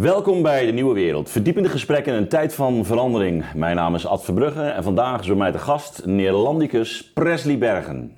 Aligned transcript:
Welkom 0.00 0.42
bij 0.42 0.66
de 0.66 0.72
Nieuwe 0.72 0.94
Wereld. 0.94 1.30
Verdiepende 1.30 1.68
gesprekken 1.68 2.12
in 2.12 2.18
een 2.18 2.28
tijd 2.28 2.54
van 2.54 2.84
verandering. 2.84 3.52
Mijn 3.54 3.76
naam 3.76 3.94
is 3.94 4.06
Ad 4.06 4.24
Verbrugge 4.24 4.62
en 4.62 4.82
vandaag 4.82 5.20
is 5.20 5.26
bij 5.26 5.36
mij 5.36 5.50
de 5.50 5.58
gast 5.58 6.04
Neerlandicus 6.04 7.12
Presley 7.12 7.58
Bergen. 7.58 8.12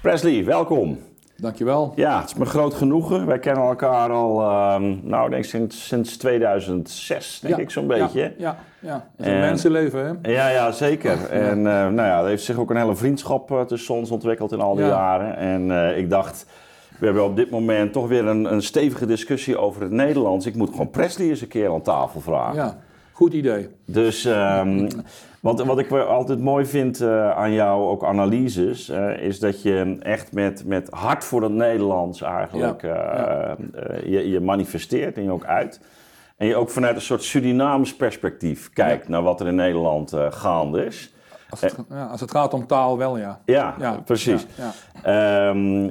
Presley, 0.00 0.44
welkom. 0.44 0.98
Dankjewel. 1.42 1.92
Ja, 1.96 2.20
het 2.20 2.28
is 2.28 2.34
me 2.34 2.44
groot 2.44 2.74
genoegen. 2.74 3.26
Wij 3.26 3.38
kennen 3.38 3.62
elkaar 3.64 4.10
al, 4.10 4.40
ehm, 4.40 4.96
nou, 5.02 5.30
denk 5.30 5.42
ik 5.44 5.48
sinds, 5.50 5.86
sinds 5.86 6.16
2006, 6.16 7.40
denk 7.40 7.56
Ja, 7.56 7.60
ik 7.62 7.70
zo'n 7.70 7.86
beetje. 7.86 8.20
Ja, 8.20 8.30
ja, 8.38 8.56
ja. 8.80 8.92
Het 9.16 9.26
is 9.26 9.26
een 9.26 9.32
En- 9.32 9.40
mensenleven, 9.40 10.18
hè? 10.22 10.30
Ja, 10.32 10.48
ja, 10.48 10.72
zeker. 10.72 11.24
En 11.30 11.58
eh, 11.58 11.72
nou 11.72 11.94
ja, 11.96 12.20
er 12.20 12.26
heeft 12.26 12.44
zich 12.44 12.58
ook 12.58 12.70
een 12.70 12.76
hele 12.76 12.96
vriendschap 12.96 13.50
eh, 13.50 13.60
tussen 13.60 13.94
ons 13.94 14.10
ontwikkeld 14.10 14.52
in 14.52 14.60
al 14.60 14.74
die 14.74 14.84
Ja. 14.84 14.90
jaren. 14.90 15.36
En 15.36 15.70
eh, 15.70 15.98
ik 15.98 16.10
dacht, 16.10 16.46
we 16.98 17.04
hebben 17.04 17.24
op 17.24 17.36
dit 17.36 17.50
moment 17.50 17.92
toch 17.92 18.08
weer 18.08 18.26
een, 18.26 18.52
een 18.52 18.62
stevige 18.62 19.06
discussie 19.06 19.58
over 19.58 19.82
het 19.82 19.90
Nederlands. 19.90 20.46
Ik 20.46 20.54
moet 20.54 20.70
gewoon 20.70 20.90
Presley 20.90 21.28
eens 21.28 21.40
een 21.40 21.48
keer 21.48 21.72
aan 21.72 21.82
tafel 21.82 22.20
vragen. 22.20 22.54
Ja, 22.54 22.76
goed 23.18 23.32
idee. 23.32 23.68
Dus 23.84 24.24
ehm, 24.24 24.88
wat, 25.40 25.64
wat 25.64 25.78
ik 25.78 25.90
altijd 25.92 26.40
mooi 26.40 26.66
vind 26.66 27.00
eh, 27.00 27.30
aan 27.30 27.52
jou, 27.52 27.88
ook 27.88 28.04
analyses, 28.04 28.88
eh, 28.88 29.22
is 29.22 29.38
dat 29.38 29.62
je 29.62 29.96
echt 30.00 30.32
met, 30.32 30.64
met 30.64 30.88
hart 30.90 31.24
voor 31.24 31.42
het 31.42 31.52
Nederlands 31.52 32.22
eigenlijk 32.22 32.82
Ja, 32.82 32.88
eh, 32.88 33.64
ja. 33.72 33.94
je, 34.04 34.30
je 34.30 34.40
manifesteert 34.40 35.16
en 35.16 35.22
je 35.22 35.30
ook 35.30 35.44
uit. 35.44 35.80
En 36.36 36.46
je 36.46 36.56
ook 36.56 36.70
vanuit 36.70 36.94
een 36.94 37.00
soort 37.00 37.22
Surinaams 37.22 37.96
perspectief 37.96 38.72
kijkt 38.72 39.08
naar 39.08 39.22
wat 39.22 39.40
er 39.40 39.46
in 39.46 39.54
Nederland 39.54 40.12
gaande 40.30 40.84
is. 40.84 41.14
Als 41.50 41.60
het, 41.60 41.76
ja, 41.90 42.06
als 42.06 42.20
het 42.20 42.30
gaat 42.30 42.54
om 42.54 42.66
taal, 42.66 42.98
wel 42.98 43.18
ja. 43.18 43.40
Ja, 43.44 43.74
Ja, 43.78 44.00
precies. 44.04 44.46
Ja. 44.54 44.72
Ehm, 45.02 45.82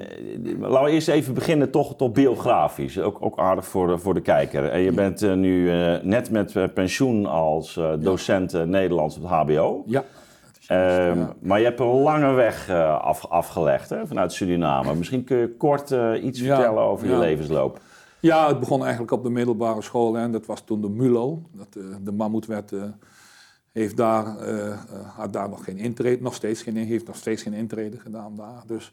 laten 0.59 0.83
we 0.83 0.91
eerst 0.91 1.07
even 1.07 1.33
beginnen 1.33 1.71
toch, 1.71 1.95
toch 1.95 2.11
biografisch. 2.11 2.99
Ook, 2.99 3.17
ook 3.19 3.39
aardig 3.39 3.65
voor 3.65 3.87
de, 3.87 3.97
voor 3.97 4.13
de 4.13 4.21
kijker. 4.21 4.69
En 4.69 4.79
je 4.79 4.91
bent 4.91 5.21
eh, 5.21 5.33
nu 5.33 5.71
eh, 5.71 6.01
net 6.03 6.31
met 6.31 6.55
eh, 6.55 6.63
pensioen 6.73 7.25
als 7.25 7.77
eh, 7.77 7.91
docent 7.99 8.53
eh, 8.53 8.63
Nederlands 8.63 9.15
op 9.17 9.21
het 9.21 9.31
HBO. 9.31 9.83
Ja. 9.85 10.03
Ehm. 10.67 11.25
Maar 11.39 11.59
je 11.59 11.65
hebt 11.65 11.79
een 11.79 12.01
lange 12.01 12.33
weg 12.33 12.69
eh, 12.69 12.99
af, 13.01 13.25
afgelegd 13.25 13.89
hè, 13.89 14.07
vanuit 14.07 14.31
Suriname. 14.33 14.95
Misschien 14.95 15.23
kun 15.23 15.37
je 15.37 15.55
kort 15.57 15.91
eh, 15.91 16.23
iets 16.23 16.39
vertellen 16.39 16.83
over 16.83 17.07
je 17.07 17.17
levensloop. 17.17 17.79
Ja, 18.19 18.47
het 18.47 18.59
begon 18.59 18.81
eigenlijk 18.81 19.11
op 19.11 19.23
de 19.23 19.29
middelbare 19.29 19.81
school. 19.81 20.13
Hè. 20.13 20.29
Dat 20.29 20.45
was 20.45 20.61
toen 20.61 20.81
de 20.81 20.89
MULO. 20.89 21.41
Dat, 21.51 21.67
eh, 21.77 21.83
de 22.01 22.11
mammoetwet 22.11 22.71
eh, 22.71 22.79
heeft 23.71 23.97
daar, 23.97 24.37
eh, 24.37 24.67
eh, 24.67 24.77
had 25.15 25.33
daar 25.33 25.49
nog 25.49 25.63
geen 25.63 25.77
intrede, 25.77 26.21
nog 26.21 26.33
steeds 26.33 26.61
geen, 26.61 26.75
heeft 26.75 27.07
nog 27.07 27.15
steeds 27.15 27.43
geen 27.43 27.53
intrede 27.53 27.99
gedaan 27.99 28.35
daar. 28.35 28.63
Dus 28.67 28.91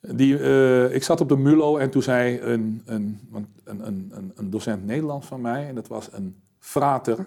die, 0.00 0.38
eh, 0.38 0.94
ik 0.94 1.02
zat 1.02 1.20
op 1.20 1.28
de 1.28 1.36
MULO 1.36 1.76
en 1.76 1.90
toen 1.90 2.02
zei 2.02 2.40
een, 2.40 2.82
een, 2.84 3.20
een, 3.32 3.46
een, 3.64 4.10
een, 4.16 4.32
een 4.34 4.50
docent 4.50 4.84
Nederlands 4.84 5.26
van 5.26 5.40
mij, 5.40 5.68
en 5.68 5.74
dat 5.74 5.88
was 5.88 6.08
een 6.12 6.42
frater. 6.58 7.26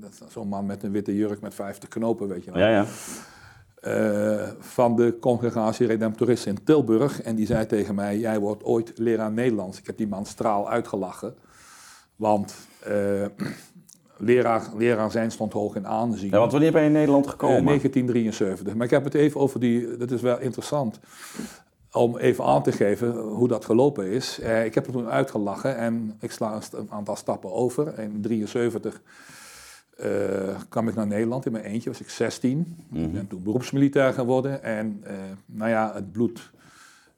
Dat 0.00 0.10
is 0.10 0.32
Zo'n 0.32 0.48
man 0.48 0.66
met 0.66 0.82
een 0.82 0.92
witte 0.92 1.16
jurk 1.16 1.40
met 1.40 1.54
50 1.54 1.88
knopen, 1.88 2.28
weet 2.28 2.44
je 2.44 2.50
wel. 2.52 2.60
Ja, 2.60 2.68
ja. 2.68 4.54
van 4.58 4.96
de 4.96 5.16
congregatie 5.20 5.86
Redemptoristen 5.86 6.50
in 6.50 6.64
Tilburg. 6.64 7.22
En 7.22 7.36
die 7.36 7.46
zei 7.46 7.66
tegen 7.66 7.94
mij, 7.94 8.18
jij 8.18 8.38
wordt 8.38 8.64
ooit 8.64 8.92
leraar 8.94 9.32
Nederlands. 9.32 9.78
Ik 9.78 9.86
heb 9.86 9.96
die 9.96 10.08
man 10.08 10.26
straal 10.26 10.70
uitgelachen. 10.70 11.34
Want 12.16 12.54
leraar, 14.18 14.62
leraar 14.76 15.10
zijn 15.10 15.30
stond 15.30 15.52
hoog 15.52 15.74
in 15.76 15.86
aanzien. 15.86 16.30
ja 16.30 16.38
want 16.38 16.52
wanneer 16.52 16.72
ben 16.72 16.80
je 16.80 16.86
in 16.86 16.92
Nederland 16.92 17.24
Eh, 17.24 17.30
gekomen? 17.30 17.64
1973. 17.64 18.74
Maar 18.74 18.84
ik 18.84 18.90
heb 18.92 19.04
het 19.04 19.14
even 19.14 19.40
over 19.40 19.60
die, 19.60 19.96
dat 19.96 20.10
is 20.10 20.20
wel 20.20 20.38
interessant. 20.38 21.00
Om 21.92 22.16
even 22.16 22.44
aan 22.44 22.62
te 22.62 22.72
geven 22.72 23.16
hoe 23.18 23.48
dat 23.48 23.64
gelopen 23.64 24.06
is. 24.10 24.38
Eh, 24.40 24.64
ik 24.64 24.74
heb 24.74 24.86
er 24.86 24.92
toen 24.92 25.08
uitgelachen 25.08 25.76
en 25.76 26.16
ik 26.20 26.30
sla 26.30 26.60
een, 26.72 26.86
aantal 26.90 27.16
stappen 27.16 27.52
over. 27.52 27.86
In 27.98 28.22
1973 28.22 29.00
kwam 30.68 30.88
ik 30.88 30.94
naar 30.94 31.06
Nederland 31.06 31.46
in 31.46 31.52
mijn 31.52 31.64
eentje, 31.64 31.90
was 31.90 32.00
ik 32.00 32.08
16. 32.10 32.76
Ik 32.92 33.12
ben 33.12 33.26
toen 33.26 33.42
beroepsmilitair 33.42 34.12
geworden. 34.12 34.62
En 34.62 35.00
eh, 35.02 35.14
nou 35.46 35.70
ja, 35.70 35.90
het 35.94 36.12
bloed, 36.12 36.50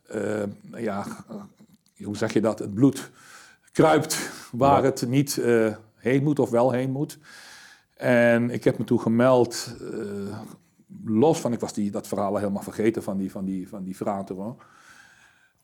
eh, 0.06 0.22
ja, 0.76 1.06
eh, 1.28 2.06
hoe 2.06 2.16
zeg 2.16 2.32
je 2.32 2.40
dat? 2.40 2.58
Het 2.58 2.74
bloed 2.74 3.10
kruipt 3.72 4.30
waar 4.52 4.80
Ja. 4.82 4.88
het 4.88 5.04
niet 5.08 5.38
eh, 5.38 5.74
heen 6.00 6.22
moet 6.22 6.38
of 6.38 6.50
wel 6.50 6.70
heen 6.70 6.90
moet. 6.90 7.18
En 7.96 8.50
ik 8.50 8.64
heb 8.64 8.78
me 8.78 8.84
toen 8.84 9.00
gemeld, 9.00 9.76
eh, 9.92 10.38
los 11.04 11.40
van, 11.40 11.52
ik 11.52 11.60
was 11.60 11.72
die, 11.72 11.90
dat 11.90 12.08
verhaal 12.08 12.30
al 12.30 12.36
helemaal 12.36 12.62
vergeten 12.62 13.02
van 13.02 13.16
die, 13.16 13.30
van 13.30 13.44
die, 13.44 13.68
van 13.68 13.82
die 13.82 13.94
frater 13.94 14.36
hoor. 14.36 14.64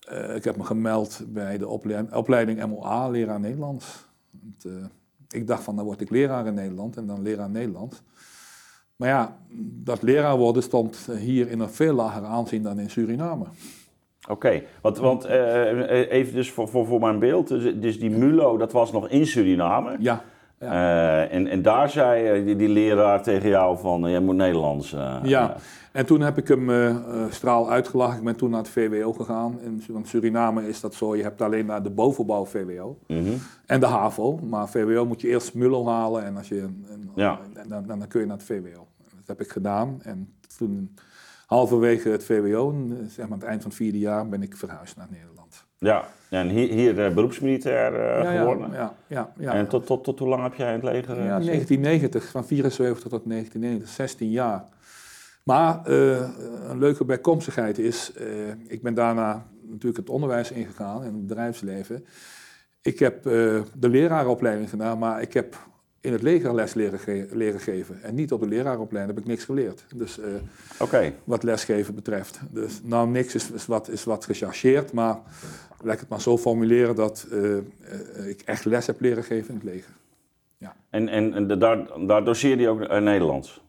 Eh, 0.00 0.34
ik 0.34 0.44
heb 0.44 0.56
me 0.56 0.64
gemeld 0.64 1.22
bij 1.26 1.58
de 1.58 1.68
opleiding, 1.68 2.14
opleiding 2.14 2.66
MOA, 2.66 3.08
leraar 3.08 3.40
Nederlands. 3.40 4.06
Want, 4.30 4.64
eh, 4.64 4.86
ik 5.28 5.46
dacht 5.46 5.62
van, 5.62 5.76
dan 5.76 5.84
word 5.84 6.00
ik 6.00 6.10
leraar 6.10 6.46
in 6.46 6.54
Nederland 6.54 6.96
en 6.96 7.06
dan 7.06 7.22
leraar 7.22 7.50
Nederlands. 7.50 8.02
Maar 8.96 9.08
ja, 9.08 9.38
dat 9.84 10.02
leraar 10.02 10.36
worden 10.36 10.62
stond 10.62 11.08
hier 11.18 11.48
in 11.50 11.60
een 11.60 11.70
veel 11.70 11.94
lager 11.94 12.24
aanzien 12.24 12.62
dan 12.62 12.78
in 12.78 12.90
Suriname. 12.90 13.46
Oké, 14.28 14.62
want, 14.80 14.98
want 14.98 15.24
eh, 15.24 16.10
even 16.10 16.34
dus 16.34 16.50
voor, 16.50 16.68
voor, 16.68 16.86
voor 16.86 17.00
mijn 17.00 17.18
beeld. 17.18 17.48
Dus, 17.48 17.74
dus 17.80 17.98
die 17.98 18.10
MULO, 18.10 18.56
dat 18.56 18.72
was 18.72 18.92
nog 18.92 19.08
in 19.08 19.26
Suriname. 19.26 19.96
Ja, 19.98 20.22
Eh, 20.58 21.32
en, 21.34 21.46
en 21.46 21.62
daar 21.62 21.90
zei 21.90 22.26
eh, 22.26 22.44
die, 22.44 22.56
die 22.56 22.68
leraar 22.68 23.22
tegen 23.22 23.48
jou 23.48 23.78
van, 23.78 24.04
eh, 24.04 24.10
jij 24.10 24.20
moet 24.20 24.34
Nederlands. 24.36 24.92
eh, 24.92 25.16
Ja, 25.22 25.50
eh, 25.50 25.56
en 25.92 26.06
toen 26.06 26.20
heb 26.20 26.38
ik 26.38 26.48
hem 26.48 26.70
eh, 26.70 26.88
eh, 26.88 26.96
straal 27.30 27.70
uitgelachen. 27.70 28.18
Ik 28.18 28.24
ben 28.24 28.36
toen 28.36 28.50
naar 28.50 28.58
het 28.58 28.68
VWO 28.68 29.12
gegaan. 29.12 29.58
In 29.62 29.82
want 29.88 30.08
Suriname 30.08 30.68
is 30.68 30.80
dat 30.80 30.94
zo, 30.94 31.16
je 31.16 31.22
hebt 31.22 31.42
alleen 31.42 31.66
naar 31.66 31.82
de 31.82 31.90
bovenbouw 31.90 32.44
VWO 32.44 32.98
mhm. 33.06 33.30
en 33.66 33.80
de 33.80 33.86
HAVO. 33.86 34.38
Maar 34.42 34.68
VWO 34.68 35.06
moet 35.06 35.20
je 35.20 35.28
eerst 35.28 35.54
MULO 35.54 35.86
halen 35.86 36.24
en, 36.24 36.36
als 36.36 36.48
je, 36.48 36.60
en, 36.60 37.10
Ja. 37.14 37.38
en 37.54 37.68
dan, 37.68 37.86
dan 37.86 38.08
kun 38.08 38.20
je 38.20 38.26
naar 38.26 38.36
het 38.36 38.46
VWO. 38.46 38.86
Dat 39.16 39.26
heb 39.36 39.40
ik 39.40 39.50
gedaan 39.50 39.98
en 40.02 40.32
toen 40.58 40.94
halverwege 41.46 42.08
het 42.08 42.24
VWO, 42.24 42.70
eh, 42.70 42.96
zeg 43.08 43.16
maar 43.16 43.32
aan 43.32 43.38
het 43.38 43.48
eind 43.48 43.62
van 43.62 43.70
het 43.70 43.80
vierde 43.80 43.98
jaar, 43.98 44.28
ben 44.28 44.42
ik 44.42 44.56
verhuisd 44.56 44.96
naar 44.96 45.08
Nederland. 45.10 45.64
Ja, 45.78 46.08
en 46.30 46.48
hier, 46.48 46.68
hier 46.68 47.04
eh, 47.04 47.14
beroepsmilitair 47.14 47.94
eh, 47.94 48.22
ja, 48.22 48.38
geworden. 48.38 48.72
ja, 48.72 48.94
ja, 49.06 49.32
ja. 49.38 49.52
En 49.52 49.68
tot, 49.68 49.86
tot, 49.86 50.04
tot 50.04 50.18
hoe 50.18 50.28
lang 50.28 50.42
heb 50.42 50.54
jij 50.54 50.68
in 50.68 50.74
het 50.74 50.82
leger 50.82 51.16
Ja, 51.16 51.36
gezeten? 51.36 51.46
1990, 51.46 52.30
van 52.30 52.46
74 52.46 53.08
tot 53.08 53.22
1990, 53.24 53.88
16 53.88 54.30
jaar. 54.30 54.64
Maar 55.42 55.80
een 55.86 56.78
leuke 56.78 57.04
bijkomstigheid 57.04 57.78
is, 57.78 58.12
ik 58.68 58.82
ben 58.82 58.94
daarna 58.94 59.46
natuurlijk 59.62 59.96
het 59.96 60.10
onderwijs 60.10 60.50
ingegaan 60.50 61.02
en 61.02 61.12
het 61.12 61.26
bedrijfsleven. 61.26 62.06
Ik 62.82 62.98
heb 62.98 63.22
de 63.22 63.88
leraaropleiding 63.88 64.70
gedaan, 64.70 64.98
maar 64.98 65.22
ik 65.22 65.32
heb 65.32 65.56
in 66.06 66.12
het 66.12 66.22
leger 66.22 66.54
les 66.54 66.74
leren, 66.74 66.98
ge- 66.98 67.28
leren 67.32 67.60
geven. 67.60 68.02
En 68.02 68.14
niet 68.14 68.32
op 68.32 68.40
de 68.40 68.46
leraaropleiding, 68.46 69.16
heb 69.16 69.24
ik 69.24 69.30
niks 69.30 69.44
geleerd. 69.44 69.84
Dus 69.94 70.18
eh, 70.20 70.28
wat 71.24 71.42
lesgeven 71.42 71.94
betreft. 71.94 72.40
Dus 72.50 72.80
nou, 72.82 73.08
niks 73.08 73.34
is, 73.34 73.50
is, 73.50 73.66
wat, 73.66 73.88
is 73.88 74.04
wat 74.04 74.24
gechargeerd, 74.24 74.92
maar 74.92 75.18
laat 75.82 75.94
ik 75.94 76.00
het 76.00 76.08
maar 76.08 76.20
zo 76.20 76.38
formuleren 76.38 76.94
dat 76.94 77.26
eh, 77.30 77.56
eh, 77.56 77.62
ik 78.28 78.40
echt 78.44 78.64
les 78.64 78.86
heb 78.86 79.00
leren 79.00 79.24
geven 79.24 79.48
in 79.48 79.54
het 79.54 79.64
leger. 79.64 79.90
en, 80.90 81.08
en, 81.08 81.34
en 81.34 81.46
de- 81.46 81.58
daar, 81.58 81.86
daar 82.06 82.24
doseerde 82.24 82.62
je 82.62 82.68
ook 82.68 82.78
Nederlands? 83.00 83.64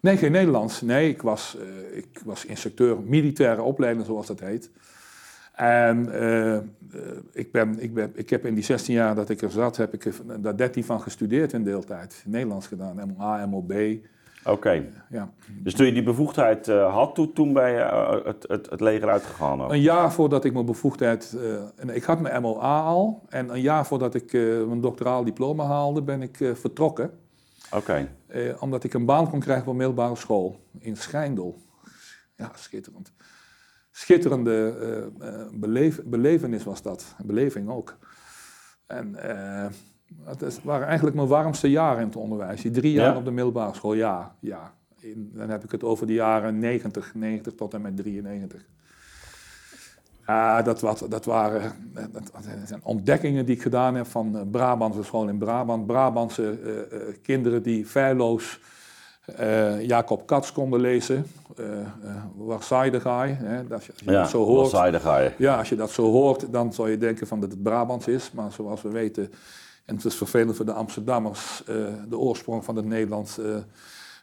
Nee, 0.00 0.16
geen 0.16 0.32
Nederlands. 0.32 0.80
Nee, 0.80 1.08
ik 1.08 1.22
was, 1.22 1.56
ik 1.92 2.20
was 2.24 2.44
instructeur 2.44 3.00
militaire 3.00 3.62
opleiding, 3.62 4.06
zoals 4.06 4.26
dat 4.26 4.40
heet. 4.40 4.70
En 5.52 6.12
eh, 6.12 6.56
eh, 6.56 6.62
ik, 7.32 7.52
ben, 7.52 7.82
ik, 7.82 7.94
ben, 7.94 8.10
ik 8.14 8.30
heb 8.30 8.46
in 8.46 8.54
die 8.54 8.64
16 8.64 8.94
jaar 8.94 9.14
dat 9.14 9.28
ik 9.28 9.42
er 9.42 9.50
zat, 9.50 9.76
heb 9.76 9.94
ik 9.94 10.04
er 10.04 10.14
daar 10.42 10.56
13 10.56 10.84
van 10.84 11.00
gestudeerd 11.00 11.52
in 11.52 11.64
deeltijd. 11.64 12.22
Nederlands 12.26 12.66
gedaan, 12.66 13.14
MOA, 13.16 13.46
MOB. 13.46 13.72
Oké, 14.44 14.84
Ja. 15.10 15.30
dus 15.62 15.74
toen 15.74 15.86
je 15.86 15.92
die 15.92 16.02
bevoegdheid 16.02 16.68
eh, 16.68 16.94
had, 16.94 17.14
toen, 17.14 17.32
toen 17.32 17.52
ben 17.52 17.70
je 17.70 17.78
eh, 17.78 18.24
het, 18.24 18.44
het, 18.48 18.70
het 18.70 18.80
leger 18.80 19.08
uitgegaan 19.08 19.62
ook? 19.62 19.70
Een 19.72 19.80
jaar 19.80 20.12
voordat 20.12 20.44
ik 20.44 20.52
mijn 20.52 20.66
bevoegdheid... 20.66 21.36
eh, 21.42 21.52
en 21.76 21.88
ik 21.94 22.02
had 22.02 22.20
mijn 22.20 22.42
MOA 22.42 22.80
al. 22.82 23.22
En 23.28 23.48
een 23.48 23.60
jaar 23.60 23.86
voordat 23.86 24.14
ik 24.14 24.32
eh, 24.32 24.42
mijn 24.66 24.80
doctoraal 24.80 25.24
diploma 25.24 25.64
haalde, 25.64 26.02
ben 26.02 26.22
ik 26.22 26.40
eh, 26.40 26.54
vertrokken. 26.54 27.10
Oké, 27.74 28.08
Eh, 28.26 28.62
omdat 28.62 28.84
ik 28.84 28.94
een 28.94 29.04
baan 29.04 29.30
kon 29.30 29.40
krijgen 29.40 29.64
op 29.64 29.70
een 29.70 29.76
middelbare 29.76 30.16
school 30.16 30.60
in 30.78 30.96
Schijndel. 30.96 31.56
Ja, 32.36 32.50
schitterend. 32.54 33.12
Schitterende 34.00 34.74
beleef- 35.52 36.00
belevenis 36.04 36.64
was 36.64 36.82
dat. 36.82 37.14
Beleving 37.24 37.68
ook. 37.68 37.96
En 38.86 39.14
eh, 39.16 39.66
het 40.24 40.42
is- 40.42 40.62
waren 40.62 40.86
eigenlijk 40.86 41.16
mijn 41.16 41.28
warmste 41.28 41.70
jaren 41.70 42.00
in 42.00 42.06
het 42.06 42.16
onderwijs. 42.16 42.62
Die 42.62 42.70
drie 42.70 42.92
jaar 42.92 43.12
Ja? 43.12 43.16
op 43.18 43.24
de 43.24 43.30
middelbare 43.30 43.74
school, 43.74 43.94
ja. 43.94 44.36
ja. 44.40 44.74
In, 45.00 45.30
dan 45.34 45.48
heb 45.50 45.64
ik 45.64 45.70
het 45.70 45.84
over 45.84 46.06
de 46.06 46.12
jaren 46.12 46.58
90, 46.58 47.14
90 47.14 47.54
tot 47.54 47.74
en 47.74 47.80
met 47.80 47.96
93. 47.96 48.66
Ja, 50.26 50.62
dat, 50.62 50.80
wat, 50.80 51.06
dat 51.08 51.24
waren 51.24 51.72
dat, 51.92 52.12
dat 52.12 52.44
zijn 52.64 52.80
ontdekkingen 52.84 53.46
die 53.46 53.54
ik 53.56 53.62
gedaan 53.62 53.94
heb 53.94 54.06
van 54.06 54.48
Brabantse 54.50 55.02
school 55.02 55.28
in 55.28 55.38
Brabant. 55.38 55.86
Brabantse 55.86 56.58
kinderen 57.22 57.62
die 57.62 57.86
feilloos 57.86 58.60
eh, 59.24 59.86
Jacob 59.86 60.26
Katz 60.26 60.52
konden 60.52 60.80
lezen. 60.80 61.26
Uh, 61.60 61.66
uh? 61.66 63.38
Hè? 63.38 63.66
Dat, 63.66 63.72
als 63.72 63.86
je 63.86 63.92
Ja, 64.04 64.20
dat 64.20 64.30
zo 64.30 64.44
hoort, 64.44 64.70
ja, 65.38 65.58
als 65.58 65.68
je 65.68 65.76
dat 65.76 65.90
zo 65.90 66.10
hoort, 66.10 66.52
dan 66.52 66.72
zou 66.72 66.90
je 66.90 66.98
denken 66.98 67.26
van 67.26 67.40
dat 67.40 67.50
het 67.50 67.62
Brabants 67.62 68.06
is. 68.06 68.30
Maar 68.32 68.52
zoals 68.52 68.82
we 68.82 68.88
weten, 68.88 69.32
en 69.84 69.94
het 69.96 70.04
is 70.04 70.14
vervelend 70.14 70.56
voor 70.56 70.64
de 70.64 70.72
Amsterdammers, 70.72 71.62
de 72.08 72.18
oorsprong 72.18 72.64
van 72.64 72.76
het 72.76 72.84
Nederlands 72.84 73.38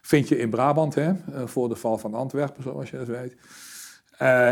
vind 0.02 0.28
je 0.28 0.38
in 0.38 0.50
Brabant, 0.50 0.94
hè? 0.94 1.12
voor 1.44 1.68
de 1.68 1.76
val 1.76 1.98
van 1.98 2.14
Antwerpen, 2.14 2.62
zoals 2.62 2.90
je 2.90 2.96
dat 2.96 3.06
weet. 3.06 3.36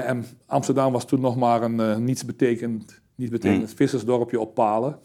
En 0.06 0.26
Amsterdam 0.46 0.93
was 0.93 1.04
toen 1.04 1.20
nog 1.20 1.37
maar 1.37 1.62
een 1.62 2.04
niets 2.04 2.25
betekend, 2.25 3.00
niet 3.14 3.31
betekend 3.31 3.75
vissersdorpje 3.75 4.40
op 4.40 4.54
palen. 4.54 4.98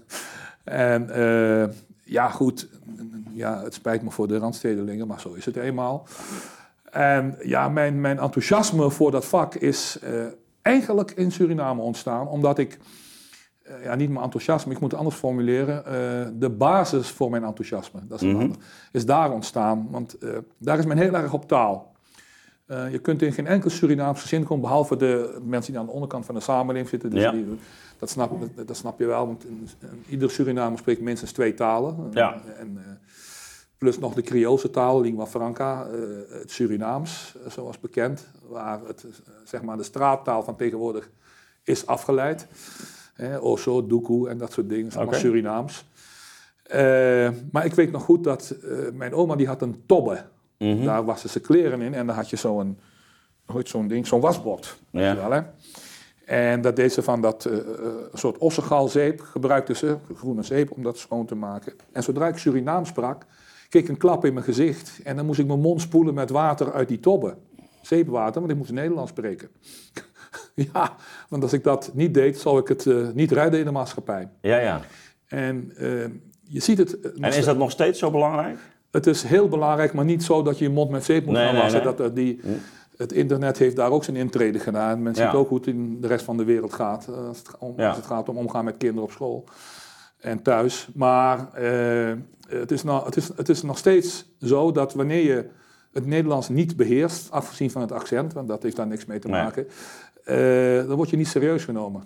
en 0.64 1.10
ja, 2.08 2.28
goed, 2.28 2.68
ja, 3.32 3.62
het 3.62 3.74
spijt 3.74 4.02
me 4.02 4.10
voor 4.10 4.28
de 4.28 4.38
randstedelingen, 4.38 5.06
maar 5.06 5.20
zo 5.20 5.32
is 5.32 5.44
het 5.44 5.56
eenmaal. 5.56 6.06
En 6.90 7.36
ja, 7.42 7.68
mijn, 7.68 8.00
mijn 8.00 8.18
enthousiasme 8.18 8.90
voor 8.90 9.10
dat 9.10 9.24
vak 9.24 9.54
is 9.54 9.98
eh, 10.02 10.24
eigenlijk 10.62 11.10
in 11.10 11.32
Suriname 11.32 11.82
ontstaan, 11.82 12.28
omdat 12.28 12.58
ik, 12.58 12.78
eh, 13.62 13.84
ja, 13.84 13.94
niet 13.94 14.10
mijn 14.10 14.24
enthousiasme, 14.24 14.72
ik 14.72 14.80
moet 14.80 14.90
het 14.90 15.00
anders 15.00 15.16
formuleren, 15.18 15.84
eh, 15.86 15.92
de 16.34 16.50
basis 16.50 17.08
voor 17.10 17.30
mijn 17.30 17.44
enthousiasme, 17.44 18.00
dat 18.08 18.22
is, 18.22 18.28
Mhm. 18.32 18.40
ander, 18.40 18.56
is 18.92 19.06
daar 19.06 19.32
ontstaan. 19.32 19.88
Want 19.90 20.16
daar 20.58 20.78
is 20.78 20.86
men 20.86 20.98
heel 20.98 21.14
erg 21.14 21.32
op 21.32 21.48
taal. 21.48 21.92
Eh, 22.68 22.92
je 22.92 22.98
kunt 22.98 23.22
in 23.22 23.32
geen 23.32 23.46
enkel 23.46 23.70
Surinaamse 23.70 24.28
zin 24.28 24.44
komen, 24.44 24.62
behalve 24.62 24.96
de 24.96 25.38
mensen 25.44 25.72
die 25.72 25.80
aan 25.80 25.86
de 25.86 25.92
onderkant 25.92 26.26
van 26.26 26.34
de 26.34 26.40
samenleving 26.40 26.88
zitten. 26.88 27.10
Dus 27.10 27.22
Ja. 27.22 27.30
die, 27.30 27.46
dat, 27.98 28.10
snap, 28.10 28.40
dat, 28.54 28.66
dat 28.66 28.76
snap 28.76 28.98
je 28.98 29.06
wel, 29.06 29.26
want 29.26 29.44
in- 29.44 29.68
in- 29.80 30.04
ieder 30.08 30.30
Surinamer 30.30 30.78
spreekt 30.78 31.00
minstens 31.00 31.32
twee 31.32 31.54
talen. 31.54 31.96
Ja. 32.12 32.40
En, 32.58 32.78
eh, 32.78 32.92
plus 33.78 33.98
nog 33.98 34.14
de 34.14 34.22
Creoolse 34.22 34.70
taal, 34.70 35.00
lingua 35.00 35.26
franca, 35.26 35.86
eh, 35.86 35.98
het 36.40 36.50
Surinaams, 36.50 37.34
eh, 37.44 37.50
zoals 37.50 37.80
bekend, 37.80 38.26
waar 38.48 38.80
het, 38.86 39.04
eh, 39.04 39.10
zeg 39.44 39.62
maar 39.62 39.76
de 39.76 39.82
straattaal 39.82 40.42
van 40.42 40.56
tegenwoordig 40.56 41.10
is 41.64 41.86
afgeleid. 41.86 42.46
Oso, 43.40 43.86
Duku 43.86 44.26
en 44.28 44.38
dat 44.38 44.52
soort 44.52 44.68
dingen, 44.68 44.92
allemaal. 44.96 45.14
Surinaams. 45.14 45.84
Eh, 46.62 47.30
maar 47.52 47.64
ik 47.64 47.74
weet 47.74 47.90
nog 47.92 48.02
goed 48.02 48.24
dat 48.24 48.50
eh, 48.50 48.70
mijn 48.92 49.12
oma 49.14 49.36
die 49.36 49.46
had 49.46 49.62
een 49.62 49.82
tobbe. 49.86 50.24
Mhm. 50.58 50.84
Daar 50.84 51.04
wassen 51.04 51.30
ze 51.30 51.40
kleren 51.40 51.80
in 51.80 51.94
en 51.94 52.06
dan 52.06 52.16
had 52.16 52.30
je 52.30 52.36
zo'n 52.36 52.78
zo'n 53.62 53.88
ding, 53.88 54.06
zo'n 54.06 54.20
wasbord. 54.20 54.78
Ja. 54.90 55.10
je 55.10 55.16
wel, 55.16 55.30
hè? 55.30 55.40
En 56.24 56.60
dat 56.60 56.76
deed 56.76 56.92
ze 56.92 57.02
van 57.02 57.20
dat 57.20 57.44
eh, 57.44 57.58
soort 58.12 58.38
ossegalzeep, 58.38 59.20
gebruikte 59.20 59.74
ze, 59.74 59.96
groene 60.14 60.42
zeep, 60.42 60.70
om 60.70 60.82
dat 60.82 60.98
schoon 60.98 61.26
te 61.26 61.34
maken. 61.34 61.72
En 61.92 62.02
zodra 62.02 62.28
ik 62.28 62.38
Surinaam 62.38 62.84
sprak, 62.84 63.26
kreeg 63.68 63.82
ik 63.82 63.88
een 63.88 63.96
klap 63.96 64.24
in 64.24 64.32
mijn 64.32 64.44
gezicht. 64.44 65.00
En 65.04 65.16
dan 65.16 65.26
moest 65.26 65.38
ik 65.38 65.46
mijn 65.46 65.60
mond 65.60 65.80
spoelen 65.80 66.14
met 66.14 66.30
water 66.30 66.72
uit 66.72 66.88
die 66.88 67.00
tobbe. 67.00 67.36
Zeepwater, 67.82 68.40
want 68.40 68.52
ik 68.52 68.58
moest 68.58 68.72
Nederlands 68.72 69.10
spreken. 69.10 69.48
ja, 70.72 70.96
want 71.28 71.42
als 71.42 71.52
ik 71.52 71.64
dat 71.64 71.90
niet 71.94 72.14
deed, 72.14 72.38
zou 72.38 72.60
ik 72.60 72.68
het 72.68 72.86
eh, 72.86 73.08
niet 73.14 73.32
redden 73.32 73.58
in 73.58 73.64
de 73.64 73.70
maatschappij. 73.70 74.28
Ja, 74.40 74.58
ja. 74.58 74.80
En 75.26 75.72
je 76.42 76.60
ziet 76.60 76.78
het... 76.78 77.00
En 77.00 77.32
is 77.32 77.44
dat 77.44 77.56
nog 77.56 77.70
steeds 77.70 77.98
zo 77.98 78.10
belangrijk? 78.10 78.58
Het 78.90 79.06
is 79.06 79.22
heel 79.22 79.48
belangrijk, 79.48 79.92
maar 79.92 80.04
niet 80.04 80.22
zo 80.24 80.42
dat 80.42 80.58
je 80.58 80.64
je 80.64 80.70
mond 80.70 80.90
met 80.90 81.04
zeep 81.04 81.24
moet 81.24 81.34
Nee, 81.34 81.46
gaan 81.46 81.56
wassen. 81.56 81.84
nee. 81.84 81.94
Dat, 81.94 82.14
die, 82.16 82.38
Hm. 82.42 82.48
het 82.96 83.12
internet 83.12 83.58
heeft 83.58 83.76
daar 83.76 83.90
ook 83.90 84.04
zijn 84.04 84.16
intrede 84.16 84.58
gedaan. 84.58 85.02
Men 85.02 85.14
Ja. 85.14 85.24
ziet 85.30 85.38
ook 85.38 85.48
hoe 85.48 85.58
het 85.58 85.66
in 85.66 86.00
de 86.00 86.06
rest 86.06 86.24
van 86.24 86.36
de 86.36 86.44
wereld 86.44 86.72
gaat. 86.72 87.06
eh, 87.08 87.26
Als 87.26 87.38
het, 87.38 87.50
om, 87.58 87.74
Ja. 87.76 87.88
als 87.88 87.96
het 87.96 88.06
gaat 88.06 88.28
om 88.28 88.36
omgaan 88.36 88.64
met 88.64 88.76
kinderen 88.76 89.04
op 89.04 89.10
school 89.10 89.44
en 90.18 90.42
thuis. 90.42 90.88
Maar 90.94 91.52
eh, 91.54 92.12
het, 92.48 92.70
is 92.70 92.82
nou, 92.82 93.04
het, 93.04 93.16
is, 93.16 93.30
het 93.36 93.48
is 93.48 93.62
nog 93.62 93.78
steeds 93.78 94.28
zo 94.40 94.72
dat 94.72 94.94
wanneer 94.94 95.24
je 95.24 95.48
het 95.92 96.06
Nederlands 96.06 96.48
niet 96.48 96.76
beheerst, 96.76 97.30
afgezien 97.30 97.70
van 97.70 97.80
het 97.82 97.92
accent, 97.92 98.32
want 98.32 98.48
dat 98.48 98.62
heeft 98.62 98.76
daar 98.76 98.86
niks 98.86 99.06
mee 99.06 99.18
te 99.18 99.28
maken, 99.28 99.66
eh, 100.24 100.86
dan 100.86 100.96
word 100.96 101.10
je 101.10 101.16
niet 101.16 101.28
serieus 101.28 101.64
genomen. 101.64 102.02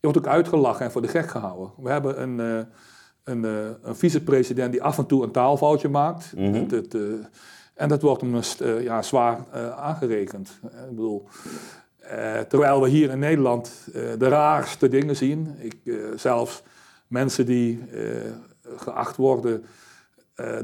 Je 0.00 0.10
wordt 0.10 0.18
ook 0.18 0.32
uitgelachen 0.34 0.84
en 0.84 0.90
voor 0.92 1.02
de 1.02 1.08
gek 1.08 1.28
gehouden. 1.28 1.70
We 1.76 1.90
hebben 1.90 2.22
een, 2.22 2.66
een, 3.24 3.44
eh, 3.44 3.66
een 3.82 3.96
vicepresident 3.96 4.72
die 4.72 4.82
af 4.82 4.98
en 4.98 5.06
toe 5.06 5.22
een 5.24 5.30
taalfoutje 5.30 5.88
maakt. 5.88 6.32
Mhm. 6.36 6.52
Het- 6.54 6.70
het, 6.70 6.94
eh, 6.94 7.00
en 7.74 7.88
dat 7.88 8.02
wordt 8.02 8.20
hem 8.20 8.34
eh, 8.34 8.82
ja, 8.82 9.02
zwaar 9.02 9.38
aangerekend. 9.76 10.58
Ik 10.62 10.88
bedoel, 10.90 11.26
terwijl 12.48 12.82
we 12.82 12.88
hier 12.88 13.10
in 13.10 13.18
Nederland 13.18 13.88
de 14.18 14.28
raarste 14.28 14.88
dingen 14.88 15.16
zien. 15.16 15.54
Ik, 15.58 15.76
zelfs 16.16 16.62
mensen 17.06 17.46
die 17.46 17.80
geacht 18.76 19.16
worden 19.16 19.64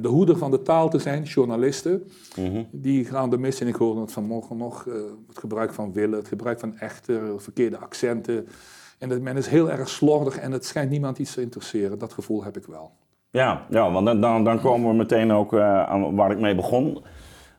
de 0.00 0.08
hoeder 0.08 0.36
van 0.38 0.50
de 0.50 0.62
taal 0.62 0.90
te 0.90 0.98
zijn, 0.98 1.22
journalisten, 1.22 2.10
Mhm. 2.36 2.62
die 2.70 3.04
gaan 3.04 3.30
de 3.30 3.38
mis 3.38 3.60
in. 3.60 3.66
Ik 3.66 3.74
hoorde 3.74 4.00
het 4.00 4.12
vanmorgen 4.12 4.56
nog, 4.56 4.84
het 5.28 5.38
gebruik 5.38 5.72
van 5.72 5.92
willen, 5.92 6.18
het 6.18 6.28
gebruik 6.28 6.60
van 6.60 6.78
echter, 6.78 7.40
verkeerde 7.42 7.78
accenten. 7.78 8.46
En 9.00 9.08
dat 9.08 9.20
men 9.20 9.37
is 9.37 9.47
heel 9.47 9.70
erg 9.70 9.88
slordig 9.88 10.38
en 10.38 10.52
het 10.52 10.64
schijnt 10.64 10.91
niemand 10.91 11.19
iets 11.19 11.35
te 11.35 11.41
interesseren. 11.41 11.99
Dat 11.99 12.12
gevoel 12.12 12.44
heb 12.44 12.56
ik 12.56 12.67
wel. 12.67 12.91
Ja, 13.31 13.67
ja 13.70 13.91
want 13.91 14.06
dan, 14.06 14.44
dan, 14.44 14.61
komen 14.61 14.91
we 14.91 14.97
meteen 14.97 15.32
ook 15.32 15.52
eh, 15.52 15.82
aan 15.82 16.14
waar 16.14 16.31
ik 16.31 16.38
mee 16.38 16.55
begon. 16.55 17.05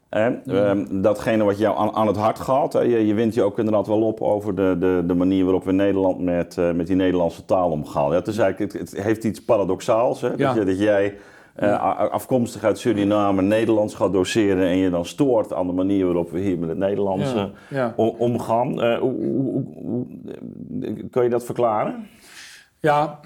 Hè? 0.10 0.42
Ehm, 0.46 1.02
datgene 1.02 1.44
wat 1.44 1.58
jou 1.58 1.78
aan, 1.78 1.96
aan 1.96 2.08
het 2.08 2.16
hart 2.18 2.40
gaat. 2.40 2.74
Hè? 2.74 2.80
Je, 2.80 3.08
je 3.08 3.14
wint 3.14 3.34
je 3.34 3.44
ook 3.44 3.58
inderdaad 3.58 3.88
wel 3.88 4.02
op 4.02 4.22
over 4.22 4.56
de, 4.56 4.76
de, 4.80 5.04
de 5.06 5.14
manier 5.14 5.44
waarop 5.44 5.64
we 5.64 5.70
in 5.70 5.76
Nederland 5.76 6.20
met, 6.20 6.58
eh, 6.58 6.72
met 6.72 6.88
die 6.88 6.96
Nederlandse 6.96 7.46
taal 7.46 7.72
omgaan. 7.72 8.10
Ja, 8.10 8.16
het, 8.16 8.28
is 8.28 8.38
eigenlijk, 8.38 8.74
het, 8.74 8.92
het 8.92 9.04
heeft 9.04 9.24
iets 9.24 9.44
paradoxaals. 9.44 10.22
Hè? 10.22 10.28
Ja. 10.28 10.36
Dat, 10.36 10.56
je, 10.56 10.66
dat 10.66 10.80
jij 10.80 11.18
a- 11.60 12.08
afkomstig 12.08 12.64
uit 12.64 12.80
Suriname 12.80 13.42
Nederlands 13.42 13.94
gaat 13.96 14.14
doseren 14.14 14.68
en 14.68 14.78
je 14.78 14.90
dan 14.90 15.06
stoort 15.06 15.54
aan 15.54 15.68
de 15.68 15.74
manier 15.74 16.06
waarop 16.06 16.32
we 16.32 16.40
hier 16.40 16.60
met 16.60 16.70
het 16.70 16.78
Nederlands 16.78 17.34
ja. 17.70 17.94
omgaan. 17.96 18.82
Eh, 18.82 19.00
hoe, 19.00 19.14
hoe, 19.26 19.64
hoe- 19.76 19.76
hoe- 19.76 21.10
kun 21.10 21.24
je 21.24 21.30
dat 21.30 21.44
verklaren? 21.44 22.08
Ja, 22.80 23.20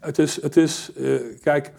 het 0.00 0.18
is, 0.18 0.42
het 0.42 0.56
is 0.56 0.92
eh, 0.96 1.20
kijk, 1.42 1.72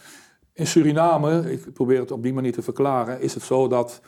in 0.53 0.67
Suriname, 0.67 1.51
ik 1.51 1.73
probeer 1.73 1.99
het 1.99 2.11
op 2.11 2.23
die 2.23 2.33
manier 2.33 2.53
te 2.53 2.61
verklaren, 2.61 3.21
is 3.21 3.33
het 3.33 3.43
zo 3.43 3.67
dat 3.67 4.01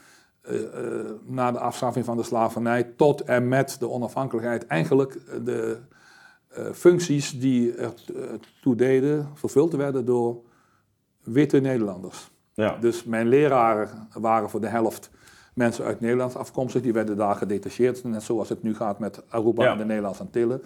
na 1.26 1.52
de 1.52 1.60
afschaffing 1.60 2.06
van 2.06 2.18
de 2.18 2.24
slavernij 2.24 2.84
tot 2.84 3.22
en 3.22 3.48
met 3.48 3.76
de 3.80 3.90
onafhankelijkheid 3.90 4.68
eigenlijk 4.68 5.20
de 5.46 5.78
functies 6.74 7.40
die 7.40 7.76
er 7.76 7.94
eh, 8.16 8.22
toe 8.62 8.76
deden, 8.76 9.28
vervuld 9.34 9.74
werden 9.74 10.06
door 10.06 10.38
witte 11.24 11.60
Nederlanders. 11.60 12.32
Ja. 12.54 12.78
Dus 12.80 13.04
mijn 13.04 13.28
leraren 13.28 13.90
waren 14.20 14.50
voor 14.50 14.62
de 14.62 14.68
helft 14.68 15.10
mensen 15.54 15.86
uit 15.86 16.00
Nederland 16.00 16.36
afkomstig. 16.38 16.82
Die 16.82 16.94
werden 16.94 17.18
daar 17.18 17.36
gedetacheerd, 17.36 18.04
net 18.04 18.24
zoals 18.24 18.50
het 18.50 18.64
nu 18.64 18.76
gaat 18.76 19.00
met 19.00 19.24
Aruba 19.30 19.64
Ja. 19.64 19.72
en 19.72 19.78
de 19.78 19.86
Nederlandse 19.86 20.22
Antillen. 20.22 20.62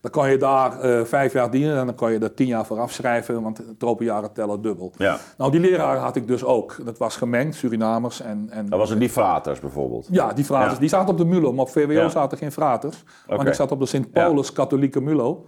Dan 0.00 0.10
kan 0.10 0.30
je 0.30 0.36
daar 0.36 0.80
eh, 0.80 1.04
vijf 1.04 1.32
jaar 1.32 1.50
dienen 1.50 1.76
en 1.78 1.86
dan 1.86 1.94
kan 1.94 2.12
je 2.12 2.18
er 2.18 2.34
tien 2.34 2.46
jaar 2.46 2.66
voor 2.66 2.78
afschrijven, 2.78 3.42
want 3.42 3.60
tropenjaren 3.78 4.32
tellen 4.32 4.62
dubbel. 4.62 4.92
ja. 4.96 5.18
Nou, 5.38 5.50
die 5.50 5.60
leraren 5.60 6.00
had 6.00 6.16
ik 6.16 6.26
dus 6.26 6.44
ook. 6.44 6.76
Dat 6.84 6.98
was 6.98 7.16
gemengd, 7.16 7.54
Surinamers 7.54 8.20
en... 8.20 8.48
en 8.50 8.68
Dat 8.68 8.78
was 8.78 8.90
een 8.90 8.98
die 8.98 9.08
fraters 9.08 9.60
bijvoorbeeld. 9.60 10.08
ja, 10.10 10.32
die 10.32 10.44
fraters. 10.44 10.72
Ja. 10.74 10.78
Die 10.80 10.88
zaten 10.88 11.08
op 11.08 11.18
de 11.18 11.24
MULO, 11.24 11.52
maar 11.52 11.64
op 11.64 11.70
VWO 11.70 11.92
Ja. 11.92 12.08
zaten 12.08 12.38
geen 12.38 12.52
fraters. 12.52 13.04
Want 13.26 13.48
ik 13.48 13.54
zat 13.54 13.70
op 13.72 13.78
de 13.80 13.86
Sint-Paulus 13.86 14.52
katholieke 14.52 15.00
MULO. 15.00 15.46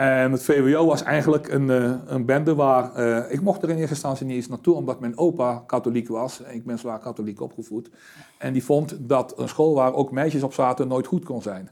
En 0.00 0.32
het 0.32 0.42
VWO 0.42 0.86
was 0.86 1.02
eigenlijk 1.02 1.48
een, 1.48 1.70
eh, 1.70 1.92
een 2.06 2.24
bende 2.24 2.54
waar... 2.54 2.94
eh, 2.94 3.32
ik 3.32 3.40
mocht 3.40 3.62
er 3.62 3.68
in 3.68 3.76
eerste 3.76 3.90
instantie 3.94 4.26
niet 4.26 4.36
eens 4.36 4.48
naartoe, 4.48 4.74
omdat 4.74 5.00
mijn 5.00 5.18
opa 5.18 5.62
katholiek 5.66 6.08
was. 6.08 6.40
Ik 6.40 6.64
ben 6.64 6.78
zwaar 6.78 6.98
katholiek 6.98 7.40
opgevoed. 7.40 7.90
En 8.38 8.52
die 8.52 8.64
vond 8.64 8.96
dat 8.98 9.38
een 9.38 9.48
school 9.48 9.74
waar 9.74 9.94
ook 9.94 10.10
meisjes 10.10 10.42
op 10.42 10.52
zaten 10.52 10.88
nooit 10.88 11.06
goed 11.06 11.24
kon 11.24 11.42
zijn. 11.42 11.70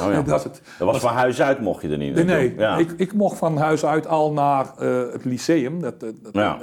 Oh 0.00 0.12
ja. 0.12 0.22
dat 0.32 0.44
het. 0.44 0.62
Dat 0.78 0.92
was 0.92 1.00
van 1.00 1.12
huis 1.12 1.40
uit 1.42 1.60
mocht 1.60 1.82
je 1.82 1.88
er 1.88 1.98
niet 1.98 2.14
Nee, 2.14 2.24
naartoe. 2.24 2.46
nee. 2.48 2.58
Ja. 2.58 2.76
Ik, 2.76 2.90
ik 2.96 3.12
mocht 3.12 3.38
van 3.38 3.56
huis 3.56 3.84
uit 3.84 4.06
al 4.06 4.32
naar 4.32 4.72
eh, 4.78 5.12
het 5.12 5.24
lyceum. 5.24 5.80
Dat, 5.80 6.00
dat, 6.00 6.14
dat, 6.22 6.32
Ja. 6.34 6.58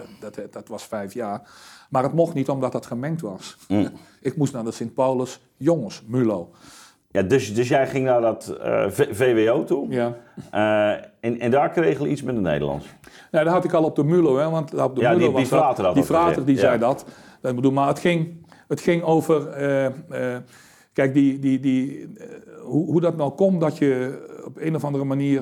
dat, 0.51 0.67
was 0.67 0.83
vijf 0.83 1.13
jaar. 1.13 1.41
Maar 1.89 2.03
het 2.03 2.13
mocht 2.13 2.33
niet 2.33 2.49
omdat 2.49 2.71
dat 2.71 2.85
gemengd 2.85 3.21
was. 3.21 3.57
Mm. 3.67 3.89
Ik 4.21 4.37
moest 4.37 4.53
naar 4.53 4.63
de 4.63 4.71
Sint-Paulus 4.71 5.39
jongens, 5.57 6.03
MULO. 6.07 6.49
Ja, 7.17 7.23
dus, 7.23 7.53
dus 7.55 7.67
jij 7.67 7.87
ging 7.87 8.05
naar 8.05 8.21
dat 8.21 8.57
eh, 8.61 8.85
VWO 8.89 9.63
toe. 9.63 9.87
Ja. 9.89 10.13
Eh, 10.51 11.03
en, 11.19 11.39
en 11.39 11.51
daar 11.51 11.69
kreeg 11.69 11.99
je 11.99 12.07
iets 12.07 12.21
met 12.23 12.35
het 12.35 12.43
Nederlands. 12.43 12.85
Nou, 13.31 13.45
dat 13.45 13.53
had 13.53 13.63
ik 13.63 13.73
al 13.73 13.83
op 13.83 13.95
de 13.95 14.03
MULO, 14.03 14.37
hè, 14.37 14.49
want 14.49 14.81
op 14.81 14.95
de 14.95 15.01
Ja, 15.01 15.07
MULO 15.09 15.19
die- 15.19 15.27
die 15.27 15.37
was 15.37 15.49
dat- 15.49 15.59
frater 15.59 15.83
die 15.83 15.93
dat 15.93 16.05
gezegd, 16.05 16.23
frater 16.23 16.45
die 16.45 16.55
ja. 16.55 16.61
zei 16.61 16.79
dat. 16.79 17.05
dat 17.41 17.55
bedoel, 17.55 17.71
maar 17.71 17.87
het 17.87 17.99
ging, 17.99 18.45
het 18.67 18.81
ging 18.81 19.03
over, 19.03 19.47
eh, 19.49 20.35
kijk, 20.93 21.13
die, 21.13 21.39
die, 21.39 21.59
die, 21.59 22.13
hoe, 22.61 22.85
hoe 22.85 23.01
dat 23.01 23.17
nou 23.17 23.31
komt 23.31 23.61
dat 23.61 23.77
je 23.77 24.19
op 24.45 24.57
een 24.59 24.75
of 24.75 24.83
andere 24.83 25.03
manier 25.03 25.41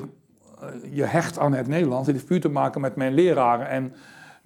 je 0.90 1.04
hecht 1.04 1.38
aan 1.38 1.52
het 1.54 1.66
Nederlands. 1.68 2.06
Het 2.06 2.16
heeft 2.16 2.28
puur 2.28 2.40
te 2.40 2.48
maken 2.48 2.80
met 2.80 2.96
mijn 2.96 3.14
leraren 3.14 3.68
en 3.68 3.92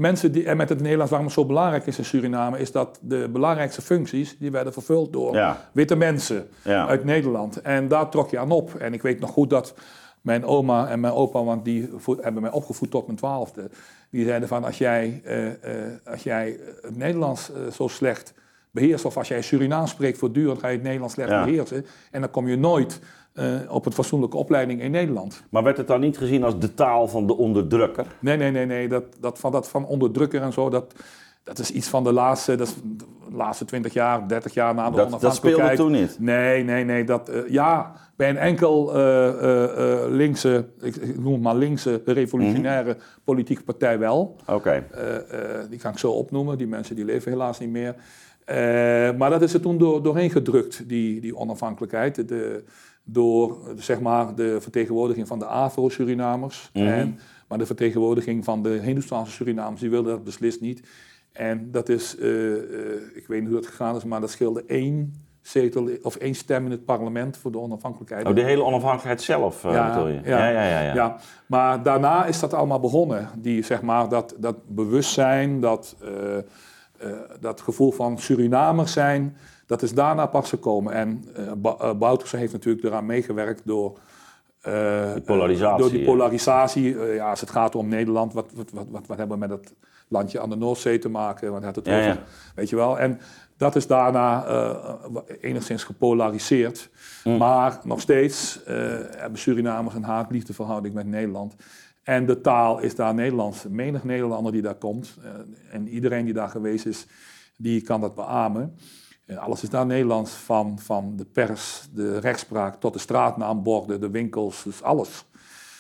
mensen 0.00 0.32
die, 0.32 0.44
en 0.44 0.56
met 0.56 0.68
het 0.68 0.80
Nederlands, 0.80 1.10
waarom 1.10 1.28
het 1.28 1.38
zo 1.38 1.46
belangrijk 1.46 1.86
is 1.86 1.98
in 1.98 2.04
Suriname, 2.04 2.58
is 2.58 2.72
dat 2.72 2.98
de 3.02 3.28
belangrijkste 3.32 3.82
functies, 3.82 4.38
die 4.38 4.50
werden 4.50 4.72
vervuld 4.72 5.12
door 5.12 5.34
Ja. 5.34 5.68
witte 5.72 5.96
mensen 5.96 6.48
Ja. 6.64 6.86
uit 6.86 7.04
Nederland. 7.04 7.60
En 7.60 7.88
daar 7.88 8.08
trok 8.08 8.30
je 8.30 8.38
aan 8.38 8.50
op. 8.50 8.74
En 8.74 8.92
ik 8.92 9.02
weet 9.02 9.20
nog 9.20 9.30
goed 9.30 9.50
dat 9.50 9.74
mijn 10.20 10.44
oma 10.44 10.88
en 10.88 11.00
mijn 11.00 11.12
opa, 11.12 11.42
want 11.44 11.64
die 11.64 11.90
hebben 12.20 12.42
mij 12.42 12.50
opgevoed 12.50 12.90
tot 12.90 13.06
mijn 13.06 13.18
twaalfde, 13.18 13.70
Die 14.10 14.24
zeiden 14.24 14.48
van 14.48 14.64
als 14.64 14.78
jij, 14.78 15.20
eh, 15.24 15.46
eh, 15.46 15.52
als 16.04 16.22
jij 16.22 16.58
het 16.82 16.96
Nederlands 16.96 17.52
eh, 17.52 17.72
zo 17.72 17.88
slecht 17.88 18.34
beheerst, 18.70 19.04
of 19.04 19.16
als 19.16 19.28
jij 19.28 19.42
Surinaams 19.42 19.90
spreekt 19.90 20.18
voortdurend, 20.18 20.58
ga 20.58 20.66
je 20.68 20.74
het 20.74 20.82
Nederlands 20.82 21.14
slecht 21.14 21.30
Ja. 21.30 21.44
beheersen. 21.44 21.86
En 22.10 22.20
dan 22.20 22.30
kom 22.30 22.48
je 22.48 22.56
nooit 22.56 22.98
eh, 23.40 23.46
op 23.68 23.86
een 23.86 23.92
fatsoenlijke 23.92 24.36
opleiding 24.36 24.82
in 24.82 24.90
Nederland. 24.90 25.42
Maar 25.50 25.62
werd 25.62 25.76
het 25.76 25.86
dan 25.86 26.00
niet 26.00 26.18
gezien 26.18 26.44
als 26.44 26.58
de 26.58 26.74
taal 26.74 27.08
van 27.08 27.26
de 27.26 27.36
onderdrukker? 27.36 28.06
Nee, 28.18 28.36
nee, 28.36 28.50
nee, 28.50 28.66
nee. 28.66 28.88
Dat, 28.88 29.04
dat, 29.20 29.38
van, 29.38 29.52
dat 29.52 29.68
van 29.68 29.86
onderdrukker 29.86 30.42
en 30.42 30.52
zo, 30.52 30.68
dat, 30.70 30.94
dat 31.42 31.58
is 31.58 31.70
iets 31.70 31.88
van 31.88 32.04
de 32.04 32.12
laatste, 32.12 32.56
dat 32.56 32.66
is 32.66 32.74
de 33.28 33.36
laatste 33.36 33.64
20 33.64 33.92
jaar, 33.92 34.28
30 34.28 34.54
jaar 34.54 34.74
na 34.74 34.90
de 34.90 34.96
Dat, 34.96 35.20
dat 35.20 35.34
speelde 35.34 35.56
onafhankelijkheid. 35.56 35.76
toen 35.78 35.92
niet. 35.92 36.34
Nee, 36.34 36.64
nee, 36.64 36.84
nee. 36.84 37.04
Dat, 37.04 37.28
eh, 37.28 37.48
ja, 37.48 37.92
bij 38.16 38.28
een 38.28 38.38
enkel 38.38 38.94
eh, 38.94 40.04
linkse, 40.08 40.66
ik, 40.80 40.96
ik 40.96 41.18
noem 41.18 41.32
het 41.32 41.42
maar 41.42 41.56
linkse 41.56 42.02
revolutionaire 42.04 42.96
politieke 43.24 43.62
partij 43.62 43.98
wel. 43.98 44.36
Oké. 44.46 44.84
Die 45.70 45.78
kan 45.78 45.92
ik 45.92 45.98
zo 45.98 46.10
opnoemen. 46.10 46.58
Die 46.58 46.66
mensen 46.66 46.96
die 46.96 47.04
leven 47.04 47.30
helaas 47.30 47.58
niet 47.58 47.70
meer. 47.70 47.94
Maar 49.16 49.30
dat 49.30 49.42
is 49.42 49.54
er 49.54 49.60
toen 49.60 49.78
door, 49.78 50.02
doorheen 50.02 50.30
gedrukt, 50.30 50.88
die, 50.88 51.20
die 51.20 51.36
onafhankelijkheid. 51.36 52.28
De, 52.28 52.64
door 53.04 53.58
zeg 53.76 54.00
maar, 54.00 54.34
de 54.34 54.60
vertegenwoordiging 54.60 55.26
van 55.26 55.38
de 55.38 55.44
Afro-Surinamers. 55.44 56.70
Mhm. 56.72 56.86
en 56.86 57.18
Maar 57.48 57.58
de 57.58 57.66
vertegenwoordiging 57.66 58.44
van 58.44 58.62
de 58.62 58.68
Hindoestaanse 58.68 59.32
Surinamers, 59.32 59.80
die 59.80 59.90
wilden 59.90 60.12
dat 60.12 60.24
beslist 60.24 60.60
niet. 60.60 60.82
En 61.32 61.70
dat 61.70 61.88
is, 61.88 62.16
eh, 62.16 62.52
eh, 62.52 62.62
ik 63.14 63.26
weet 63.26 63.40
niet 63.40 63.50
hoe 63.50 63.60
dat 63.60 63.66
gegaan 63.66 63.96
is, 63.96 64.04
maar 64.04 64.20
dat 64.20 64.30
scheelde 64.30 64.64
één 64.66 65.14
zetel 65.42 65.88
of 66.02 66.16
één 66.16 66.34
stem 66.34 66.64
in 66.64 66.70
het 66.70 66.84
parlement 66.84 67.36
voor 67.36 67.52
de 67.52 67.58
onafhankelijkheid. 67.58 68.26
Oh, 68.26 68.34
de 68.34 68.42
hele 68.42 68.62
onafhankelijkheid 68.62 69.22
zelf, 69.22 69.64
eh, 69.64 69.88
bedoel 69.88 70.08
je? 70.08 70.20
ja, 70.24 70.48
ja, 70.48 70.62
ja. 70.64 70.80
ja. 70.80 70.94
ja. 70.94 71.16
Maar 71.46 71.82
daarna 71.82 72.24
is 72.26 72.40
dat 72.40 72.54
allemaal 72.54 72.80
begonnen. 72.80 73.28
Die, 73.38 73.62
zeg 73.62 73.82
maar, 73.82 74.08
dat, 74.08 74.34
dat 74.38 74.56
bewustzijn, 74.66 75.60
dat, 75.60 75.96
dat 77.40 77.60
gevoel 77.60 77.92
van 77.92 78.18
Surinamers 78.18 78.92
zijn, 78.92 79.36
dat 79.70 79.82
is 79.82 79.94
daarna 79.94 80.26
pas 80.26 80.48
gekomen. 80.48 80.92
En 80.92 81.24
eh 81.34 81.52
Ba- 81.56 81.76
eh, 81.80 81.92
Bouterse 81.94 82.36
heeft 82.36 82.52
natuurlijk 82.52 82.84
eraan 82.84 83.06
meegewerkt 83.06 83.62
door... 83.64 83.98
eh, 84.60 85.12
Die 85.12 85.22
polarisatie, 85.22 85.72
eh, 85.74 85.78
door 85.78 85.90
die 85.90 86.04
polarisatie. 86.04 86.98
Eh, 87.00 87.14
ja, 87.14 87.30
als 87.30 87.40
het 87.40 87.50
gaat 87.50 87.74
om 87.74 87.88
Nederland, 87.88 88.32
wat, 88.32 88.50
wat, 88.54 88.70
wat, 88.72 89.06
wat, 89.06 89.18
hebben 89.18 89.28
we 89.38 89.46
met 89.46 89.48
dat 89.48 89.74
landje 90.08 90.40
aan 90.40 90.50
de 90.50 90.56
Noordzee 90.56 90.98
te 90.98 91.08
maken? 91.08 91.52
Wat 91.52 91.64
had 91.64 91.76
het 91.76 91.86
Ja, 91.86 91.96
over? 91.98 92.06
ja. 92.08 92.22
Weet 92.54 92.68
je 92.68 92.76
wel? 92.76 92.98
En 92.98 93.20
dat 93.56 93.76
is 93.76 93.86
daarna 93.86 94.44
eh, 94.46 94.94
enigszins 95.40 95.84
gepolariseerd. 95.84 96.90
Mm. 97.24 97.36
Maar 97.36 97.80
nog 97.84 98.00
steeds 98.00 98.62
eh, 98.64 98.74
hebben 99.16 99.38
Surinamers 99.38 99.94
een 99.94 100.02
haat-liefdeverhouding 100.04 100.94
met 100.94 101.06
Nederland. 101.06 101.54
En 102.02 102.26
de 102.26 102.40
taal 102.40 102.78
is 102.80 102.94
daar 102.94 103.14
Nederlands. 103.14 103.64
Menig 103.68 104.04
Nederlander 104.04 104.52
die 104.52 104.62
daar 104.62 104.74
komt, 104.74 105.16
eh, 105.22 105.30
en 105.74 105.88
iedereen 105.88 106.24
die 106.24 106.34
daar 106.34 106.48
geweest 106.48 106.86
is, 106.86 107.06
die 107.56 107.80
kan 107.82 108.00
dat 108.00 108.14
beamen. 108.14 108.76
Eh, 109.30 109.38
alles 109.38 109.62
is 109.62 109.70
daar 109.70 109.86
Nederlands, 109.86 110.30
van, 110.32 110.78
van 110.78 111.12
de 111.16 111.24
pers, 111.32 111.88
de 111.92 112.18
rechtspraak 112.18 112.80
tot 112.80 112.92
de 112.92 112.98
straatnaamborden, 112.98 114.00
de 114.00 114.10
winkels, 114.10 114.62
dus 114.62 114.82
alles. 114.82 115.24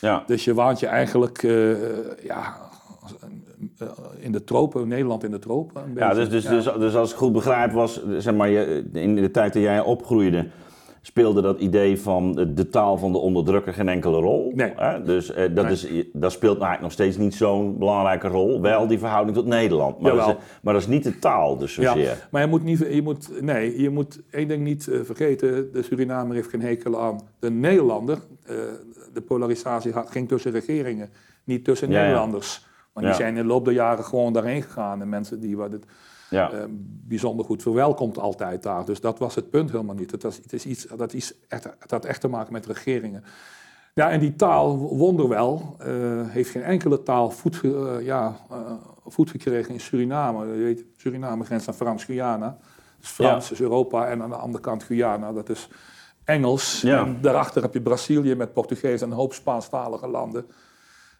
ja. 0.00 0.22
Dus 0.26 0.44
je 0.44 0.54
waant 0.54 0.80
je 0.80 0.86
eigenlijk 0.86 1.42
eh, 1.42 1.70
ja, 2.24 2.56
eh, 3.78 3.88
in 4.18 4.32
de 4.32 4.44
tropen, 4.44 4.88
Nederland 4.88 5.24
in 5.24 5.30
de 5.30 5.38
tropen. 5.38 5.82
Een 5.82 5.94
Ja, 5.94 6.14
dus, 6.14 6.28
dus, 6.28 6.44
Dus, 6.44 6.64
dus 6.64 6.94
als 6.94 7.10
ik 7.10 7.16
goed 7.16 7.32
begrijp 7.32 7.72
was, 7.72 8.02
zeg 8.18 8.34
maar, 8.34 8.48
je, 8.48 8.88
in 8.92 9.14
de 9.14 9.30
tijd 9.30 9.52
dat 9.52 9.62
jij 9.62 9.80
opgroeide, 9.80 10.48
speelde 11.02 11.42
dat 11.42 11.60
idee 11.60 12.00
van 12.00 12.32
de, 12.32 12.54
de 12.54 12.68
taal 12.68 12.96
van 12.98 13.12
de 13.12 13.18
onderdrukker 13.18 13.74
geen 13.74 13.88
enkele 13.88 14.20
rol. 14.20 14.52
Nee. 14.54 14.72
Hè? 14.76 15.02
Dus 15.02 15.30
eh, 15.32 15.54
dat, 15.54 15.64
Nee. 15.64 15.72
is, 15.72 15.86
dat 16.12 16.32
speelt 16.32 16.52
eigenlijk 16.52 16.82
nog 16.82 16.92
steeds 16.92 17.16
niet 17.16 17.34
zo'n 17.34 17.78
belangrijke 17.78 18.28
rol. 18.28 18.60
Wel 18.60 18.86
die 18.86 18.98
verhouding 18.98 19.36
tot 19.36 19.46
Nederland. 19.46 20.00
Maar, 20.00 20.16
dat 20.16 20.28
is, 20.28 20.34
maar 20.62 20.72
dat 20.72 20.82
is 20.82 20.88
niet 20.88 21.04
de 21.04 21.18
taal 21.18 21.56
dus 21.56 21.74
zozeer. 21.74 21.98
Ja, 21.98 22.14
maar 22.30 22.40
je 22.42 22.46
moet, 22.48 22.62
niet, 22.62 22.78
je 22.78 23.02
moet, 23.02 23.42
nee, 23.42 23.80
je 23.80 23.90
moet 23.90 24.20
één 24.30 24.48
ding 24.48 24.62
niet 24.64 24.88
eh, 24.88 25.00
vergeten. 25.02 25.72
De 25.72 25.82
Surinamer 25.82 26.34
heeft 26.34 26.48
geen 26.50 26.62
hekel 26.62 27.00
aan 27.00 27.20
de 27.38 27.50
Nederlander. 27.50 28.18
Eh, 28.46 28.54
de 29.12 29.20
polarisatie 29.20 29.92
ging 30.06 30.28
tussen 30.28 30.52
regeringen, 30.52 31.10
niet 31.44 31.64
tussen 31.64 31.88
Ja, 31.90 31.94
ja. 31.96 32.02
Nederlanders. 32.02 32.68
Maar 32.92 33.04
die 33.04 33.14
zijn 33.14 33.36
in 33.36 33.42
de 33.42 33.48
loop 33.48 33.64
der 33.64 33.74
jaren 33.74 34.04
gewoon 34.04 34.32
daarheen 34.32 34.62
gegaan. 34.62 35.00
En 35.00 35.08
mensen 35.08 35.40
die 35.40 35.56
worden 35.56 35.82
Ja. 36.30 36.50
eh, 36.50 36.64
bijzonder 37.08 37.44
goed 37.44 37.62
verwelkomd 37.62 38.18
altijd 38.18 38.62
daar. 38.62 38.84
Dus 38.84 39.00
dat 39.00 39.18
was 39.18 39.34
het 39.34 39.50
punt 39.50 39.70
helemaal 39.70 39.94
niet. 39.94 40.10
Het, 40.10 40.22
was, 40.22 40.36
het, 40.36 40.52
is 40.52 40.66
iets, 40.66 40.86
dat 40.96 41.12
is 41.12 41.34
echt, 41.48 41.64
het 41.78 41.90
had 41.90 42.04
echt 42.04 42.20
te 42.20 42.28
maken 42.28 42.52
met 42.52 42.66
regeringen. 42.66 43.24
Ja, 43.94 44.10
en 44.10 44.20
die 44.20 44.36
taal, 44.36 44.76
wonderwel, 44.78 45.74
eh 45.78 46.28
heeft 46.28 46.50
geen 46.50 46.62
enkele 46.62 47.02
taal 47.02 47.30
voet, 47.30 47.60
eh, 47.64 47.94
ja, 48.00 48.36
voet 49.06 49.30
gekregen 49.30 49.72
in 49.72 49.80
Suriname. 49.80 50.46
Je 50.46 50.62
weet, 50.62 50.84
Suriname 50.96 51.44
grenst 51.44 51.68
aan 51.68 51.74
Frans-Guyana. 51.74 52.58
Dus 52.98 53.08
Frans 53.08 53.48
Ja. 53.48 53.52
is 53.54 53.60
Europa 53.60 54.06
en 54.06 54.22
aan 54.22 54.30
de 54.30 54.36
andere 54.36 54.62
kant 54.62 54.82
Guyana, 54.82 55.32
dat 55.32 55.48
is 55.48 55.68
Engels. 56.24 56.80
Ja. 56.80 57.04
En 57.04 57.18
daarachter 57.20 57.62
heb 57.62 57.72
je 57.72 57.80
Brazilië 57.80 58.34
met 58.34 58.52
Portugees 58.52 59.02
en 59.02 59.10
een 59.10 59.16
hoop 59.16 59.32
Spaanstalige 59.32 60.08
landen. 60.08 60.44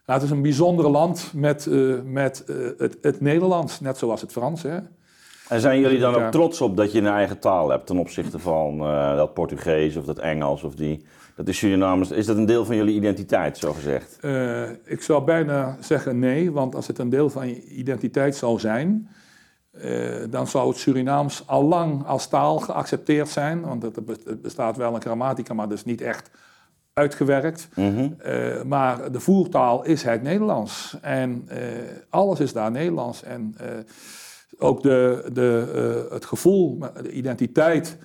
Nou, 0.05 0.19
het 0.19 0.29
is 0.29 0.35
een 0.35 0.41
bijzonder 0.41 0.89
land 0.89 1.31
met, 1.35 1.67
met 2.03 2.43
het, 2.77 2.97
het 3.01 3.21
Nederlands, 3.21 3.79
net 3.79 3.97
zoals 3.97 4.21
het 4.21 4.31
Frans. 4.31 4.61
Hè? 4.63 4.79
En 5.51 5.61
zijn 5.61 5.79
jullie 5.79 5.99
dan 5.99 6.15
ook 6.15 6.31
trots 6.31 6.61
op 6.61 6.77
dat 6.77 6.91
je 6.91 6.99
een 6.99 7.07
eigen 7.07 7.39
taal 7.39 7.69
hebt 7.69 7.85
ten 7.85 7.97
opzichte 7.97 8.39
van 8.39 8.79
eh, 8.79 9.15
dat 9.15 9.33
Portugees 9.33 9.95
of 9.95 10.05
dat 10.05 10.19
Engels 10.19 10.63
of 10.63 10.75
die... 10.75 11.05
Dat 11.35 11.47
is 11.47 11.57
Surinamers. 11.57 12.11
Is 12.11 12.25
dat 12.25 12.37
een 12.37 12.45
deel 12.45 12.65
van 12.65 12.75
jullie 12.75 12.95
identiteit, 12.95 13.57
zo 13.57 13.73
gezegd? 13.73 14.17
Eh, 14.21 14.69
ik 14.69 15.01
zou 15.01 15.23
bijna 15.23 15.77
zeggen 15.79 16.19
nee, 16.19 16.51
want 16.51 16.75
als 16.75 16.87
het 16.87 16.99
een 16.99 17.09
deel 17.09 17.29
van 17.29 17.47
je 17.47 17.63
identiteit 17.63 18.35
zou 18.35 18.59
zijn, 18.59 19.09
eh, 19.71 19.91
dan 20.29 20.47
zou 20.47 20.67
het 20.67 20.77
Surinaams 20.77 21.47
al 21.47 21.63
lang 21.63 22.05
als 22.05 22.27
taal 22.27 22.59
geaccepteerd 22.59 23.29
zijn. 23.29 23.61
Want 23.61 23.83
het, 23.83 24.41
bestaat 24.41 24.77
wel 24.77 24.95
een 24.95 25.01
grammatica, 25.01 25.53
maar 25.53 25.69
dus 25.69 25.85
niet 25.85 26.01
echt 26.01 26.29
uitgewerkt. 26.93 27.69
Mhm. 27.75 28.09
Maar 28.67 29.11
de 29.11 29.19
voertaal 29.19 29.83
is 29.83 30.03
het 30.03 30.23
Nederlands. 30.23 30.97
En 31.01 31.49
alles 32.09 32.39
is 32.39 32.53
daar 32.53 32.71
Nederlands. 32.71 33.23
En 33.23 33.55
ook 34.61 34.83
de, 34.83 35.29
de, 35.33 35.71
eh, 36.07 36.13
het 36.13 36.25
gevoel, 36.25 36.79
de 37.01 37.11
identiteit 37.11 37.97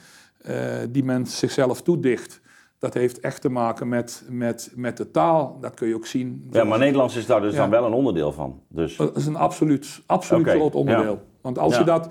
eh, 0.43 0.55
die 0.91 1.05
men 1.05 1.27
zichzelf 1.27 1.83
toedicht. 1.83 2.41
Dat 2.79 2.95
heeft 2.95 3.21
echt 3.21 3.41
te 3.41 3.49
maken 3.49 3.89
met, 3.89 4.25
met, 4.29 4.73
met 4.75 4.97
de 4.97 5.11
taal. 5.11 5.59
Dat 5.61 5.75
kun 5.75 5.89
je 5.89 5.95
ook 5.95 6.07
zien. 6.07 6.49
Ja, 6.51 6.65
maar 6.65 6.79
Nederlands 6.79 7.17
is 7.17 7.27
daar 7.27 7.41
dus 7.41 7.53
Ja. 7.53 7.59
dan 7.59 7.71
wel 7.71 7.85
een 7.87 7.93
onderdeel 7.93 8.33
van. 8.33 8.61
Dus, 8.69 8.97
Dat 8.97 9.17
is 9.17 9.27
een 9.27 9.37
absoluut, 9.37 10.01
absoluut 10.07 10.49
groot 10.49 10.75
onderdeel. 10.75 11.13
ja. 11.13 11.23
Want 11.41 11.59
als 11.59 11.73
Ja. 11.73 11.79
je 11.79 11.85
dat... 11.85 12.09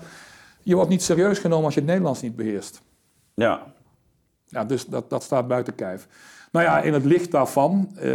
Je 0.62 0.74
wordt 0.74 0.90
niet 0.90 1.02
serieus 1.02 1.38
genomen 1.38 1.64
als 1.64 1.74
je 1.74 1.80
het 1.80 1.88
Nederlands 1.88 2.22
niet 2.22 2.36
beheerst. 2.36 2.82
ja. 3.34 3.74
Ja, 4.48 4.64
dus 4.64 4.86
dat, 4.86 5.10
dat 5.10 5.22
staat 5.22 5.48
buiten 5.48 5.74
kijf. 5.74 6.08
Nou 6.52 6.64
ja, 6.66 6.80
in 6.80 6.92
het 6.92 7.04
licht 7.04 7.30
daarvan 7.30 7.90
eh, 7.96 8.10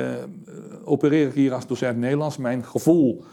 opereer 0.84 1.28
ik 1.28 1.34
hier 1.34 1.54
als 1.54 1.68
docent 1.68 1.98
Nederlands. 1.98 2.38
Mijn 2.38 2.66
gevoel, 2.66 3.24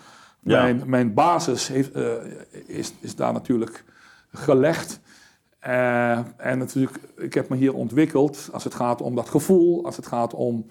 Ja. 0.41 0.63
mijn, 0.63 0.83
mijn 0.87 1.15
basis 1.15 1.69
heeft, 1.69 1.93
eh, 1.93 2.13
is, 2.67 2.93
is 3.01 3.15
daar 3.17 3.33
natuurlijk 3.33 3.85
gelegd. 4.33 5.01
Eh, 5.59 6.19
en 6.37 6.59
natuurlijk, 6.59 6.99
ik 7.17 7.35
heb 7.35 7.49
me 7.49 7.57
hier 7.57 7.75
ontwikkeld 7.75 8.49
als 8.53 8.65
het 8.65 8.75
gaat 8.75 9.01
om 9.03 9.15
dat 9.15 9.29
gevoel, 9.29 9.85
als 9.85 9.97
het 9.97 10.07
gaat 10.07 10.35
om 10.35 10.67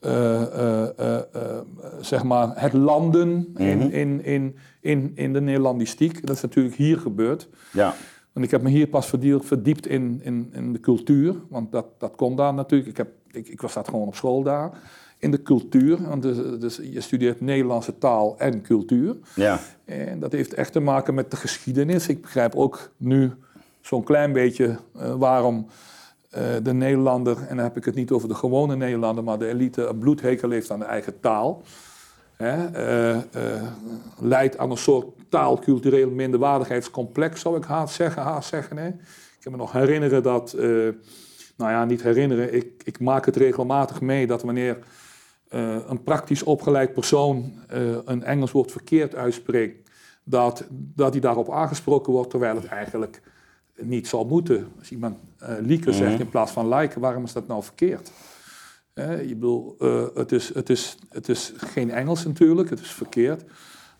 eh, 0.00 0.88
zeg 2.00 2.22
maar 2.24 2.60
het 2.60 2.72
landen 2.72 3.52
in, 3.56 3.78
Mhm. 3.78 3.88
in, 3.88 4.24
in, 4.24 4.56
in, 4.80 5.12
in 5.14 5.32
de 5.32 5.40
Nederlandistiek. 5.40 6.26
Dat 6.26 6.36
is 6.36 6.42
natuurlijk 6.42 6.74
hier 6.76 6.98
gebeurd. 6.98 7.48
ja. 7.72 7.94
Want 8.32 8.44
ik 8.46 8.50
heb 8.52 8.62
me 8.62 8.70
hier 8.70 8.86
pas 8.86 9.06
verdiept, 9.06 9.46
verdiept 9.46 9.86
in, 9.86 10.20
in, 10.22 10.50
in 10.52 10.72
de 10.72 10.80
cultuur. 10.80 11.34
Want 11.48 11.72
dat, 11.72 11.86
dat 11.98 12.16
kon 12.16 12.36
daar 12.36 12.54
natuurlijk. 12.54 12.90
Ik, 12.90 12.96
heb, 12.96 13.08
ik, 13.30 13.48
ik 13.48 13.60
was 13.60 13.72
dat 13.72 13.88
gewoon 13.88 14.06
op 14.06 14.14
school 14.14 14.42
daar. 14.42 14.70
In 15.22 15.30
de 15.30 15.42
cultuur. 15.42 16.08
Want 16.08 16.22
dus, 16.22 16.36
dus 16.60 16.80
je 16.82 17.00
studeert 17.00 17.40
Nederlandse 17.40 17.98
taal 17.98 18.34
en 18.38 18.62
cultuur. 18.62 19.16
ja. 19.34 19.60
En 19.84 20.18
dat 20.18 20.32
heeft 20.32 20.54
echt 20.54 20.72
te 20.72 20.80
maken 20.80 21.14
met 21.14 21.30
de 21.30 21.36
geschiedenis. 21.36 22.08
Ik 22.08 22.22
begrijp 22.22 22.54
ook 22.54 22.90
nu 22.96 23.32
zo'n 23.80 24.02
klein 24.04 24.32
beetje 24.32 24.76
eh, 24.98 25.14
waarom 25.14 25.66
eh, 26.30 26.42
de 26.62 26.72
Nederlander, 26.72 27.36
en 27.36 27.56
dan 27.56 27.64
heb 27.64 27.76
ik 27.76 27.84
het 27.84 27.94
niet 27.94 28.10
over 28.10 28.28
de 28.28 28.34
gewone 28.34 28.76
Nederlander, 28.76 29.24
maar 29.24 29.38
de 29.38 29.48
elite 29.48 29.86
een 29.86 29.98
bloedhekel 29.98 30.50
heeft 30.50 30.70
aan 30.70 30.78
de 30.78 30.84
eigen 30.84 31.20
taal. 31.20 31.62
Hè, 32.36 32.66
eh, 32.66 33.62
leidt 34.20 34.58
aan 34.58 34.70
een 34.70 34.76
soort 34.76 35.06
taalcultureel 35.28 36.10
minderwaardigheidscomplex, 36.10 37.40
zou 37.40 37.56
ik 37.56 37.64
haast 37.64 37.94
zeggen. 37.94 38.22
Haast 38.22 38.48
zeggen 38.48 38.76
hè. 38.76 38.88
Ik 38.88 39.48
kan 39.48 39.52
me 39.52 39.58
nog 39.58 39.72
herinneren 39.72 40.22
dat, 40.22 40.54
nou 41.56 41.70
ja, 41.70 41.84
niet 41.84 42.02
herinneren, 42.02 42.54
ik, 42.54 42.82
ik 42.84 43.00
maak 43.00 43.26
het 43.26 43.36
regelmatig 43.36 44.00
mee 44.00 44.26
dat 44.26 44.42
wanneer 44.42 44.78
eh, 45.52 45.76
een 45.88 46.02
praktisch 46.02 46.42
opgeleid 46.42 46.92
persoon 46.92 47.52
eh, 47.68 47.80
een 48.04 48.22
Engels 48.22 48.52
woord 48.52 48.72
verkeerd 48.72 49.14
uitspreekt, 49.14 49.90
dat, 50.24 50.64
dat 50.70 51.12
hij 51.12 51.20
daarop 51.20 51.50
aangesproken 51.50 52.12
wordt, 52.12 52.30
terwijl 52.30 52.54
het 52.56 52.66
eigenlijk 52.66 53.22
niet 53.76 54.08
zal 54.08 54.24
moeten. 54.24 54.68
Als 54.78 54.90
iemand 54.90 55.16
lieke 55.60 55.92
zegt 55.92 56.20
in 56.20 56.28
plaats 56.28 56.52
van 56.52 56.68
like, 56.74 57.00
waarom 57.00 57.24
is 57.24 57.32
dat 57.32 57.46
nou 57.46 57.62
verkeerd? 57.62 58.12
Eh, 58.94 59.28
je 59.28 59.34
bedoel, 59.34 59.76
het, 60.14 60.32
is, 60.32 60.54
het, 60.54 60.70
is, 60.70 60.96
het 61.08 61.28
is 61.28 61.52
geen 61.56 61.90
Engels 61.90 62.24
natuurlijk, 62.24 62.70
het 62.70 62.80
is 62.80 62.90
verkeerd. 62.90 63.44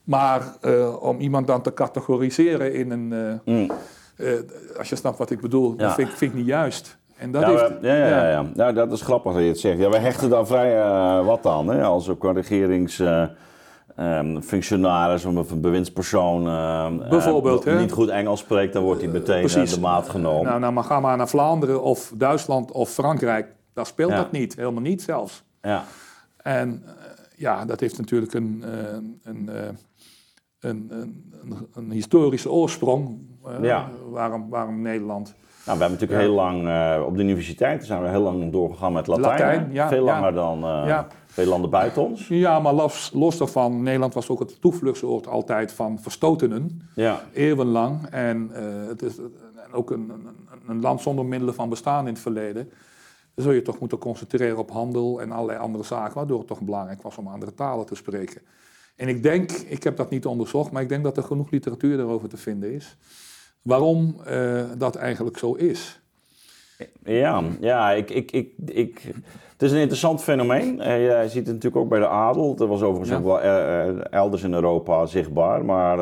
Maar 0.04 0.56
om 1.00 1.21
iemand 1.21 1.47
dan 1.47 1.62
te 1.62 1.75
categoriseren 1.75 2.75
in 2.75 2.90
een. 2.90 3.40
Mm. 3.44 3.71
eh, 4.16 4.32
als 4.78 4.88
je 4.88 4.97
snapt 4.97 5.18
wat 5.18 5.30
ik 5.30 5.40
bedoel, 5.40 5.75
Ja. 5.76 5.87
dat 5.87 5.94
vind 5.94 6.23
ik 6.23 6.35
niet 6.35 6.47
juist. 6.47 6.97
En 7.16 7.31
dat 7.31 7.42
ja, 7.42 7.49
heeft, 7.50 7.81
we- 7.81 7.87
ja, 7.87 7.95
ja, 7.95 8.31
ja. 8.31 8.45
Nou, 8.54 8.73
dat 8.73 8.92
is 8.92 9.02
grappig 9.02 9.33
dat 9.33 9.42
je 9.42 9.49
het 9.49 9.59
zegt. 9.59 9.78
Ja, 9.78 9.90
we 9.90 9.99
hechten 9.99 10.31
daar 10.31 10.47
vrij 10.47 10.81
eh, 10.81 11.26
wat 11.26 11.47
aan. 11.47 11.69
Hè? 11.69 11.83
Als 11.83 12.09
ook 12.09 12.25
een 12.25 12.35
regeringsfunctionaris 12.35 15.25
of 15.25 15.50
een 15.50 15.61
bewindspersoon 15.61 16.47
eh, 16.49 17.09
Bijvoorbeeld, 17.11 17.64
eh, 17.66 17.73
hè? 17.75 17.81
niet 17.81 17.92
goed 17.92 18.09
Engels 18.09 18.40
spreekt, 18.40 18.73
dan 18.73 18.83
wordt 18.83 19.00
hij 19.02 19.11
meteen 19.11 19.49
eh, 19.49 19.64
de 19.66 19.81
maat 19.81 20.09
genomen. 20.09 20.45
nou, 20.45 20.61
nou, 20.61 20.73
maar 20.73 20.85
ga 20.85 21.00
maar 21.00 21.16
naar 21.16 21.28
Vlaanderen 21.28 21.83
of 21.83 22.12
Duitsland 22.16 22.71
of 22.73 22.90
Frankrijk. 22.90 23.47
Daar 23.75 23.87
speelt 23.87 24.11
dat 24.11 24.33
niet, 24.33 24.57
helemaal 24.57 24.83
niet 24.83 25.02
zelfs. 25.02 25.42
ja. 25.62 25.85
En 26.42 26.83
eh, 26.87 26.92
ja, 27.37 27.64
dat 27.64 27.81
heeft 27.81 27.99
natuurlijk 27.99 28.35
een, 28.35 28.64
eh, 28.66 28.73
een, 29.23 29.49
eh, 29.49 29.69
een, 30.61 30.90
een, 31.75 31.90
historische 31.90 32.50
oorsprong. 32.50 33.19
eh, 33.62 33.81
waarom, 34.11 34.49
waarom 34.49 34.83
Nederland. 34.83 35.35
Nou, 35.64 35.78
we 35.78 35.85
hebben 35.85 36.00
natuurlijk 36.00 36.21
heel 36.21 36.35
lang 36.35 36.69
eh, 36.69 37.02
op 37.07 37.16
de 37.16 37.23
universiteiten 37.23 37.87
zijn 37.87 38.02
we 38.02 38.09
heel 38.09 38.23
lang 38.23 38.52
doorgegaan 38.52 38.92
met 38.92 39.07
Latijn. 39.07 39.31
Latijn, 39.31 39.66
hè? 39.66 39.73
ja, 39.73 39.88
Veel 39.88 40.04
ja. 40.07 40.12
langer 40.12 40.33
dan 40.33 40.59
Ja. 40.87 41.07
veel 41.26 41.47
landen 41.47 41.71
buiten 41.71 42.02
ons. 42.02 42.28
Ja, 42.28 42.61
maar 42.61 42.73
los, 42.73 43.11
los 43.14 43.38
daarvan, 43.38 43.83
Nederland 43.83 44.14
was 44.14 44.28
ook 44.28 44.38
het 44.38 44.61
toevluchtsoord 44.61 45.26
altijd 45.26 45.73
van 45.73 45.99
verstotenen, 46.00 46.90
Ja, 46.95 47.21
eeuwenlang. 47.33 48.07
En 48.11 48.50
eh, 48.54 48.88
het 48.88 49.02
is 49.02 49.14
ook 49.73 49.90
een, 49.90 50.11
een, 50.11 50.37
een 50.69 50.81
land 50.81 51.00
zonder 51.00 51.25
middelen 51.25 51.54
van 51.54 51.69
bestaan 51.69 52.07
in 52.07 52.12
het 52.12 52.23
verleden. 52.23 52.71
Dan 53.35 53.45
zul 53.45 53.52
je 53.54 53.62
toch 53.62 53.78
moeten 53.78 53.99
concentreren 53.99 54.57
op 54.59 54.71
handel 54.71 55.21
en 55.21 55.33
allerlei 55.33 55.59
andere 55.59 55.85
zaken, 55.85 56.14
waardoor 56.14 56.38
het 56.38 56.47
toch 56.47 56.61
belangrijk 56.61 57.02
was 57.02 57.16
om 57.16 57.26
andere 57.26 57.54
talen 57.54 57.87
te 57.87 57.95
spreken. 57.95 58.42
En 58.97 59.09
ik 59.09 59.23
denk, 59.23 59.50
ik 59.50 59.83
heb 59.83 59.97
dat 59.97 60.11
niet 60.11 60.26
onderzocht, 60.26 60.71
maar 60.73 60.83
ik 60.83 60.88
denk 60.88 61.04
dat 61.04 61.16
er 61.16 61.23
genoeg 61.23 61.50
literatuur 61.50 61.97
daarover 61.97 62.28
te 62.28 62.37
vinden 62.37 62.73
is. 62.73 62.97
Waarom 63.62 64.16
eh, 64.26 64.62
dat 64.78 64.97
eigenlijk 64.97 65.38
zo 65.38 65.52
is. 65.54 66.00
ja, 67.04 67.42
ja 67.61 67.90
ik, 67.90 68.11
ik, 68.11 68.31
ik, 68.33 68.52
ik, 68.66 69.02
het 69.52 69.62
is 69.62 69.73
een 69.73 69.78
interessant 69.81 70.23
fenomeen. 70.23 70.81
Eh, 70.81 71.23
je 71.23 71.28
ziet 71.28 71.47
het 71.47 71.54
natuurlijk 71.54 71.76
ook 71.83 71.88
bij 71.88 71.99
de 71.99 72.09
adel. 72.09 72.54
Dat 72.54 72.69
was 72.69 72.83
overigens 72.83 73.11
Ja. 73.11 73.16
ook 73.16 73.25
wel 73.25 73.40
eh, 73.40 74.04
elders 74.12 74.42
in 74.42 74.54
Europa 74.54 75.07
zichtbaar. 75.07 75.64
Maar 75.64 75.97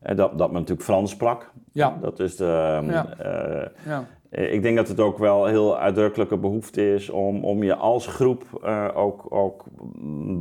dat, 0.00 0.38
dat 0.38 0.50
men 0.50 0.60
natuurlijk 0.60 0.82
Frans 0.82 1.10
sprak. 1.10 1.50
Ja, 1.72 1.98
Dat 2.00 2.18
is 2.20 2.36
de, 2.36 2.78
Ja. 2.88 3.06
eh, 3.18 3.68
ja, 3.86 4.04
Eh, 4.30 4.52
Ik 4.52 4.62
denk 4.62 4.76
dat 4.76 4.88
het 4.88 5.00
ook 5.00 5.18
wel 5.18 5.46
heel 5.46 5.78
uitdrukkelijke 5.78 6.36
behoefte 6.36 6.94
is 6.94 7.10
om, 7.10 7.44
om 7.44 7.62
je 7.62 7.74
als 7.74 8.06
groep 8.06 8.44
ook, 8.94 9.26
ook 9.28 9.64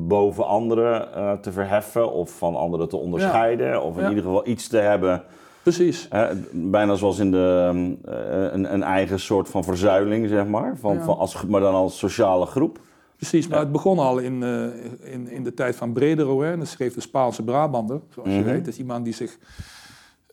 boven 0.07 0.45
anderen 0.45 1.07
te 1.41 1.51
verheffen 1.51 2.11
of 2.11 2.37
van 2.37 2.55
anderen 2.55 2.89
te 2.89 2.97
onderscheiden. 2.97 3.83
Of 3.83 3.95
in 3.97 4.03
Ja. 4.03 4.09
ieder 4.09 4.23
geval 4.23 4.47
iets 4.47 4.67
te 4.67 4.77
hebben, 4.77 5.23
precies. 5.63 6.07
hè, 6.09 6.35
bijna 6.51 6.95
zoals 6.95 7.19
in 7.19 7.31
de, 7.31 7.69
eh, 8.05 8.53
een, 8.53 8.73
een 8.73 8.83
eigen 8.83 9.19
soort 9.19 9.49
van 9.49 9.63
verzuiling, 9.63 10.29
zeg 10.29 10.45
maar. 10.47 10.77
Van, 10.77 10.93
Ja. 10.95 11.03
van 11.03 11.17
als, 11.17 11.45
maar 11.45 11.61
dan 11.61 11.73
als 11.73 11.97
sociale 11.97 12.45
groep. 12.45 12.79
Precies, 13.15 13.47
maar 13.47 13.59
het 13.59 13.71
begon 13.71 13.99
al 13.99 14.17
in, 14.17 14.43
eh, 14.43 15.13
in, 15.13 15.27
in 15.27 15.43
de 15.43 15.53
tijd 15.53 15.75
van 15.75 15.93
Brederode. 15.93 16.45
hè. 16.45 16.57
Dat 16.57 16.67
schreef 16.67 16.93
de 16.93 17.01
Spaanse 17.01 17.43
Brabander, 17.43 18.01
zoals 18.13 18.29
je 18.29 18.35
Mhm. 18.35 18.43
weet. 18.45 18.59
Dat 18.65 18.73
is 18.73 18.79
iemand 18.79 19.03
die 19.05 19.13
zich 19.13 19.37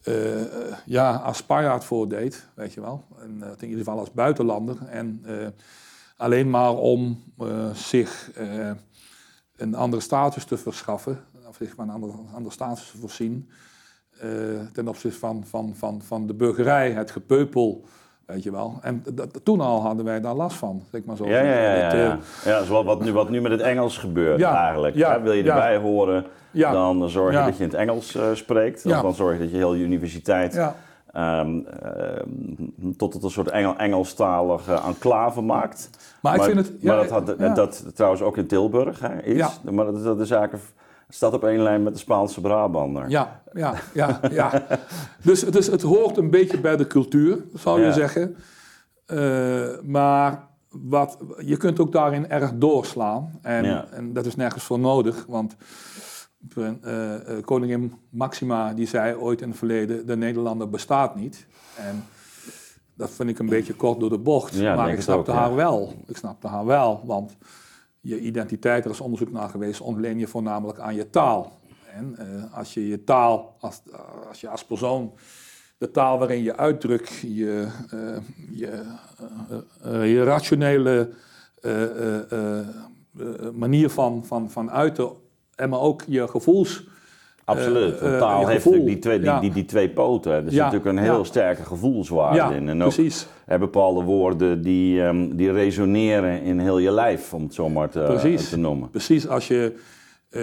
eh, 0.03 0.41
eh, 0.43 0.75
ja, 0.87 1.15
als 1.15 1.37
Spanjaard 1.37 1.85
voordeed, 1.85 2.49
weet 2.55 2.75
je 2.75 2.81
wel. 2.81 3.05
En, 3.21 3.43
eh, 3.43 3.49
in 3.59 3.69
ieder 3.69 3.79
geval 3.85 3.99
als 3.99 4.13
buitenlander. 4.13 4.77
En 4.91 5.21
eh, 5.25 5.35
alleen 6.17 6.51
maar 6.51 6.75
om 6.75 7.23
eh, 7.39 7.71
zich 7.75 8.31
eh, 8.35 8.71
een 9.57 9.75
andere 9.75 10.03
status 10.03 10.45
te 10.45 10.57
verschaffen, 10.57 11.25
of 11.49 11.57
zich 11.57 11.75
van 11.75 11.89
een 11.89 11.95
andere, 11.95 12.13
andere 12.35 12.53
status 12.55 12.91
te 12.91 12.99
voorzien, 12.99 13.49
eh, 13.49 13.55
ten 14.73 14.89
opzichte 14.89 15.19
van, 15.19 15.43
van, 15.47 15.73
van, 15.75 16.01
van 16.03 16.27
de 16.27 16.35
burgerij, 16.35 16.91
het 16.91 17.11
gepeupel, 17.11 17.85
weet 18.27 18.43
je 18.43 18.51
wel. 18.51 18.79
En 18.83 19.05
dat, 19.13 19.41
toen 19.45 19.61
al 19.61 19.81
hadden 19.83 20.05
wij 20.05 20.21
daar 20.21 20.35
last 20.35 20.57
van, 20.57 20.83
zeg 20.93 21.05
maar 21.05 21.17
zo. 21.17 21.27
Ja, 21.29 21.41
ja, 21.41 21.53
ja. 21.61 21.75
ja, 21.75 21.83
Dat, 21.85 21.93
eh, 21.93 21.99
ja. 21.99 22.19
ja 22.45 22.63
zoals 22.65 22.85
wat 22.87 23.05
nu, 23.05 23.13
wat 23.13 23.31
nu 23.31 23.41
met 23.41 23.51
het 23.53 23.61
Engels 23.61 23.99
gebeurt 23.99 24.39
Ja, 24.39 24.65
eigenlijk. 24.67 24.97
ja. 24.97 25.23
Wil 25.23 25.33
je 25.33 25.45
ja. 25.45 25.55
erbij 25.55 25.77
horen, 25.77 26.25
Ja. 26.51 26.73
dan 26.73 27.09
zorg 27.09 27.33
je 27.33 27.39
Ja. 27.39 27.45
dat 27.45 27.57
je 27.57 27.63
in 27.63 27.69
het 27.71 27.79
Engels 27.79 28.15
eh, 28.15 28.25
spreekt. 28.33 28.87
Of 28.87 29.01
dan 29.01 29.15
zorg 29.15 29.33
je 29.37 29.43
dat 29.43 29.51
je 29.51 29.57
heel 29.57 29.75
je 29.75 29.85
universiteit 29.85 30.55
Ja, 30.55 30.75
ehm, 31.13 31.61
tot 32.97 33.15
het 33.15 33.23
een 33.23 33.31
soort 33.31 33.49
Engel, 33.49 33.77
Engelstalige 33.77 34.73
enclave 34.87 35.41
maakt. 35.41 35.91
maar 36.23 36.35
ik 36.35 36.43
vind 36.43 36.57
het... 36.57 36.83
maar 36.83 36.97
dat 36.97 37.11
had 37.11 37.35
ja. 37.39 37.55
dat 37.55 37.85
trouwens 37.95 38.23
ook 38.23 38.37
in 38.37 38.47
Tilburg 38.47 39.01
hè, 39.01 39.23
is. 39.23 39.37
Ja. 39.37 39.51
Maar 39.71 39.85
dat, 39.85 40.03
dat 40.05 40.21
is 40.21 40.31
eigenlijk, 40.31 40.63
staat 41.09 41.33
op 41.33 41.45
één 41.45 41.63
lijn 41.63 41.83
met 41.83 41.93
de 41.93 41.99
Spaanse 41.99 42.41
Brabander. 42.41 43.09
Ja, 43.11 43.43
ja, 43.53 43.75
ja, 43.95 44.21
ja. 44.31 44.67
Dus 45.23 45.41
het, 45.43 45.83
hoort 45.83 46.17
een 46.17 46.31
beetje 46.31 46.61
bij 46.61 46.77
de 46.77 46.87
cultuur, 46.87 47.45
zou 47.55 47.81
je 47.81 47.87
Ja. 47.87 47.93
zeggen. 47.93 48.37
Eh, 49.07 49.69
maar 49.83 50.47
wat, 50.69 51.19
je 51.39 51.57
kunt 51.57 51.81
ook 51.81 51.93
daarin 51.93 52.29
erg 52.29 52.53
doorslaan. 52.55 53.39
En, 53.43 53.65
Ja. 53.65 53.87
en 53.91 54.13
dat 54.13 54.27
is 54.27 54.37
nergens 54.37 54.65
voor 54.65 54.79
nodig. 54.79 55.25
Want 55.29 55.57
eh, 56.57 57.37
eh, 57.37 57.45
koningin 57.45 57.95
Maxima 58.11 58.73
die 58.73 58.87
zei 58.87 59.15
ooit 59.17 59.41
in 59.41 59.49
het 59.49 59.59
verleden... 59.59 60.07
de 60.07 60.17
Nederlander 60.17 60.71
bestaat 60.71 61.15
niet. 61.15 61.47
En 61.77 62.05
dat 62.95 63.11
vind 63.11 63.29
ik 63.29 63.39
een 63.39 63.49
beetje 63.49 63.75
kort 63.75 64.01
door 64.01 64.11
de 64.11 64.19
bocht. 64.19 64.55
Ja, 64.55 64.75
maar 64.75 64.93
ik 64.93 65.01
snapte 65.01 65.31
ook, 65.31 65.37
ja. 65.37 65.43
haar 65.43 65.55
wel. 65.55 65.93
Ik 66.07 66.17
snapte 66.17 66.47
haar 66.47 66.65
wel, 66.65 67.03
want 67.05 67.37
je 68.01 68.21
identiteit, 68.21 68.85
er 68.85 68.91
is 68.91 69.01
onderzoek 69.01 69.31
naar 69.31 69.49
geweest, 69.49 69.81
ontleen 69.81 70.19
je 70.19 70.27
voornamelijk 70.27 70.79
aan 70.79 70.95
je 70.95 71.11
taal. 71.11 71.59
En 71.93 72.17
eh, 72.17 72.57
als 72.59 72.75
je 72.75 72.89
je 72.89 73.05
taal, 73.05 73.57
als, 73.61 73.83
als 74.29 74.41
je 74.41 74.49
als 74.49 74.65
persoon, 74.65 75.13
de 75.79 75.91
taal 75.91 76.19
waarin 76.19 76.43
je 76.43 76.57
uitdrukt, 76.57 77.19
je, 77.19 77.69
eh, 77.91 78.17
je, 78.51 78.67
eh, 79.81 80.03
eh, 80.03 80.13
je 80.13 80.23
rationele 80.25 81.11
eh, 81.61 81.83
eh, 81.83 82.33
eh, 82.33 82.59
eh, 82.59 83.51
manier 83.53 83.91
van, 83.91 84.25
van, 84.25 84.51
van 84.51 84.71
uiten, 84.71 85.11
en 85.55 85.69
maar 85.69 85.81
ook 85.81 86.03
je 86.07 86.29
gevoels. 86.29 86.87
Absoluut. 87.49 87.95
Eh, 87.95 88.01
Want 88.01 88.13
eh, 88.13 88.19
taal 88.19 88.47
heeft 88.47 88.65
natuurlijk 88.65 88.87
die 88.87 88.99
twee, 88.99 89.21
die, 89.21 89.39
die, 89.41 89.53
die 89.53 89.65
twee 89.65 89.89
poten. 89.91 90.33
Er 90.33 90.43
zit 90.45 90.53
natuurlijk 90.55 90.85
een 90.85 90.99
heel 90.99 91.25
sterke 91.25 91.65
gevoelswaarde 91.65 92.55
in. 92.57 92.69
En 92.69 92.83
ook 92.83 92.93
precies. 92.95 93.27
er 93.47 93.59
bepaalde 93.59 94.03
woorden 94.03 94.63
die, 94.63 95.03
ehm, 95.03 95.37
die 95.37 95.53
resoneren 95.53 96.43
in 96.43 96.59
heel 96.59 96.79
je 96.79 96.91
lijf, 96.91 97.35
om 97.35 97.43
het 97.43 97.55
zo 97.55 97.69
maar 97.69 97.89
te, 97.89 98.01
Precies. 98.07 98.49
te 98.49 98.57
noemen. 98.59 98.91
Precies, 98.91 99.29
als 99.29 99.49
je 99.49 99.73
eh, 100.29 100.41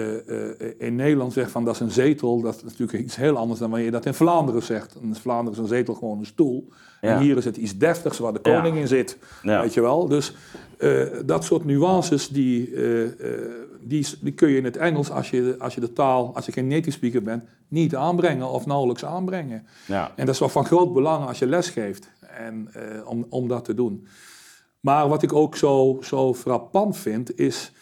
in 0.78 0.96
Nederland 0.96 1.32
zegt 1.32 1.50
van 1.50 1.64
dat 1.64 1.74
is 1.74 1.80
een 1.80 1.90
zetel, 1.90 2.40
dat 2.40 2.54
is 2.56 2.62
natuurlijk 2.62 3.04
iets 3.04 3.16
heel 3.16 3.36
anders 3.36 3.60
dan 3.60 3.68
wanneer 3.68 3.86
je 3.86 3.92
dat 3.92 4.06
in 4.06 4.14
Vlaanderen 4.14 4.62
zegt. 4.62 4.96
In 5.02 5.14
Vlaanderen 5.14 5.52
is 5.52 5.58
een 5.58 5.76
zetel 5.76 5.94
gewoon 5.94 6.18
een 6.18 6.26
stoel. 6.26 6.68
Ja. 7.00 7.08
En 7.08 7.18
hier 7.18 7.36
is 7.36 7.44
het 7.44 7.56
iets 7.56 7.78
deftigs 7.78 8.18
waar 8.18 8.32
de 8.32 8.38
Ja. 8.42 8.54
koning 8.56 8.76
in 8.76 8.88
zit. 8.88 9.18
Ja. 9.42 9.60
Weet 9.60 9.74
je 9.74 9.80
wel? 9.80 10.08
Dus 10.08 10.34
eh, 10.78 11.02
dat 11.24 11.44
soort 11.44 11.64
nuances, 11.64 12.28
die, 12.28 12.74
eh, 12.74 13.02
eh, 13.04 13.50
die, 13.80 14.06
die 14.20 14.32
kun 14.32 14.48
je 14.48 14.56
in 14.56 14.64
het 14.64 14.76
Engels, 14.76 15.10
als 15.10 15.30
je, 15.30 15.56
als 15.58 15.74
je 15.74 15.80
de 15.80 15.92
taal, 15.92 16.34
als 16.34 16.46
je 16.46 16.52
geen 16.52 16.66
native 16.66 16.90
speaker 16.90 17.22
bent, 17.22 17.44
niet 17.68 17.96
aanbrengen 17.96 18.48
of 18.48 18.66
nauwelijks 18.66 19.04
aanbrengen. 19.04 19.66
Ja. 19.86 20.12
En 20.16 20.24
dat 20.26 20.34
is 20.34 20.40
wel 20.40 20.48
van 20.48 20.64
groot 20.64 20.92
belang 20.92 21.26
als 21.26 21.38
je 21.38 21.46
les 21.46 21.68
geeft 21.68 22.08
en, 22.20 22.68
om, 23.06 23.26
om 23.28 23.48
dat 23.48 23.64
te 23.64 23.74
doen. 23.74 24.06
Maar 24.80 25.08
wat 25.08 25.22
ik 25.22 25.32
ook 25.32 25.56
zo, 25.56 25.98
zo 26.02 26.34
frappant 26.34 26.96
vind, 26.96 27.38
is 27.38 27.72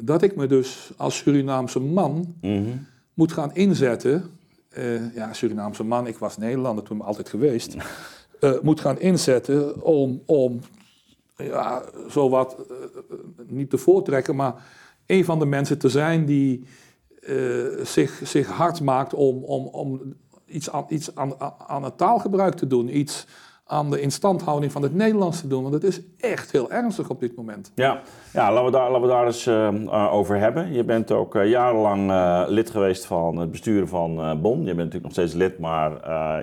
dat 0.00 0.22
ik 0.22 0.36
me 0.36 0.46
dus 0.46 0.90
als 0.96 1.16
Surinaamse 1.16 1.80
man 1.80 2.34
Mhm. 2.40 2.62
moet 3.14 3.32
gaan 3.32 3.54
inzetten. 3.54 4.24
ja, 5.14 5.32
Surinaamse 5.32 5.84
man, 5.84 6.06
ik 6.06 6.18
was 6.18 6.36
Nederlander 6.36 6.84
toen 6.84 7.00
altijd 7.00 7.28
geweest. 7.28 7.76
moet 8.62 8.80
gaan 8.80 9.00
inzetten 9.00 9.82
om, 9.82 10.22
om 10.26 10.60
ja, 11.44 11.82
zowat, 12.08 12.56
eh, 12.70 12.76
niet 13.46 13.70
te 13.70 13.78
voortrekken, 13.78 14.36
maar 14.36 14.64
een 15.06 15.24
van 15.24 15.38
de 15.38 15.46
mensen 15.46 15.78
te 15.78 15.88
zijn 15.88 16.24
die 16.24 16.66
eh, 17.20 17.36
zich, 17.82 18.20
zich 18.24 18.48
hard 18.48 18.80
maakt 18.80 19.14
om, 19.14 19.44
om, 19.44 19.66
om 19.66 20.14
iets, 20.46 20.70
aan, 20.70 20.84
iets 20.88 21.14
aan, 21.14 21.40
aan 21.66 21.84
het 21.84 21.98
taalgebruik 21.98 22.54
te 22.54 22.66
doen. 22.66 22.96
Iets 22.96 23.26
aan 23.70 23.90
de 23.90 24.00
instandhouding 24.00 24.72
van 24.72 24.82
het 24.82 24.94
Nederlands 24.94 25.40
te 25.40 25.46
doen. 25.46 25.62
Want 25.62 25.74
het 25.74 25.84
is 25.84 26.00
echt 26.20 26.52
heel 26.52 26.70
ernstig 26.70 27.08
op 27.10 27.20
dit 27.20 27.36
moment. 27.36 27.72
Ja, 27.74 28.00
ja 28.32 28.52
laten, 28.52 28.64
we 28.64 28.70
daar, 28.70 28.90
laten 28.90 29.02
we 29.02 29.08
daar 29.08 29.26
eens 29.26 29.46
eh, 29.46 29.66
eh, 29.66 30.12
over 30.14 30.38
hebben. 30.38 30.72
Je 30.72 30.84
bent 30.84 31.10
ook 31.12 31.34
eh, 31.34 31.48
jarenlang 31.48 32.12
lid 32.48 32.70
geweest 32.70 33.04
van 33.04 33.36
het 33.36 33.50
bestuur 33.50 33.86
van 33.86 34.38
Bon. 34.42 34.58
Je 34.58 34.64
bent 34.64 34.76
natuurlijk 34.76 35.02
nog 35.02 35.12
steeds 35.12 35.32
lid, 35.32 35.58
maar 35.58 35.90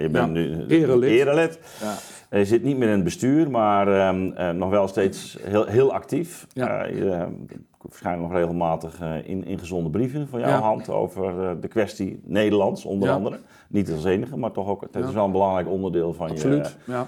je 0.02 0.10
bent 0.10 0.26
Ja, 0.28 0.32
nu 0.32 0.66
erelid. 0.68 1.10
erelid. 1.10 1.60
Ja. 1.82 1.94
Je 2.32 2.46
zit 2.46 2.64
niet 2.64 2.78
meer 2.78 2.88
in 2.88 2.94
het 2.94 3.04
bestuur, 3.04 3.50
maar 3.50 3.88
ehm, 3.88 4.32
eh, 4.32 4.50
nog 4.50 4.70
wel 4.70 4.88
steeds 4.88 5.38
heel, 5.42 5.66
heel 5.66 5.94
actief. 5.94 6.48
Ja. 6.54 6.86
Je, 6.86 7.28
verschijnen 7.90 8.22
nog 8.22 8.32
regelmatig 8.32 9.00
eh, 9.02 9.28
in, 9.30 9.46
ingezonde 9.46 9.90
brieven 9.90 10.28
van 10.28 10.40
jouw 10.40 10.50
Ja. 10.50 10.60
hand 10.60 10.90
over 10.90 11.50
eh, 11.50 11.56
de 11.62 11.68
kwestie 11.68 12.20
Nederlands, 12.24 12.86
onder 12.86 13.08
Ja. 13.10 13.16
andere. 13.16 13.40
Niet 13.70 13.92
als 13.92 14.04
enige, 14.06 14.38
maar 14.38 14.52
toch 14.52 14.68
ook, 14.68 14.82
het 14.82 14.96
is 14.96 15.14
wel 15.14 15.26
een 15.26 15.32
belangrijk 15.32 15.68
onderdeel 15.70 16.14
van 16.14 16.30
Absoluut. 16.30 16.78
je 16.86 16.92
Ja. 16.92 17.08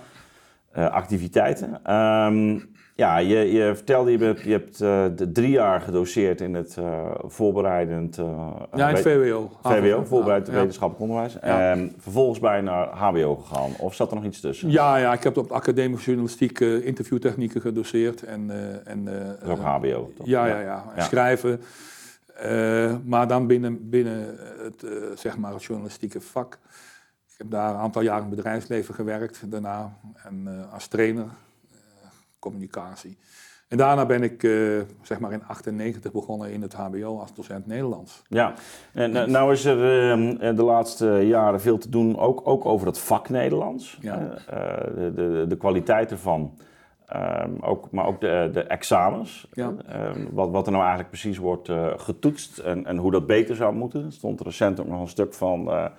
activiteiten. 0.89 1.80
Ehm, 1.84 2.60
ja, 3.00 3.18
je, 3.18 3.52
je 3.52 3.76
vertelde, 3.76 4.12
je, 4.12 4.18
bent, 4.18 4.42
je 4.42 4.52
hebt 4.52 4.82
uh, 4.82 5.06
de 5.16 5.32
drie 5.32 5.50
jaar 5.50 5.82
gedoseerd 5.82 6.42
in 6.42 6.54
het 6.54 6.76
uh, 6.80 7.12
voorbereidend... 7.24 8.18
Uh, 8.18 8.52
ja, 8.76 8.90
in 8.90 8.96
het 8.96 9.04
VWO. 9.04 9.52
VWO, 9.64 10.04
voorbereid 10.06 10.50
wetenschappelijk 10.50 11.02
onderwijs. 11.02 11.34
Ja. 11.34 11.72
En 11.72 11.94
vervolgens 11.98 12.40
bij 12.40 12.62
naar 12.62 12.88
HBO 12.88 13.36
gegaan. 13.36 13.72
Of 13.78 13.96
zat 13.96 14.10
er 14.10 14.16
nog 14.16 14.26
iets 14.26 14.40
tussen? 14.40 14.72
Ja, 14.72 14.98
ja 14.98 15.14
ik 15.14 15.24
heb 15.24 15.38
op 15.38 15.52
academische 15.52 16.06
journalistiek 16.06 16.60
interviewtechnieken 16.60 17.62
gedoseerd. 17.62 18.24
En, 18.24 18.52
en, 18.86 19.10
ook 19.46 19.60
HBO? 19.60 20.12
Toch? 20.16 20.28
Ja, 20.28 20.46
ja, 20.46 20.60
ja. 20.60 20.84
En 20.96 21.04
schrijven. 21.04 21.62
maar 23.06 23.28
dan 23.28 23.48
binnen, 23.48 23.90
binnen 23.90 24.38
het, 24.64 24.86
zeg 25.20 25.38
maar 25.38 25.54
het 25.54 25.64
journalistieke 25.64 26.22
vak. 26.22 26.54
Ik 27.28 27.38
heb 27.38 27.52
daar 27.52 27.70
een 27.70 27.80
aantal 27.80 28.02
jaar 28.02 28.22
in 28.22 28.26
het 28.26 28.36
bedrijfsleven 28.36 28.94
gewerkt 28.94 29.52
daarna. 29.52 29.94
En 30.24 30.68
als 30.72 30.88
trainer 30.88 31.26
communicatie. 32.39 33.17
En 33.69 33.78
daarna 33.78 34.06
ben 34.06 34.23
ik 34.23 34.43
uh, 34.43 34.82
zeg 35.02 35.19
maar 35.19 35.32
in 35.32 35.43
98 35.47 36.12
begonnen 36.12 36.52
in 36.52 36.62
het 36.62 36.73
HBO 36.73 37.19
als 37.19 37.34
docent 37.34 37.67
Nederlands. 37.67 38.21
Ja, 38.28 38.54
en 38.93 39.15
uh, 39.15 39.23
nou 39.23 39.52
is 39.52 39.65
er 39.65 39.78
uh, 40.17 40.56
de 40.56 40.63
laatste 40.63 41.08
jaren 41.08 41.62
veel 41.62 41.78
te 41.78 41.89
doen, 41.89 42.17
ook, 42.17 42.41
ook 42.43 42.65
over 42.65 42.88
het 42.88 42.99
vak 42.99 43.30
Nederlands. 43.30 43.97
Ja. 44.02 44.17
de, 44.95 45.12
de, 45.15 45.45
de 45.47 45.58
kwaliteit 45.58 46.12
ervan, 46.12 46.58
ehm, 47.06 47.52
ook, 47.62 47.91
maar 47.91 48.06
ook 48.06 48.21
de, 48.21 48.49
de 48.54 48.63
examens. 48.63 49.47
Ja. 49.54 49.73
Ehm, 49.88 50.25
wat, 50.32 50.49
wat 50.49 50.65
er 50.65 50.71
nou 50.71 50.84
eigenlijk 50.84 51.12
precies 51.12 51.38
wordt 51.38 51.71
getoetst 51.95 52.58
en, 52.58 52.86
en 52.86 52.97
hoe 52.97 53.12
dat 53.12 53.28
beter 53.28 53.56
zou 53.56 53.73
moeten. 53.73 54.06
Er 54.06 54.12
stond 54.12 54.41
recent 54.41 54.80
ook 54.80 54.88
nog 54.88 55.02
een 55.02 55.08
stuk 55.08 55.34
van 55.34 55.89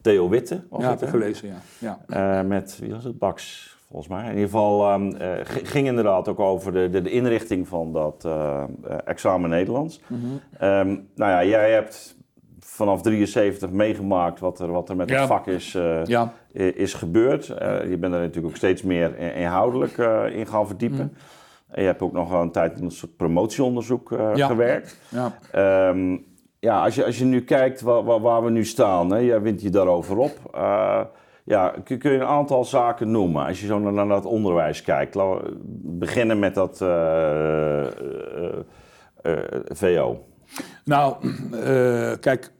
Theo 0.00 0.28
Witte. 0.28 0.62
Was 0.68 0.82
ja, 0.82 0.88
heb 0.88 1.08
gelezen, 1.08 1.48
ja. 1.78 1.98
ja. 2.08 2.42
met, 2.42 2.78
wie 2.78 2.90
was 2.90 3.04
het, 3.04 3.18
Bax 3.18 3.68
volgens 3.90 4.12
mij. 4.12 4.22
In 4.24 4.30
ieder 4.30 4.44
geval 4.44 4.92
um, 4.92 5.06
uh, 5.06 5.30
ging 5.44 5.86
inderdaad 5.86 6.28
ook 6.28 6.40
over 6.40 6.72
de, 6.72 6.90
de, 6.90 7.02
de 7.02 7.10
inrichting 7.10 7.68
van 7.68 7.92
dat 7.92 8.24
uh, 8.26 8.62
examen 9.04 9.50
Nederlands. 9.50 10.00
Mm 10.06 10.20
-hmm. 10.20 10.68
um, 10.68 11.08
nou 11.14 11.30
ja, 11.30 11.44
jij 11.44 11.72
hebt 11.72 12.16
vanaf 12.58 13.02
73 13.02 13.70
meegemaakt 13.70 14.40
wat 14.40 14.60
er, 14.60 14.72
wat 14.72 14.88
er 14.88 14.96
met 14.96 15.08
ja. 15.08 15.18
het 15.18 15.26
vak 15.26 15.46
is, 15.46 15.74
uh, 15.74 16.04
ja. 16.04 16.32
is 16.52 16.94
gebeurd. 16.94 17.46
je 17.46 17.96
bent 18.00 18.14
er 18.14 18.20
natuurlijk 18.20 18.46
ook 18.46 18.56
steeds 18.56 18.82
meer 18.82 19.18
inhoudelijk 19.18 19.96
in 20.32 20.46
gaan 20.46 20.66
verdiepen. 20.66 21.04
Mm. 21.04 21.12
En 21.68 21.80
je 21.80 21.86
hebt 21.86 22.02
ook 22.02 22.12
nog 22.12 22.32
een 22.32 22.50
tijd 22.50 22.78
in 22.78 22.84
een 22.84 22.90
soort 22.90 23.16
promotieonderzoek 23.16 24.14
ja. 24.34 24.46
gewerkt. 24.46 24.98
Ja. 25.08 25.88
Um, 25.88 26.24
ja, 26.58 26.84
als 26.84 26.94
je, 26.94 27.04
als 27.04 27.18
je 27.18 27.24
nu 27.24 27.44
kijkt 27.44 27.80
waar, 27.80 28.04
waar, 28.04 28.20
waar 28.20 28.44
we 28.44 28.50
nu 28.50 28.64
staan, 28.64 29.10
hè, 29.12 29.18
jij 29.18 29.40
wint 29.40 29.62
je 29.62 29.70
daarover 29.70 30.16
op. 30.16 30.56
Ja, 31.44 31.74
kun, 31.84 31.98
kun, 31.98 32.12
je 32.12 32.18
een 32.18 32.26
aantal 32.26 32.64
zaken 32.64 33.10
noemen 33.10 33.46
als 33.46 33.60
je 33.60 33.66
zo 33.66 33.78
naar, 33.78 33.92
naar 33.92 34.08
dat 34.08 34.24
onderwijs 34.24 34.82
kijkt? 34.82 35.14
Laten 35.14 35.44
we 35.44 35.56
beginnen 35.82 36.38
met 36.38 36.54
dat 36.54 36.80
uh, 36.80 36.88
uh, 36.88 37.86
uh, 39.22 39.38
VO. 39.64 40.24
Nou, 40.84 41.16
kijk, 42.20 42.52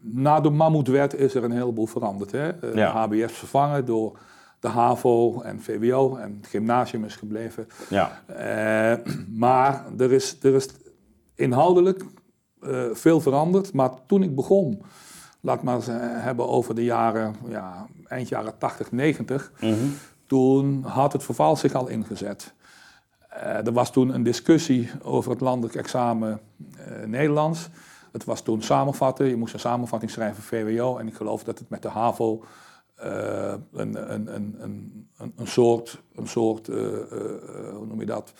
na 0.00 0.40
de 0.40 0.50
mammoetwet 0.50 1.14
is 1.14 1.34
er 1.34 1.44
een 1.44 1.52
heleboel 1.52 1.86
veranderd. 1.86 2.32
Hè? 2.32 2.46
Ja. 2.46 2.52
De 2.72 2.80
HBS 2.82 3.32
vervangen 3.32 3.84
door 3.84 4.18
de 4.60 4.68
HAVO 4.68 5.40
en 5.40 5.60
VWO 5.60 6.16
en 6.16 6.36
het 6.40 6.46
gymnasium 6.46 7.04
is 7.04 7.16
gebleven. 7.16 7.66
Ja. 7.88 8.22
maar 9.28 9.84
er 9.98 10.12
is, 10.12 10.36
er 10.42 10.54
is 10.54 10.68
inhoudelijk 11.34 12.04
veel 12.92 13.20
veranderd. 13.20 13.72
Maar 13.72 13.90
toen 14.06 14.22
ik 14.22 14.34
begon 14.34 14.82
laat 15.40 15.62
maar 15.62 15.74
eens 15.74 15.86
hebben 16.22 16.48
over 16.48 16.74
de 16.74 16.84
jaren, 16.84 17.34
ja, 17.48 17.86
eind 18.06 18.28
jaren 18.28 18.58
80, 18.58 18.92
90. 18.92 19.52
Mhm. 19.60 19.74
Toen 20.26 20.82
had 20.82 21.12
het 21.12 21.24
verval 21.24 21.56
zich 21.56 21.74
al 21.74 21.88
ingezet. 21.88 22.54
Uh, 23.34 23.66
er 23.66 23.72
was 23.72 23.92
toen 23.92 24.14
een 24.14 24.22
discussie 24.22 24.90
over 25.02 25.30
het 25.30 25.40
landelijk 25.40 25.74
examen 25.74 26.40
uh, 26.56 27.04
Nederlands. 27.06 27.68
Het 28.12 28.24
was 28.24 28.42
toen 28.42 28.62
samenvatten, 28.62 29.26
je 29.26 29.36
moest 29.36 29.54
een 29.54 29.60
samenvatting 29.60 30.10
schrijven 30.10 30.42
VWO. 30.42 30.98
En 30.98 31.06
ik 31.06 31.14
geloof 31.14 31.44
dat 31.44 31.58
het 31.58 31.68
met 31.68 31.82
de 31.82 31.88
HAVO 31.88 32.44
uh, 33.04 33.54
een, 33.72 34.12
een, 34.12 34.34
een, 34.34 34.56
een, 34.58 35.08
een 35.36 35.46
soort, 35.46 36.02
een 36.14 36.26
soort 36.26 36.66
hoe 36.66 37.86
noem 37.86 38.00
je 38.00 38.06
dat, 38.06 38.32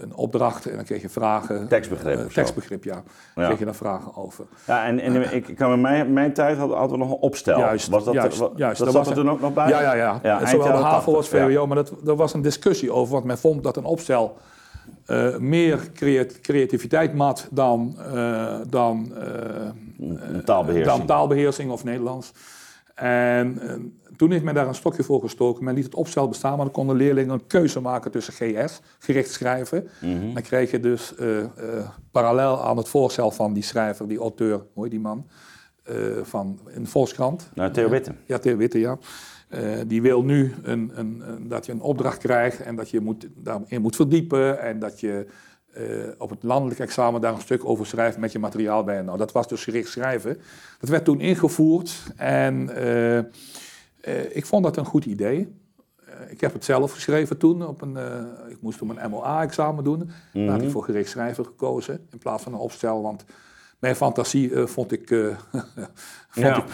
een 0.00 0.14
opdracht 0.14 0.66
en 0.66 0.76
dan 0.76 0.84
kreeg 0.84 1.02
je 1.02 1.08
vragen. 1.08 1.68
Tekstbegrip. 1.68 2.18
Uh, 2.18 2.24
tekstbegrip, 2.24 2.84
ja. 2.84 3.02
ja. 3.34 3.46
kreeg 3.46 3.58
je 3.58 3.64
daar 3.64 3.74
vragen 3.74 4.16
over. 4.16 4.44
Ja, 4.66 4.86
en, 4.86 5.00
en 5.00 5.34
ik 5.34 5.56
kan 5.56 5.72
in 5.72 5.80
mijn, 5.80 6.12
mijn 6.12 6.32
tijd 6.32 6.58
hadden, 6.58 6.76
hadden 6.76 6.98
we 6.98 7.04
nog 7.04 7.12
een 7.12 7.20
opstel. 7.20 7.58
Juist, 7.58 7.88
was 7.88 8.04
dat, 8.04 8.14
juist, 8.14 8.38
wat, 8.38 8.52
juist. 8.56 8.92
Dat 8.92 9.06
er 9.06 9.14
toen 9.14 9.30
ook 9.30 9.40
nog 9.40 9.52
bij? 9.52 9.68
Ja, 9.68 9.80
ja, 9.80 9.94
ja. 9.94 10.20
ja 10.22 10.46
Zowel 10.46 10.76
de 10.76 10.82
HAVO 10.82 11.16
als 11.16 11.28
VWO, 11.28 11.66
maar 11.66 11.76
dat, 11.76 11.92
er 12.06 12.16
was 12.16 12.34
een 12.34 12.42
discussie 12.42 12.92
over, 12.92 13.12
want 13.12 13.24
men 13.24 13.38
vond 13.38 13.62
dat 13.62 13.76
een 13.76 13.84
opstel 13.84 14.36
uh, 15.06 15.36
meer 15.36 15.90
creativiteit 16.42 17.14
mat 17.14 17.48
dan, 17.50 17.96
uh, 18.14 18.54
dan, 18.68 19.12
taalbeheersing. 20.44 20.96
dan 20.96 21.06
taalbeheersing 21.06 21.70
of 21.70 21.84
Nederlands. 21.84 22.32
En 22.96 23.60
toen 24.16 24.30
heeft 24.30 24.44
men 24.44 24.54
daar 24.54 24.68
een 24.68 24.74
stokje 24.74 25.02
voor 25.02 25.20
gestoken. 25.20 25.64
Men 25.64 25.74
liet 25.74 25.84
het 25.84 25.94
opstel 25.94 26.28
bestaan, 26.28 26.56
maar 26.56 26.64
dan 26.64 26.74
konden 26.74 26.96
leerlingen 26.96 27.34
een 27.34 27.46
keuze 27.46 27.80
maken 27.80 28.10
tussen 28.10 28.32
GS, 28.32 28.80
gericht 28.98 29.30
schrijven. 29.30 29.88
Mm 30.00 30.34
Dan 30.34 30.42
kreeg 30.42 30.70
je 30.70 30.80
dus 30.80 31.14
uh, 31.20 31.38
uh, 31.38 31.44
parallel 32.10 32.64
aan 32.64 32.76
het 32.76 32.88
voorstel 32.88 33.30
van 33.30 33.52
die 33.52 33.62
schrijver, 33.62 34.08
die 34.08 34.18
auteur, 34.18 34.62
hoe 34.72 34.82
heet 34.82 34.92
die 34.92 35.00
man, 35.00 35.26
uh, 35.90 35.96
van 36.22 36.60
in 36.74 36.82
de 36.82 36.88
Volkskrant. 36.88 37.50
Nou, 37.54 37.72
Theo 37.72 37.88
Witte. 37.88 38.14
ja, 38.26 38.38
Theo 38.38 38.56
Witte, 38.56 38.78
ja. 38.78 38.98
die 39.86 40.02
wil 40.02 40.22
nu 40.22 40.54
een, 40.62 40.90
een, 40.94 41.22
een, 41.26 41.48
dat 41.48 41.66
je 41.66 41.72
een 41.72 41.80
opdracht 41.80 42.18
krijgt 42.18 42.60
en 42.60 42.76
dat 42.76 42.90
je 42.90 43.00
moet, 43.00 43.28
daarin 43.34 43.82
moet 43.82 43.96
verdiepen 43.96 44.60
en 44.60 44.78
dat 44.78 45.00
je 45.00 45.26
op 46.18 46.30
het 46.30 46.42
landelijk 46.42 46.80
examen 46.80 47.20
daar 47.20 47.34
een 47.34 47.40
stuk 47.40 47.64
over 47.64 47.86
schrijft 47.86 48.18
met 48.18 48.32
je 48.32 48.38
materiaal 48.38 48.84
bij. 48.84 49.02
Nou, 49.02 49.18
dat 49.18 49.32
was 49.32 49.48
dus 49.48 49.64
gericht 49.64 49.88
schrijven. 49.88 50.40
Dat 50.80 50.88
werd 50.88 51.04
toen 51.04 51.20
ingevoerd 51.20 52.02
en 52.16 52.70
uh, 54.06 54.36
ik 54.36 54.46
vond 54.46 54.64
dat 54.64 54.76
een 54.76 54.84
goed 54.84 55.04
idee. 55.04 55.54
Ik 56.28 56.40
heb 56.40 56.52
het 56.52 56.64
zelf 56.64 56.92
geschreven 56.92 57.38
toen. 57.38 57.66
Op 57.66 57.80
een, 57.80 57.92
uh, 57.92 58.50
ik 58.50 58.56
moest 58.60 58.78
toen 58.78 59.02
een 59.02 59.10
MOA-examen 59.10 59.84
doen. 59.84 59.98
Mm 59.98 60.10
-hmm. 60.32 60.46
Daar 60.46 60.54
had 60.54 60.64
ik 60.64 60.70
voor 60.70 60.84
gerechtsschrijver 60.84 61.44
gekozen 61.44 62.06
in 62.10 62.18
plaats 62.18 62.42
van 62.42 62.52
een 62.52 62.58
opstel. 62.58 63.02
Want 63.02 63.24
mijn 63.78 63.96
fantasie 63.96 64.56
vond, 64.56 64.92
ik, 64.92 65.08
vond, 66.28 66.46
ja. 66.46 66.56
ik, 66.56 66.64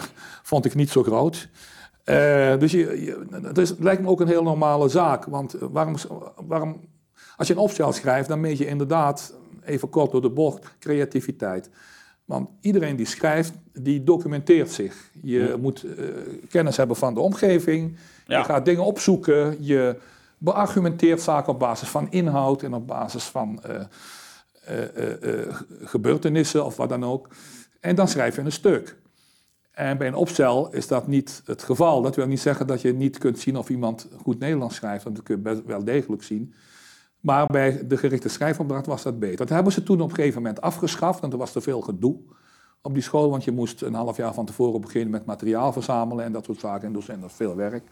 vond 0.43 0.65
ik 0.65 0.75
niet 0.75 0.89
zo 0.89 1.03
groot. 1.03 1.49
dus 2.59 2.71
je, 2.71 3.03
je, 3.03 3.25
het, 3.41 3.57
is, 3.57 3.69
het 3.69 3.79
lijkt 3.79 4.01
me 4.01 4.07
ook 4.07 4.21
een 4.21 4.27
heel 4.27 4.43
normale 4.43 4.89
zaak. 4.89 5.25
Want 5.25 5.55
waarom, 5.59 5.95
waarom, 6.47 6.79
als 7.37 7.47
je 7.47 7.53
een 7.53 7.59
opstel 7.59 7.91
schrijft, 7.91 8.27
dan 8.27 8.39
meet 8.39 8.57
je 8.57 8.65
inderdaad, 8.65 9.33
even 9.63 9.89
kort 9.89 10.11
door 10.11 10.21
de 10.21 10.29
bocht, 10.29 10.75
creativiteit. 10.79 11.69
Want 12.25 12.49
iedereen 12.61 12.95
die 12.95 13.05
schrijft, 13.05 13.53
die 13.73 14.03
documenteert 14.03 14.71
zich. 14.71 15.09
Je 15.21 15.57
moet 15.59 15.83
uh, 15.83 16.05
kennis 16.49 16.77
hebben 16.77 16.95
van 16.95 17.13
de 17.13 17.19
omgeving. 17.19 17.97
Ja. 18.27 18.37
Je 18.37 18.43
gaat 18.43 18.65
dingen 18.65 18.83
opzoeken. 18.83 19.57
Je 19.59 19.95
beargumenteert 20.37 21.21
zaken 21.21 21.53
op 21.53 21.59
basis 21.59 21.87
van 21.87 22.11
inhoud 22.11 22.63
en 22.63 22.73
op 22.73 22.87
basis 22.87 23.23
van 23.23 23.63
uh, 23.67 23.79
uh, 25.21 25.55
gebeurtenissen 25.81 26.65
of 26.65 26.77
wat 26.77 26.89
dan 26.89 27.05
ook. 27.05 27.27
En 27.79 27.95
dan 27.95 28.07
schrijf 28.07 28.35
je 28.35 28.41
een 28.41 28.51
stuk. 28.51 28.95
En 29.71 29.97
bij 29.97 30.07
een 30.07 30.15
opstel 30.15 30.73
is 30.73 30.87
dat 30.87 31.07
niet 31.07 31.41
het 31.45 31.63
geval. 31.63 32.01
Dat 32.01 32.15
wil 32.15 32.27
niet 32.27 32.39
zeggen 32.39 32.67
dat 32.67 32.81
je 32.81 32.93
niet 32.93 33.17
kunt 33.17 33.39
zien 33.39 33.57
of 33.57 33.69
iemand 33.69 34.07
goed 34.21 34.39
Nederlands 34.39 34.75
schrijft. 34.75 35.03
Want 35.03 35.15
dat 35.15 35.25
kun 35.25 35.41
je 35.43 35.61
wel 35.65 35.83
degelijk 35.83 36.23
zien. 36.23 36.53
Maar 37.23 37.45
bij 37.45 37.87
de 37.87 37.97
gerichte 37.97 38.29
schrijfopdracht 38.29 38.85
was 38.85 39.03
dat 39.03 39.19
beter. 39.19 39.37
Dat 39.37 39.49
hebben 39.49 39.73
ze 39.73 39.83
toen 39.83 40.01
op 40.01 40.09
een 40.09 40.15
gegeven 40.15 40.41
moment 40.41 40.61
afgeschaft, 40.61 41.19
want 41.19 41.33
er 41.33 41.39
was 41.39 41.51
te 41.51 41.61
veel 41.61 41.81
gedoe 41.81 42.15
op 42.81 42.93
die 42.93 43.03
school. 43.03 43.29
Want 43.29 43.43
je 43.43 43.51
moest 43.51 43.81
een 43.81 43.93
half 43.93 44.17
jaar 44.17 44.33
van 44.33 44.45
tevoren 44.45 44.81
beginnen 44.81 45.09
met 45.09 45.25
materiaal 45.25 45.73
verzamelen 45.73 46.25
en 46.25 46.31
dat 46.31 46.45
soort 46.45 46.59
zaken. 46.59 46.87
En 46.87 46.93
dus 46.93 47.09
en 47.09 47.21
dat 47.21 47.33
veel 47.33 47.55
werk. 47.55 47.83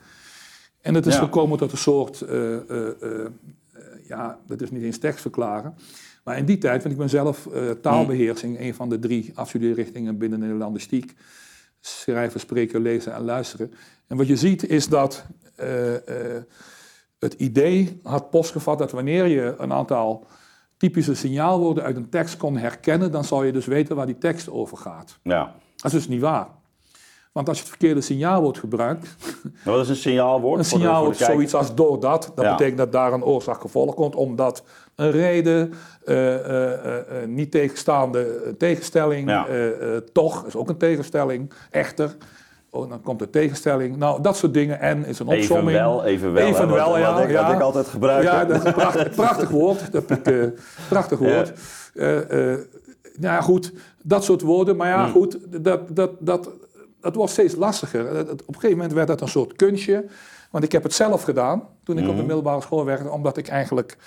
En 0.82 0.94
het 0.94 1.06
is 1.06 1.18
gekomen 1.18 1.58
tot 1.58 1.72
een 1.72 1.78
soort, 1.78 2.22
uh, 2.22 2.30
uh, 2.30 2.88
uh, 3.02 3.28
ja, 4.08 4.40
dat 4.48 4.62
is 4.62 4.72
niet 4.72 4.84
eens 4.84 4.98
tekst 4.98 5.22
verklaren. 5.22 5.76
Maar 6.24 6.38
in 6.38 6.46
die 6.46 6.58
tijd, 6.58 6.82
want 6.82 6.94
ik 6.94 7.00
ben 7.00 7.10
zelf 7.10 7.50
taalbeheersing, 7.82 8.60
een 8.60 8.74
van 8.74 8.90
de 8.90 9.00
drie 9.00 9.32
afstudeerrichtingen 9.36 10.18
binnen 10.18 10.40
de 10.40 10.46
Nederlandistiek. 10.46 11.16
Schrijven, 11.80 12.40
spreken, 12.40 12.82
lezen 12.82 13.14
en 13.14 13.22
luisteren. 13.22 13.74
En 14.08 14.18
wat 14.18 14.28
je 14.28 14.36
ziet 14.36 14.68
is 14.68 14.88
dat 14.88 15.26
het 17.22 17.34
idee 17.34 18.00
had 18.04 18.30
postgevat 18.30 18.78
dat 18.78 18.92
wanneer 18.92 19.26
je 19.26 19.56
een 19.58 19.74
aantal 19.74 20.26
typische 20.78 21.16
signaalwoorden 21.16 21.84
uit 21.84 21.96
een 21.96 22.10
tekst 22.10 22.38
kon 22.38 22.58
herkennen, 22.58 23.12
dan 23.12 23.24
zou 23.24 23.46
je 23.46 23.52
dus 23.52 23.66
weten 23.66 23.96
waar 23.96 24.06
die 24.06 24.18
tekst 24.18 24.50
over 24.50 24.78
gaat. 24.78 25.20
Ja. 25.24 25.54
Dat 25.76 25.86
is 25.86 25.92
dus 25.92 26.08
niet 26.08 26.22
waar. 26.22 26.48
Want 27.32 27.48
als 27.48 27.58
je 27.58 27.64
het 27.64 27.72
verkeerde 27.72 28.02
signaalwoord 28.02 28.58
gebruikt. 28.58 29.16
Wat 29.66 29.82
is 29.82 29.90
een 29.90 29.96
signaalwoord? 29.96 30.60
Een 30.60 30.66
signaalwoord 30.66 31.20
is 31.20 31.26
zoiets 31.26 31.54
als 31.54 31.76
doordat. 31.76 32.32
Dat 32.36 32.50
betekent 32.50 32.78
dat 32.78 32.92
daar 32.92 33.14
een 33.14 33.24
oorzaak-gevolg 33.24 33.96
komt, 33.96 34.16
omdat 34.16 34.64
een 34.96 35.12
reden, 35.12 35.74
uh, 36.06 36.34
uh, 36.34 36.72
uh, 36.72 36.98
niet 37.28 37.52
tegenstaande 37.52 38.56
tegenstelling, 38.58 39.46
toch 40.14 40.46
is 40.46 40.56
ook 40.56 40.70
een 40.70 40.78
tegenstelling, 40.78 41.54
echter. 41.70 42.16
Oh, 42.74 42.90
dan 42.90 43.02
komt 43.02 43.20
de 43.20 43.30
tegenstelling. 43.30 43.98
Nou, 43.98 44.22
dat 44.22 44.38
soort 44.38 44.54
dingen. 44.54 44.80
En 44.80 45.06
is 45.06 45.20
een 45.20 45.28
opzomming. 45.28 45.78
Evenwel, 45.78 46.04
evenwel. 46.04 46.48
Evenwel, 46.48 46.98
ja, 46.98 47.14
wat, 47.14 47.24
ik, 47.24 47.30
ja. 47.30 47.46
wat 47.46 47.56
ik 47.56 47.62
altijd 47.62 47.88
gebruik. 47.88 48.24
Ja, 48.24 48.46
dat 48.46 48.58
is 48.58 48.64
een 48.64 48.74
prachtig, 48.74 49.10
prachtig 49.24 49.50
woord. 49.50 49.92
Dat 49.92 50.10
ik, 50.10 50.28
eh, 50.28 50.44
prachtig 50.90 51.20
woord. 51.20 51.54
Eh, 51.94 52.18
eh, 52.18 52.60
nou 53.18 53.34
ja, 53.34 53.42
goed, 53.42 53.74
dat 54.04 54.24
soort 54.24 54.42
woorden. 54.42 54.76
Maar 54.76 54.88
ja, 54.88 55.04
Hmm. 55.04 55.12
goed, 55.12 55.38
dat, 55.64 55.96
dat, 55.96 56.12
dat, 56.20 56.50
dat 57.02 57.16
wordt 57.16 57.32
steeds 57.32 57.56
lastiger. 57.56 58.22
Op 58.22 58.30
een 58.30 58.54
gegeven 58.54 58.76
moment 58.78 58.94
werd 58.94 59.08
dat 59.08 59.22
een 59.22 59.28
soort 59.28 59.56
kunstje. 59.56 60.06
Want 60.52 60.64
ik 60.64 60.72
heb 60.72 60.84
het 60.84 60.94
zelf 60.94 61.24
gedaan 61.24 61.64
toen 61.84 61.98
ik 61.98 62.04
op 62.04 62.10
Hmm. 62.10 62.18
de 62.18 62.24
middelbare 62.26 62.62
school 62.62 62.86
werkte, 62.86 63.10
omdat 63.10 63.38
ik 63.38 63.48
eigenlijk 63.48 63.98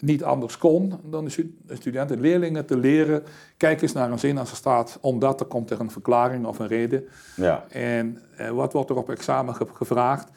niet 0.00 0.24
anders 0.24 0.58
kon 0.58 0.92
dan 1.04 1.24
de, 1.24 1.30
stu- 1.30 1.54
de 1.66 1.76
studenten, 1.76 2.20
leerlingen 2.20 2.66
te 2.66 2.76
leren. 2.76 3.22
Kijk 3.56 3.82
eens 3.82 3.92
naar 3.92 4.10
een 4.12 4.18
zin 4.18 4.38
als 4.38 4.50
er 4.50 4.56
staat, 4.56 4.98
omdat, 5.00 5.38
dan 5.38 5.48
komt 5.48 5.70
er 5.70 5.80
een 5.80 5.90
verklaring 5.90 6.46
of 6.46 6.58
een 6.58 6.66
reden. 6.66 7.04
Ja. 7.36 7.64
En 7.68 8.18
eh, 8.36 8.50
wat 8.50 8.72
wordt 8.72 8.90
er 8.90 8.96
op 8.96 9.10
examen 9.10 9.54
ge- 9.54 9.66
gevraagd? 9.72 10.28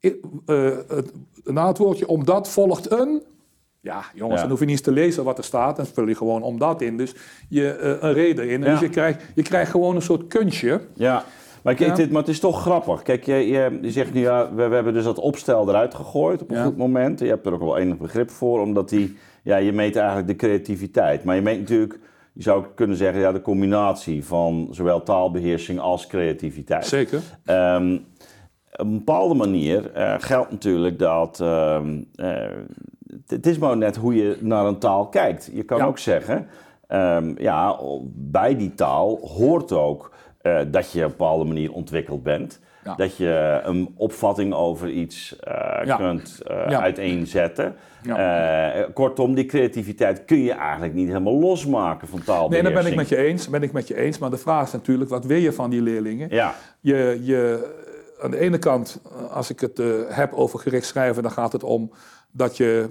I- 0.00 0.20
eh, 0.46 0.70
het, 0.88 1.12
na 1.44 1.66
het 1.66 1.78
woordje 1.78 2.08
omdat 2.08 2.48
volgt 2.48 2.90
een. 2.90 3.22
Ja, 3.80 4.02
jongens, 4.14 4.34
Ja. 4.36 4.40
dan 4.40 4.50
hoef 4.50 4.58
je 4.58 4.64
niet 4.64 4.74
eens 4.74 4.84
te 4.84 4.92
lezen 4.92 5.24
wat 5.24 5.38
er 5.38 5.44
staat. 5.44 5.76
Dan 5.76 5.86
vul 5.86 6.06
je 6.08 6.14
gewoon 6.16 6.42
omdat 6.42 6.82
in. 6.82 6.96
Dus 6.96 7.14
je, 7.48 7.70
eh, 7.72 7.90
een 8.08 8.12
reden 8.12 8.48
in. 8.48 8.62
Ja. 8.62 8.70
Dus 8.70 8.80
je 8.80 8.88
krijgt, 8.88 9.22
je 9.34 9.42
krijgt 9.42 9.70
gewoon 9.70 9.96
een 9.96 10.02
soort 10.02 10.26
kunstje. 10.26 10.80
Ja, 10.94 11.24
maar, 11.66 11.74
kijk, 11.74 11.90
Ja. 11.90 11.96
dit, 11.96 12.10
maar 12.10 12.20
het 12.20 12.30
is 12.30 12.40
toch 12.40 12.60
grappig. 12.60 13.02
Kijk, 13.02 13.24
je, 13.24 13.34
je, 13.34 13.78
je 13.82 13.90
zegt 13.90 14.12
nu, 14.14 14.20
ja, 14.20 14.54
we, 14.54 14.68
we 14.68 14.74
hebben 14.74 14.92
dus 14.92 15.04
dat 15.04 15.18
opstel 15.18 15.68
eruit 15.68 15.94
gegooid 15.94 16.42
op 16.42 16.50
een 16.50 16.56
Ja. 16.56 16.64
goed 16.64 16.76
moment. 16.76 17.18
Je 17.20 17.26
hebt 17.26 17.46
er 17.46 17.52
ook 17.52 17.60
wel 17.60 17.76
enig 17.78 17.96
begrip 17.98 18.30
voor, 18.30 18.60
omdat 18.60 18.88
die, 18.88 19.16
ja, 19.42 19.56
je 19.56 19.72
meet 19.72 19.96
eigenlijk 19.96 20.28
de 20.28 20.36
creativiteit. 20.36 21.24
Maar 21.24 21.34
je 21.34 21.42
meet 21.42 21.58
natuurlijk, 21.58 21.98
je 22.32 22.42
zou 22.42 22.64
kunnen 22.74 22.96
zeggen, 22.96 23.20
ja, 23.20 23.32
de 23.32 23.42
combinatie 23.42 24.24
van 24.24 24.68
zowel 24.70 25.02
taalbeheersing 25.02 25.80
als 25.80 26.06
creativiteit. 26.06 26.86
Zeker. 26.86 27.20
Ehm, 27.44 27.94
op 28.72 28.86
een 28.86 28.92
bepaalde 28.98 29.34
manier 29.34 29.92
eh, 29.92 30.14
geldt 30.18 30.50
natuurlijk 30.50 30.98
dat. 30.98 31.40
ehm, 31.40 32.02
eh, 32.14 32.34
het- 33.26 33.46
is 33.46 33.58
maar 33.58 33.76
net 33.76 33.96
hoe 33.96 34.14
je 34.14 34.36
naar 34.40 34.66
een 34.66 34.78
taal 34.78 35.06
kijkt. 35.08 35.50
Je 35.52 35.62
kan 35.62 35.78
Ja. 35.78 35.84
ook 35.84 35.98
zeggen, 35.98 36.46
ehm, 36.86 37.34
ja, 37.38 37.78
bij 38.14 38.56
die 38.56 38.74
taal 38.74 39.18
hoort 39.36 39.72
ook 39.72 40.14
eh, 40.46 40.60
dat 40.70 40.92
je 40.92 40.98
op 40.98 41.04
een 41.04 41.10
bepaalde 41.16 41.44
manier 41.44 41.72
ontwikkeld 41.72 42.22
bent. 42.22 42.60
Ja. 42.84 42.94
Dat 42.94 43.16
je 43.16 43.60
een 43.64 43.94
opvatting 43.96 44.54
over 44.54 44.90
iets 44.90 45.36
eh, 45.40 45.54
Ja. 45.84 45.96
kunt 45.96 46.40
eh, 46.46 46.56
Ja. 46.68 46.80
uiteenzetten. 46.80 47.74
Kortom, 48.94 49.34
die 49.34 49.46
creativiteit 49.46 50.24
kun 50.24 50.42
je 50.42 50.52
eigenlijk 50.52 50.94
niet 50.94 51.06
helemaal 51.08 51.38
losmaken 51.38 52.08
van 52.08 52.18
Nee, 52.18 52.26
taalbeheersing. 52.26 52.74
daar 52.74 52.82
ben 52.82 52.92
ik 52.92 52.98
met 52.98 53.08
je 53.08 53.16
eens. 53.16 53.48
Ben 53.48 53.62
ik 53.62 53.72
met 53.72 53.88
je 53.88 53.96
eens. 53.96 54.18
Maar 54.18 54.30
de 54.30 54.36
vraag 54.38 54.66
is 54.66 54.72
natuurlijk, 54.72 55.10
wat 55.10 55.24
wil 55.24 55.36
je 55.38 55.52
van 55.52 55.70
die 55.70 55.82
leerlingen? 55.82 56.28
Ja, 56.30 56.54
Je, 56.80 57.20
je, 57.22 57.70
aan 58.20 58.30
de 58.30 58.38
ene 58.38 58.58
kant, 58.58 59.00
als 59.30 59.50
ik 59.50 59.60
het 59.60 59.80
heb 60.08 60.32
over 60.32 60.58
gericht 60.58 60.86
schrijven, 60.86 61.22
dan 61.22 61.32
gaat 61.32 61.52
het 61.52 61.62
om 61.64 61.90
dat 62.32 62.56
je 62.56 62.88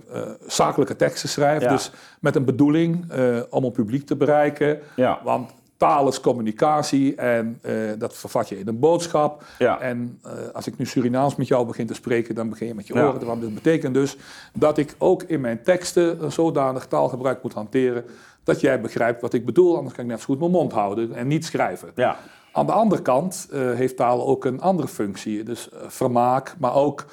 zakelijke 0.47 0.95
teksten 0.95 1.29
schrijft. 1.29 1.61
Ja. 1.63 1.69
Dus 1.69 1.91
met 2.19 2.35
een 2.35 2.45
bedoeling 2.45 3.11
eh, 3.11 3.39
om 3.49 3.63
een 3.63 3.71
publiek 3.71 4.05
te 4.05 4.15
bereiken. 4.15 4.79
ja, 4.95 5.19
Want 5.23 5.51
taal 5.77 6.07
is 6.07 6.19
communicatie 6.19 7.15
en 7.15 7.59
eh, 7.61 7.73
dat 7.97 8.17
vervat 8.17 8.49
je 8.49 8.59
in 8.59 8.67
een 8.67 8.79
boodschap. 8.79 9.43
ja. 9.59 9.79
En 9.79 10.19
eh, 10.23 10.31
als 10.53 10.67
ik 10.67 10.77
nu 10.77 10.85
Surinaams 10.85 11.35
met 11.35 11.47
jou 11.47 11.65
begin 11.65 11.87
te 11.87 11.93
spreken, 11.93 12.35
dan 12.35 12.49
begin 12.49 12.67
je 12.67 12.75
met 12.75 12.87
je 12.87 12.93
oren 12.93 13.19
te. 13.19 13.25
Dat 13.25 13.53
betekent 13.53 13.93
dus 13.93 14.17
dat 14.53 14.77
ik 14.77 14.95
ook 14.97 15.23
in 15.23 15.41
mijn 15.41 15.63
teksten 15.63 16.23
een 16.23 16.31
zodanig 16.31 16.85
taalgebruik 16.85 17.43
moet 17.43 17.53
hanteren 17.53 18.05
dat 18.43 18.61
jij 18.61 18.81
begrijpt 18.81 19.21
wat 19.21 19.33
ik 19.33 19.45
bedoel. 19.45 19.77
Anders 19.77 19.95
kan 19.95 20.03
ik 20.03 20.09
net 20.09 20.19
zo 20.19 20.25
goed 20.25 20.39
mijn 20.39 20.51
mond 20.51 20.71
houden 20.71 21.13
en 21.13 21.27
niet 21.27 21.45
schrijven. 21.45 21.91
ja. 21.95 22.17
Aan 22.51 22.65
de 22.65 22.71
andere 22.71 23.01
kant 23.01 23.47
eh, 23.51 23.71
heeft 23.71 23.97
taal 23.97 24.27
ook 24.27 24.45
een 24.45 24.61
andere 24.61 24.87
functie. 24.87 25.43
Dus 25.43 25.69
vermaak, 25.87 26.55
maar 26.59 26.75
ook 26.75 27.05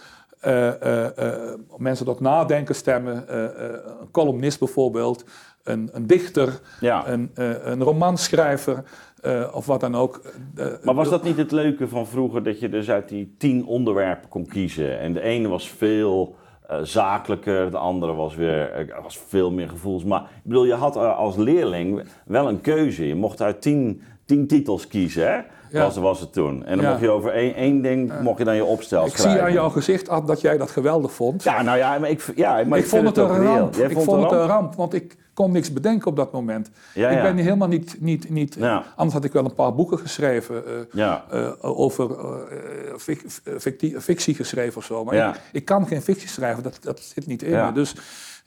mensen 1.77 2.07
tot 2.07 2.21
nadenken 2.21 2.75
stemmen. 2.75 3.29
Eh, 3.29 3.45
eh, 3.45 3.71
een 4.01 4.11
columnist 4.11 4.59
bijvoorbeeld, 4.59 5.25
een, 5.63 5.91
een 5.93 6.07
dichter, 6.07 6.61
ja. 6.81 7.09
een, 7.09 7.31
eh, 7.35 7.51
een 7.65 7.83
romanschrijver 7.83 8.83
eh, 9.21 9.49
of 9.55 9.67
wat 9.67 9.81
dan 9.81 9.95
ook. 9.95 10.21
Eh, 10.55 10.67
Maar 10.83 10.95
was 10.95 11.09
dat 11.09 11.23
niet 11.23 11.37
het 11.37 11.51
leuke 11.53 11.89
van 11.89 12.07
vroeger, 12.07 12.43
dat 12.43 12.61
je 12.61 12.69
dus 12.69 12.91
uit 12.91 13.09
die 13.09 13.35
tien 13.39 13.67
onderwerpen 13.67 14.29
kon 14.29 14.47
kiezen? 14.47 14.99
En 14.99 15.13
de 15.13 15.21
ene 15.21 15.49
was 15.49 15.69
veel 15.71 16.35
eh, 16.67 16.79
zakelijker, 16.83 17.71
de 17.71 17.77
andere 17.79 18.13
was 18.15 18.35
weer 18.35 18.71
eh, 18.71 19.03
was 19.03 19.19
veel 19.19 19.51
meer 19.51 19.69
gevoels. 19.69 20.05
Maar 20.05 20.21
ik 20.23 20.43
bedoel, 20.43 20.65
je 20.65 20.75
had 20.75 20.97
eh, 20.97 21.17
als 21.19 21.37
leerling 21.37 22.03
wel 22.25 22.49
een 22.49 22.61
keuze. 22.61 23.07
Je 23.07 23.15
mocht 23.15 23.41
uit 23.43 23.63
tien, 23.63 24.03
tien 24.25 24.47
titels 24.47 24.87
kiezen, 24.87 25.33
hè? 25.33 25.41
Ja. 25.73 25.83
Was, 25.83 25.97
was 25.97 26.21
het 26.21 26.33
toen. 26.33 26.65
En 26.65 26.77
dan 26.77 26.85
Ja. 26.85 26.91
mocht 26.91 27.03
je 27.03 27.11
over 27.11 27.31
één, 27.31 27.55
één 27.55 27.83
ding 27.83 28.13
mocht 28.21 28.39
je 28.39 28.45
dan 28.45 28.55
je 28.57 28.65
opstel 28.65 29.07
ik 29.07 29.11
schrijven. 29.17 29.33
zie 29.33 29.43
aan 29.43 29.53
jouw 29.53 29.69
gezicht 29.69 30.09
Ad, 30.09 30.27
dat 30.27 30.41
jij 30.41 30.59
dat 30.59 30.71
geweldig 30.71 31.13
vond. 31.13 31.43
Ja, 31.43 31.63
nou 31.63 31.79
ja, 31.79 31.99
maar 31.99 32.11
ik, 32.11 32.33
ja, 32.37 32.65
maar 32.67 32.79
ik, 32.79 32.87
vond 32.87 33.07
het 33.07 33.17
een 33.17 33.27
ramp. 33.45 33.75
Jij 33.75 33.87
Ik 33.87 33.93
vond 33.93 34.05
vond 34.05 34.23
het 34.23 34.33
een 34.33 34.47
ramp, 34.47 34.75
want 34.75 34.95
ik 34.95 35.17
kon 35.35 35.53
niks 35.53 35.73
bedenken 35.73 36.07
op 36.07 36.17
dat 36.17 36.33
moment. 36.33 36.71
Ja, 36.95 37.09
ik 37.09 37.23
ben 37.23 37.37
helemaal 37.37 37.69
niet... 37.69 37.97
niet, 38.01 38.31
niet. 38.31 38.57
Anders 38.97 39.13
had 39.13 39.25
ik 39.25 39.33
wel 39.33 39.45
een 39.45 39.55
paar 39.55 39.75
boeken 39.75 39.99
geschreven... 39.99 40.63
Ja, 40.93 41.25
eh, 41.31 41.49
over 41.61 42.11
eh, 42.11 42.97
fic- 42.99 43.25
fictie, 43.59 44.01
fictie 44.01 44.35
geschreven 44.35 44.77
of 44.77 44.85
zo. 44.85 45.05
Maar 45.05 45.15
ik, 45.15 45.41
ik 45.53 45.65
kan 45.65 45.87
geen 45.87 46.03
fictie 46.03 46.29
schrijven, 46.29 46.63
dat, 46.63 46.79
dat 46.81 47.01
zit 47.01 47.27
niet 47.27 47.43
in 47.43 47.51
me. 47.51 47.73
Dus 47.73 47.95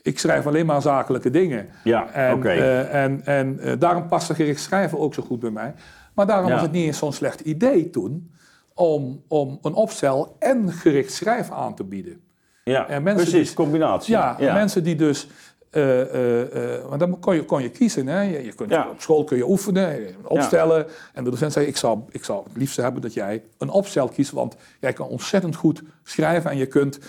ik 0.01 0.19
schrijf 0.19 0.47
alleen 0.47 0.65
maar 0.65 0.81
zakelijke 0.81 1.29
dingen. 1.29 1.67
ja 1.83 2.11
En, 2.11 2.33
oké. 2.33 2.49
en, 2.49 3.21
en 3.25 3.59
daarom 3.79 4.07
paste 4.07 4.35
gericht 4.35 4.61
schrijven 4.61 4.99
ook 4.99 5.13
zo 5.13 5.23
goed 5.23 5.39
bij 5.39 5.49
mij. 5.49 5.73
Maar 6.15 6.25
daarom 6.27 6.47
Ja. 6.47 6.53
was 6.53 6.61
het 6.63 6.71
niet 6.71 6.85
eens 6.85 6.97
zo'n 6.97 7.13
slecht 7.13 7.39
idee 7.39 7.89
toen... 7.89 8.29
Om, 8.77 9.23
om 9.27 9.59
een 9.61 9.73
opstel 9.73 10.35
en 10.39 10.71
gericht 10.71 11.13
schrijven 11.13 11.55
aan 11.55 11.75
te 11.75 11.83
bieden. 11.83 12.19
ja, 12.63 12.87
en 12.87 13.03
mensen 13.03 13.27
precies, 13.27 13.47
die- 13.47 13.55
combinatie. 13.55 14.13
Ja, 14.13 14.35
mensen 14.39 14.83
die 14.83 14.95
dus... 14.95 15.27
eh, 15.69 16.01
eh, 16.01 16.75
eh, 16.75 16.85
want 16.87 16.99
dan 16.99 17.19
kon 17.19 17.35
je, 17.35 17.45
kon 17.45 17.61
je 17.61 17.69
kiezen. 17.69 18.07
Hè? 18.07 18.21
Je, 18.21 18.43
je 18.43 18.53
kunt, 18.53 18.69
Ja. 18.69 18.89
Op 18.89 19.01
school 19.01 19.23
kun 19.23 19.37
je 19.37 19.47
oefenen, 19.49 20.15
opstellen. 20.23 20.85
En 21.13 21.23
de 21.23 21.29
docent 21.29 21.53
zei, 21.53 21.65
ik 21.65 21.77
zou, 21.77 21.99
ik 22.11 22.23
zou 22.23 22.43
het 22.43 22.57
liefst 22.57 22.77
hebben 22.77 23.01
dat 23.01 23.13
jij 23.13 23.43
een 23.57 23.69
opstel 23.69 24.07
kiest. 24.07 24.31
Want 24.31 24.55
jij 24.79 24.93
kan 24.93 25.07
ontzettend 25.07 25.55
goed 25.55 25.81
schrijven 26.03 26.51
en 26.51 26.57
je 26.57 26.65
kunt... 26.67 26.99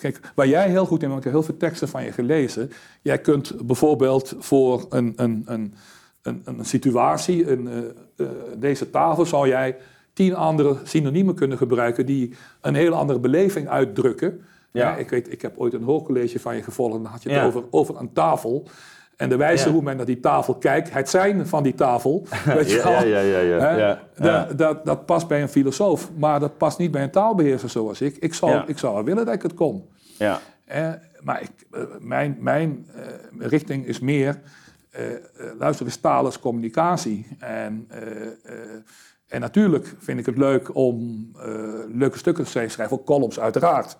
kijk, 0.00 0.20
waar 0.34 0.46
jij 0.48 0.68
heel 0.68 0.86
goed 0.86 1.02
in 1.02 1.08
bent, 1.08 1.18
ik 1.18 1.24
heb 1.24 1.32
heel 1.32 1.42
veel 1.42 1.56
teksten 1.56 1.88
van 1.88 2.04
je 2.04 2.12
gelezen. 2.12 2.70
Jij 3.02 3.18
kunt 3.18 3.66
bijvoorbeeld 3.66 4.34
voor 4.38 4.86
een, 4.88 5.12
een, 5.16 5.42
een, 5.46 5.74
een, 6.22 6.42
een 6.44 6.64
situatie, 6.64 7.50
een, 7.50 7.68
eh, 7.68 7.78
eh, 8.26 8.32
deze 8.58 8.90
tafel, 8.90 9.26
zou 9.26 9.48
jij 9.48 9.76
tien 10.12 10.34
andere 10.34 10.76
synoniemen 10.84 11.34
kunnen 11.34 11.58
gebruiken 11.58 12.06
die 12.06 12.34
een 12.60 12.74
hele 12.74 12.94
andere 12.94 13.18
beleving 13.18 13.68
uitdrukken. 13.68 14.40
Ja. 14.70 14.88
Ja, 14.90 14.96
ik 14.96 15.10
weet, 15.10 15.32
ik 15.32 15.42
heb 15.42 15.52
ooit 15.58 15.72
een 15.72 15.82
hoorcollege 15.82 16.40
van 16.40 16.56
je 16.56 16.62
gevolgd 16.62 16.96
en 16.96 17.02
dan 17.02 17.12
had 17.12 17.22
je 17.22 17.28
het 17.28 17.38
Ja. 17.38 17.46
over, 17.46 17.62
over 17.70 17.96
een 18.00 18.12
tafel. 18.12 18.68
En 19.16 19.28
de 19.28 19.36
wijze 19.36 19.66
Ja. 19.66 19.72
hoe 19.72 19.82
men 19.82 19.96
naar 19.96 20.06
die 20.06 20.20
tafel 20.20 20.54
kijkt, 20.54 20.92
het 20.92 21.08
zijn 21.08 21.46
van 21.46 21.62
die 21.62 21.74
tafel, 21.74 22.26
weet 22.44 22.70
je 22.70 22.76
Ja, 22.76 22.82
wel. 22.90 23.06
ja, 23.06 23.20
ja, 23.20 23.40
ja. 23.76 24.02
Dat, 24.16 24.58
dat, 24.58 24.84
dat 24.84 25.06
past 25.06 25.28
bij 25.28 25.42
een 25.42 25.48
filosoof, 25.48 26.10
maar 26.16 26.40
dat 26.40 26.56
past 26.56 26.78
niet 26.78 26.90
bij 26.90 27.02
een 27.02 27.10
taalbeheerser 27.10 27.68
zoals 27.68 28.00
ik. 28.00 28.16
Ik 28.16 28.34
zou, 28.34 28.62
ik 28.66 28.78
zou 28.78 28.94
wel 28.94 29.04
willen 29.04 29.24
dat 29.24 29.34
ik 29.34 29.42
het 29.42 29.54
kon. 29.54 29.88
ja. 30.18 30.40
Eh, 30.64 30.90
maar 31.20 31.42
ik, 31.42 31.50
eh, 31.70 31.82
mijn, 32.00 32.36
mijn 32.40 32.86
richting 33.38 33.86
is 33.86 34.00
meer, 34.00 34.40
luister 35.58 35.86
eens, 35.86 35.96
taal 35.96 36.26
is 36.26 36.38
communicatie. 36.38 37.26
En, 37.38 37.86
eh, 37.88 38.26
eh, 38.26 38.82
en 39.26 39.40
natuurlijk 39.40 39.94
vind 39.98 40.18
ik 40.18 40.26
het 40.26 40.36
leuk 40.36 40.74
om 40.74 41.28
eh, 41.36 41.44
leuke 41.92 42.18
stukken 42.18 42.44
te 42.44 42.50
schrijven, 42.50 42.90
ook 42.90 43.06
columns 43.06 43.40
uiteraard. 43.40 43.96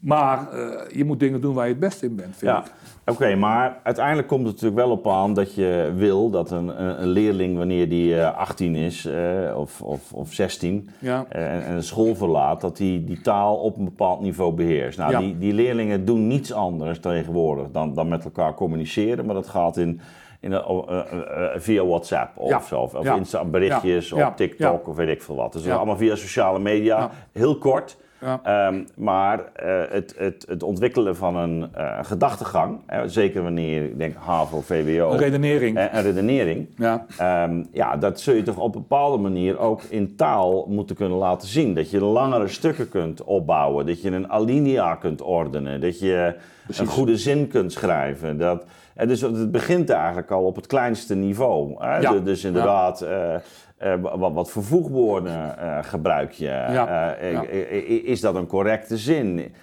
Maar 0.00 0.52
eh, 0.52 0.96
je 0.96 1.04
moet 1.04 1.20
dingen 1.20 1.40
doen 1.40 1.54
waar 1.54 1.64
je 1.66 1.70
het 1.70 1.80
best 1.80 2.02
in 2.02 2.16
bent, 2.16 2.36
vind 2.36 2.50
Ja, 2.50 2.64
ik. 2.64 2.72
oké, 3.14 3.34
maar 3.34 3.80
uiteindelijk 3.82 4.28
komt 4.28 4.46
het 4.46 4.54
natuurlijk 4.54 4.80
wel 4.86 4.90
op 4.90 5.08
aan 5.08 5.34
dat 5.34 5.54
je 5.54 5.92
wil 5.96 6.30
dat 6.30 6.50
een, 6.50 7.00
een, 7.02 7.08
leerling, 7.08 7.56
wanneer 7.56 7.88
die 7.88 8.20
eh, 8.20 8.36
18 8.38 8.74
is 8.74 9.04
eh, 9.06 9.54
of, 9.56 9.82
of, 9.82 10.12
of 10.12 10.32
16 10.32 10.88
Ja. 10.98 11.24
eh, 11.28 11.54
en, 11.54 11.62
en 11.64 11.82
school 11.84 12.14
verlaat, 12.14 12.60
dat 12.60 12.76
die 12.76 13.04
die 13.04 13.20
taal 13.20 13.56
op 13.56 13.76
een 13.78 13.84
bepaald 13.84 14.20
niveau 14.20 14.52
beheerst. 14.52 14.98
Nou, 14.98 15.10
Ja. 15.12 15.18
die, 15.18 15.38
die 15.38 15.52
leerlingen 15.52 16.04
doen 16.04 16.26
niets 16.26 16.52
anders 16.52 17.00
tegenwoordig 17.00 17.70
dan, 17.70 17.94
dan 17.94 18.08
met 18.08 18.24
elkaar 18.24 18.54
communiceren, 18.54 19.24
maar 19.26 19.34
dat 19.34 19.48
gaat 19.48 19.76
in, 19.76 20.00
in 20.40 20.50
de, 20.50 20.66
oh, 20.66 20.90
eh, 20.90 20.98
eh, 20.98 21.44
eh, 21.54 21.60
via 21.60 21.84
WhatsApp 21.84 22.38
of 22.38 22.48
Ja. 22.48 22.60
zo, 22.60 22.80
of, 22.80 23.02
Ja. 23.02 23.14
Insta 23.16 23.44
berichtjes, 23.44 24.08
Ja. 24.08 24.28
Op 24.28 24.36
TikTok 24.36 24.88
of 24.88 24.96
weet 24.96 25.08
ik 25.08 25.22
veel 25.22 25.34
wat. 25.36 25.52
Dus 25.52 25.68
allemaal 25.68 25.96
via 25.96 26.14
sociale 26.16 26.58
media, 26.58 27.10
heel 27.32 27.58
kort. 27.58 27.96
Ja. 28.20 28.40
Ehm, 28.42 28.84
maar 28.96 29.44
eh, 29.52 29.80
het, 29.90 30.14
het, 30.16 30.44
het 30.48 30.62
ontwikkelen 30.62 31.16
van 31.16 31.36
een 31.36 31.68
eh, 31.74 31.98
gedachtegang, 32.02 32.80
hè, 32.86 33.08
zeker 33.08 33.42
wanneer 33.42 33.84
ik 33.84 33.98
denk 33.98 34.16
HAVO, 34.18 34.60
VWO 34.60 35.10
Een 35.12 35.18
redenering. 35.18 35.76
en, 35.76 35.90
en 35.90 36.02
redenering, 36.02 36.68
Ja. 36.76 37.04
ehm, 37.18 37.64
ja, 37.72 37.96
dat 37.96 38.20
zul 38.20 38.34
je 38.34 38.42
toch 38.42 38.56
op 38.58 38.74
een 38.74 38.80
bepaalde 38.80 39.18
manier 39.18 39.58
ook 39.58 39.82
in 39.82 40.16
taal 40.16 40.66
moeten 40.68 40.96
kunnen 40.96 41.18
laten 41.18 41.48
zien. 41.48 41.74
Dat 41.74 41.90
je 41.90 42.00
langere 42.00 42.48
stukken 42.48 42.88
kunt 42.88 43.24
opbouwen, 43.24 43.86
dat 43.86 44.02
je 44.02 44.10
een 44.10 44.30
alinea 44.30 44.94
kunt 44.94 45.22
ordenen, 45.22 45.80
dat 45.80 45.98
je 46.00 46.34
een 46.78 46.86
goede 46.86 47.16
zin 47.16 47.48
kunt 47.48 47.72
schrijven. 47.72 48.38
Dat, 48.38 48.64
dus 49.06 49.20
het 49.20 49.50
begint 49.52 49.90
eigenlijk 49.90 50.30
al 50.30 50.44
op 50.44 50.56
het 50.56 50.66
kleinste 50.66 51.14
niveau. 51.14 51.74
Hè? 51.84 51.98
Ja. 51.98 52.12
Dus 52.12 52.44
inderdaad, 52.44 53.00
eh, 53.00 53.34
Eh, 53.78 53.94
wat, 54.00 54.32
wat 54.32 54.50
voor 54.50 54.62
voegwoorden 54.64 55.58
eh, 55.58 55.78
gebruik 55.82 56.32
je? 56.32 56.44
Ja, 56.44 57.14
Eh, 57.16 57.32
ja. 57.32 57.42
Is 58.04 58.20
dat 58.20 58.34
een 58.34 58.46
correcte 58.46 58.96
zin? 58.96 59.54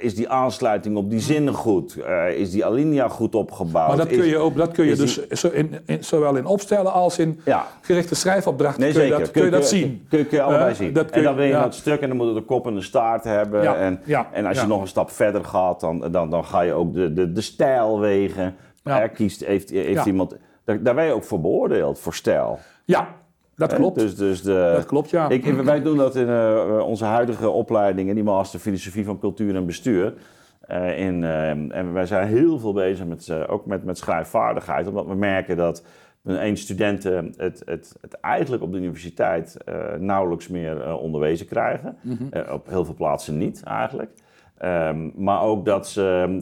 Is 0.00 0.14
die 0.14 0.28
aansluiting 0.28 0.96
op 0.96 1.10
die 1.10 1.20
zinnen 1.20 1.54
goed? 1.54 1.96
Eh, 1.96 2.28
is 2.30 2.50
die 2.50 2.64
alinea 2.64 3.08
goed 3.08 3.34
opgebouwd? 3.34 3.88
Maar 3.88 3.96
dat 3.96 4.06
kun 4.08 4.24
je, 4.26 4.38
ook, 4.38 4.56
dat 4.56 4.72
kun 4.72 4.84
je 4.86 4.96
dus 4.96 5.28
zo 5.28 5.48
in, 5.48 5.74
in- 5.86 6.04
zowel 6.04 6.36
in 6.36 6.44
opstellen 6.46 6.92
als 6.92 7.18
in 7.18 7.40
Ja. 7.44 7.66
gerichte 7.80 8.14
schrijfopdrachten 8.14 8.82
Nee, 8.82 8.92
kun, 8.92 9.00
je 9.00 9.06
zeker. 9.08 9.22
dat, 9.24 9.30
kun 9.32 9.44
je 9.44 9.50
dat 9.50 9.68
zien. 9.68 10.06
Kun, 10.08 10.26
kun 10.28 10.36
je 10.36 10.42
allebei 10.42 10.74
zien. 10.74 10.92
dat 10.92 11.10
en 11.10 11.22
dan 11.22 11.32
je- 11.32 11.38
wil 11.38 11.46
je 11.46 11.52
dat 11.52 11.74
stuk 11.74 12.00
en 12.00 12.08
dan 12.08 12.16
moet 12.16 12.26
het 12.26 12.34
de 12.34 12.42
kop 12.42 12.66
en 12.66 12.74
de 12.74 12.80
staart 12.82 13.24
hebben. 13.24 13.76
En, 13.78 14.00
en 14.32 14.46
als 14.46 14.60
je 14.60 14.66
nog 14.66 14.80
een 14.80 14.86
stap 14.88 15.10
verder 15.10 15.44
gaat, 15.44 15.80
dan, 15.80 16.00
dan, 16.10 16.30
dan 16.30 16.44
ga 16.44 16.60
je 16.60 16.72
ook 16.72 16.94
de, 16.94 17.12
de, 17.12 17.32
de 17.32 17.40
stijl 17.40 18.00
wegen. 18.00 18.56
Er 18.82 19.08
kiest, 19.08 19.44
heeft 19.44 19.70
heeft 19.70 20.06
iemand... 20.06 20.36
Daar, 20.64 20.82
daar 20.82 20.94
ben 20.94 21.04
je 21.04 21.12
ook 21.12 21.24
voor 21.24 21.40
beoordeeld, 21.40 21.98
voor 21.98 22.14
stijl. 22.14 22.58
Ja, 22.84 23.08
dat 23.56 23.74
klopt. 23.74 23.98
Dus, 23.98 24.16
dus 24.16 24.42
de, 24.42 24.72
dat 24.76 24.86
klopt, 24.86 25.10
ja. 25.10 25.28
Ik, 25.28 25.44
wij 25.44 25.82
doen 25.82 25.96
dat 25.96 26.16
in 26.16 26.28
eh, 26.28 26.82
onze 26.86 27.04
huidige 27.04 27.48
opleidingen, 27.48 28.14
die 28.14 28.24
master 28.24 28.60
filosofie 28.60 29.04
van 29.04 29.18
cultuur 29.18 29.54
en 29.54 29.66
bestuur. 29.66 30.14
Eh, 30.60 30.98
in, 30.98 31.24
eh, 31.24 31.50
en 31.50 31.92
wij 31.92 32.06
zijn 32.06 32.28
heel 32.28 32.58
veel 32.58 32.72
bezig 32.72 33.06
met, 33.06 33.30
ook 33.48 33.66
met, 33.66 33.84
met 33.84 33.98
schrijfvaardigheid, 33.98 34.86
omdat 34.86 35.06
we 35.06 35.14
merken 35.14 35.56
dat 35.56 35.84
een 36.24 36.56
studenten 36.56 37.34
het, 37.36 37.62
het, 37.64 37.96
het 38.00 38.20
eigenlijk 38.20 38.62
op 38.62 38.72
de 38.72 38.78
universiteit 38.78 39.56
nauwelijks 39.98 40.48
meer 40.48 40.96
onderwezen 40.96 41.46
krijgen. 41.46 41.96
Mhm. 42.00 42.50
Op 42.52 42.66
heel 42.68 42.84
veel 42.84 42.94
plaatsen 42.94 43.38
niet 43.38 43.62
eigenlijk. 43.62 44.10
Ehm, 44.58 45.10
maar 45.14 45.40
ook 45.40 45.64
dat 45.64 45.88
ze 45.88 46.38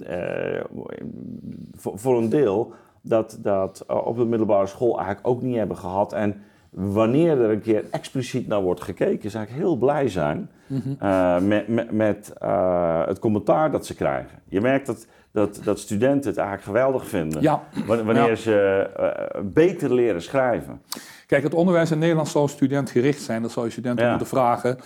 voor, 1.72 1.98
voor 1.98 2.18
een 2.18 2.28
deel 2.28 2.72
dat, 3.00 3.38
dat 3.42 3.84
op 3.86 4.16
de 4.16 4.24
middelbare 4.24 4.66
school 4.66 4.96
eigenlijk 4.96 5.26
ook 5.26 5.42
niet 5.42 5.56
hebben 5.56 5.76
gehad. 5.76 6.12
En 6.12 6.42
wanneer 6.74 7.40
er 7.40 7.50
een 7.50 7.60
keer 7.60 7.84
expliciet 7.90 8.46
naar 8.48 8.62
wordt 8.62 8.80
gekeken, 8.82 9.30
zou 9.30 9.44
ik 9.44 9.50
heel 9.50 9.76
blij 9.76 10.08
zijn 10.08 10.50
eh, 10.98 11.38
met, 11.40 11.68
met, 11.68 11.90
met 11.92 12.32
eh, 12.38 13.06
het 13.06 13.18
commentaar 13.18 13.70
dat 13.70 13.86
ze 13.86 13.94
krijgen. 13.94 14.38
Je 14.48 14.60
merkt 14.60 14.86
dat, 14.86 15.06
dat, 15.32 15.60
dat 15.64 15.78
studenten 15.78 16.30
het 16.30 16.38
eigenlijk 16.38 16.66
geweldig 16.68 17.08
vinden. 17.08 17.42
Ja. 17.42 17.62
Wa- 17.86 18.04
Wanneer 18.04 18.28
Ja. 18.28 18.34
ze 18.34 18.90
eh, 18.96 19.40
beter 19.44 19.94
leren 19.94 20.22
schrijven. 20.22 20.82
Kijk, 21.26 21.42
het 21.42 21.54
onderwijs 21.54 21.90
in 21.90 21.98
Nederland 21.98 22.28
zou 22.28 22.48
studentgericht 22.48 23.22
zijn. 23.22 23.42
Dat 23.42 23.50
zou 23.50 23.66
je 23.66 23.72
studenten 23.72 24.04
Ja. 24.04 24.10
moeten 24.10 24.28
vragen. 24.28 24.78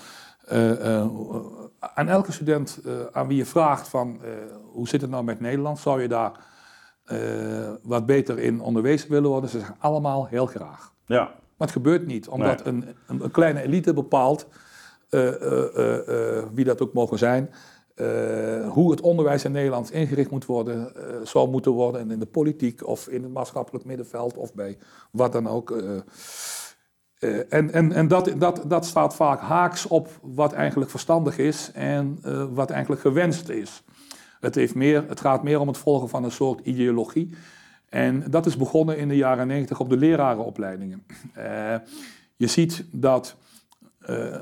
Aan 1.95 2.09
elke 2.09 2.33
student 2.33 2.81
aan 3.13 3.29
wie 3.29 3.37
je 3.37 3.45
vraagt 3.45 3.89
van 3.89 4.21
hoe 4.73 4.89
zit 4.89 5.01
het 5.01 5.11
nou 5.11 5.25
met 5.25 5.41
Nederland, 5.41 5.79
zou 5.79 6.03
je 6.03 6.09
daar 6.09 6.33
wat 7.83 8.07
beter 8.07 8.39
in 8.39 8.61
onderwezen 8.61 9.11
willen 9.11 9.31
worden? 9.31 9.51
Ze 9.51 9.59
zeggen 9.59 9.77
allemaal 9.79 10.27
heel 10.27 10.47
graag. 10.47 10.93
Ja, 11.07 11.31
Maar 11.59 11.69
het 11.69 11.77
gebeurt 11.77 12.07
niet, 12.07 12.29
omdat 12.29 12.65
Nee. 12.65 12.75
een, 12.75 12.85
een, 13.07 13.23
een 13.23 13.31
kleine 13.31 13.63
elite 13.63 13.95
bepaalt, 13.95 14.47
eh, 15.09 15.43
eh, 15.43 16.39
eh, 16.39 16.45
wie 16.53 16.65
dat 16.65 16.83
ook 16.83 16.93
mogen 16.93 17.19
zijn, 17.19 17.51
hoe 18.69 18.91
het 18.91 19.01
onderwijs 19.01 19.45
in 19.45 19.53
Nederland 19.53 19.93
ingericht 19.93 20.31
moet 20.31 20.47
worden, 20.47 20.93
zou 21.23 21.49
moeten 21.51 21.73
worden 21.73 22.01
en 22.01 22.11
in 22.11 22.19
de 22.19 22.27
politiek 22.27 22.87
of 22.87 23.09
in 23.09 23.23
het 23.23 23.33
maatschappelijk 23.33 23.85
middenveld 23.85 24.37
of 24.37 24.55
bij 24.55 24.79
wat 25.11 25.33
dan 25.33 25.49
ook. 25.49 25.71
en 27.49 27.73
en, 27.73 27.93
en 27.93 28.09
dat, 28.09 28.33
dat, 28.39 28.63
dat 28.67 28.87
staat 28.87 29.15
vaak 29.15 29.41
haaks 29.41 29.87
op 29.87 30.09
wat 30.23 30.53
eigenlijk 30.53 30.91
verstandig 30.91 31.39
is 31.39 31.71
en 31.75 32.19
wat 32.55 32.71
eigenlijk 32.71 33.01
gewenst 33.01 33.49
is. 33.49 33.83
Het, 34.41 34.55
heeft 34.55 34.75
meer, 34.75 35.05
het 35.09 35.21
gaat 35.21 35.43
meer 35.43 35.61
om 35.61 35.69
het 35.69 35.79
volgen 35.79 36.09
van 36.09 36.25
een 36.25 36.33
soort 36.33 36.61
ideologie. 36.61 37.35
En 37.89 38.25
dat 38.31 38.47
is 38.47 38.57
begonnen 38.57 38.99
in 38.99 39.09
de 39.09 39.17
jaren 39.17 39.47
90 39.47 39.81
op 39.81 39.89
de 39.89 39.97
lerarenopleidingen. 39.97 41.03
Eh, 41.33 41.75
je 42.37 42.47
ziet 42.47 42.85
dat 42.91 43.37
eh, 44.01 44.37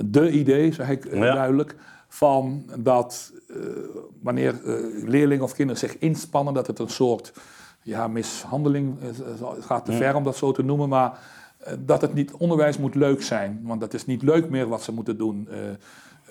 de 0.00 0.30
idee, 0.30 0.72
zeg 0.72 0.88
ik 0.88 1.04
eh, 1.04 1.18
Ja. 1.18 1.34
duidelijk, 1.34 1.76
van 2.08 2.64
dat 2.78 3.32
wanneer 4.22 4.60
leerlingen 5.04 5.44
of 5.44 5.54
kinderen 5.54 5.80
zich 5.80 5.98
inspannen, 5.98 6.54
dat 6.54 6.66
het 6.66 6.78
een 6.78 6.88
soort 6.88 7.32
ja, 7.82 8.08
mishandeling 8.08 9.00
is. 9.00 9.18
Het 9.18 9.64
gaat 9.64 9.84
te 9.84 9.92
ver 9.92 10.14
om 10.14 10.24
dat 10.24 10.36
zo 10.36 10.52
te 10.52 10.62
noemen, 10.62 10.88
maar 10.88 11.18
dat 11.78 12.00
het 12.00 12.14
niet, 12.14 12.32
onderwijs 12.32 12.78
moet 12.78 12.94
leuk 12.94 13.22
zijn. 13.22 13.60
Want 13.62 13.80
dat 13.80 13.94
is 13.94 14.06
niet 14.06 14.22
leuk 14.22 14.50
meer 14.50 14.68
wat 14.68 14.82
ze 14.82 14.92
moeten 14.92 15.16
doen. 15.16 15.48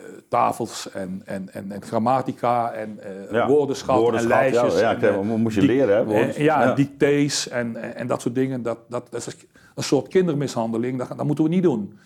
Eh, 0.06 0.12
tafels 0.30 0.92
en, 0.92 1.22
en, 1.26 1.54
en, 1.54 1.72
en 1.72 1.82
grammatica 1.82 2.72
en 2.72 3.00
eh 3.00 3.32
Ja, 3.32 3.48
woordenschat, 3.48 3.98
woordenschat, 4.00 4.32
en 4.32 4.38
lijstjes. 4.38 4.80
ja, 4.80 4.92
ja, 4.92 4.98
en, 5.02 5.14
eh, 5.14 5.22
mo- 5.22 5.38
moest 5.38 5.56
je 5.56 5.62
leren, 5.62 6.08
hè, 6.08 6.34
ja, 6.38 6.74
dictées 6.74 7.48
en, 7.50 7.96
en, 7.96 8.08
dat 8.08 8.22
soort 8.22 8.36
dingen. 8.36 8.62
Dat, 8.64 8.78
dat, 8.90 9.08
dat 9.10 9.28
is 9.28 9.36
een 9.76 9.84
soort 9.84 10.08
kindermishandeling. 10.08 10.98
Dat, 10.98 11.08
dat 11.18 11.26
moeten 11.26 11.44
we 11.44 11.50
niet 11.50 11.64
doen. 11.64 11.98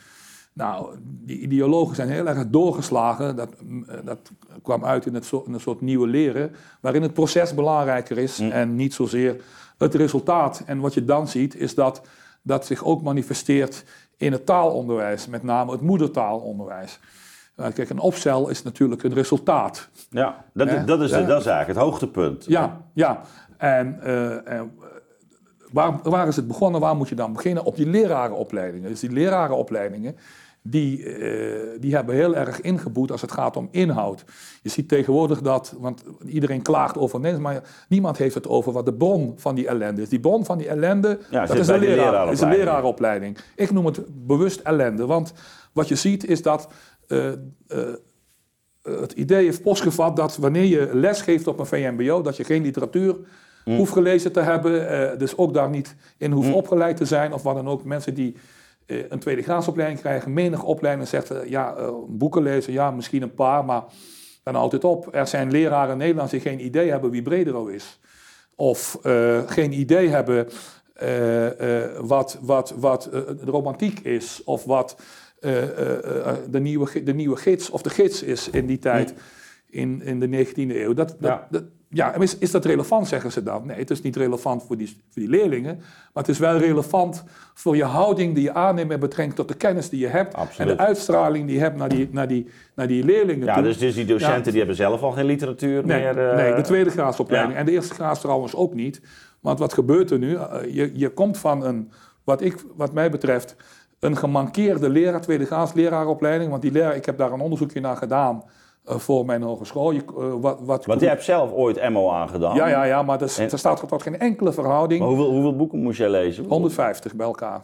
Nou, 0.53 0.95
die 1.01 1.39
ideologen 1.39 1.95
zijn 1.95 2.09
heel 2.09 2.27
erg 2.27 2.47
doorgeslagen. 2.49 3.35
Dat, 3.35 3.49
mm, 3.63 3.85
dat 4.03 4.31
kwam 4.63 4.85
uit 4.85 5.05
in, 5.05 5.13
het 5.13 5.25
soort, 5.25 5.45
in 5.47 5.53
een 5.53 5.59
soort 5.59 5.81
nieuwe 5.81 6.07
leren, 6.07 6.55
waarin 6.79 7.01
het 7.01 7.13
proces 7.13 7.53
belangrijker 7.53 8.17
is 8.17 8.39
en 8.39 8.75
niet 8.75 8.93
zozeer 8.93 9.35
het 9.77 9.95
resultaat. 9.95 10.63
En 10.65 10.79
wat 10.79 10.93
je 10.93 11.05
dan 11.05 11.27
ziet, 11.27 11.55
is 11.55 11.75
dat 11.75 12.01
dat 12.41 12.65
zich 12.65 12.83
ook 12.83 13.01
manifesteert 13.01 13.83
in 14.17 14.31
het 14.31 14.45
taalonderwijs, 14.45 15.27
met 15.27 15.43
name 15.43 15.71
het 15.71 15.81
moedertaalonderwijs. 15.81 16.99
Nou, 17.55 17.71
kijk, 17.71 17.89
een 17.89 17.99
opstel 17.99 18.49
is 18.49 18.63
natuurlijk 18.63 19.03
een 19.03 19.13
resultaat. 19.13 19.89
ja 20.09 20.45
dat, 20.53 20.87
dat, 20.87 21.01
is, 21.01 21.09
Ja. 21.09 21.21
dat 21.21 21.39
is 21.39 21.45
eigenlijk 21.45 21.67
het 21.67 21.77
hoogtepunt. 21.77 22.45
Ja, 22.47 22.81
ja. 22.93 23.21
En, 23.57 23.99
eh, 24.01 24.51
en 24.51 24.71
waar, 25.71 25.99
waar 26.03 26.27
is 26.27 26.35
het 26.35 26.47
begonnen? 26.47 26.81
Waar 26.81 26.95
moet 26.95 27.09
je 27.09 27.15
dan 27.15 27.33
beginnen? 27.33 27.63
Op 27.63 27.75
die 27.75 27.87
lerarenopleidingen. 27.89 28.89
Dus 28.89 28.99
die 28.99 29.11
lerarenopleidingen, 29.11 30.15
die, 30.61 31.03
eh, 31.03 31.79
die 31.79 31.95
hebben 31.95 32.15
heel 32.15 32.35
erg 32.35 32.61
ingeboet 32.61 33.11
als 33.11 33.21
het 33.21 33.31
gaat 33.31 33.57
om 33.57 33.67
inhoud. 33.71 34.23
Je 34.61 34.69
ziet 34.69 34.87
tegenwoordig 34.89 35.41
dat, 35.41 35.75
want 35.79 36.03
iedereen 36.25 36.61
klaagt 36.61 36.97
over 36.97 37.39
maar 37.41 37.61
niemand 37.89 38.17
heeft 38.17 38.35
het 38.35 38.47
over 38.47 38.71
wat 38.71 38.85
de 38.85 38.93
bron 38.93 39.33
van 39.37 39.55
die 39.55 39.67
ellende 39.67 40.01
is. 40.01 40.09
Die 40.09 40.19
bron 40.19 40.45
van 40.45 40.57
die 40.57 40.67
ellende, 40.67 41.19
Ja, 41.29 41.45
dat 41.45 41.57
is 41.57 41.67
die 41.67 41.79
leraar, 41.79 42.31
is 42.31 42.39
de 42.39 42.45
leraaropleiding. 42.45 42.57
leraaropleiding. 42.57 43.37
Ik 43.55 43.71
noem 43.71 43.85
het 43.85 44.01
bewust 44.27 44.59
ellende, 44.59 45.05
want 45.05 45.33
wat 45.73 45.87
je 45.87 45.95
ziet 45.95 46.25
is 46.25 46.41
dat... 46.41 46.67
eh, 47.07 47.31
eh, 47.31 47.93
het 48.81 49.11
idee 49.11 49.43
heeft 49.43 49.61
postgevat 49.61 50.15
dat 50.15 50.37
wanneer 50.37 50.63
je 50.63 50.89
les 50.93 51.21
geeft 51.21 51.47
op 51.47 51.59
een 51.59 51.65
VMBO, 51.65 52.21
dat 52.21 52.37
je 52.37 52.43
geen 52.43 52.61
literatuur 52.61 53.15
hoeft 53.63 53.91
gelezen 53.91 54.31
te 54.31 54.39
hebben, 54.39 54.89
eh, 54.89 55.17
dus 55.17 55.37
ook 55.37 55.53
daar 55.53 55.69
niet 55.69 55.95
in 56.17 56.31
hoeft 56.31 56.53
opgeleid 56.53 56.97
te 56.97 57.05
zijn, 57.05 57.33
of 57.33 57.43
wat 57.43 57.55
dan 57.55 57.67
ook. 57.67 57.83
Mensen 57.83 58.13
die 58.13 58.35
een 58.85 59.19
tweede 59.19 59.41
graadsopleiding 59.41 59.99
krijgen, 59.99 60.33
menig 60.33 60.63
opleiding 60.63 61.07
zegt, 61.07 61.33
ja, 61.47 61.75
boeken 62.07 62.43
lezen, 62.43 62.73
ja, 62.73 62.91
misschien 62.91 63.21
een 63.21 63.33
paar, 63.33 63.65
maar 63.65 63.83
dan 64.43 64.71
het 64.71 64.83
op. 64.83 65.15
Er 65.15 65.27
zijn 65.27 65.51
leraren 65.51 65.97
Nederlands 65.97 66.31
die 66.31 66.39
geen 66.39 66.65
idee 66.65 66.89
hebben 66.89 67.11
wie 67.11 67.21
Bredero 67.21 67.65
is. 67.65 67.99
Of 68.55 68.99
geen 69.45 69.79
idee 69.79 70.09
hebben 70.09 70.47
wat, 72.01 72.37
wat, 72.41 72.73
wat 72.77 73.09
romantiek 73.45 73.99
is, 73.99 74.41
of 74.43 74.63
wat 74.63 74.95
de, 76.49 76.59
nieuwe, 76.59 77.03
de 77.03 77.13
nieuwe 77.13 77.35
gids 77.35 77.69
of 77.69 77.81
de 77.81 77.89
gids 77.89 78.23
is 78.23 78.49
in 78.49 78.65
die 78.65 78.79
tijd, 78.79 79.13
in, 79.69 80.01
in 80.01 80.19
de 80.19 80.45
19e 80.45 80.53
eeuw. 80.55 80.93
Dat, 80.93 81.07
dat, 81.09 81.17
Ja. 81.19 81.47
dat- 81.49 81.63
ja, 81.89 82.13
is, 82.15 82.37
is 82.37 82.51
dat 82.51 82.65
relevant, 82.65 83.07
zeggen 83.07 83.31
ze 83.31 83.43
dan? 83.43 83.65
Nee, 83.65 83.77
het 83.77 83.89
is 83.89 84.01
niet 84.01 84.15
relevant 84.15 84.63
voor 84.63 84.77
die, 84.77 84.87
voor 84.87 85.21
die 85.21 85.29
leerlingen, 85.29 85.75
maar 86.13 86.23
het 86.23 86.27
is 86.27 86.39
wel 86.39 86.57
relevant 86.57 87.23
voor 87.53 87.75
je 87.75 87.83
houding 87.83 88.33
die 88.35 88.43
je 88.43 88.53
aanneemt 88.53 88.87
met 88.89 88.99
betrekking 88.99 89.35
tot 89.35 89.47
de 89.47 89.53
kennis 89.53 89.89
die 89.89 89.99
je 89.99 90.07
hebt 90.07 90.33
Absoluut. 90.33 90.69
en 90.71 90.77
de 90.77 90.83
uitstraling 90.83 91.45
die 91.45 91.55
je 91.55 91.61
hebt 91.61 91.77
naar 91.77 91.89
die, 91.89 92.09
naar 92.11 92.27
die, 92.27 92.47
naar 92.75 92.87
die 92.87 93.03
leerlingen 93.03 93.45
Ja, 93.45 93.53
toe. 93.53 93.63
dus, 93.63 93.77
dus 93.77 93.95
die 93.95 94.05
docenten 94.05 94.43
Ja. 94.45 94.49
die 94.49 94.57
hebben 94.57 94.75
zelf 94.75 95.01
al 95.01 95.11
geen 95.11 95.25
literatuur 95.25 95.85
Nee, 95.85 96.01
meer. 96.01 96.29
eh, 96.29 96.35
nee, 96.35 96.55
de 96.55 96.61
tweede 96.61 96.89
graadsopleiding. 96.89 97.53
ja. 97.53 97.59
En 97.59 97.65
de 97.65 97.71
eerste 97.71 97.93
graads 97.93 98.19
trouwens 98.19 98.55
ook 98.55 98.73
niet. 98.73 99.01
Want 99.39 99.59
wat 99.59 99.73
gebeurt 99.73 100.11
er 100.11 100.19
nu? 100.19 100.35
Eh, 100.35 100.73
je, 100.73 100.91
je 100.93 101.09
komt 101.09 101.37
van 101.37 101.63
een, 101.65 101.91
wat, 102.23 102.41
ik, 102.41 102.55
wat 102.75 102.93
mij 102.93 103.09
betreft, 103.11 103.55
een 103.99 104.17
gemankeerde 104.17 104.89
leraar, 104.89 105.21
tweede 105.21 105.45
graads 105.45 105.73
leraaropleiding. 105.73 106.49
Want 106.49 106.61
die 106.61 106.71
leraar, 106.71 106.95
ik 106.95 107.05
heb 107.05 107.17
daar 107.17 107.31
een 107.31 107.39
onderzoekje 107.41 107.79
naar 107.79 107.97
gedaan 107.97 108.43
eh, 108.85 108.95
voor 108.97 109.25
mijn 109.25 109.41
hogeschool. 109.41 109.91
Je, 109.91 110.03
eh, 110.17 110.33
wat, 110.41 110.59
wat, 110.61 110.85
Want 110.85 110.99
jij 111.01 111.09
hebt 111.09 111.23
zelf 111.23 111.51
ooit 111.51 111.89
MO 111.89 112.09
aangedaan. 112.11 112.55
ja, 112.55 112.67
ja, 112.67 112.83
ja, 112.83 113.03
maar 113.03 113.21
er, 113.21 113.33
En- 113.37 113.49
er 113.51 113.57
staat 113.59 113.87
tot 113.87 114.01
geen 114.01 114.19
enkele 114.19 114.53
verhouding. 114.53 114.99
Maar 114.99 115.09
hoeveel, 115.09 115.29
hoeveel 115.31 115.55
boeken 115.55 115.79
moest 115.79 115.97
jij 115.97 116.09
lezen? 116.09 116.45
150 116.45 117.15
bij 117.15 117.25
elkaar. 117.25 117.61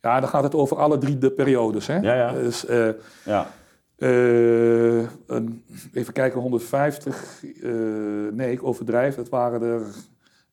Ja, 0.00 0.20
dan 0.20 0.28
gaat 0.28 0.42
het 0.42 0.54
over 0.54 0.76
alle 0.76 0.98
drie 0.98 1.18
de 1.18 1.30
periodes. 1.30 1.86
Hè? 1.86 1.96
Ja, 1.98 2.14
ja. 2.14 2.32
Dus, 2.32 2.66
eh, 2.66 2.88
Ja. 3.24 3.46
Even 5.92 6.12
kijken, 6.12 6.40
150. 6.40 7.42
eh, 7.62 7.70
nee, 8.32 8.52
ik 8.52 8.64
overdrijf. 8.64 9.16
Het 9.16 9.28
waren 9.28 9.62
er 9.62 9.82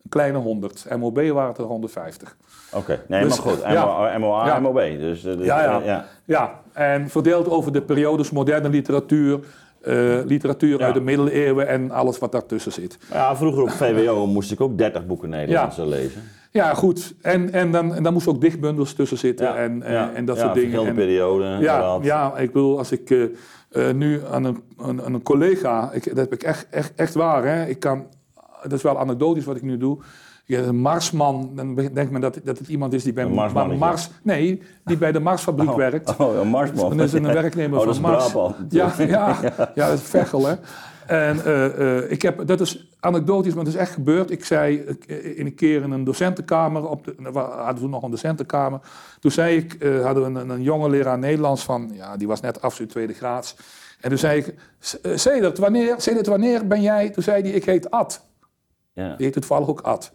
kleine 0.10 0.38
100. 0.38 0.86
MOB 0.98 1.16
waren 1.30 1.48
het 1.50 1.58
er 1.58 1.64
150. 1.64 2.38
Oké, 2.74 3.00
nee, 3.08 3.22
Dus, 3.24 3.30
maar 3.44 3.54
goed. 3.54 3.62
ja. 3.68 3.86
MO, 3.86 4.20
MOA, 4.20 4.46
Ja. 4.46 4.60
MOB. 4.60 4.76
Dus, 5.00 5.26
eh, 5.26 5.38
dus, 5.38 5.46
Ja, 5.46 5.64
ja. 5.64 5.80
eh, 5.80 5.86
ja. 5.86 6.06
Ja, 6.26 6.60
en 6.74 7.10
verdeeld 7.10 7.50
over 7.50 7.72
de 7.72 7.82
periodes 7.82 8.32
moderne 8.32 8.70
literatuur, 8.70 9.40
eh, 9.82 9.96
literatuur 10.26 10.80
Ja. 10.80 10.86
uit 10.86 10.94
de 10.94 11.02
middeleeuwen 11.02 11.68
en 11.68 11.92
alles 11.92 12.18
wat 12.18 12.32
daartussen 12.32 12.72
zit. 12.72 12.98
Ja, 13.12 13.36
vroeger 13.36 13.62
op 13.62 13.70
VWO 13.70 14.26
moest 14.26 14.52
ik 14.52 14.62
ook 14.62 14.78
30 14.78 15.06
boeken 15.06 15.30
Nederlands 15.30 15.78
lezen. 15.78 16.22
Ja, 16.52 16.74
goed. 16.74 17.14
En, 17.22 17.52
en, 17.54 17.72
dan, 17.72 17.96
en 17.96 18.04
dan 18.04 18.14
moesten 18.14 18.32
ook 18.34 18.42
dichtbundels 18.42 18.94
tussen 18.94 19.18
zitten 19.18 19.46
Ja, 19.46 19.56
en, 19.56 19.84
en, 19.84 19.94
ja, 19.94 20.12
en 20.14 20.26
dat 20.26 20.36
ja, 20.36 20.42
soort 20.42 20.54
dingen. 20.54 20.70
verschillende 20.70 21.02
En- 21.02 21.08
perioden. 21.08 21.60
ja, 21.60 22.00
ja, 22.02 22.38
ik 22.38 22.52
bedoel, 22.52 22.78
als 22.78 22.92
ik 22.92 23.16
nu 23.94 24.22
aan 24.32 24.44
een, 24.44 24.64
aan, 24.78 25.04
aan 25.04 25.14
een 25.14 25.24
collega, 25.24 25.92
ik, 25.92 26.06
dat 26.08 26.18
heb 26.18 26.34
ik 26.34 26.44
echt, 26.44 26.68
echt, 26.70 26.94
echt 26.96 27.14
waar, 27.14 27.46
hè? 27.46 27.66
Ik 27.66 27.80
kan, 27.80 28.06
dat 28.62 28.72
is 28.74 28.82
wel 28.82 29.00
anekdotisch 29.00 29.46
wat 29.46 29.56
ik 29.56 29.62
nu 29.62 29.78
doe. 29.78 29.98
Ja, 30.46 30.60
een 30.60 30.78
Marsman, 30.78 31.52
dan 31.56 31.76
denkt 31.76 32.12
men 32.12 32.22
dat, 32.22 32.40
dat 32.44 32.58
het 32.58 32.68
iemand 32.68 32.94
is 32.94 33.04
die 33.04 33.14
bij 33.14 33.24
Een. 33.24 33.78
Mars, 33.78 34.10
nee, 34.22 34.62
die 34.86 34.98
bij 34.98 35.12
de 35.12 35.20
Marsfabriek 35.20 35.76
werkt. 35.76 36.16
Oh, 36.18 36.36
een 36.40 36.48
marsman. 36.48 36.98
Dat 36.98 37.06
is 37.08 37.14
een 37.14 37.24
werknemer 37.24 37.80
oh, 37.80 37.86
van 37.86 38.02
Mars. 38.02 38.34
Ja, 38.70 38.94
ja, 38.98 39.38
ja, 39.76 39.88
dat 39.90 39.98
is 39.98 40.04
Veghel, 40.04 40.46
hè. 40.46 40.56
En 41.08 41.44
eh, 41.46 41.98
eh, 41.98 42.12
ik 42.12 42.22
heb, 42.22 42.48
dat 42.48 42.62
is 42.62 42.88
anekdotisch, 43.00 43.54
maar 43.54 43.64
het 43.66 43.74
is 43.74 43.80
echt 43.80 43.92
gebeurd. 43.92 44.32
Ik 44.32 44.46
zei 44.46 44.84
eh, 45.08 45.38
in 45.40 45.46
een 45.46 45.56
keer 45.56 45.82
in 45.84 45.92
een 45.92 46.04
docentenkamer, 46.04 46.90
op 46.90 47.06
de, 47.06 47.16
we 47.34 47.40
hadden 47.40 47.76
toen 47.82 47.90
nog 47.90 48.04
een 48.04 48.12
docentenkamer. 48.12 48.80
Toen 49.20 49.32
zei 49.32 49.58
ik, 49.58 49.78
hadden 50.04 50.34
we 50.34 50.40
een, 50.40 50.50
een 50.50 50.62
jonge 50.62 50.90
leraar 50.90 51.18
Nederlands 51.18 51.64
van, 51.64 51.92
ja, 51.94 52.18
die 52.18 52.28
was 52.28 52.42
net 52.42 52.62
afstudeer 52.62 52.92
tweede 52.92 53.14
graads. 53.14 53.56
En 54.02 54.10
toen 54.10 54.18
zei 54.18 54.40
ik, 54.40 54.54
"S- 54.80 55.02
eh, 55.02 55.12
Sedert, 55.16 55.58
wanneer, 55.58 55.96
Sedert, 55.98 56.28
wanneer 56.28 56.68
ben 56.68 56.82
jij? 56.82 57.10
Toen 57.10 57.24
zei 57.24 57.42
hij, 57.42 57.52
ik 57.52 57.66
heet 57.66 57.92
Ad. 57.92 58.26
Ja. 59.04 59.16
Die 59.16 59.26
heet 59.26 59.34
toevallig 59.34 59.68
ook 59.68 59.82
Ad. 59.82 60.12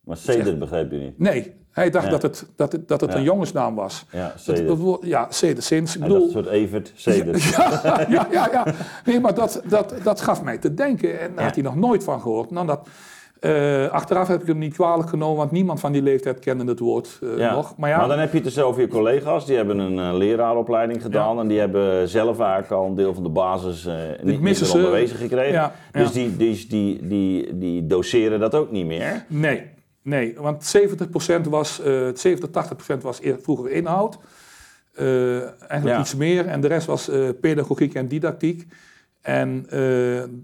Maar 0.00 0.16
Ceder 0.16 0.58
begreep 0.58 0.90
je 0.90 0.96
niet. 0.98 1.18
Nee, 1.18 1.54
hij 1.70 1.90
dacht 1.90 2.04
Ja. 2.04 2.10
dat 2.10 2.22
het, 2.22 2.46
dat 2.56 2.72
het, 2.72 2.88
dat 2.88 3.00
het 3.00 3.12
Ja. 3.12 3.16
een 3.16 3.22
jongensnaam 3.22 3.74
was. 3.74 4.04
Ja, 4.12 4.28
Dat, 4.28 4.40
Ceder. 4.40 5.06
ja, 5.06 5.26
Sedert, 5.30 5.64
sinds. 5.64 5.94
Ik 5.94 6.00
bedoel, 6.02 6.24
een 6.24 6.30
soort 6.30 6.46
Evert 6.46 6.92
Ceder. 6.94 7.36
ja, 7.56 8.06
ja, 8.08 8.28
ja, 8.30 8.48
ja. 8.52 8.66
Nee, 9.04 9.20
maar 9.20 9.34
dat, 9.34 9.62
dat, 9.68 9.94
dat 10.02 10.20
gaf 10.20 10.42
mij 10.42 10.58
te 10.58 10.74
denken. 10.74 11.20
En 11.20 11.34
daar 11.34 11.44
had 11.44 11.54
hij 11.54 11.64
nog 11.64 11.76
nooit 11.76 12.04
van 12.04 12.20
gehoord. 12.20 12.50
Nou, 12.50 12.66
dat, 12.66 12.88
eh, 13.40 13.88
achteraf 13.88 14.28
heb 14.28 14.40
ik 14.40 14.46
hem 14.46 14.58
niet 14.58 14.74
kwalijk 14.74 15.08
genomen, 15.08 15.36
want 15.36 15.50
niemand 15.50 15.80
van 15.80 15.92
die 15.92 16.02
leeftijd 16.02 16.38
kende 16.38 16.64
het 16.64 16.78
woord 16.78 17.18
eh, 17.22 17.36
Ja. 17.38 17.54
nog. 17.54 17.76
Maar 17.76 17.90
ja, 17.90 18.06
dan 18.06 18.18
heb 18.18 18.28
je 18.30 18.34
het 18.34 18.44
dus 18.44 18.58
over 18.58 18.80
je 18.80 18.88
collega's. 18.88 19.46
Die 19.46 19.56
hebben 19.56 19.78
een 19.78 19.98
eh, 19.98 20.16
leraaropleiding 20.16 21.02
gedaan. 21.02 21.38
En 21.38 21.48
die 21.48 21.58
hebben 21.58 22.08
zelf 22.08 22.40
eigenlijk 22.40 22.72
al 22.72 22.86
een 22.86 22.94
deel 22.94 23.14
van 23.14 23.22
de 23.22 23.28
basis 23.28 23.88
niet, 24.22 24.40
meer 24.40 24.54
ze. 24.54 24.72
onderwezen 24.72 25.16
gekregen. 25.16 25.52
Ja, 25.52 25.72
Dus. 25.92 26.12
Die, 26.12 26.36
die, 26.36 26.66
die, 26.68 27.06
die, 27.06 27.58
die 27.58 27.86
doseren 27.86 28.40
dat 28.40 28.54
ook 28.54 28.70
niet 28.70 28.86
meer. 28.86 29.24
nee, 29.28 29.62
nee, 30.02 30.34
want 30.38 30.76
70% 31.46 31.48
was, 31.48 31.80
eh 31.80 32.08
70, 32.14 32.48
80% 32.96 33.00
was 33.02 33.20
vroeger 33.40 33.70
inhoud. 33.70 34.18
Eigenlijk 35.68 35.98
iets 36.00 36.14
meer. 36.14 36.46
En 36.46 36.60
de 36.60 36.68
rest 36.68 36.86
was 36.86 37.10
pedagogiek 37.40 37.94
en 37.94 38.08
didactiek. 38.08 38.66
En 39.20 39.66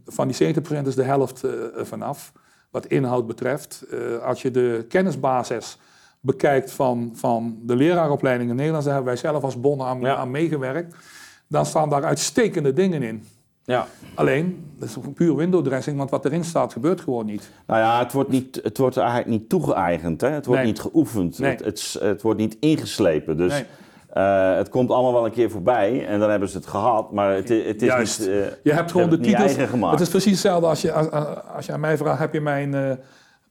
van 0.07 0.29
die 0.29 0.55
70% 0.55 0.87
is 0.87 0.95
de 0.95 1.03
helft 1.03 1.43
vanaf, 1.77 2.33
wat 2.75 2.87
inhoud 2.87 3.27
betreft. 3.27 3.85
Eh, 3.91 3.99
als 4.27 4.43
je 4.43 4.51
de 4.51 4.85
kennisbasis 4.89 5.79
bekijkt 6.21 6.73
van, 6.73 7.11
van 7.15 7.59
de 7.63 7.77
leraaropleiding 7.77 8.51
in 8.51 8.57
Nederland, 8.57 8.85
daar 8.85 8.95
hebben 8.95 9.13
wij 9.13 9.21
zelf 9.23 9.43
als 9.43 9.61
Bonn 9.61 9.83
aan, 9.83 10.01
Ja. 10.01 10.17
aan 10.17 10.31
meegewerkt, 10.31 10.97
dan 11.49 11.67
staan 11.67 11.89
daar 11.91 12.05
uitstekende 12.05 12.73
dingen 12.73 13.03
in. 13.03 13.25
Ja. 13.65 13.87
Alleen, 14.15 14.65
dat 14.79 14.89
is 14.89 14.97
een 14.97 15.13
puur 15.13 15.37
window 15.37 15.65
dressing, 15.65 15.97
want 15.97 16.11
wat 16.11 16.25
erin 16.25 16.45
staat 16.45 16.73
gebeurt 16.73 17.01
gewoon 17.01 17.27
niet. 17.27 17.51
Nou 17.67 17.81
ja, 17.81 17.99
het 17.99 18.13
wordt, 18.13 18.31
niet, 18.31 18.61
het 18.63 18.79
wordt 18.79 18.97
eigenlijk 18.97 19.29
niet 19.29 19.49
toegeëigend. 19.49 20.21
Hè? 20.21 20.29
Het 20.29 20.47
wordt 20.47 20.61
Nee. 20.63 20.71
niet 20.71 20.81
geoefend. 20.81 21.39
Nee. 21.39 21.51
Het, 21.51 21.65
het, 21.65 21.97
het 22.01 22.23
wordt 22.23 22.39
niet 22.41 22.57
ingeslepen. 22.61 23.37
Dus 23.37 23.53
Nee. 23.53 23.65
Eh, 24.15 24.57
het 24.57 24.69
komt 24.69 24.91
allemaal 24.91 25.13
wel 25.13 25.25
een 25.25 25.33
keer 25.33 25.51
voorbij. 25.51 26.07
En 26.07 26.19
dan 26.21 26.31
hebben 26.31 26.49
ze 26.49 26.57
het 26.57 26.67
gehad. 26.67 27.13
Maar 27.13 27.35
het, 27.35 27.49
het 27.49 27.83
is 27.83 27.89
Juist. 27.89 28.19
niet... 28.21 28.29
eh, 28.29 28.35
Je 28.63 28.73
hebt 28.73 28.91
gewoon 28.91 29.11
de 29.11 29.21
titels. 29.21 29.57
Het 29.91 30.01
is 30.01 30.09
precies 30.09 30.33
hetzelfde 30.33 30.67
als 30.67 30.83
je, 30.83 30.93
als, 30.93 31.11
als 31.57 31.67
je 31.67 31.73
aan 31.73 31.81
mij 31.81 31.97
vraagt: 31.97 32.19
heb 32.19 32.33
je 32.33 32.41
mijn, 32.41 32.75
eh, 32.75 32.91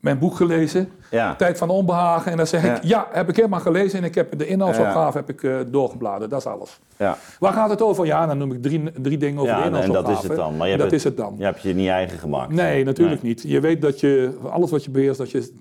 mijn 0.03 0.19
boek 0.19 0.35
gelezen? 0.35 0.89
ja. 1.09 1.35
Tijd 1.35 1.57
van 1.57 1.69
onbehagen. 1.69 2.31
En 2.31 2.37
dan 2.37 2.47
zeg 2.47 2.63
ik: 2.63 2.83
ja, 2.83 3.07
heb 3.11 3.29
ik 3.29 3.35
helemaal 3.35 3.59
gelezen. 3.59 3.99
En 3.99 4.05
ik 4.05 4.15
heb 4.15 4.37
de 4.37 4.47
inhoudsopgave 4.47 5.17
heb 5.17 5.29
ik, 5.29 5.43
eh, 5.43 5.55
doorgebladerd. 5.67 6.31
Dat 6.31 6.39
is 6.39 6.45
alles. 6.45 6.79
Ja. 6.97 7.17
Waar 7.39 7.53
gaat 7.53 7.69
het 7.69 7.81
over? 7.81 8.05
Ja, 8.05 8.25
dan 8.25 8.37
noem 8.37 8.51
ik 8.51 8.61
drie, 8.61 8.83
drie 9.01 9.17
dingen 9.17 9.41
over 9.41 9.53
Ja, 9.53 9.59
de 9.59 9.65
en 9.65 9.71
dat 9.71 9.83
inhoudsopgave. 9.83 10.23
is 10.23 10.27
het 10.29 10.37
dan. 10.37 10.57
Maar 10.57 10.67
je 10.67 10.73
dat 10.73 10.81
hebt 10.81 10.93
is 10.93 11.03
het 11.03 11.17
dan. 11.17 11.35
Je 11.37 11.43
hebt 11.43 11.61
je 11.61 11.73
niet 11.73 11.87
eigen 11.89 12.17
gemaakt. 12.19 12.51
Nee, 12.51 12.83
natuurlijk 12.83 13.21
niet. 13.21 13.41
Je 13.47 13.59
weet 13.59 13.81
dat 13.81 13.99
je 13.99 14.37
alles 14.51 14.71
wat 14.71 14.83
je 14.83 14.91
beheerst, 14.91 15.17
dat 15.17 15.31
je 15.31 15.51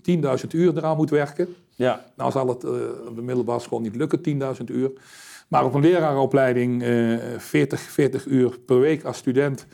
10.000 0.43 0.55
uur 0.55 0.77
eraan 0.77 0.97
moet 0.97 1.11
werken. 1.11 1.55
Ja. 1.75 2.01
Nou 2.17 2.31
zal 2.31 2.49
het 2.49 2.65
eh, 2.65 2.71
op 3.09 3.17
de 3.17 3.23
middelbare 3.23 3.61
school 3.61 3.81
niet 3.81 3.97
lukken, 3.97 4.21
10.000 4.59 4.65
uur. 4.67 4.91
Maar 5.49 5.65
op 5.65 5.75
een 5.75 5.81
leraaropleiding 5.81 6.83
eh 6.83 6.89
40, 7.39 7.81
40 7.81 8.27
uur 8.27 8.59
per 8.67 8.81
week 8.81 9.05
als 9.05 9.17
student. 9.17 9.67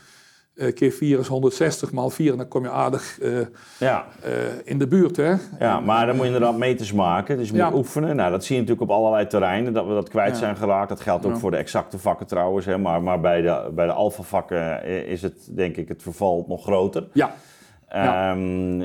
Eh, 0.58 0.74
keer 0.74 0.90
4 0.92 1.18
is 1.18 1.26
160, 1.26 1.92
maal 1.92 2.10
4 2.10 2.30
en 2.32 2.36
dan 2.38 2.48
kom 2.48 2.62
je 2.62 2.70
aardig 2.70 3.18
eh, 3.20 3.32
Ja. 3.78 4.04
eh, 4.22 4.32
in 4.64 4.78
de 4.78 4.86
buurt. 4.86 5.16
Hè? 5.16 5.34
ja, 5.58 5.80
maar 5.80 6.06
dan 6.06 6.16
moet 6.16 6.24
je 6.26 6.32
inderdaad 6.32 6.58
meters 6.58 6.92
maken. 6.92 7.36
Dus 7.36 7.50
je 7.50 7.62
moet 7.62 7.74
oefenen. 7.74 8.16
Nou, 8.16 8.30
dat 8.30 8.44
zie 8.44 8.54
je 8.56 8.60
natuurlijk 8.60 8.90
op 8.90 8.96
allerlei 8.96 9.26
terreinen. 9.26 9.72
Dat 9.72 9.86
we 9.86 9.92
dat 9.94 10.08
kwijt 10.08 10.32
Ja. 10.32 10.38
zijn 10.38 10.56
geraakt. 10.56 10.88
Dat 10.88 11.00
geldt 11.00 11.26
ook 11.26 11.36
voor 11.36 11.50
de 11.50 11.56
exacte 11.56 11.98
vakken 11.98 12.26
trouwens. 12.26 12.66
Hè. 12.66 12.78
Maar, 12.78 13.02
maar 13.02 13.20
bij 13.20 13.40
de, 13.42 13.70
bij 13.74 13.86
de 13.86 13.92
alpha-vakken 13.92 14.82
eh, 14.82 14.96
is 15.02 15.22
het 15.22 15.48
denk 15.56 15.76
ik 15.76 15.88
het 15.88 16.02
verval 16.02 16.44
nog 16.48 16.62
groter. 16.62 17.06
Ja, 17.12 17.34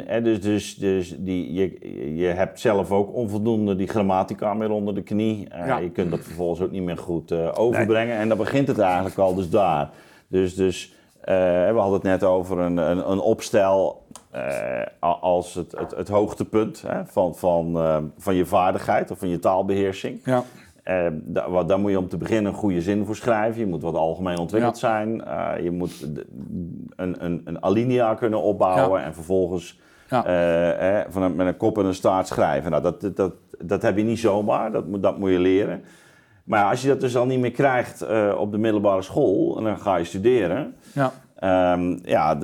hè, 0.05 0.21
dus 0.21 0.41
dus, 0.41 0.75
dus 0.75 1.15
die, 1.19 1.53
je, 1.53 1.79
je 2.15 2.25
hebt 2.25 2.59
zelf 2.59 2.91
ook 2.91 3.13
onvoldoende 3.13 3.75
die 3.75 3.87
grammatica 3.87 4.53
meer 4.53 4.71
onder 4.71 4.95
de 4.95 5.01
knie. 5.01 5.47
Ja. 5.49 5.77
Je 5.77 5.89
kunt 5.89 6.11
dat 6.11 6.19
vervolgens 6.23 6.61
ook 6.61 6.71
niet 6.71 6.83
meer 6.83 6.97
goed 6.97 7.31
overbrengen. 7.55 8.17
En 8.17 8.27
dan 8.27 8.37
begint 8.37 8.67
het 8.67 8.79
eigenlijk 8.79 9.17
al 9.17 9.35
dus 9.35 9.49
daar. 9.49 9.89
Dus, 10.27 10.55
dus 10.55 10.93
we 11.25 11.73
hadden 11.75 11.93
het 11.93 12.03
net 12.03 12.23
over 12.23 12.59
een, 12.59 12.77
een, 12.77 13.11
een 13.11 13.19
opstel 13.19 14.05
eh, 14.31 14.81
als 15.21 15.53
het, 15.53 15.71
het, 15.77 15.95
het 15.95 16.07
hoogtepunt 16.07 16.83
hè, 16.87 17.05
van, 17.05 17.35
van, 17.35 17.75
eh, 17.77 17.97
van 18.17 18.35
je 18.35 18.45
vaardigheid 18.45 19.11
of 19.11 19.17
van 19.19 19.29
je 19.29 19.39
taalbeheersing. 19.39 20.19
ja, 20.23 20.43
Eh, 20.83 21.07
daar 21.65 21.79
moet 21.79 21.91
je 21.91 21.97
om 21.99 22.07
te 22.09 22.17
beginnen 22.17 22.51
een 22.51 22.57
goede 22.57 22.81
zin 22.81 23.05
voor 23.05 23.15
schrijven. 23.15 23.59
Je 23.59 23.67
moet 23.67 23.81
wat 23.81 23.95
algemeen 23.95 24.37
ontwikkeld 24.37 24.79
Ja. 24.79 24.87
zijn. 24.89 25.23
Eh, 25.25 25.63
je 25.63 25.71
moet 25.71 26.07
een, 26.95 27.25
een, 27.25 27.41
een 27.45 27.63
alinea 27.63 28.13
kunnen 28.13 28.41
opbouwen 28.41 29.03
en 29.03 29.13
vervolgens 29.13 29.79
Ja. 30.09 30.25
eh, 30.25 30.99
eh, 30.99 31.05
van 31.09 31.21
een, 31.21 31.35
met 31.35 31.47
een 31.47 31.57
kop 31.57 31.77
en 31.77 31.85
een 31.85 31.93
staart 31.93 32.27
schrijven. 32.27 32.71
Nou, 32.71 32.83
dat, 32.83 33.01
dat, 33.01 33.15
dat, 33.15 33.33
dat 33.59 33.81
heb 33.81 33.97
je 33.97 34.03
niet 34.03 34.19
zomaar, 34.19 34.71
dat, 34.71 34.83
dat 35.01 35.17
moet 35.17 35.29
je 35.31 35.39
leren. 35.39 35.83
Maar 36.43 36.59
ja, 36.59 36.69
als 36.69 36.81
je 36.81 36.87
dat 36.87 36.99
dus 37.01 37.15
al 37.17 37.25
niet 37.25 37.39
meer 37.39 37.51
krijgt 37.51 38.01
eh, 38.01 38.35
op 38.37 38.51
de 38.51 38.57
middelbare 38.57 39.01
school 39.01 39.57
en 39.57 39.63
dan 39.63 39.79
ga 39.79 39.95
je 39.95 40.03
studeren. 40.05 40.75
ja. 40.93 41.13
Ehm, 41.35 41.97
ja, 42.03 42.37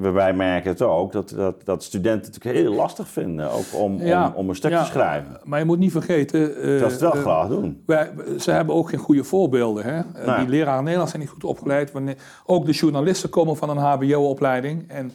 wij 0.00 0.32
merken 0.34 0.70
het 0.70 0.82
ook 0.82 1.12
dat, 1.12 1.28
dat, 1.28 1.64
dat 1.64 1.82
studenten 1.82 2.32
het 2.32 2.34
natuurlijk 2.42 2.64
heel 2.66 2.74
lastig 2.76 3.08
vinden 3.08 3.50
ook 3.50 3.64
om, 3.72 4.02
Ja, 4.02 4.26
om, 4.26 4.32
om 4.34 4.48
een 4.48 4.54
stuk 4.54 4.70
ja. 4.70 4.80
te 4.82 4.90
schrijven. 4.90 5.40
Maar 5.44 5.58
je 5.58 5.64
moet 5.64 5.78
niet 5.78 5.90
vergeten... 5.92 6.56
eh, 6.56 6.80
Dat 6.80 6.92
ze 6.92 6.94
het 6.94 7.00
wel 7.00 7.12
eh, 7.14 7.20
graag 7.20 7.48
doen. 7.48 7.82
Wij, 7.86 8.10
ze 8.38 8.50
hebben 8.50 8.74
ook 8.74 8.88
geen 8.88 8.98
goede 8.98 9.24
voorbeelden. 9.24 9.84
Hè? 9.84 10.00
Nee. 10.26 10.36
Die 10.38 10.48
leraren 10.48 10.80
Nederlands 10.82 11.10
zijn 11.12 11.22
niet 11.22 11.32
goed 11.32 11.44
opgeleid. 11.44 11.92
Wanneer, 11.92 12.16
ook 12.46 12.66
de 12.66 12.72
journalisten 12.72 13.28
komen 13.30 13.56
van 13.56 13.70
een 13.70 13.76
HBO-opleiding. 13.76 14.88
En 14.90 15.12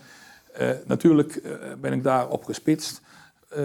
natuurlijk 0.85 1.41
ben 1.81 1.93
ik 1.93 2.03
daarop 2.03 2.43
gespitst. 2.43 3.01
Eh, 3.47 3.63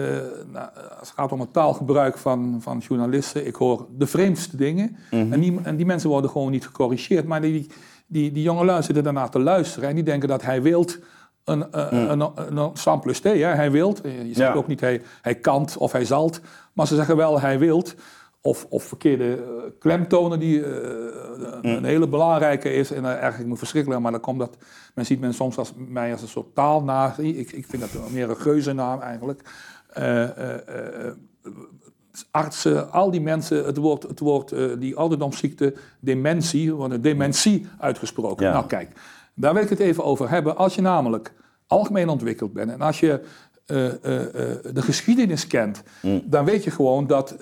nou, 0.51 0.69
als 0.99 1.09
het 1.09 1.17
gaat 1.17 1.31
om 1.31 1.39
het 1.39 1.53
taalgebruik 1.53 2.17
van, 2.17 2.57
van 2.61 2.77
journalisten, 2.77 3.47
ik 3.47 3.55
hoor 3.55 3.87
de 3.97 4.07
vreemdste 4.07 4.57
dingen. 4.57 4.97
Mhm. 5.11 5.33
en, 5.33 5.39
die, 5.39 5.59
en 5.63 5.75
die 5.75 5.85
mensen 5.85 6.09
worden 6.09 6.29
gewoon 6.29 6.51
niet 6.51 6.65
gecorrigeerd. 6.65 7.25
Maar 7.25 7.41
die, 7.41 7.67
die, 8.07 8.31
die 8.31 8.43
jongelui 8.43 8.83
zitten 8.83 9.03
daarna 9.03 9.27
te 9.27 9.39
luisteren 9.39 9.89
en 9.89 9.95
die 9.95 10.03
denken 10.03 10.29
dat 10.29 10.41
hij 10.41 10.61
wilt 10.61 10.99
een, 11.43 11.71
eh, 11.71 11.87
een, 11.89 12.19
een, 12.19 12.57
een, 12.57 12.73
T. 13.13 13.23
Hè? 13.23 13.29
Hij 13.45 13.71
wilt. 13.71 14.01
Eh, 14.01 14.17
Je 14.17 14.33
zegt 14.33 14.53
Ja. 14.53 14.53
ook 14.53 14.67
niet 14.67 14.79
hij, 14.79 15.01
hij 15.21 15.35
kant 15.35 15.77
of 15.77 15.91
hij 15.91 16.05
zalt. 16.05 16.39
Maar 16.73 16.87
ze 16.87 16.95
zeggen 16.95 17.15
wel 17.15 17.39
hij 17.39 17.59
wilt. 17.59 17.95
Of, 18.45 18.65
of 18.69 18.83
verkeerde 18.83 19.33
eh, 19.33 19.71
klemtonen 19.79 20.39
die 20.39 20.63
eh, 20.63 20.71
een, 21.61 21.69
een 21.69 21.83
hele 21.83 22.07
belangrijke 22.07 22.73
is. 22.73 22.91
En 22.91 23.03
uh, 23.03 23.09
eigenlijk 23.09 23.45
moet 23.49 23.57
verschrikkelijk. 23.57 24.01
Maar 24.01 24.11
dan 24.11 24.21
komt 24.21 24.39
dat... 24.39 24.57
Men 24.95 25.05
ziet 25.05 25.19
men 25.19 25.33
soms 25.33 25.57
als, 25.57 25.73
mij 25.75 26.11
als 26.11 26.21
een 26.21 26.27
soort 26.27 26.55
taalnazi. 26.55 27.37
Ik, 27.37 27.51
ik 27.51 27.65
vind 27.67 27.81
dat 27.81 28.09
meer 28.11 28.29
een 28.29 28.37
geuzennaam 28.37 28.99
eigenlijk. 28.99 29.41
Eh, 29.93 30.23
eh, 30.23 31.07
eh, 31.07 31.13
artsen, 32.31 32.91
al 32.91 33.11
die 33.11 33.21
mensen, 33.21 33.65
het 33.65 33.77
woord, 33.77 34.03
het 34.03 34.19
woord 34.19 34.55
die 34.79 34.95
ouderdomsziekte, 34.95 35.73
dementie, 35.99 36.73
wordt 36.73 36.93
een 36.93 37.01
dementie 37.01 37.67
uitgesproken. 37.79 38.45
Ja. 38.45 38.51
Nou 38.51 38.65
kijk, 38.65 38.91
daar 39.33 39.53
wil 39.53 39.63
ik 39.63 39.69
het 39.69 39.79
even 39.79 40.03
over 40.03 40.29
hebben. 40.29 40.57
Als 40.57 40.75
je 40.75 40.81
namelijk 40.81 41.33
algemeen 41.67 42.09
ontwikkeld 42.09 42.53
bent 42.53 42.71
en 42.71 42.81
als 42.81 42.99
je 42.99 43.21
de 44.73 44.81
geschiedenis 44.81 45.47
kent, 45.47 45.83
dan 46.23 46.45
weet 46.45 46.63
je 46.63 46.71
gewoon 46.71 47.07
dat 47.07 47.35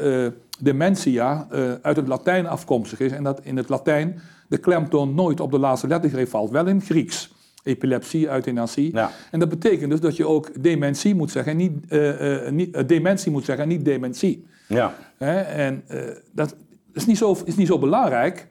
dementia 0.59 1.47
uit 1.81 1.95
het 1.95 2.07
Latijn 2.07 2.47
afkomstig 2.47 2.99
is 2.99 3.11
en 3.11 3.23
dat 3.23 3.39
in 3.43 3.57
het 3.57 3.69
Latijn 3.69 4.21
de 4.47 4.57
klemtoon 4.57 5.15
nooit 5.15 5.39
op 5.39 5.51
de 5.51 5.59
laatste 5.59 5.87
lettergreep 5.87 6.29
valt, 6.29 6.51
wel 6.51 6.67
in 6.67 6.75
het 6.75 6.85
Grieks. 6.85 7.31
Epilepsie, 7.63 8.29
euthanasie. 8.29 8.93
Ja. 8.93 9.11
En 9.31 9.39
dat 9.39 9.49
betekent 9.49 9.91
dus 9.91 9.99
dat 9.99 10.15
je 10.15 10.27
ook 10.27 10.63
dementie 10.63 11.15
moet 11.15 11.31
zeggen, 11.31 11.51
en 11.51 11.57
niet, 11.57 11.73
eh, 11.89 12.45
eh, 12.45 12.53
niet, 12.53 12.75
eh, 12.75 12.87
dementie 12.87 13.31
moet 13.31 13.45
zeggen 13.45 13.63
en 13.63 13.69
niet 13.69 13.85
dementie. 13.85 14.47
Ja. 14.67 14.95
Hè? 15.17 15.39
En 15.41 15.83
dat 16.31 16.55
is 16.93 17.05
niet 17.05 17.17
zo, 17.17 17.37
is 17.45 17.55
niet 17.55 17.67
zo 17.67 17.79
belangrijk, 17.79 18.47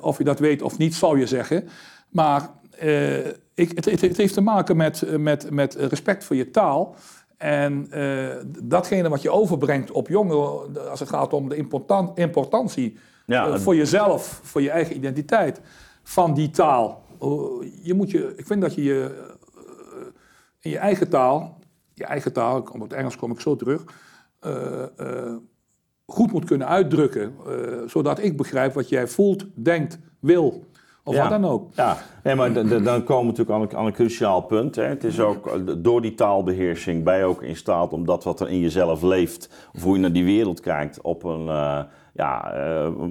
of 0.00 0.18
je 0.18 0.24
dat 0.24 0.38
weet 0.38 0.62
of 0.62 0.78
niet, 0.78 0.94
zou 0.94 1.18
je 1.18 1.26
zeggen. 1.26 1.68
Maar 2.08 2.50
ik, 3.54 3.72
het, 3.74 3.84
het, 3.84 4.00
het 4.00 4.16
heeft 4.16 4.34
te 4.34 4.40
maken 4.40 4.76
met, 4.76 5.18
met, 5.18 5.50
met 5.50 5.74
respect 5.74 6.24
voor 6.24 6.36
je 6.36 6.50
taal. 6.50 6.94
En 7.36 7.88
datgene 8.62 9.08
wat 9.08 9.22
je 9.22 9.30
overbrengt 9.30 9.90
op 9.90 10.08
jongeren, 10.08 10.90
als 10.90 11.00
het 11.00 11.08
gaat 11.08 11.32
om 11.32 11.48
de 11.48 11.56
important, 11.56 12.18
importantie 12.18 12.98
ja, 13.26 13.58
voor 13.58 13.76
jezelf, 13.76 14.40
voor 14.42 14.62
je 14.62 14.70
eigen 14.70 14.96
identiteit 14.96 15.60
van 16.02 16.34
die 16.34 16.50
taal. 16.50 17.02
Je 17.82 17.94
moet 17.94 18.10
je, 18.10 18.32
ik 18.36 18.46
vind 18.46 18.60
dat 18.60 18.74
je 18.74 18.82
je 18.82 19.28
in 20.60 20.70
je 20.70 20.78
eigen 20.78 21.08
taal, 21.08 21.58
je 21.94 22.04
eigen 22.04 22.32
taal, 22.32 22.58
op 22.72 22.80
het 22.80 22.92
Engels 22.92 23.16
kom 23.16 23.30
ik 23.30 23.40
zo 23.40 23.56
terug, 23.56 23.84
goed 26.06 26.32
moet 26.32 26.44
kunnen 26.44 26.68
uitdrukken, 26.68 27.34
zodat 27.86 28.18
ik 28.18 28.36
begrijp 28.36 28.72
wat 28.72 28.88
jij 28.88 29.06
voelt, 29.06 29.46
denkt, 29.54 29.98
wil. 30.20 30.68
Of 31.04 31.16
wat 31.16 31.30
dan 31.30 31.44
ook. 31.44 31.74
Ja, 31.74 31.96
nee, 32.22 32.34
maar 32.34 32.52
dan 32.82 33.04
komen 33.04 33.34
we 33.34 33.38
natuurlijk 33.38 33.74
aan 33.74 33.86
een, 33.86 33.92
cruciaal 33.92 34.40
punt. 34.40 34.76
Hè. 34.76 34.82
Het 34.82 35.04
is 35.04 35.20
ook, 35.20 35.60
door 35.84 36.02
die 36.02 36.14
taalbeheersing 36.14 37.04
ben 37.04 37.18
je 37.18 37.24
ook 37.24 37.42
in 37.42 37.56
staat 37.56 37.92
om 37.92 38.04
dat 38.04 38.24
wat 38.24 38.40
er 38.40 38.48
in 38.48 38.60
jezelf 38.60 39.02
leeft, 39.02 39.68
of 39.74 39.82
hoe 39.82 39.94
je 39.94 40.00
naar 40.00 40.12
die 40.12 40.24
wereld 40.24 40.60
kijkt, 40.60 41.00
op 41.00 41.24
een, 41.24 41.44
ja, 42.14 42.52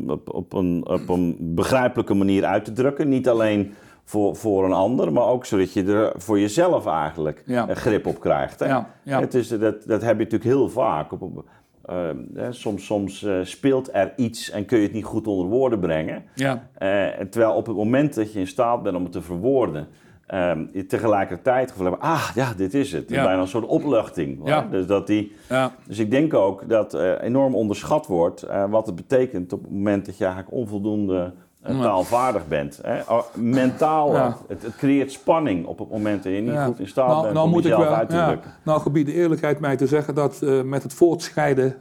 op, 0.07 0.33
op, 0.33 0.53
een, 0.53 0.87
op 0.87 1.09
een 1.09 1.37
begrijpelijke 1.39 2.13
manier 2.13 2.45
uit 2.45 2.65
te 2.65 2.71
drukken. 2.71 3.09
Niet 3.09 3.29
alleen 3.29 3.73
voor, 4.09 4.35
voor 4.35 4.65
een 4.65 4.73
ander, 4.73 5.13
maar 5.13 5.27
ook 5.27 5.45
zodat 5.45 5.73
je 5.73 5.83
er 5.83 6.11
voor 6.15 6.39
jezelf 6.39 6.85
eigenlijk 6.85 7.43
ja. 7.45 7.67
grip 7.69 8.05
op 8.05 8.19
krijgt. 8.19 8.59
Hè? 8.59 8.65
Ja, 8.65 8.89
ja. 9.03 9.19
Het 9.19 9.33
is, 9.33 9.47
dat, 9.47 9.83
dat 9.85 10.01
heb 10.01 10.17
je 10.17 10.23
natuurlijk 10.23 10.43
heel 10.43 10.69
vaak. 10.69 11.11
Op, 11.11 11.21
op, 11.21 11.45
uh, 11.89 12.45
soms 12.49 12.85
soms 12.85 13.21
uh, 13.23 13.39
speelt 13.43 13.89
er 13.93 14.13
iets 14.15 14.49
en 14.49 14.65
kun 14.65 14.77
je 14.77 14.83
het 14.83 14.93
niet 14.93 15.03
goed 15.03 15.27
onder 15.27 15.47
woorden 15.47 15.79
brengen. 15.79 16.23
Ja. 16.35 16.69
Uh, 16.79 17.25
terwijl 17.25 17.53
op 17.53 17.65
het 17.65 17.75
moment 17.75 18.15
dat 18.15 18.33
je 18.33 18.39
in 18.39 18.47
staat 18.47 18.83
bent 18.83 18.95
om 18.95 19.03
het 19.03 19.11
te 19.11 19.21
verwoorden, 19.21 19.87
ehm, 20.25 20.65
je 20.71 20.85
tegelijkertijd 20.85 21.61
het 21.61 21.71
gevoel 21.71 21.91
hebt, 21.91 22.03
ah 22.03 22.29
ja, 22.35 22.53
dit 22.53 22.73
is 22.73 22.91
het. 22.91 23.09
Ja. 23.09 23.23
Bijna 23.23 23.41
een 23.41 23.47
soort 23.47 23.65
opluchting. 23.65 24.41
Ja. 24.43 24.67
Dus, 24.71 24.85
dat 24.85 25.07
die, 25.07 25.35
ja. 25.49 25.71
dus 25.87 25.99
ik 25.99 26.11
denk 26.11 26.33
ook 26.33 26.69
dat 26.69 26.93
enorm 27.21 27.55
onderschat 27.55 28.07
wordt 28.07 28.45
wat 28.69 28.85
het 28.85 28.95
betekent 28.95 29.53
op 29.53 29.61
het 29.61 29.71
moment 29.71 30.05
dat 30.05 30.17
je 30.17 30.25
eigenlijk 30.25 30.55
onvoldoende 30.55 31.33
taalvaardig 31.63 32.47
bent. 32.47 32.79
Hè? 32.81 33.01
Oh, 33.07 33.23
mentaal, 33.35 34.15
het, 34.47 34.63
het, 34.63 34.75
creëert 34.75 35.11
spanning 35.11 35.65
op 35.65 35.79
het 35.79 35.89
moment 35.89 36.23
dat 36.23 36.33
je 36.33 36.39
niet 36.39 36.59
goed 36.59 36.79
in 36.79 36.87
staat 36.87 37.07
nou, 37.07 37.21
bent 37.21 37.33
nou 37.33 37.45
om 37.45 37.51
moet 37.51 37.63
jezelf 37.63 37.83
wel, 37.83 37.93
uit 37.93 38.09
te 38.09 38.23
drukken. 38.25 38.51
Nou 38.63 38.81
gebied 38.81 39.05
de 39.05 39.13
eerlijkheid 39.13 39.59
mij 39.59 39.75
te 39.75 39.87
zeggen 39.87 40.15
dat 40.15 40.39
uh, 40.43 40.61
met 40.61 40.83
het 40.83 40.93
voortschrijden 40.93 41.75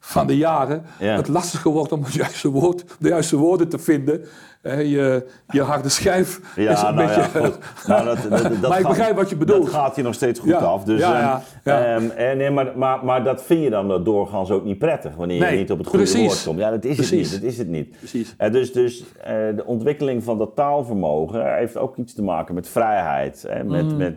van 0.00 0.26
de 0.26 0.36
jaren 0.36 0.84
het 0.98 1.28
lastiger 1.28 1.70
wordt 1.70 1.92
om 1.92 2.02
het 2.02 2.12
juiste 2.12 2.48
woord, 2.48 2.84
de 2.98 3.08
juiste 3.08 3.36
woorden 3.36 3.68
te 3.68 3.78
vinden. 3.78 4.24
Je, 4.64 5.26
je 5.48 5.62
harde 5.62 5.88
schijf 5.88 6.40
ja, 6.56 6.72
is 6.72 6.82
een 6.82 6.94
nou 6.94 7.06
beetje... 7.06 7.40
Ja, 7.86 8.02
nou, 8.02 8.04
dat, 8.04 8.30
dat, 8.30 8.42
dat 8.60 8.70
maar 8.70 8.80
ik 8.80 8.86
begrijp 8.86 9.16
wat 9.16 9.30
je 9.30 9.36
bedoelt. 9.36 9.64
Dat 9.64 9.74
gaat 9.74 9.96
je 9.96 10.02
nog 10.02 10.14
steeds 10.14 10.40
goed 10.40 10.54
af. 10.54 10.84
Dus, 10.84 11.00
ja, 11.00 11.42
um, 11.64 12.10
en, 12.10 12.36
nee, 12.36 12.50
maar, 12.50 12.72
maar, 12.76 13.04
maar 13.04 13.24
dat 13.24 13.42
vind 13.42 13.62
je 13.62 13.70
dan 13.70 14.04
doorgaans 14.04 14.50
ook 14.50 14.64
niet 14.64 14.78
prettig, 14.78 15.14
wanneer 15.14 15.50
je 15.50 15.56
niet 15.56 15.70
op 15.70 15.78
het 15.78 15.86
goede 15.86 16.04
precies. 16.04 16.26
woord 16.26 16.44
komt. 16.44 16.58
Ja, 16.58 16.70
dat 16.70 16.84
is 16.84 16.96
precies. 16.96 17.30
het 17.30 17.32
niet. 17.32 17.42
Dat 17.42 17.50
is 17.50 17.58
het 17.58 17.68
niet. 17.68 17.98
Precies. 17.98 18.34
Uh, 18.38 18.52
dus 18.52 18.72
dus 18.72 19.00
uh, 19.00 19.26
de 19.56 19.62
ontwikkeling 19.66 20.24
van 20.24 20.38
dat 20.38 20.50
taalvermogen 20.54 21.54
heeft 21.56 21.76
ook 21.76 21.96
iets 21.96 22.14
te 22.14 22.22
maken 22.22 22.54
met 22.54 22.68
vrijheid. 22.68 23.44
Hè, 23.48 23.64
met, 23.64 23.84
mm. 23.84 23.96
met, 23.96 24.16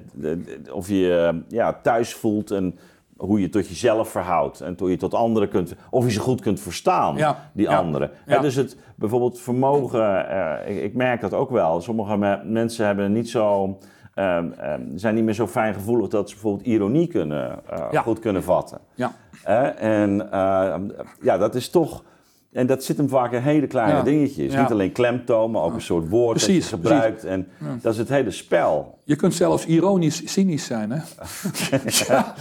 of 0.72 0.88
je 0.88 1.41
ja, 1.48 1.80
thuis 1.84 2.14
voelt 2.14 2.52
en 2.52 2.80
hoe 3.18 3.41
je 3.41 3.49
tot 3.49 3.68
jezelf 3.68 4.09
verhoudt 4.09 4.61
en 4.61 4.76
hoe 4.78 4.89
je 4.89 4.97
tot 4.97 5.13
anderen 5.13 5.49
kunt, 5.49 5.76
of 5.89 6.03
je 6.03 6.11
ze 6.11 6.20
goed 6.20 6.41
kunt 6.41 6.59
verstaan, 6.59 7.36
die 7.53 7.70
anderen. 7.70 8.11
Ja. 8.26 8.39
dus 8.39 8.55
het 8.55 8.78
bijvoorbeeld 8.95 9.39
vermogen, 9.39 10.26
uh, 10.30 10.53
ik, 10.65 10.84
ik, 10.84 10.93
merk 10.93 11.22
dat 11.22 11.34
ook 11.34 11.49
wel. 11.49 11.82
Sommige 11.82 12.41
mensen 12.43 12.86
hebben 12.86 13.11
niet 13.11 13.30
zo, 13.30 13.78
um, 14.15 14.53
um, 14.63 14.91
zijn 14.95 15.15
niet 15.15 15.24
meer 15.24 15.34
zo 15.34 15.47
fijn 15.47 15.74
gevoelig 15.74 16.07
dat 16.07 16.30
ze 16.30 16.36
bijvoorbeeld 16.36 16.65
ironie 16.65 17.07
kunnen, 17.07 17.59
uh, 17.93 18.01
goed 18.01 18.20
kunnen 18.20 18.43
vatten. 18.43 18.80
Ja. 18.95 19.11
En 19.76 20.30
uh, 20.34 20.76
ja, 21.22 21.38
dat 21.38 21.55
is 21.55 21.70
toch 21.70 22.03
en 22.52 22.68
dat 22.68 22.84
zit 22.84 22.98
hem 22.98 23.10
vaak 23.10 23.32
in 23.32 23.41
hele 23.41 23.68
kleine 23.68 24.04
dingetjes. 24.04 24.56
Niet 24.56 24.72
alleen 24.72 24.91
klemtoon, 24.91 25.52
maar 25.52 25.62
ook 25.62 25.74
een 25.74 25.82
soort 25.82 26.10
woord 26.10 26.38
precies, 26.38 26.70
dat 26.70 26.80
je 26.80 26.88
gebruikt. 26.88 27.26
En 27.26 27.48
dat 27.82 27.93
is 27.93 28.00
het 28.00 28.10
hele 28.10 28.32
spel. 28.32 29.00
Je 29.04 29.16
kunt 29.16 29.34
zelfs 29.34 29.66
ironisch 29.66 30.32
cynisch 30.32 30.66
zijn, 30.66 30.91
hè? 30.91 31.00
ja, 32.06 32.36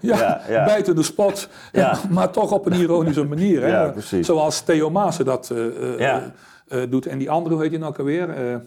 ja, 0.00 0.40
ja, 0.48 0.64
bijtende 0.64 1.02
spot, 1.02 1.48
maar 2.10 2.30
toch 2.30 2.52
op 2.52 2.66
een 2.66 2.72
ironische 2.72 3.24
manier. 3.24 3.62
Hè? 3.62 3.92
Zoals 4.22 4.60
Theo 4.60 4.90
Maassen 4.90 5.24
dat 5.24 5.50
uh, 5.52 6.20
uh, 6.68 6.82
doet. 6.90 7.06
En 7.06 7.18
die 7.18 7.30
andere, 7.30 7.54
hoe 7.54 7.64
heet 7.64 7.72
je 7.72 7.78
nou 7.78 7.96
alweer? 7.98 8.62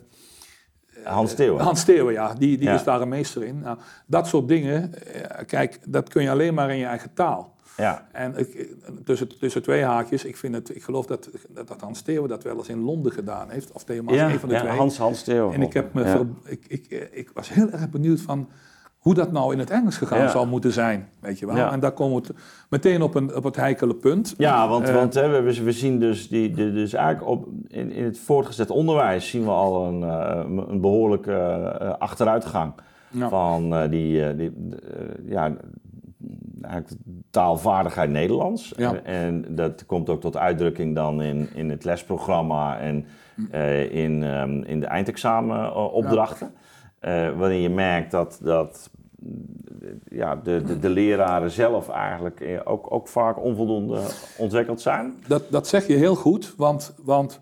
Hans 1.04 1.32
Steeuwen. 1.32 1.64
Hans 1.64 1.80
Steeuwen, 1.80 2.14
ja. 2.14 2.34
Die, 2.34 2.58
die 2.58 2.70
is 2.70 2.84
daar 2.84 3.02
een 3.02 3.10
meester 3.10 3.44
in. 3.44 3.60
Nou, 3.60 3.78
dat 4.06 4.28
soort 4.28 4.48
dingen, 4.48 4.94
kijk, 5.46 5.80
dat 5.88 6.10
kun 6.10 6.24
je 6.24 6.30
alleen 6.30 6.54
maar 6.54 6.70
in 6.72 6.78
je 6.78 6.86
eigen 6.86 7.14
taal. 7.14 7.60
Ja. 7.78 8.08
En 8.12 8.38
ik, 8.38 8.76
tussen, 9.06 9.40
tussen 9.40 9.62
twee 9.62 9.84
haakjes, 9.84 10.26
ik, 10.26 10.38
vind 10.38 10.56
het, 10.56 10.76
ik 10.76 10.84
geloof 10.84 11.06
dat, 11.06 11.30
dat, 11.50 11.82
Hans 11.82 12.02
Theo 12.02 12.28
dat 12.28 12.44
wel 12.44 12.58
eens 12.58 12.70
in 12.70 12.82
Londen 12.82 13.12
gedaan 13.12 13.50
heeft. 13.50 13.72
Of 13.72 13.84
Theo 13.84 14.04
ja, 14.08 14.30
een 14.32 14.40
van 14.40 14.50
de 14.50 14.56
ja, 14.56 14.62
twee. 14.62 14.78
Hans, 14.78 14.98
Hans 14.98 15.24
Theo. 15.24 15.52
En 15.52 15.62
ik, 15.62 15.74
heb 15.74 15.94
me 15.94 16.26
ik, 16.46 16.66
ik, 16.68 17.10
ik 17.12 17.32
was 17.34 17.54
heel 17.54 17.70
erg 17.70 17.90
benieuwd 17.90 18.22
van 18.22 18.50
hoe 19.02 19.14
dat 19.14 19.32
nou 19.32 19.54
in 19.54 19.60
het 19.60 19.70
Engels 19.70 19.98
gegaan 19.98 20.30
zou 20.30 20.48
moeten 20.48 20.72
zijn. 20.72 21.10
Weet 21.20 21.40
je 21.40 21.46
wel? 21.46 21.72
En 21.72 21.80
daar 21.80 21.92
komen 21.92 22.24
we 22.24 22.34
meteen 22.70 23.02
op, 23.02 23.16
een, 23.16 23.36
op 23.36 23.44
het 23.44 23.56
heikele 23.56 23.96
punt. 23.96 24.34
Ja, 24.38 24.68
want, 24.68 24.90
uh, 24.90 24.96
want 24.96 25.14
hè, 25.14 25.42
we, 25.42 25.64
we 25.64 25.72
zien 25.72 26.00
dus, 26.00 26.30
die, 26.30 26.52
de, 26.52 26.74
dus 26.74 26.94
eigenlijk 26.94 27.28
op, 27.28 27.48
in, 27.68 27.92
in 27.92 28.04
het 28.04 28.20
voortgezet 28.20 28.70
onderwijs 28.70 29.30
zien 29.30 29.44
we 29.44 29.50
al 29.50 29.88
een, 29.88 30.02
uh, 30.02 30.66
een 30.68 30.82
behoorlijke 30.82 31.32
uh, 31.82 31.90
achteruitgang. 31.98 32.74
Van 33.30 33.88
die, 33.90 34.36
die 34.36 34.52
ja, 35.26 35.56
eigenlijk 36.64 37.02
taalvaardigheid 37.30 38.10
Nederlands. 38.10 38.74
En 39.04 39.46
dat 39.56 39.86
komt 39.86 40.10
ook 40.10 40.22
tot 40.22 40.38
uitdrukking 40.38 40.96
dan 40.96 41.22
in, 41.22 41.50
in 41.54 41.70
het 41.70 41.84
lesprogramma 41.84 42.80
en 42.80 43.06
uh, 43.52 43.96
in, 43.96 44.24
um, 44.24 44.64
in 44.64 44.80
de 44.80 44.86
eindexamenopdrachten. 44.86 46.52
Ja. 47.02 47.30
Uh, 47.30 47.38
waarin 47.38 47.62
je 47.62 47.70
merkt 47.70 48.12
dat, 48.12 48.40
dat 48.44 48.90
ja, 50.10 50.36
de, 50.36 50.62
de, 50.66 50.80
de, 50.80 50.90
leraren 50.90 51.52
zelf 51.52 51.90
eigenlijk 51.90 52.40
eh, 52.40 52.60
ook, 52.64 52.92
ook 52.92 53.08
vaak 53.08 53.44
onvoldoende 53.44 54.02
ontwikkeld 54.38 54.82
zijn. 54.82 55.24
Dat, 55.28 55.44
dat 55.50 55.68
zeg 55.68 55.88
je 55.88 55.94
heel 55.94 56.16
goed, 56.16 56.54
want, 56.58 56.94
want 57.04 57.42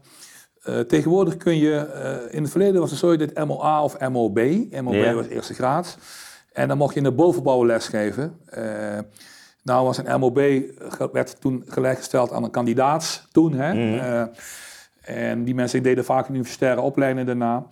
uh, 0.66 0.80
tegenwoordig 0.80 1.38
kun 1.38 1.58
je, 1.58 1.92
uh, 2.30 2.36
in 2.36 2.42
het 2.42 2.52
verleden 2.52 2.82
was 2.82 2.90
het 2.90 3.00
zo 3.00 3.18
dat 3.18 3.46
MOA 3.48 3.84
of 3.84 4.00
MOB, 4.10 4.40
MOB 4.82 4.94
ja. 4.94 5.14
was 5.14 5.28
eerste 5.28 5.54
graad. 5.54 5.98
En 6.54 6.68
dan 6.68 6.78
mocht 6.78 6.94
je 6.94 7.00
in 7.00 7.06
de 7.06 7.12
bovenbouw 7.12 7.66
lesgeven. 7.66 8.40
Uh, 8.58 8.98
nou 9.64 9.86
was 9.86 9.98
een 9.98 10.20
MOB, 10.20 10.40
werd 11.12 11.42
toen 11.42 11.64
gelijkgesteld 11.68 12.32
aan 12.32 12.44
een 12.44 12.52
kandidaat 12.52 13.28
toen. 13.32 13.54
Hè? 13.54 13.74
Mhm. 13.74 14.00
Eh, 14.00 15.32
en 15.32 15.44
die 15.44 15.56
mensen 15.56 15.84
deden 15.84 16.06
vaak 16.06 16.28
een 16.28 16.34
universitaire 16.34 16.82
opleiding 16.82 17.28
daarna. 17.28 17.68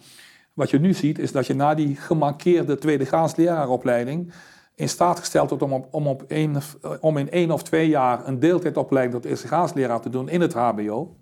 Wat 0.54 0.70
je 0.70 0.80
nu 0.80 0.94
ziet 0.94 1.20
is 1.20 1.32
dat 1.32 1.48
je 1.48 1.56
na 1.56 1.74
die 1.74 1.96
gemankeerde 1.96 2.78
tweede 2.78 3.06
gaansleraaropleiding 3.06 4.34
in 4.76 4.90
staat 4.90 5.20
gesteld 5.20 5.50
wordt 5.50 5.64
om, 5.64 5.74
op, 5.74 5.88
om, 5.92 6.08
op 6.08 6.24
een, 6.28 6.58
om 7.00 7.18
in 7.18 7.32
één 7.32 7.52
of 7.52 7.64
twee 7.64 7.88
jaar 7.88 8.28
een 8.28 8.40
deeltijdopleiding 8.40 9.22
tot 9.22 9.32
eerste 9.32 9.48
gaansleraar 9.48 10.02
te 10.02 10.10
doen 10.10 10.30
in 10.30 10.42
het 10.42 10.54
HBO. 10.54 11.16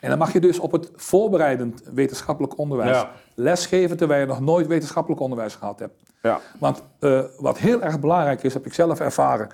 En 0.00 0.08
dan 0.08 0.18
mag 0.18 0.32
je 0.32 0.40
dus 0.40 0.58
op 0.58 0.72
het 0.72 0.90
voorbereidend 0.96 1.82
wetenschappelijk 1.94 2.58
onderwijs 2.58 3.04
lesgeven 3.34 3.96
terwijl 3.96 4.20
je 4.20 4.26
nog 4.26 4.40
nooit 4.40 4.66
wetenschappelijk 4.66 5.20
onderwijs 5.20 5.54
gehad 5.54 5.78
hebt. 5.78 6.02
Ja. 6.22 6.40
Want 6.58 6.82
uh, 7.00 7.20
wat 7.38 7.58
heel 7.58 7.82
erg 7.82 8.00
belangrijk 8.00 8.42
is, 8.42 8.54
heb 8.54 8.66
ik 8.66 8.74
zelf 8.74 9.00
ervaren. 9.00 9.48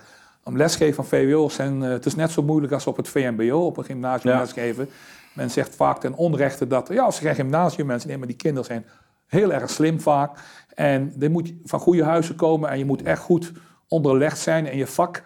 Om 0.44 0.57
lesgeven 0.57 0.94
van 0.94 1.07
VWO 1.07 1.49
zijn, 1.49 1.82
uh, 1.82 1.88
het 1.88 2.07
is 2.07 2.14
net 2.14 2.30
zo 2.30 2.42
moeilijk 2.42 2.72
als 2.72 2.86
op 2.86 2.97
het 2.97 3.09
VMBO, 3.09 3.66
op 3.66 3.76
een 3.76 3.84
gymnasium 3.84 4.32
ja. 4.32 4.40
lesgeven. 4.40 4.88
Men 5.32 5.51
zegt 5.51 5.76
vaak 5.76 6.01
ten 6.01 6.14
onrechte 6.14 6.66
dat, 6.66 6.88
ja, 6.88 7.05
als 7.05 7.16
ze 7.16 7.22
geen 7.22 7.34
gymnasium 7.34 7.86
mensen 7.86 8.11
nemen, 8.11 8.26
die 8.26 8.36
kinderen 8.36 8.64
zijn 8.64 8.86
heel 9.26 9.53
erg 9.53 9.70
slim 9.70 10.01
vaak. 10.01 10.38
En 10.74 11.12
die 11.14 11.28
moet 11.28 11.53
van 11.64 11.80
goede 11.80 12.05
huizen 12.05 12.36
komen 12.36 12.70
en 12.70 12.78
je 12.78 12.84
moet 12.84 13.03
echt 13.03 13.22
goed 13.22 13.53
onderlegd 13.88 14.38
zijn 14.38 14.66
in 14.66 14.78
je 14.78 14.86
vak. 14.86 15.24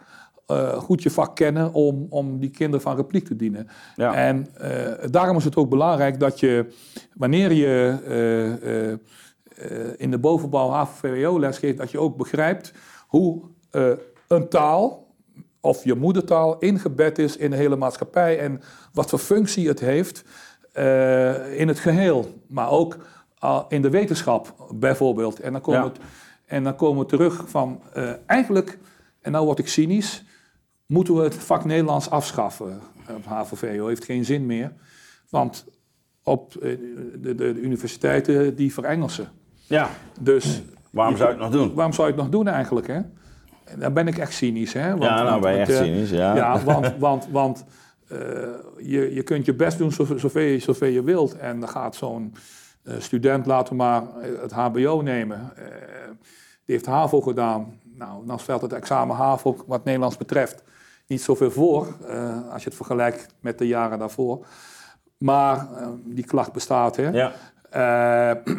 Uh, 0.50 0.78
goed 0.78 1.02
je 1.02 1.10
vak 1.10 1.36
kennen 1.36 1.72
om, 1.72 2.06
om 2.08 2.40
die 2.40 2.50
kinderen 2.50 2.80
van 2.80 2.96
repliek 2.96 3.26
te 3.26 3.36
dienen. 3.36 3.68
Ja. 3.96 4.14
En 4.14 4.46
uh, 4.60 4.68
daarom 5.10 5.36
is 5.36 5.44
het 5.44 5.56
ook 5.56 5.68
belangrijk 5.68 6.20
dat 6.20 6.40
je, 6.40 6.66
wanneer 7.14 7.52
je 7.52 8.98
uh, 9.62 9.90
in 9.96 10.10
de 10.10 10.18
bovenbouw 10.18 10.70
HAVO-VWO 10.70 11.40
lesgeeft, 11.40 11.78
dat 11.78 11.90
je 11.90 11.98
ook 11.98 12.16
begrijpt 12.16 12.72
hoe 13.06 13.42
een 14.28 14.48
taal 14.48 15.06
of 15.60 15.84
je 15.84 15.94
moedertaal 15.94 16.58
ingebed 16.58 17.18
is 17.18 17.36
in 17.36 17.50
de 17.50 17.56
hele 17.56 17.76
maatschappij 17.76 18.38
en 18.38 18.60
wat 18.92 19.10
voor 19.10 19.18
functie 19.18 19.68
het 19.68 19.80
heeft 19.80 20.24
in 21.56 21.68
het 21.68 21.78
geheel. 21.78 22.40
Maar 22.46 22.70
ook 22.70 22.98
in 23.68 23.82
de 23.82 23.90
wetenschap 23.90 24.54
bijvoorbeeld. 24.74 25.40
En 25.40 25.52
dan 25.52 25.60
komen, 25.60 25.92
ja. 25.94 26.04
en 26.46 26.64
dan 26.64 26.76
komen 26.76 27.02
we 27.02 27.08
terug 27.08 27.44
van 27.46 27.82
eigenlijk, 28.26 28.78
en 29.20 29.32
nou 29.32 29.44
word 29.44 29.58
ik 29.58 29.68
cynisch, 29.68 30.24
moeten 30.90 31.14
we 31.14 31.22
het 31.22 31.34
vak 31.34 31.64
Nederlands 31.64 32.10
afschaffen 32.10 32.80
op 33.16 33.24
HAVO-VO. 33.24 33.86
Heeft 33.86 34.04
geen 34.04 34.24
zin 34.24 34.46
meer, 34.46 34.72
want 35.28 35.64
op 36.22 36.54
eh, 36.54 36.60
de, 36.60 37.34
de, 37.34 37.34
de 37.34 37.60
universiteiten 37.60 38.54
die 38.56 38.72
verengelsen. 38.72 39.28
Ja, 39.66 39.90
dus... 40.20 40.62
Waarom 40.90 41.16
zou 41.16 41.28
je 41.28 41.34
het 41.34 41.44
nog 41.44 41.52
doen? 41.52 41.74
Waarom 41.74 41.92
zou 41.92 42.06
je 42.08 42.12
het 42.14 42.22
nog 42.22 42.32
doen 42.32 42.48
eigenlijk, 42.48 42.86
hè? 42.86 43.00
Dan 43.78 43.92
ben 43.92 44.06
ik 44.06 44.18
echt 44.18 44.32
cynisch, 44.32 44.72
hè? 44.72 44.90
Want, 44.90 45.02
ja, 45.02 45.22
nou 45.22 45.40
ben 45.40 45.52
je 45.52 45.58
echt 45.58 45.70
eh, 45.70 45.76
cynisch, 45.76 46.10
ja. 46.10 46.36
Ja, 46.36 46.62
want, 46.72 46.96
want, 46.98 47.28
want 47.30 47.64
eh, 48.08 48.18
je, 48.78 49.14
je 49.14 49.22
kunt 49.22 49.44
je 49.44 49.54
best 49.54 49.78
doen 49.78 49.92
zoveel, 49.92 50.18
zoveel, 50.18 50.42
je, 50.42 50.58
zoveel 50.58 50.88
je 50.88 51.02
wilt. 51.02 51.36
En 51.36 51.60
dan 51.60 51.68
gaat 51.68 51.94
zo'n 51.96 52.34
eh, 52.82 52.94
student, 52.98 53.46
laten 53.46 53.72
we 53.72 53.82
maar 53.82 54.02
eh, 54.02 54.40
het 54.40 54.52
HBO 54.52 55.00
nemen. 55.00 55.52
eh, 55.56 55.64
die 56.64 56.74
heeft 56.78 56.86
HAVO 56.86 57.20
gedaan. 57.20 57.80
Nou, 57.94 58.26
dan 58.26 58.38
stelt 58.38 58.62
het 58.62 58.72
examen 58.72 59.16
HAVO 59.16 59.56
wat 59.66 59.84
Nederlands 59.84 60.16
betreft 60.16 60.62
niet 61.10 61.22
zoveel 61.22 61.50
voor. 61.50 61.96
eh, 62.06 62.52
als 62.52 62.62
je 62.62 62.68
het 62.68 62.76
vergelijkt 62.76 63.34
met 63.40 63.58
de 63.58 63.66
jaren 63.66 63.98
daarvoor. 63.98 64.46
Maar 65.18 65.56
eh, 65.56 65.88
die 66.04 66.24
klacht 66.24 66.52
bestaat, 66.52 66.96
hè. 66.96 67.08
Ja. 67.08 67.32
Eh, 67.70 68.54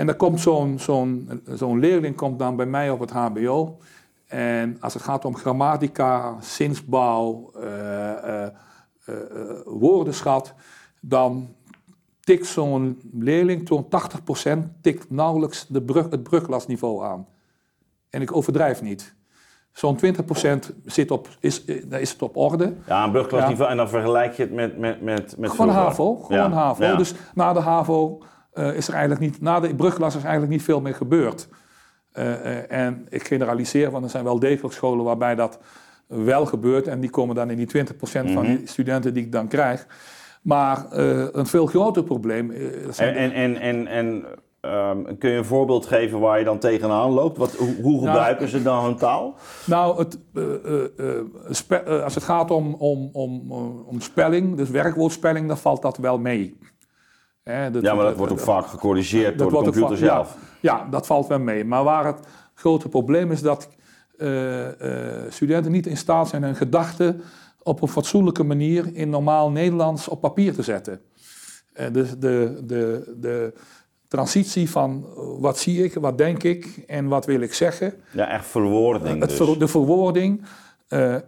en 0.00 0.06
dan 0.06 0.16
komt 0.16 0.40
zo'n 0.40 0.78
zo'n 0.78 1.42
zo'n 1.44 1.78
leerling 1.78 2.16
komt 2.16 2.38
dan 2.38 2.56
bij 2.56 2.66
mij 2.66 2.90
op 2.90 3.00
het 3.00 3.10
HBO. 3.10 3.78
En 4.26 4.76
als 4.80 4.94
het 4.94 5.02
gaat 5.02 5.24
om 5.24 5.36
grammatica, 5.36 6.36
zinsbouw, 6.40 7.52
woordenschat, 9.64 10.54
dan 11.00 11.54
tikt 12.20 12.46
zo'n 12.46 13.00
leerling, 13.12 13.68
zo'n 13.68 13.86
80% 14.68 14.80
tikt 14.80 15.10
nauwelijks 15.10 15.66
de 15.66 15.82
brug, 15.82 16.10
het 16.10 16.22
bruglasniveau 16.22 17.04
aan. 17.04 17.26
En 18.10 18.22
ik 18.22 18.36
overdrijf 18.36 18.82
niet. 18.82 19.16
Zo'n 19.78 19.96
20% 19.96 20.72
zit 20.84 21.10
op, 21.10 21.28
is, 21.40 21.64
eh, 21.64 21.82
daar 21.86 22.00
is 22.00 22.12
het 22.12 22.22
op 22.22 22.36
orde. 22.36 22.72
Ja, 22.86 23.04
een 23.04 23.10
brugklasniveau. 23.10 23.70
En 23.70 23.76
dan 23.76 23.88
vergelijk 23.88 24.32
je 24.32 24.42
het 24.42 24.52
met, 24.52 24.78
met, 24.78 25.02
met, 25.02 25.36
met 25.38 25.50
Gewoon 25.50 25.66
vroeger. 25.66 25.82
HAVO, 25.82 26.16
gewoon 26.16 26.52
HAVO. 26.52 26.96
Dus 26.96 27.14
na 27.34 27.52
de 27.52 27.60
HAVO 27.60 28.22
eh, 28.52 28.74
is 28.74 28.86
er 28.88 28.92
eigenlijk 28.92 29.20
niet, 29.20 29.40
na 29.40 29.60
de 29.60 29.74
brugklas 29.74 30.16
is 30.16 30.22
eigenlijk 30.22 30.52
niet 30.52 30.62
veel 30.62 30.80
meer 30.80 30.94
gebeurd. 30.94 31.48
Eh, 32.12 32.72
en 32.72 33.06
ik 33.08 33.26
generaliseer, 33.26 33.90
want 33.90 34.04
er 34.04 34.10
zijn 34.10 34.24
wel 34.24 34.38
degelijk 34.38 34.74
scholen 34.74 35.04
waarbij 35.04 35.34
dat 35.34 35.58
wel 36.06 36.46
gebeurt. 36.46 36.86
En 36.86 37.00
die 37.00 37.10
komen 37.10 37.34
dan 37.34 37.50
in 37.50 37.56
die 37.56 37.66
20% 37.66 38.30
van 38.30 38.42
Mhm. 38.44 38.56
die 38.56 38.66
studenten 38.66 39.14
die 39.14 39.24
ik 39.24 39.32
dan 39.32 39.48
krijg. 39.48 39.86
Maar 40.42 40.86
een 40.90 41.46
veel 41.46 41.66
groter 41.66 42.02
probleem. 42.02 42.50
En, 42.96 43.32
en, 43.32 43.60
en, 43.60 43.86
en, 43.86 44.24
ehm, 44.60 45.16
kun 45.18 45.30
je 45.30 45.36
een 45.36 45.44
voorbeeld 45.44 45.86
geven 45.86 46.20
waar 46.20 46.38
je 46.38 46.44
dan 46.44 46.58
tegenaan 46.58 47.10
loopt? 47.10 47.36
Wat, 47.38 47.52
hoe, 47.54 47.74
hoe 47.82 47.92
Nou, 47.92 48.06
gebruiken 48.06 48.48
ze 48.48 48.62
dan 48.62 48.84
hun 48.84 48.96
taal? 48.96 49.34
Nou, 49.64 49.98
het, 49.98 50.18
eh, 50.34 50.42
eh, 50.64 50.84
eh, 50.98 51.24
spe- 51.50 52.02
als 52.04 52.14
het 52.14 52.24
gaat 52.24 52.50
om, 52.50 52.74
om, 52.74 53.10
om, 53.12 53.52
om 53.86 54.00
spelling, 54.00 54.56
dus 54.56 54.70
werkwoordspelling, 54.70 55.48
dan 55.48 55.58
valt 55.58 55.82
dat 55.82 55.96
wel 55.96 56.18
mee. 56.18 56.58
Hè, 57.42 57.70
dat- 57.70 57.82
Ja, 57.82 57.94
maar 57.94 58.04
dat 58.04 58.16
wordt 58.16 58.32
ook 58.32 58.40
vaak 58.40 58.66
gecorrigeerd 58.66 59.38
door 59.38 59.50
de 59.50 59.56
computer 59.56 59.96
zelf. 59.96 60.36
Ja, 60.60 60.78
ja, 60.78 60.86
dat 60.90 61.06
valt 61.06 61.26
wel 61.26 61.38
mee. 61.38 61.64
Maar 61.64 61.84
waar 61.84 62.06
het 62.06 62.20
grote 62.54 62.88
probleem 62.88 63.30
is 63.32 63.42
dat 63.42 63.68
studenten 65.28 65.72
niet 65.72 65.86
in 65.86 65.96
staat 65.96 66.28
zijn 66.28 66.42
hun 66.42 66.56
gedachten 66.56 67.20
op 67.62 67.82
een 67.82 67.88
fatsoenlijke 67.88 68.44
manier 68.44 68.90
in 68.94 69.10
normaal 69.10 69.50
Nederlands 69.50 70.08
op 70.08 70.20
papier 70.20 70.54
te 70.54 70.62
zetten. 70.62 71.00
Dus 71.92 72.10
de, 72.18 72.60
de, 72.64 73.14
de 73.20 73.52
transitie 74.08 74.70
van 74.70 75.06
eh, 75.06 75.22
wat 75.38 75.58
zie 75.58 75.84
ik, 75.84 75.94
wat 75.94 76.18
denk 76.18 76.42
ik 76.42 76.84
en 76.86 77.08
wat 77.08 77.26
wil 77.26 77.40
ik 77.40 77.54
zeggen. 77.54 77.94
Ja, 78.10 78.28
echt 78.28 78.46
verwoording 78.46 79.20
Het 79.20 79.38
dus. 79.38 79.58
de 79.58 79.68
verwoording. 79.68 80.42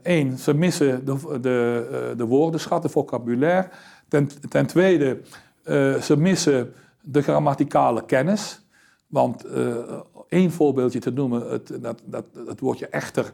Eén, 0.02 0.38
ze 0.38 0.54
missen 0.54 1.04
de, 1.04 1.38
de, 1.40 1.86
eh, 1.90 2.18
de 2.18 2.24
woordenschat, 2.24 2.82
de 2.82 2.88
vocabulaire. 2.88 3.68
Ten, 4.08 4.28
ten 4.48 4.66
tweede, 4.66 5.20
eh, 5.62 5.94
ze 5.94 6.16
missen 6.16 6.74
de 7.00 7.22
grammaticale 7.22 8.04
kennis. 8.04 8.60
Want 9.06 9.44
eh, 9.44 9.74
één 10.28 10.50
voorbeeldje 10.50 10.98
te 10.98 11.10
noemen, 11.10 11.50
het, 11.50 11.72
dat, 11.80 12.02
dat, 12.04 12.24
het 12.46 12.60
woordje 12.60 12.86
echter. 12.86 13.30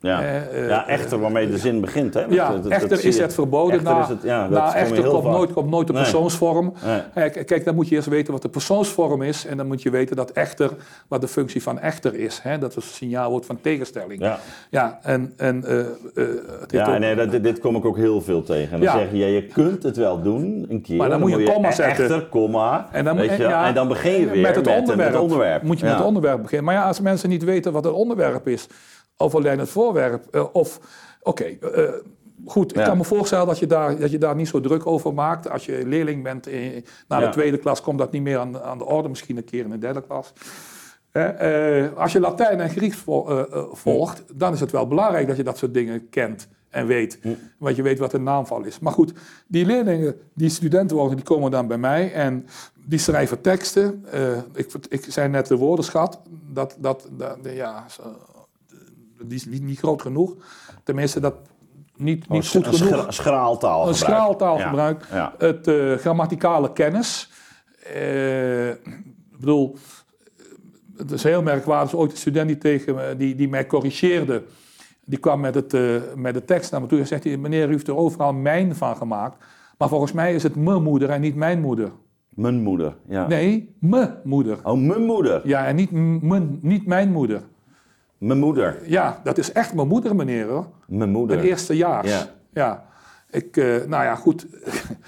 Ja. 0.00 0.20
eh, 0.22 0.62
eh, 0.62 0.68
ja, 0.68 0.86
echter 0.88 1.20
waarmee 1.20 1.50
de 1.50 1.58
zin 1.58 1.80
begint. 1.80 2.14
Hè? 2.14 2.24
Ja, 2.28 2.50
Dat- 2.52 2.66
echter 2.66 3.04
is 3.04 3.18
het 3.18 3.34
verboden. 3.34 3.74
Echter 3.74 3.92
na 3.94 4.02
is 4.02 4.08
het- 4.08 4.22
ja, 4.22 4.42
dat 4.48 4.50
na 4.50 4.74
echter 4.74 5.02
komt 5.04 5.22
vaak. 5.22 5.32
nooit, 5.32 5.52
komt 5.52 5.70
nooit 5.70 5.86
de 5.86 5.92
Nee. 5.92 6.02
persoonsvorm. 6.02 6.72
Nee. 7.14 7.24
Eh, 7.26 7.44
Kijk, 7.44 7.64
dan 7.64 7.74
moet 7.74 7.88
je 7.88 7.94
eerst 7.94 8.08
weten 8.08 8.32
wat 8.32 8.42
de 8.42 8.48
persoonsvorm 8.48 9.22
is. 9.22 9.46
En 9.46 9.56
dan 9.56 9.66
moet 9.66 9.82
je 9.82 9.90
weten 9.90 10.16
dat 10.16 10.30
echter, 10.30 10.70
wat 11.08 11.20
de 11.20 11.28
functie 11.28 11.62
van 11.62 11.78
echter 11.78 12.14
is. 12.14 12.40
Hè? 12.42 12.58
Dat 12.58 12.70
is 12.70 12.76
een 12.76 12.82
signaalwoord 12.82 13.46
van 13.46 13.58
tegenstelling. 13.60 14.20
Ja, 14.20 14.38
Ja, 14.70 14.98
en, 15.02 15.32
en 15.36 15.64
eh, 15.64 15.78
eh, 15.80 15.86
ja 16.66 16.92
ook- 16.92 16.98
nee, 16.98 17.14
dat, 17.14 17.42
dit, 17.42 17.58
kom 17.58 17.76
ik 17.76 17.84
ook 17.84 17.96
heel 17.96 18.20
veel 18.20 18.42
tegen. 18.42 18.72
En 18.72 18.80
dan 18.84 18.92
Ja. 18.94 18.98
zeg 18.98 19.10
je, 19.10 19.16
ja, 19.18 19.26
je 19.26 19.46
kunt 19.46 19.82
het 19.82 19.96
wel 19.96 20.22
doen 20.22 20.66
een 20.68 20.82
keer. 20.82 20.96
Maar 20.96 21.08
dan 21.08 21.20
moet 21.20 21.30
je 21.30 21.36
een 21.36 21.52
komma 21.52 21.72
zetten. 21.72 22.04
Echter, 22.04 22.26
komma. 22.26 22.88
En 22.92 23.04
dan, 23.04 23.16
weet 23.16 23.36
je, 23.36 23.44
en 23.46 23.74
dan 23.74 23.88
begin 23.88 24.20
je 24.20 24.26
weer 24.28 24.42
met 24.42 24.56
het 24.56 24.66
onderwerp. 24.66 25.12
het 25.12 25.20
onderwerp. 25.20 25.62
Moet 25.62 25.78
je 25.78 25.84
met 25.84 25.94
het 25.94 26.04
onderwerp 26.04 26.42
beginnen. 26.42 26.64
Maar 26.66 26.74
ja, 26.74 26.84
als 26.86 27.00
mensen 27.00 27.28
niet 27.28 27.44
weten 27.44 27.72
wat 27.72 27.84
het 27.84 27.92
onderwerp 27.94 28.48
is, 28.48 28.66
of 29.18 29.34
alleen 29.34 29.58
het 29.58 29.68
voorwerp, 29.68 30.26
eh, 30.30 30.44
of 30.52 30.80
oké, 31.22 31.44
eh, 31.44 31.92
goed, 32.46 32.70
ik 32.70 32.76
Ja. 32.76 32.84
kan 32.84 32.96
me 32.96 33.04
voorstellen 33.04 33.46
dat 33.46 33.58
je, 33.58 33.66
daar, 33.66 33.98
dat 33.98 34.10
je 34.10 34.18
daar 34.18 34.34
niet 34.34 34.48
zo 34.48 34.60
druk 34.60 34.86
over 34.86 35.14
maakt. 35.14 35.50
Als 35.50 35.66
je 35.66 35.86
leerling 35.86 36.22
bent 36.22 36.46
in, 36.46 36.84
na 37.08 37.18
Ja. 37.20 37.26
de 37.26 37.32
tweede 37.32 37.58
klas, 37.58 37.80
komt 37.80 37.98
dat 37.98 38.12
niet 38.12 38.22
meer 38.22 38.38
aan, 38.38 38.60
aan 38.60 38.78
de 38.78 38.84
orde, 38.84 39.08
misschien 39.08 39.36
een 39.36 39.44
keer 39.44 39.64
in 39.64 39.70
de 39.70 39.78
derde 39.78 40.02
klas. 40.02 40.32
Eh, 41.12 41.86
als 41.96 42.12
je 42.12 42.20
Latijn 42.20 42.60
en 42.60 42.70
Grieks 42.70 42.96
vo- 42.96 43.46
volgt, 43.72 44.24
dan 44.34 44.52
is 44.52 44.60
het 44.60 44.70
wel 44.70 44.86
belangrijk 44.86 45.26
dat 45.26 45.36
je 45.36 45.42
dat 45.44 45.58
soort 45.58 45.74
dingen 45.74 46.08
kent 46.08 46.48
en 46.68 46.86
weet. 46.86 47.18
Want 47.58 47.76
je 47.76 47.82
weet 47.82 47.98
wat 47.98 48.12
een 48.12 48.22
naamval 48.22 48.64
is. 48.64 48.78
Maar 48.78 48.92
goed, 48.92 49.12
die 49.46 49.66
leerlingen, 49.66 50.20
die 50.34 50.48
studenten 50.48 50.96
worden, 50.96 51.16
die 51.16 51.24
komen 51.24 51.50
dan 51.50 51.66
bij 51.66 51.78
mij 51.78 52.12
en 52.12 52.46
die 52.86 52.98
schrijven 52.98 53.40
teksten. 53.40 54.04
Ik, 54.54 54.72
ik 54.88 55.04
zei 55.08 55.28
net 55.28 55.46
de 55.46 55.56
woordenschat, 55.56 56.20
dat, 56.52 56.76
dat, 56.78 57.08
dat 57.10 57.38
ja, 57.42 57.84
die 59.24 59.36
is 59.38 59.46
niet, 59.46 59.62
niet 59.62 59.78
groot 59.78 60.02
genoeg. 60.02 60.34
Tenminste, 60.84 61.20
dat 61.20 61.34
niet, 61.96 62.28
niet 62.28 62.44
Oh, 62.44 62.50
goed 62.50 62.66
een 62.66 62.74
genoeg. 62.74 62.88
schra- 63.00 63.10
schraaltaal 63.10 63.88
Een 63.88 63.94
schraaltaalgebruik. 63.94 65.06
Ja. 65.10 65.34
Het 65.38 65.66
eh, 65.66 65.94
grammaticale 65.94 66.72
kennis. 66.72 67.30
Eh, 67.94 68.68
ik 68.68 69.38
bedoel, 69.40 69.76
het 70.96 71.10
is 71.10 71.22
heel 71.22 71.42
merkwaardig. 71.42 71.94
Ooit 71.94 72.10
een 72.10 72.16
student 72.16 72.46
die, 72.48 72.58
tegen 72.58 72.94
me, 72.94 73.14
die, 73.16 73.34
die 73.34 73.48
mij 73.48 73.66
corrigeerde. 73.66 74.42
Die 75.04 75.18
kwam 75.18 75.40
met, 75.40 75.54
het, 75.54 75.74
eh, 75.74 75.96
met 76.14 76.34
de 76.34 76.44
tekst 76.44 76.70
naar 76.70 76.80
me 76.80 76.86
toe 76.86 76.98
en 76.98 77.06
zegt 77.06 77.24
hij... 77.24 77.36
meneer, 77.36 77.68
u 77.68 77.72
heeft 77.72 77.88
er 77.88 77.96
overal 77.96 78.32
mijn 78.32 78.74
van 78.74 78.96
gemaakt. 78.96 79.36
Maar 79.78 79.88
volgens 79.88 80.12
mij 80.12 80.34
is 80.34 80.42
het 80.42 80.56
mijn 80.56 80.82
moeder 80.82 81.10
en 81.10 81.20
niet 81.20 81.34
mijn 81.34 81.60
moeder. 81.60 81.92
Mijn 82.28 82.62
moeder, 82.62 82.96
ja. 83.08 83.26
Nee, 83.26 83.74
me 83.80 84.10
moeder. 84.24 84.58
Oh, 84.62 84.78
mijn 84.80 85.04
moeder. 85.04 85.40
Ja, 85.48 85.66
en 85.66 85.76
niet, 85.76 85.90
mijn, 86.22 86.58
niet 86.62 86.86
mijn 86.86 87.12
moeder. 87.12 87.42
Mijn 88.18 88.38
moeder. 88.38 88.78
Ja, 88.84 89.20
dat 89.24 89.38
is 89.38 89.52
echt 89.52 89.74
mijn 89.74 89.88
moeder, 89.88 90.16
meneer. 90.16 90.46
Hoor. 90.46 90.66
Mijn 90.86 91.10
moeder. 91.10 91.36
Mijn 91.36 91.48
eerstejaars. 91.48 92.10
Ja. 92.10 92.26
Ja. 92.52 92.86
Ik, 93.30 93.56
eh, 93.56 93.64
nou 93.86 94.04
ja, 94.04 94.14
goed. 94.14 94.46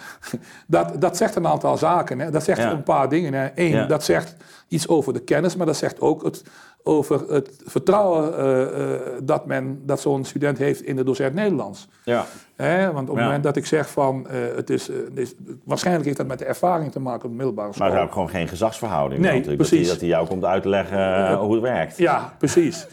dat, 0.66 1.00
dat 1.00 1.16
zegt 1.16 1.34
een 1.36 1.46
aantal 1.46 1.76
zaken. 1.76 2.18
Hè. 2.18 2.30
Dat 2.30 2.44
zegt 2.44 2.58
Ja. 2.60 2.70
een 2.70 2.82
paar 2.82 3.08
dingen. 3.08 3.34
Hè. 3.34 3.48
Eén, 3.54 3.70
Ja. 3.70 3.86
dat 3.86 4.04
zegt 4.04 4.36
iets 4.68 4.88
over 4.88 5.12
de 5.12 5.20
kennis, 5.20 5.56
maar 5.56 5.66
dat 5.66 5.76
zegt 5.76 6.00
ook 6.00 6.22
het, 6.24 6.44
over 6.82 7.32
het 7.32 7.62
vertrouwen 7.64 8.38
eh, 8.38 8.94
eh, 8.94 9.00
dat, 9.22 9.46
men, 9.46 9.82
dat 9.86 10.00
zo'n 10.00 10.24
student 10.24 10.58
heeft 10.58 10.82
in 10.82 10.96
de 10.96 11.04
docent 11.04 11.34
Nederlands. 11.34 11.88
Ja. 12.04 12.24
Hè? 12.56 12.92
Want 12.92 13.08
op 13.08 13.14
het 13.14 13.16
Ja. 13.16 13.24
moment 13.24 13.42
dat 13.42 13.56
ik 13.56 13.66
zeg 13.66 13.90
van, 13.90 14.28
eh, 14.28 14.38
het 14.56 14.70
is, 14.70 14.86
het 14.86 15.16
is, 15.16 15.34
waarschijnlijk 15.64 16.06
heeft 16.06 16.18
dat 16.18 16.26
met 16.26 16.38
de 16.38 16.44
ervaring 16.44 16.92
te 16.92 17.00
maken 17.00 17.24
op 17.24 17.30
de 17.30 17.36
middelbare 17.36 17.72
school. 17.72 17.86
Maar 17.86 17.96
er 17.96 18.02
is 18.02 18.06
ook 18.08 18.12
gewoon 18.12 18.28
geen 18.28 18.48
gezagsverhouding. 18.48 19.20
Nee, 19.20 19.32
natuurlijk. 19.32 19.68
precies. 19.68 19.88
Dat 19.88 20.00
hij, 20.00 20.08
jou 20.08 20.26
komt 20.26 20.44
uitleggen 20.44 21.34
hoe 21.34 21.52
het 21.52 21.62
werkt. 21.62 21.96
Ja, 21.96 22.34
precies. 22.38 22.86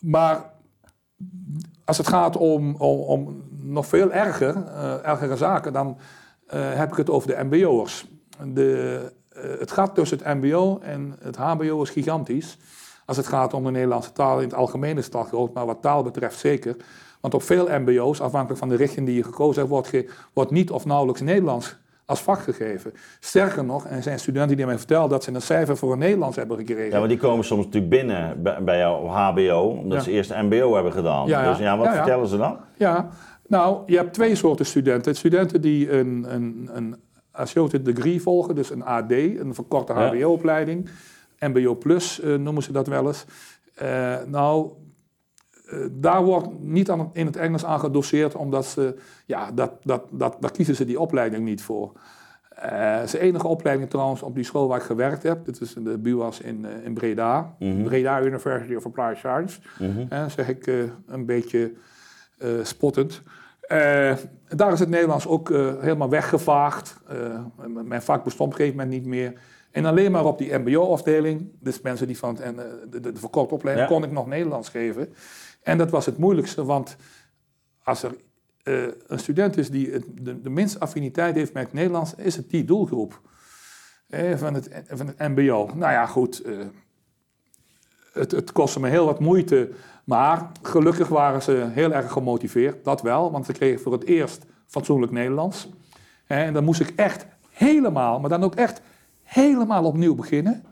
Maar 0.00 0.44
als 1.84 1.98
het 1.98 2.08
gaat 2.08 2.36
om, 2.36 2.74
om, 2.76 2.98
om 3.00 3.42
nog 3.62 3.86
veel 3.86 4.12
erger, 4.12 4.66
ergere 5.02 5.36
zaken, 5.36 5.72
dan 5.72 5.98
heb 6.54 6.90
ik 6.90 6.96
het 6.96 7.10
over 7.10 7.28
de 7.28 7.44
mbo'ers. 7.44 8.06
De, 8.44 9.12
het 9.58 9.70
gat 9.70 9.94
tussen 9.94 10.18
het 10.22 10.34
mbo 10.40 10.78
en 10.82 11.14
het 11.20 11.36
hbo 11.36 11.82
is 11.82 11.90
gigantisch. 11.90 12.58
Als 13.04 13.16
het 13.16 13.26
gaat 13.26 13.54
om 13.54 13.64
de 13.64 13.70
Nederlandse 13.70 14.12
taal, 14.12 14.38
in 14.38 14.44
het 14.44 14.54
algemeen 14.54 14.98
is 14.98 15.04
het 15.04 15.14
al 15.14 15.24
groot, 15.24 15.54
maar 15.54 15.66
wat 15.66 15.82
taal 15.82 16.02
betreft 16.02 16.38
zeker. 16.38 16.76
Want 17.20 17.34
op 17.34 17.42
veel 17.42 17.68
mbo's, 17.80 18.20
afhankelijk 18.20 18.58
van 18.58 18.68
de 18.68 18.76
richting 18.76 19.06
die 19.06 19.14
je 19.16 19.22
gekozen 19.22 19.56
hebt, 19.58 19.68
wordt, 19.68 19.88
ge- 19.88 20.10
wordt 20.32 20.50
niet 20.50 20.70
of 20.70 20.84
nauwelijks 20.84 21.20
Nederlands 21.20 21.76
als 22.04 22.20
vak 22.20 22.38
gegeven. 22.40 22.92
Sterker 23.20 23.64
nog, 23.64 23.86
er 23.86 24.02
zijn 24.02 24.18
studenten 24.18 24.56
die 24.56 24.66
mij 24.66 24.78
vertellen 24.78 25.08
dat 25.08 25.24
ze 25.24 25.32
een 25.34 25.42
cijfer 25.42 25.76
voor 25.76 25.92
een 25.92 25.98
Nederlands 25.98 26.36
hebben 26.36 26.56
gekregen. 26.56 26.90
Ja, 26.92 26.98
maar 26.98 27.08
die 27.08 27.18
komen 27.18 27.44
soms 27.44 27.64
natuurlijk 27.64 27.92
binnen 27.92 28.42
bij, 28.64 28.78
jou 28.78 29.02
op 29.04 29.08
HBO, 29.10 29.60
omdat 29.82 29.98
Ja. 29.98 30.04
ze 30.04 30.10
eerst 30.10 30.30
MBO 30.34 30.74
hebben 30.74 30.92
gedaan. 30.92 31.26
Ja, 31.26 31.42
ja. 31.42 31.48
Dus 31.50 31.58
ja, 31.58 31.76
wat 31.78 31.88
vertellen 31.88 32.26
ze 32.28 32.36
dan? 32.36 32.56
Ja, 32.76 33.08
nou, 33.46 33.78
je 33.86 33.96
hebt 33.96 34.12
twee 34.14 34.34
soorten 34.34 34.66
studenten. 34.66 35.14
Studenten 35.16 35.60
die 35.60 35.92
een, 35.92 36.26
een, 36.28 36.70
een 36.72 36.96
associate 37.36 37.92
degree 37.92 38.22
volgen, 38.22 38.54
dus 38.54 38.70
een 38.70 38.84
AD, 38.84 39.10
een 39.10 39.54
verkorte 39.54 39.92
Ja. 39.92 40.08
HBO-opleiding. 40.08 40.88
MBO 41.38 41.74
Plus 41.74 42.20
eh, 42.20 42.34
noemen 42.34 42.62
ze 42.62 42.72
dat 42.72 42.86
wel 42.86 43.06
eens. 43.06 43.24
Eh, 43.74 44.16
nou, 44.26 44.70
eh, 45.66 45.78
daar 45.90 46.24
wordt 46.24 46.60
niet 46.60 46.90
aan, 46.90 47.10
in 47.12 47.26
het 47.26 47.36
Engels 47.36 47.64
aan 47.64 47.80
gedoseerd, 47.80 48.34
omdat 48.34 48.66
ze, 48.66 48.96
ja, 49.26 49.52
dat, 49.52 49.72
dat, 49.82 50.02
dat, 50.10 50.36
daar 50.40 50.50
kiezen 50.50 50.74
ze 50.74 50.84
die 50.84 51.00
opleiding 51.00 51.44
niet 51.44 51.62
voor. 51.62 51.92
De 53.10 53.18
enige 53.18 53.46
opleiding 53.46 53.90
trouwens 53.90 54.22
op 54.22 54.34
die 54.34 54.44
school 54.44 54.68
waar 54.68 54.78
ik 54.78 54.84
gewerkt 54.84 55.22
heb. 55.22 55.44
Dit 55.44 55.60
is 55.60 55.74
de 55.74 55.98
BUAS 55.98 56.40
in, 56.40 56.66
in 56.84 56.94
Breda. 56.94 57.54
Mhm. 57.58 57.82
Breda 57.82 58.22
University 58.22 58.74
of 58.74 58.86
Applied 58.86 59.16
Science. 59.16 59.60
Mhm. 59.78 60.28
zeg 60.28 60.48
ik 60.48 60.66
een 61.06 61.26
beetje 61.26 61.72
spottend. 62.62 63.22
Daar 64.48 64.72
is 64.72 64.80
het 64.80 64.88
Nederlands 64.88 65.26
ook 65.26 65.48
helemaal 65.80 66.08
weggevaagd. 66.08 66.96
mijn 67.84 68.02
vak 68.02 68.24
bestond 68.24 68.52
op 68.52 68.58
een 68.58 68.64
gegeven 68.64 68.84
moment 68.86 68.96
niet 69.02 69.06
meer. 69.06 69.40
En 69.70 69.84
alleen 69.84 70.12
maar 70.12 70.24
op 70.24 70.38
die 70.38 70.58
mbo-afdeling, 70.58 71.48
dus 71.60 71.80
mensen 71.80 72.06
die 72.06 72.18
van 72.18 72.34
het, 72.34 72.40
en, 72.40 72.56
de, 72.90 73.00
de, 73.00 73.12
verkorte 73.14 73.54
opleiding, 73.54 73.88
Ja. 73.88 73.94
kon 73.94 74.04
ik 74.04 74.10
nog 74.10 74.26
Nederlands 74.26 74.68
geven. 74.68 75.14
En 75.62 75.78
dat 75.78 75.90
was 75.90 76.06
het 76.06 76.18
moeilijkste, 76.18 76.64
want 76.64 76.96
als 77.82 78.02
er 78.02 78.16
eh, 78.62 78.82
een 79.06 79.18
student 79.18 79.56
is 79.56 79.70
die 79.70 79.90
het, 79.92 80.04
de, 80.20 80.40
de 80.40 80.50
minste 80.50 80.78
affiniteit 80.78 81.34
heeft 81.34 81.52
met 81.52 81.62
het 81.62 81.72
Nederlands, 81.72 82.14
is 82.14 82.36
het 82.36 82.50
die 82.50 82.64
doelgroep 82.64 83.20
eh, 84.08 84.36
van, 84.36 84.54
het, 84.54 84.68
van 84.88 85.06
het 85.06 85.18
MBO. 85.18 85.70
Nou 85.74 85.92
ja, 85.92 86.06
goed. 86.06 86.40
eh, 86.40 86.58
het, 88.12 88.30
het 88.30 88.52
kostte 88.52 88.80
me 88.80 88.88
heel 88.88 89.04
wat 89.06 89.20
moeite, 89.20 89.70
maar 90.06 90.50
gelukkig 90.62 91.08
waren 91.08 91.42
ze 91.42 91.66
heel 91.70 91.92
erg 91.92 92.12
gemotiveerd. 92.12 92.84
Dat 92.84 93.02
wel, 93.02 93.30
want 93.30 93.46
ze 93.46 93.52
kregen 93.52 93.80
voor 93.80 93.92
het 93.92 94.04
eerst 94.04 94.46
fatsoenlijk 94.66 95.12
Nederlands. 95.12 95.68
En 96.26 96.52
dan 96.52 96.64
moest 96.64 96.80
ik 96.80 96.92
echt 96.96 97.26
helemaal, 97.50 98.20
maar 98.20 98.30
dan 98.30 98.44
ook 98.44 98.54
echt 98.54 98.80
helemaal 99.22 99.84
opnieuw 99.84 100.14
beginnen. 100.14 100.64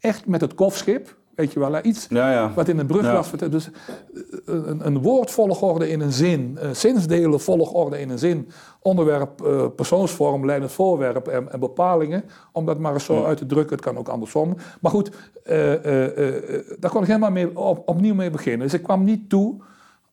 Echt 0.00 0.26
met 0.26 0.40
het 0.40 0.54
kofschip, 0.54 1.16
weet 1.36 1.52
je 1.52 1.58
wel, 1.58 1.78
iets 1.82 2.06
Ja, 2.10 2.32
ja. 2.32 2.52
wat 2.54 2.68
in 2.68 2.78
een 2.78 2.86
brug 2.86 3.12
was. 3.12 3.30
Dus 3.30 3.70
eh, 3.70 4.54
een, 4.54 4.86
een 4.86 5.02
woordvolgorde 5.02 5.88
in 5.90 6.00
een 6.00 6.12
zin, 6.12 6.58
eh, 6.60 6.70
zinsdelen 6.70 7.40
volgorde 7.40 8.00
in 8.00 8.10
een 8.10 8.18
zin, 8.18 8.48
onderwerp, 8.80 9.42
eh, 9.44 9.64
persoonsvorm, 9.76 10.46
leidend 10.46 10.72
voorwerp 10.72 11.28
en, 11.28 11.52
en 11.52 11.60
bepalingen. 11.60 12.24
Om 12.52 12.66
dat 12.66 12.78
maar 12.78 12.92
eens 12.92 13.04
zo 13.04 13.24
uit 13.24 13.36
te 13.38 13.46
drukken. 13.46 13.76
Het 13.76 13.84
kan 13.84 13.96
ook 13.98 14.08
andersom. 14.08 14.56
Maar 14.80 14.90
goed, 14.90 15.10
eh, 15.44 15.72
eh, 15.74 16.04
eh, 16.18 16.36
eh, 16.56 16.62
daar 16.78 16.90
kon 16.90 17.00
ik 17.00 17.06
helemaal 17.06 17.30
mee, 17.30 17.58
op, 17.58 17.88
opnieuw 17.88 18.14
mee 18.14 18.30
beginnen. 18.30 18.60
Dus 18.66 18.74
ik 18.74 18.82
kwam 18.82 19.04
niet 19.04 19.28
toe 19.28 19.54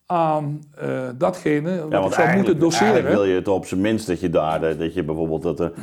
aan 0.05 0.63
eh, 0.77 0.89
datgene 1.17 1.81
wat 1.81 1.91
Ja, 1.91 2.05
ik 2.05 2.13
zou 2.13 2.35
moeten 2.35 2.59
doseren. 2.59 2.87
eigenlijk 2.87 3.15
wil 3.15 3.25
je 3.29 3.35
het 3.35 3.47
op 3.47 3.65
zijn 3.65 3.81
minst 3.81 4.07
dat 4.07 4.19
je 4.19 4.29
daar, 4.29 4.63
eh, 4.63 4.79
dat 4.79 4.93
je 4.93 5.03
bijvoorbeeld 5.03 5.41
dat, 5.43 5.59
er- 5.59 5.73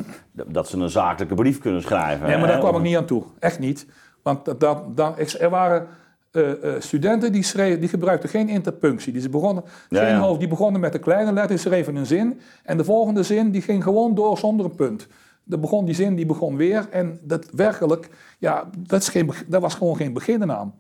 dat 0.46 0.68
ze 0.68 0.76
een 0.78 0.90
zakelijke 0.90 1.34
brief 1.34 1.58
kunnen 1.58 1.82
schrijven. 1.82 2.26
Nee, 2.28 2.38
maar 2.38 2.46
daar 2.48 2.58
kwam 2.58 2.76
ik 2.76 2.82
niet 2.82 2.96
aan 2.96 3.04
toe. 3.04 3.22
Echt 3.38 3.58
niet. 3.58 3.86
Want 4.22 4.44
dat, 4.44 4.60
dat, 4.60 4.96
dat- 4.96 5.32
er 5.32 5.50
waren 5.50 5.86
eh, 6.30 6.50
eh, 6.74 6.80
studenten 6.80 7.32
die, 7.32 7.42
schreven, 7.42 7.80
die 7.80 7.88
gebruikten 7.88 8.28
geen 8.28 8.48
interpunctie. 8.48 9.12
Die, 9.12 9.22
ze 9.22 9.28
begonnen, 9.28 9.64
Ja, 9.88 10.00
geen 10.04 10.14
ja. 10.14 10.18
hoofd, 10.20 10.38
die 10.38 10.48
begonnen 10.48 10.80
met 10.80 10.92
de 10.92 10.98
kleine 10.98 11.32
letter, 11.32 11.48
die 11.48 11.58
schreven 11.58 11.96
een 11.96 12.06
zin. 12.06 12.40
En 12.64 12.76
de 12.76 12.84
volgende 12.84 13.22
zin 13.22 13.50
die 13.50 13.62
ging 13.62 13.82
gewoon 13.82 14.14
door 14.14 14.38
zonder 14.38 14.66
een 14.66 14.74
punt. 14.74 15.06
Dan 15.44 15.60
begon 15.60 15.84
die 15.84 15.94
zin, 15.94 16.14
die 16.14 16.26
begon 16.26 16.56
weer. 16.56 16.86
En 16.90 17.18
dat 17.22 17.46
werkelijk, 17.52 18.08
ja, 18.38 18.70
dat, 18.78 19.00
is 19.02 19.08
geen, 19.08 19.26
beg- 19.26 19.44
daar 19.46 19.60
was 19.60 19.74
gewoon 19.74 19.96
geen 19.96 20.12
beginnen 20.12 20.52
aan. 20.56 20.74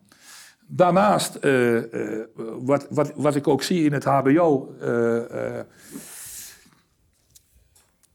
Daarnaast, 0.66 1.34
eh, 1.34 1.76
wat, 2.60 2.86
wat, 2.90 3.12
wat 3.16 3.34
ik 3.34 3.48
ook 3.48 3.62
zie 3.62 3.84
in 3.84 3.92
het 3.92 4.04
HBO. 4.04 4.74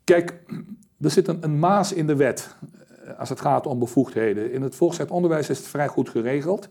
kijk, 0.03 0.33
er 1.01 1.11
zit 1.11 1.27
een, 1.27 1.37
een 1.43 1.59
maas 1.59 1.93
in 1.93 2.07
de 2.07 2.15
wet 2.15 2.55
als 3.17 3.29
het 3.29 3.41
gaat 3.41 3.67
om 3.67 3.79
bevoegdheden. 3.79 4.51
In 4.51 4.61
het 4.61 4.75
voortgezet 4.75 5.11
onderwijs 5.11 5.49
is 5.49 5.57
het 5.57 5.67
vrij 5.67 5.87
goed 5.87 6.09
geregeld. 6.09 6.69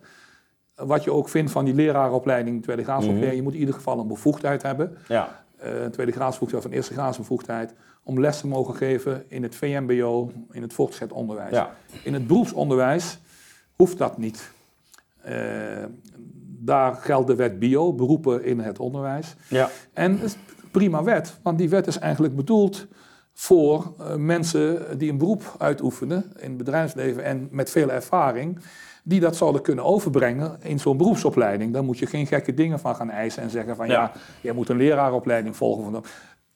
Wat 0.75 1.05
je 1.05 1.13
ook 1.13 1.29
vindt 1.29 1.51
van 1.51 1.65
die 1.65 1.75
leraaropleiding, 1.75 2.63
tweede 2.63 2.85
graadsopleiding, 2.85 3.35
je 3.37 3.43
moet 3.43 3.53
in 3.55 3.59
ieder 3.59 3.75
geval 3.75 3.99
een 3.99 4.09
bevoegdheid 4.09 4.63
hebben. 4.63 4.97
Ja, 5.09 5.43
Eh, 5.59 5.83
een 5.83 5.91
tweede 5.91 6.13
graadsbevoegdheid 6.13 6.65
of 6.65 6.71
een 6.71 6.77
eerste 6.77 6.93
graadsbevoegdheid. 6.95 7.75
Om 8.03 8.21
les 8.21 8.41
te 8.41 8.47
mogen 8.47 8.75
geven 8.75 9.25
in 9.29 9.43
het 9.43 9.55
VMBO, 9.55 10.33
in 10.51 10.63
het 10.63 10.73
voortgezet 10.73 11.13
onderwijs. 11.13 11.51
ja. 11.51 11.75
In 12.03 12.15
het 12.15 12.27
beroepsonderwijs 12.27 13.19
hoeft 13.77 13.99
dat 13.99 14.19
niet. 14.19 14.51
Eh, 15.23 15.35
daar 16.59 16.95
geldt 16.95 17.27
de 17.27 17.35
wet 17.35 17.59
bio, 17.59 17.93
beroepen 17.93 18.45
in 18.45 18.59
het 18.59 18.79
onderwijs. 18.79 19.35
ja. 19.49 19.71
En 19.93 20.17
dat 20.17 20.25
is 20.25 20.37
prima 20.71 21.03
wet, 21.03 21.39
want 21.43 21.59
die 21.59 21.69
wet 21.69 21.87
is 21.87 21.99
eigenlijk 21.99 22.37
bedoeld 22.37 22.87
voor 23.35 23.95
eh, 23.99 24.15
mensen 24.15 24.99
die 24.99 25.11
een 25.11 25.19
beroep 25.19 25.55
uitoefenen 25.59 26.33
in 26.37 26.49
het 26.49 26.57
bedrijfsleven 26.57 27.25
en 27.25 27.49
met 27.51 27.71
veel 27.71 27.91
ervaring, 27.91 28.59
die 29.05 29.21
dat 29.21 29.37
zouden 29.37 29.63
kunnen 29.63 29.85
overbrengen 29.85 30.57
in 30.63 30.79
zo'n 30.81 30.97
beroepsopleiding. 30.97 31.73
Dan 31.73 31.85
moet 31.85 31.99
je 31.99 32.07
geen 32.07 32.27
gekke 32.27 32.55
dingen 32.55 32.79
van 32.81 32.95
gaan 32.97 33.11
eisen 33.11 33.43
en 33.43 33.51
zeggen 33.51 33.77
van 33.77 33.87
ja, 33.87 33.93
Ja. 33.93 34.13
jij 34.41 34.53
moet 34.53 34.69
een 34.69 34.77
leraaropleiding 34.77 35.57
volgen. 35.57 35.85
Van, 35.93 36.05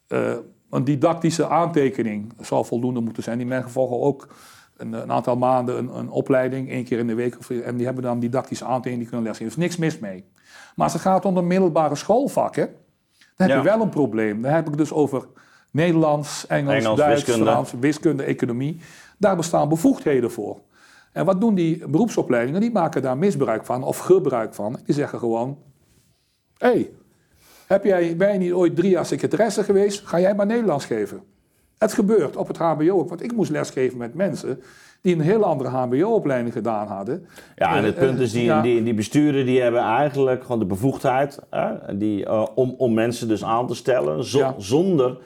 eh, 0.07 0.33
een 0.69 0.83
didactische 0.83 1.47
aantekening 1.49 2.33
zou 2.39 2.65
voldoende 2.65 2.99
moeten 2.99 3.23
zijn. 3.23 3.37
Die 3.37 3.47
mensen 3.47 3.71
volgen 3.71 3.99
ook 3.99 4.27
een, 4.77 4.93
een 4.93 5.11
aantal 5.11 5.37
maanden 5.37 5.77
een, 5.77 5.97
een 5.97 6.09
opleiding, 6.09 6.69
één 6.69 6.83
keer 6.83 6.99
in 6.99 7.07
de 7.07 7.13
week. 7.13 7.37
Of, 7.39 7.49
en 7.49 7.75
die 7.75 7.85
hebben 7.85 8.03
dan 8.03 8.19
didactische 8.19 8.63
aantekeningen, 8.65 8.99
die 8.99 9.07
kunnen 9.07 9.27
lesgeven. 9.27 9.51
Er 9.53 9.57
is 9.59 9.63
niks 9.63 9.77
mis 9.77 9.99
mee. 9.99 10.23
Maar 10.75 10.85
als 10.85 10.93
het 10.93 11.01
gaat 11.01 11.25
om 11.25 11.35
de 11.35 11.41
middelbare 11.41 11.95
schoolvakken, 11.95 12.65
dan 13.35 13.47
heb 13.47 13.49
Ja. 13.49 13.55
je 13.55 13.63
wel 13.63 13.81
een 13.81 13.89
probleem. 13.89 14.41
Dan 14.41 14.51
heb 14.51 14.67
ik 14.67 14.77
dus 14.77 14.91
over 14.93 15.27
Nederlands, 15.71 16.47
Engels, 16.47 16.75
Engels, 16.83 16.97
Duits, 16.99 17.23
wiskunde. 17.23 17.51
Frans, 17.51 17.73
wiskunde, 17.79 18.23
economie. 18.23 18.77
Daar 19.17 19.35
bestaan 19.35 19.69
bevoegdheden 19.69 20.31
voor. 20.31 20.57
En 21.11 21.25
wat 21.25 21.41
doen 21.41 21.55
die 21.55 21.87
beroepsopleidingen? 21.87 22.61
Die 22.61 22.71
maken 22.71 23.01
daar 23.01 23.17
misbruik 23.17 23.65
van 23.65 23.83
of 23.83 23.97
gebruik 23.97 24.53
van. 24.53 24.79
Die 24.85 24.95
zeggen 24.95 25.19
gewoon: 25.19 25.57
hé, 26.57 26.67
hey, 26.67 26.89
heb 27.67 27.83
jij, 27.83 28.15
ben 28.15 28.33
je 28.33 28.39
niet 28.39 28.51
ooit 28.53 28.75
drie 28.75 28.89
jaar 28.89 29.05
secretaresse 29.05 29.63
geweest? 29.63 30.07
Ga 30.07 30.19
jij 30.19 30.35
maar 30.35 30.45
Nederlands 30.45 30.85
geven. 30.85 31.21
Het 31.77 31.93
gebeurt 31.93 32.35
op 32.35 32.47
het 32.47 32.57
HBO 32.57 32.89
ook. 32.99 33.09
Want 33.09 33.23
ik 33.23 33.35
moest 33.35 33.51
lesgeven 33.51 33.97
met 33.97 34.13
mensen 34.13 34.61
die 35.01 35.15
een 35.15 35.21
heel 35.21 35.43
andere 35.43 35.69
HBO-opleiding 35.69 36.53
gedaan 36.53 36.87
hadden. 36.87 37.27
Ja, 37.55 37.69
en 37.71 37.77
Eh, 37.77 37.83
het 37.83 37.95
punt 37.95 38.19
is, 38.19 38.31
die, 38.31 38.43
ja. 38.43 38.61
die, 38.61 38.83
die 38.83 38.93
besturen 38.93 39.45
die 39.45 39.61
hebben 39.61 39.81
eigenlijk 39.81 40.41
gewoon 40.41 40.59
de 40.59 40.65
bevoegdheid 40.65 41.39
hè, 41.49 41.97
die, 41.97 42.25
eh, 42.25 42.45
om, 42.55 42.75
om 42.77 42.93
mensen 42.93 43.27
dus 43.27 43.43
aan 43.43 43.67
te 43.67 43.75
stellen 43.75 44.23
zo- 44.23 44.37
Ja. 44.39 44.53
zonder 44.57 45.09
eh, 45.09 45.17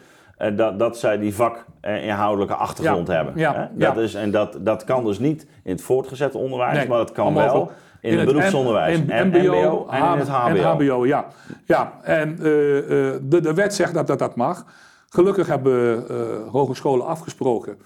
dat, 0.56 0.80
dat 0.80 0.98
zij 0.98 1.18
die 1.18 1.34
vakinhoudelijke 1.36 2.56
achtergrond 2.56 3.08
Ja, 3.08 3.14
hebben. 3.14 3.34
ja, 3.38 3.54
hè. 3.56 3.78
Dat 3.78 3.98
is, 3.98 4.14
en 4.14 4.32
dat, 4.32 4.58
dat 4.62 4.84
kan 4.84 5.04
dus 5.04 5.20
niet 5.20 5.48
in 5.64 5.72
het 5.72 5.82
voortgezet 5.82 6.36
onderwijs, 6.36 6.78
Nee, 6.78 6.88
maar 6.88 6.98
dat 6.98 7.12
kan 7.12 7.28
onmogelijk. 7.28 7.54
wel 7.54 7.72
in, 8.02 8.18
het 8.18 8.26
beroepsonderwijs. 8.26 8.98
In, 8.98 9.10
en 9.12 9.28
MBO, 9.28 9.88
en 9.90 10.14
in 10.14 10.20
het 10.20 10.28
HBO. 10.28 10.56
En 10.56 10.64
HBO, 10.64 11.06
ja. 11.06 11.28
ja 11.66 11.94
en 12.02 12.38
eh, 12.40 12.78
eh, 12.78 13.20
de, 13.24 13.42
de 13.42 13.54
wet 13.54 13.74
zegt 13.74 13.94
dat, 13.94 14.08
dat 14.08 14.20
dat 14.20 14.36
mag. 14.36 14.66
Gelukkig 15.10 15.48
hebben 15.48 16.08
eh, 16.10 16.16
hogescholen 16.52 17.06
afgesproken 17.06 17.78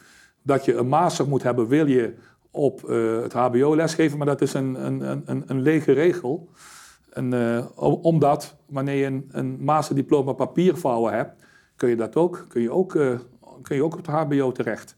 dat 0.43 0.65
je 0.65 0.75
een 0.75 0.87
master 0.87 1.27
moet 1.27 1.43
hebben, 1.43 1.67
wil 1.67 1.85
je 1.87 2.13
op 2.51 2.83
eh, 2.89 3.21
het 3.21 3.33
HBO 3.33 3.75
lesgeven. 3.75 4.17
Maar 4.17 4.27
dat 4.27 4.41
is 4.41 4.53
een, 4.53 4.85
een, 4.85 5.21
een, 5.25 5.43
een 5.47 5.61
lege 5.61 5.91
regel. 5.91 6.49
En, 7.13 7.33
eh, 7.33 7.65
om- 7.75 7.99
omdat 8.01 8.55
wanneer 8.65 8.95
je 8.95 9.05
een, 9.05 9.29
een 9.31 9.57
masterdiploma 9.63 10.31
papiervouwen 10.31 11.13
hebt, 11.13 11.45
kun 11.77 11.89
je 11.89 11.95
dat 11.95 12.15
ook, 12.15 12.45
kun 12.47 12.61
je 12.61 12.71
ook, 12.71 12.95
eh, 12.95 13.11
kun 13.61 13.75
je 13.75 13.83
ook 13.83 13.97
op 13.97 14.05
het 14.05 14.15
HBO 14.15 14.51
terecht. 14.51 14.95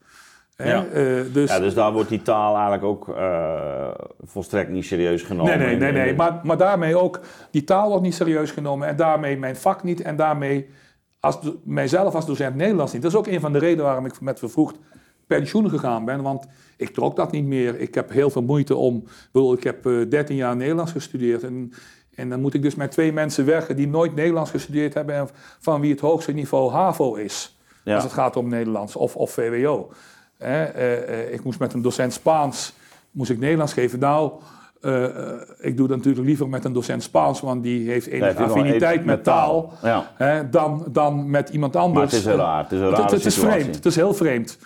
Hè? 0.56 0.72
Ja. 0.72 0.86
Eh, 0.86 1.34
dus, 1.34 1.50
Ja, 1.50 1.60
dus 1.60 1.74
daar 1.74 1.94
wordt 1.94 2.10
die 2.10 2.22
taal 2.22 2.54
eigenlijk 2.54 2.84
ook 2.84 3.10
eh, 3.10 3.88
volstrekt 4.24 4.70
niet 4.70 4.86
serieus 4.86 5.22
genomen. 5.24 5.58
Nee, 5.58 5.68
nee, 5.68 5.92
nee, 5.92 6.04
nee. 6.04 6.16
Maar, 6.16 6.40
maar 6.44 6.58
daarmee 6.58 6.98
ook, 6.98 7.20
die 7.52 7.64
taal 7.64 7.88
wordt 7.88 8.04
niet 8.04 8.14
serieus 8.14 8.52
genomen 8.52 8.88
en 8.88 8.96
daarmee 8.96 9.38
mijn 9.38 9.56
vak 9.56 9.84
niet 9.84 10.02
en 10.02 10.16
daarmee 10.16 10.70
als, 11.20 11.40
mijzelf 11.64 12.16
als 12.16 12.26
docent 12.26 12.56
Nederlands 12.56 12.94
niet. 12.94 13.02
Dat 13.02 13.12
is 13.12 13.18
ook 13.18 13.28
een 13.28 13.40
van 13.40 13.54
de 13.54 13.60
redenen 13.60 13.86
waarom 13.86 14.06
ik 14.06 14.22
met 14.22 14.40
vervroegd 14.40 14.80
pensioen 15.28 15.70
gegaan 15.70 16.06
ben, 16.06 16.22
want 16.22 16.48
ik 16.78 16.90
trok 16.90 17.16
dat 17.16 17.32
niet 17.32 17.46
meer. 17.46 17.80
Ik 17.80 17.96
heb 17.96 18.10
heel 18.12 18.30
veel 18.30 18.42
moeite 18.42 18.76
om, 18.76 18.96
ik 18.96 19.30
bedoel, 19.32 19.54
ik 19.54 19.64
heb 19.64 19.86
eh, 19.86 20.10
13 20.10 20.36
jaar 20.36 20.56
Nederlands 20.56 20.92
gestudeerd 20.92 21.44
en, 21.44 21.74
en 22.20 22.30
dan 22.30 22.42
moet 22.42 22.54
ik 22.54 22.62
dus 22.62 22.76
met 22.76 22.92
twee 22.92 23.14
mensen 23.14 23.46
werken 23.46 23.76
die 23.76 23.88
nooit 23.88 24.16
Nederlands 24.16 24.52
gestudeerd 24.52 24.94
hebben 24.94 25.16
en 25.16 25.30
van 25.60 25.82
wie 25.82 25.92
het 25.92 26.00
hoogste 26.00 26.32
niveau 26.32 26.72
HAVO 26.72 27.16
is. 27.16 27.58
Ja. 27.84 27.96
Als 27.96 28.04
het 28.04 28.14
gaat 28.14 28.36
om 28.36 28.50
Nederlands 28.50 28.96
of, 28.96 29.16
of 29.16 29.32
VWO. 29.32 29.92
Hè, 30.38 30.64
eh, 30.64 31.20
eh, 31.24 31.34
ik 31.34 31.44
moest 31.44 31.60
met 31.60 31.74
een 31.74 31.82
docent 31.82 32.14
Spaans 32.14 32.74
moest 33.12 33.30
ik 33.30 33.40
Nederlands 33.40 33.74
geven. 33.74 34.00
Nou, 34.00 34.32
eh, 34.82 35.04
ik 35.60 35.78
doe 35.78 35.88
dat 35.88 35.98
natuurlijk 35.98 36.26
liever 36.26 36.50
met 36.50 36.66
een 36.66 36.74
docent 36.74 37.04
Spaans, 37.04 37.42
want 37.42 37.64
die 37.64 37.90
heeft 37.90 38.08
enige 38.08 38.44
affiniteit 38.44 38.98
met 38.98 39.06
met 39.06 39.24
taal. 39.24 39.74
Ja. 39.84 40.12
hè, 40.16 40.50
dan, 40.50 40.86
dan 40.92 41.30
met 41.30 41.50
iemand 41.50 41.76
anders. 41.76 41.96
Maar 41.96 42.04
het 42.04 42.14
is 42.14 42.26
heel 42.26 42.36
raar. 42.38 42.64
Het 42.64 42.72
is 42.72 42.80
een 42.80 42.94
Het- 42.94 43.12
het, 43.12 43.26
is 43.26 43.38
vreemd. 43.38 43.76
Het 43.76 43.86
is 43.86 43.96
heel 43.96 44.14
vreemd. 44.14 44.58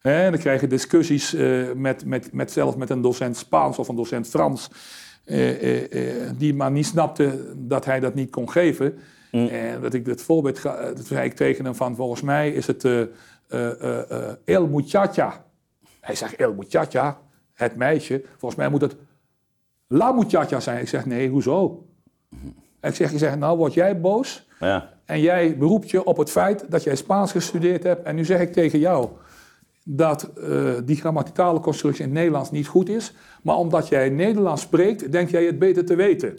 Hè, 0.00 0.30
dan 0.30 0.38
krijg 0.38 0.60
je 0.60 0.66
discussies 0.66 1.34
eh, 1.34 1.62
met, 1.74 2.04
met, 2.04 2.32
met 2.32 2.52
zelfs 2.52 2.76
met 2.76 2.90
een 2.90 3.00
docent 3.00 3.36
Spaans 3.36 3.78
of 3.78 3.88
een 3.88 3.96
docent 3.96 4.28
Frans. 4.28 4.70
Eh, 5.26 5.62
eh, 5.62 6.26
eh, 6.26 6.30
die 6.38 6.54
maar 6.54 6.70
niet 6.70 6.86
snapte 6.86 7.52
dat 7.56 7.84
hij 7.84 8.00
dat 8.00 8.14
niet 8.14 8.30
kon 8.30 8.50
geven. 8.50 8.98
Mm. 9.30 9.46
En 9.46 9.80
dat 9.80 9.94
ik 9.94 10.06
het 10.06 10.22
voorbeeld 10.22 10.58
ga, 10.58 10.92
dat 10.92 11.06
zei 11.06 11.24
ik 11.24 11.34
tegen 11.34 11.64
hem 11.64 11.74
van 11.74 11.96
volgens 11.96 12.22
mij 12.22 12.50
is 12.50 12.66
het 12.66 12.84
El 14.44 14.66
Muchacha. 14.66 15.44
Hij 16.00 16.14
zegt 16.14 16.36
El 16.36 16.54
Muchacha, 16.54 17.20
het 17.54 17.76
meisje. 17.76 18.24
Volgens 18.36 18.60
mij 18.60 18.68
moet 18.68 18.80
het 18.80 18.96
La 19.86 20.12
Muchacha 20.12 20.60
zijn. 20.60 20.80
Ik 20.80 20.88
zeg 20.88 21.06
nee, 21.06 21.28
hoezo? 21.28 21.86
Ik 22.80 22.94
zeg, 22.94 23.12
je 23.12 23.18
zegt 23.18 23.38
nou 23.38 23.56
word 23.58 23.74
jij 23.74 24.00
boos 24.00 24.46
Ja. 24.60 24.90
en 25.04 25.20
jij 25.20 25.56
beroept 25.58 25.90
je 25.90 26.04
op 26.04 26.16
het 26.16 26.30
feit 26.30 26.70
dat 26.70 26.82
jij 26.82 26.96
Spaans 26.96 27.32
gestudeerd 27.32 27.82
hebt. 27.82 28.04
En 28.04 28.14
nu 28.14 28.24
zeg 28.24 28.40
ik 28.40 28.52
tegen 28.52 28.78
jou, 28.78 29.08
dat 29.88 30.22
eh, 30.22 30.72
die 30.84 30.96
grammaticale 30.96 31.60
constructie 31.60 32.02
in 32.02 32.08
het 32.08 32.18
Nederlands 32.18 32.50
niet 32.50 32.66
goed 32.66 32.88
is, 32.88 33.12
maar 33.42 33.56
omdat 33.56 33.88
jij 33.88 34.08
Nederlands 34.08 34.62
spreekt, 34.62 35.12
denk 35.12 35.30
jij 35.30 35.44
het 35.44 35.58
beter 35.58 35.84
te 35.84 35.94
weten. 35.94 36.38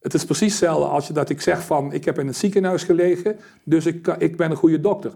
Het 0.00 0.14
is 0.14 0.24
precies 0.24 0.50
hetzelfde 0.52 0.84
als 0.84 1.06
je, 1.06 1.12
dat 1.12 1.30
ik 1.30 1.40
zeg 1.40 1.64
van, 1.64 1.92
ik 1.92 2.04
heb 2.04 2.18
in 2.18 2.26
het 2.26 2.36
ziekenhuis 2.36 2.82
gelegen, 2.82 3.36
dus 3.64 3.86
ik, 3.86 4.06
ik 4.18 4.36
ben 4.36 4.50
een 4.50 4.56
goede 4.56 4.80
dokter. 4.80 5.12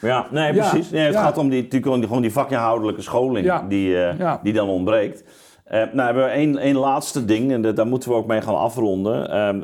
Ja, 0.00 0.26
nee, 0.30 0.52
precies. 0.52 0.90
Nee, 0.90 1.04
het 1.04 1.14
ja. 1.14 1.22
gaat 1.22 1.38
om 1.38 1.48
die, 1.48 1.62
natuurlijk 1.62 2.04
gewoon 2.06 2.22
die 2.22 2.32
vakinhoudelijke 2.32 3.02
scholing 3.02 3.46
Ja, 3.46 3.64
die, 3.68 4.02
eh, 4.02 4.18
ja. 4.18 4.40
die 4.42 4.52
dan 4.52 4.68
ontbreekt. 4.68 5.24
Eh, 5.64 5.82
nou 5.92 6.00
hebben 6.00 6.24
we 6.24 6.30
één, 6.30 6.58
één 6.58 6.76
laatste 6.76 7.24
ding 7.24 7.52
en 7.52 7.74
daar 7.74 7.86
moeten 7.86 8.08
we 8.08 8.14
ook 8.14 8.26
mee 8.26 8.40
gaan 8.40 8.58
afronden. 8.58 9.30
Ehm, 9.30 9.60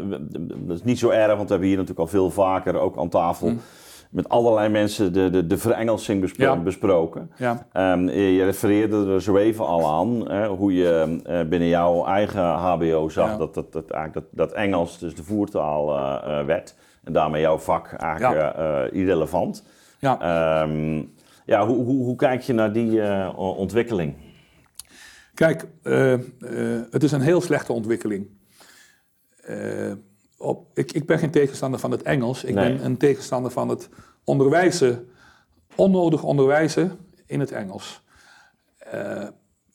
dat 0.67 0.77
is 0.77 0.83
niet 0.83 0.99
zo 0.99 1.09
erg, 1.09 1.37
want 1.37 1.43
we 1.43 1.49
hebben 1.49 1.69
hier 1.69 1.77
natuurlijk 1.77 2.01
al 2.01 2.19
veel 2.19 2.31
vaker, 2.31 2.79
ook 2.79 2.99
aan 2.99 3.09
tafel, 3.09 3.49
Hm. 3.49 3.57
Met 4.13 4.29
allerlei 4.29 4.69
mensen 4.69 5.13
de, 5.13 5.31
de, 5.31 5.47
de 5.47 5.59
verengelsing 5.59 6.21
bespro- 6.21 6.45
Ja. 6.45 6.57
besproken. 6.57 7.31
Ja. 7.37 7.67
Ehm, 7.73 8.09
je 8.09 8.45
refereerde 8.45 9.07
er 9.13 9.23
zo 9.23 9.37
even 9.37 9.67
al 9.67 9.87
aan, 9.87 10.31
hè, 10.31 10.47
hoe 10.49 10.75
je 10.75 11.21
eh, 11.25 11.49
binnen 11.49 11.69
jouw 11.69 12.07
eigen 12.07 12.43
HBO 12.45 13.09
zag 13.09 13.29
Ja. 13.31 13.37
dat, 13.37 13.55
dat, 13.55 13.73
dat, 13.73 13.91
eigenlijk 13.91 14.27
dat, 14.35 14.49
dat 14.49 14.57
Engels 14.59 14.99
dus 14.99 15.15
de 15.15 15.25
voertaal 15.25 15.97
eh, 15.97 16.39
eh, 16.41 16.47
werd. 16.47 16.75
En 17.05 17.13
daarmee 17.13 17.41
jouw 17.41 17.59
vak 17.59 17.93
eigenlijk 17.93 18.57
irrelevant. 18.93 19.65
Ja. 19.99 20.21
Ehm, 20.21 21.03
ja, 21.47 21.67
hoe, 21.67 21.85
hoe, 21.85 22.05
hoe 22.05 22.17
kijk 22.17 22.41
je 22.43 22.53
naar 22.53 22.73
die 22.73 23.03
ontwikkeling? 23.37 24.15
Kijk, 25.35 25.67
het 26.91 27.03
is 27.03 27.13
een 27.13 27.21
heel 27.21 27.41
slechte 27.41 27.73
ontwikkeling. 27.73 28.27
Op, 30.43 30.67
ik, 30.75 30.93
ik 30.93 31.07
ben 31.07 31.19
geen 31.19 31.31
tegenstander 31.31 31.81
van 31.81 31.91
het 31.91 32.03
Engels. 32.03 32.45
Ik 32.45 32.55
Nee. 32.55 32.73
ben 32.77 32.85
een 32.85 32.97
tegenstander 32.97 33.51
van 33.51 33.69
het 33.69 33.89
onderwijzen, 34.25 35.09
onnodig 35.75 36.23
onderwijzen 36.23 36.99
in 37.27 37.41
het 37.41 37.53
Engels. 37.53 38.03
Eh, 38.79 39.23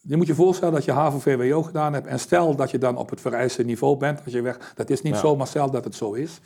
je 0.02 0.18
moet 0.18 0.28
je 0.28 0.36
voorstellen 0.36 0.74
dat 0.74 0.86
je 0.86 0.92
HAVO-VWO 0.92 1.64
gedaan 1.64 1.94
hebt 1.94 2.08
en 2.08 2.20
stel 2.20 2.56
dat 2.56 2.72
je 2.72 2.78
dan 2.78 2.98
op 2.98 3.10
het 3.10 3.22
vereiste 3.22 3.64
niveau 3.64 3.98
bent. 3.98 4.22
Als 4.26 4.34
je 4.34 4.42
weg, 4.42 4.74
dat 4.76 4.90
is 4.90 5.02
niet 5.02 5.14
Ja. 5.14 5.20
zomaar 5.20 5.48
stel 5.48 5.72
dat 5.72 5.84
het 5.84 5.96
zo 5.96 6.14
is. 6.14 6.40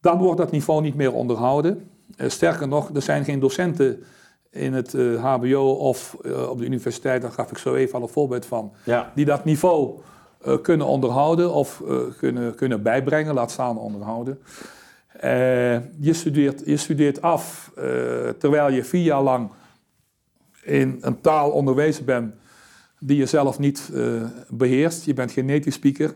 Dan 0.00 0.18
wordt 0.18 0.38
dat 0.38 0.50
niveau 0.50 0.82
niet 0.82 0.94
meer 0.94 1.12
onderhouden. 1.12 1.90
Eh, 2.16 2.28
sterker 2.28 2.68
nog, 2.68 2.90
er 2.94 3.02
zijn 3.02 3.24
geen 3.24 3.40
docenten 3.40 4.02
in 4.50 4.72
het 4.72 4.94
eh, 4.94 5.24
HBO 5.24 5.70
of 5.72 6.14
op 6.48 6.58
de 6.58 6.64
universiteit, 6.64 7.22
daar 7.22 7.30
gaf 7.32 7.50
ik 7.50 7.58
zo 7.58 7.74
even 7.74 7.94
al 7.94 8.02
een 8.02 8.08
voorbeeld 8.08 8.46
van, 8.46 8.72
Ja, 8.84 9.12
die 9.14 9.24
dat 9.24 9.44
niveau 9.44 10.00
kunnen 10.62 10.86
onderhouden 10.86 11.52
of 11.52 11.82
eh, 11.88 11.96
kunnen, 12.18 12.54
kunnen 12.54 12.82
bijbrengen, 12.82 13.34
laat 13.34 13.50
staan 13.50 13.78
onderhouden. 13.78 14.38
Eh, 15.12 15.72
je, 16.00 16.12
studeert, 16.12 16.62
je 16.64 16.76
studeert 16.76 17.22
af 17.22 17.70
eh, 17.76 17.82
terwijl 18.38 18.70
je 18.70 18.84
vier 18.84 19.02
jaar 19.04 19.22
lang 19.22 19.50
in 20.62 20.98
een 21.00 21.20
taal 21.20 21.50
onderwezen 21.50 22.04
bent 22.04 22.34
die 22.98 23.16
je 23.16 23.26
zelf 23.26 23.58
niet 23.58 23.90
eh, 23.94 24.02
beheerst. 24.48 25.04
Je 25.04 25.14
bent 25.14 25.32
geen 25.32 25.46
native 25.46 25.70
speaker. 25.70 26.14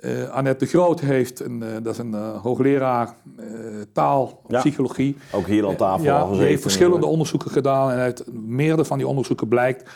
Eh, 0.00 0.28
Annette 0.30 0.64
de 0.64 0.70
Groot 0.70 1.00
heeft, 1.00 1.40
een, 1.40 1.62
eh, 1.62 1.68
dat 1.82 1.92
is 1.92 1.98
een 1.98 2.14
eh, 2.14 2.40
hoogleraar 2.42 3.14
eh, 3.38 3.44
taal, 3.92 4.42
Ja. 4.48 4.58
psychologie. 4.58 5.16
ook 5.32 5.46
hier 5.46 5.66
aan 5.68 5.76
tafel 5.76 5.98
al 5.98 6.04
Ja, 6.04 6.18
die 6.18 6.26
gezeten. 6.28 6.46
heeft 6.48 6.62
verschillende 6.62 7.06
onderzoeken 7.06 7.50
gedaan 7.50 7.90
en 7.90 7.98
uit 7.98 8.24
meerdere 8.32 8.84
van 8.84 8.98
die 8.98 9.06
onderzoeken 9.06 9.48
blijkt 9.48 9.90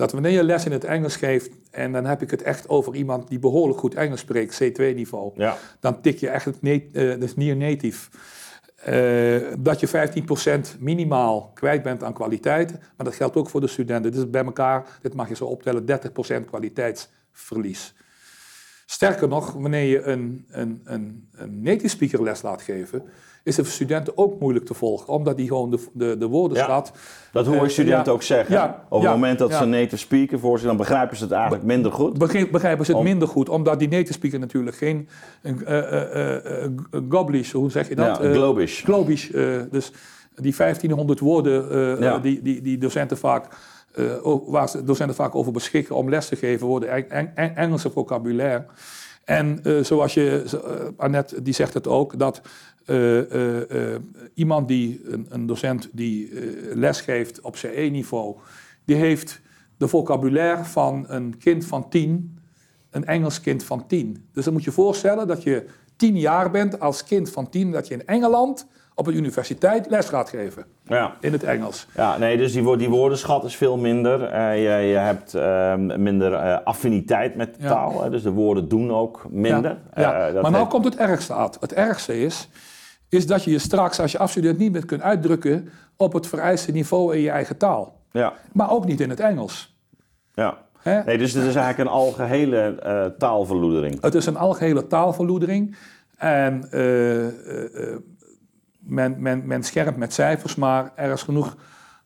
dat 0.00 0.12
wanneer 0.12 0.30
je 0.32 0.42
les 0.44 0.64
in 0.64 0.72
het 0.72 0.84
Engels 0.84 1.16
geeft, 1.16 1.50
en 1.70 1.92
dan 1.92 2.04
heb 2.04 2.22
ik 2.22 2.30
het 2.30 2.42
echt 2.42 2.68
over 2.68 2.94
iemand 2.94 3.28
die 3.28 3.38
behoorlijk 3.38 3.78
goed 3.78 3.94
Engels 3.94 4.20
spreekt, 4.20 4.62
C2-niveau, 4.62 5.32
Ja, 5.34 5.56
dan 5.80 6.00
tik 6.00 6.18
je 6.18 6.28
echt 6.28 6.44
het 6.44 6.62
nat- 6.62 6.82
eh, 6.92 7.20
dus 7.20 7.36
near 7.36 7.56
native. 7.56 8.10
Eh, 8.76 9.56
dat 9.58 9.80
je 9.80 9.88
15% 9.88 10.76
minimaal 10.78 11.50
kwijt 11.54 11.82
bent 11.82 12.02
aan 12.02 12.12
kwaliteit, 12.12 12.70
maar 12.70 13.06
dat 13.06 13.14
geldt 13.14 13.36
ook 13.36 13.48
voor 13.48 13.60
de 13.60 13.66
studenten. 13.66 14.12
Dus 14.12 14.30
bij 14.30 14.44
elkaar, 14.44 14.86
dit 15.02 15.14
mag 15.14 15.28
je 15.28 15.34
zo 15.36 15.44
optellen, 15.44 15.84
30% 15.86 16.46
kwaliteitsverlies. 16.46 17.94
Sterker 18.86 19.28
nog, 19.28 19.52
wanneer 19.52 19.84
je 19.84 20.02
een, 20.02 20.46
een, 20.50 20.80
een, 20.84 21.28
een 21.32 21.62
native 21.62 21.88
speaker 21.88 22.22
les 22.22 22.42
laat 22.42 22.62
geven, 22.62 23.02
is 23.44 23.56
het 23.56 23.64
voor 23.66 23.74
studenten 23.74 24.12
ook 24.18 24.40
moeilijk 24.40 24.66
te 24.66 24.74
volgen, 24.74 25.08
omdat 25.08 25.36
die 25.36 25.48
gewoon 25.48 25.70
de, 25.70 25.86
de, 25.92 26.16
de 26.18 26.26
woordenschat... 26.26 26.92
dat 27.32 27.46
hoor 27.46 27.54
je 27.54 27.60
Eh, 27.60 27.68
studenten 27.68 28.04
ja. 28.04 28.10
ook 28.12 28.22
zeggen. 28.22 28.54
Ja, 28.54 28.84
Op 28.88 29.02
het 29.02 29.10
moment 29.10 29.38
dat 29.38 29.54
ze 29.54 29.64
native 29.64 29.96
speaker 29.96 30.38
voor 30.38 30.58
zich, 30.58 30.66
dan 30.66 30.76
begrijpen 30.76 31.16
ze 31.16 31.22
het 31.22 31.32
eigenlijk 31.32 31.64
minder 31.64 31.92
goed. 31.92 32.18
Begrijp- 32.18 32.50
begrijpen 32.50 32.84
ze 32.84 32.90
het 32.90 33.00
Om- 33.00 33.06
minder 33.06 33.28
goed, 33.28 33.48
omdat 33.48 33.78
die 33.78 33.88
native 33.88 34.12
speaker 34.12 34.38
natuurlijk 34.38 34.76
geen 34.76 35.08
een, 35.42 35.64
eh, 35.64 36.64
goblish, 37.08 37.52
hoe 37.52 37.70
zeg 37.70 37.88
je 37.88 37.94
dat? 37.94 38.16
Globish. 38.18 38.84
Globish, 38.84 39.30
dus 39.70 39.92
die 40.34 40.54
1500 40.54 41.20
woorden 41.20 42.22
die, 42.22 42.42
die, 42.42 42.62
die 42.62 42.78
docenten 42.78 43.18
vaak, 43.18 43.46
o- 44.22 44.50
waar 44.50 44.68
ze- 44.68 44.84
docenten 44.84 45.16
vaak 45.16 45.34
over 45.34 45.52
beschikken 45.52 45.94
om 45.94 46.08
les 46.08 46.28
te 46.28 46.36
geven, 46.36 46.66
worden 46.66 46.90
Eng- 46.90 47.08
Eng- 47.08 47.30
Eng- 47.34 47.54
Engelse 47.56 47.90
vocabulaire. 47.90 48.64
En 49.24 49.60
zoals 49.82 50.14
je, 50.14 50.42
eh, 50.64 50.70
Annette 50.96 51.42
die 51.42 51.54
zegt 51.54 51.74
het 51.74 51.88
ook, 51.88 52.18
dat 52.18 52.40
iemand 54.34 54.68
die, 54.68 55.00
een, 55.04 55.26
een 55.28 55.46
docent 55.46 55.88
die 55.92 56.28
eh, 56.28 56.74
les 56.74 57.00
geeft 57.00 57.40
op 57.40 57.56
CE-niveau, 57.56 58.36
die 58.84 58.96
heeft 58.96 59.40
de 59.76 59.88
vocabulaire 59.88 60.64
van 60.64 61.04
een 61.08 61.38
kind 61.38 61.64
van 61.64 61.88
tien, 61.88 62.38
een 62.90 63.04
Engels 63.04 63.40
kind 63.40 63.64
van 63.64 63.86
tien. 63.86 64.28
Dus 64.32 64.44
dan 64.44 64.52
moet 64.52 64.64
je 64.64 64.72
voorstellen 64.72 65.28
dat 65.28 65.42
je 65.42 65.66
tien 65.96 66.18
jaar 66.18 66.50
bent 66.50 66.80
als 66.80 67.04
kind 67.04 67.30
van 67.30 67.48
tien, 67.48 67.70
dat 67.70 67.88
je 67.88 67.94
in 67.94 68.06
Engeland 68.06 68.66
op 69.00 69.06
een 69.06 69.16
universiteit 69.16 69.90
les 69.90 70.08
gaat 70.08 70.28
geven 70.28 70.64
Ja. 70.84 71.14
in 71.20 71.32
het 71.32 71.42
Engels. 71.42 71.86
Ja, 71.96 72.18
nee, 72.18 72.36
dus 72.36 72.52
die, 72.52 72.76
die 72.76 72.88
woordenschat 72.88 73.44
is 73.44 73.56
veel 73.56 73.76
minder. 73.76 74.22
Eh, 74.24 74.54
je, 74.56 74.86
je 74.88 74.96
hebt 74.96 75.34
ehm, 75.34 76.02
minder 76.02 76.32
eh, 76.34 76.58
affiniteit 76.64 77.34
met 77.36 77.54
de 77.54 77.62
Ja. 77.62 77.68
taal. 77.68 78.02
Hè, 78.02 78.10
dus 78.10 78.22
de 78.22 78.30
woorden 78.30 78.68
doen 78.68 78.90
ook 78.92 79.26
minder. 79.30 79.78
Ja. 79.94 80.26
Eh, 80.26 80.34
dat 80.34 80.42
maar 80.42 80.50
nou 80.50 80.66
komt 80.68 80.84
het 80.84 80.96
ergste 80.96 81.34
uit. 81.34 81.56
Het 81.60 81.72
ergste 81.74 82.20
is, 82.20 82.48
is 83.08 83.26
dat 83.26 83.44
je 83.44 83.50
je 83.50 83.58
straks 83.58 84.00
als 84.00 84.12
je 84.12 84.18
afstudeert 84.18 84.58
niet 84.58 84.72
meer 84.72 84.86
kunt 84.86 85.02
uitdrukken 85.02 85.68
op 85.96 86.12
het 86.12 86.26
vereiste 86.26 86.72
niveau 86.72 87.14
in 87.16 87.20
je 87.20 87.30
eigen 87.30 87.56
taal. 87.56 88.00
ja, 88.12 88.32
Maar 88.52 88.70
ook 88.70 88.84
niet 88.86 89.00
in 89.00 89.10
het 89.10 89.20
Engels. 89.20 89.76
ja. 90.34 90.56
Hè? 90.80 91.02
Nee, 91.04 91.18
dus 91.18 91.32
het 91.32 91.44
is 91.46 91.54
eigenlijk 91.54 91.88
een 91.88 91.94
algehele 91.96 92.58
eh 92.82 93.04
taalverloedering. 93.18 94.00
Het 94.02 94.14
is 94.14 94.26
een 94.26 94.36
algehele 94.36 94.86
taalverloedering. 94.86 95.76
En 96.16 96.68
men, 98.90 99.16
men, 99.18 99.42
men 99.46 99.62
scherpt 99.62 99.96
met 99.96 100.12
cijfers, 100.14 100.54
maar 100.54 100.92
er 100.94 101.12
is 101.12 101.22
genoeg 101.22 101.56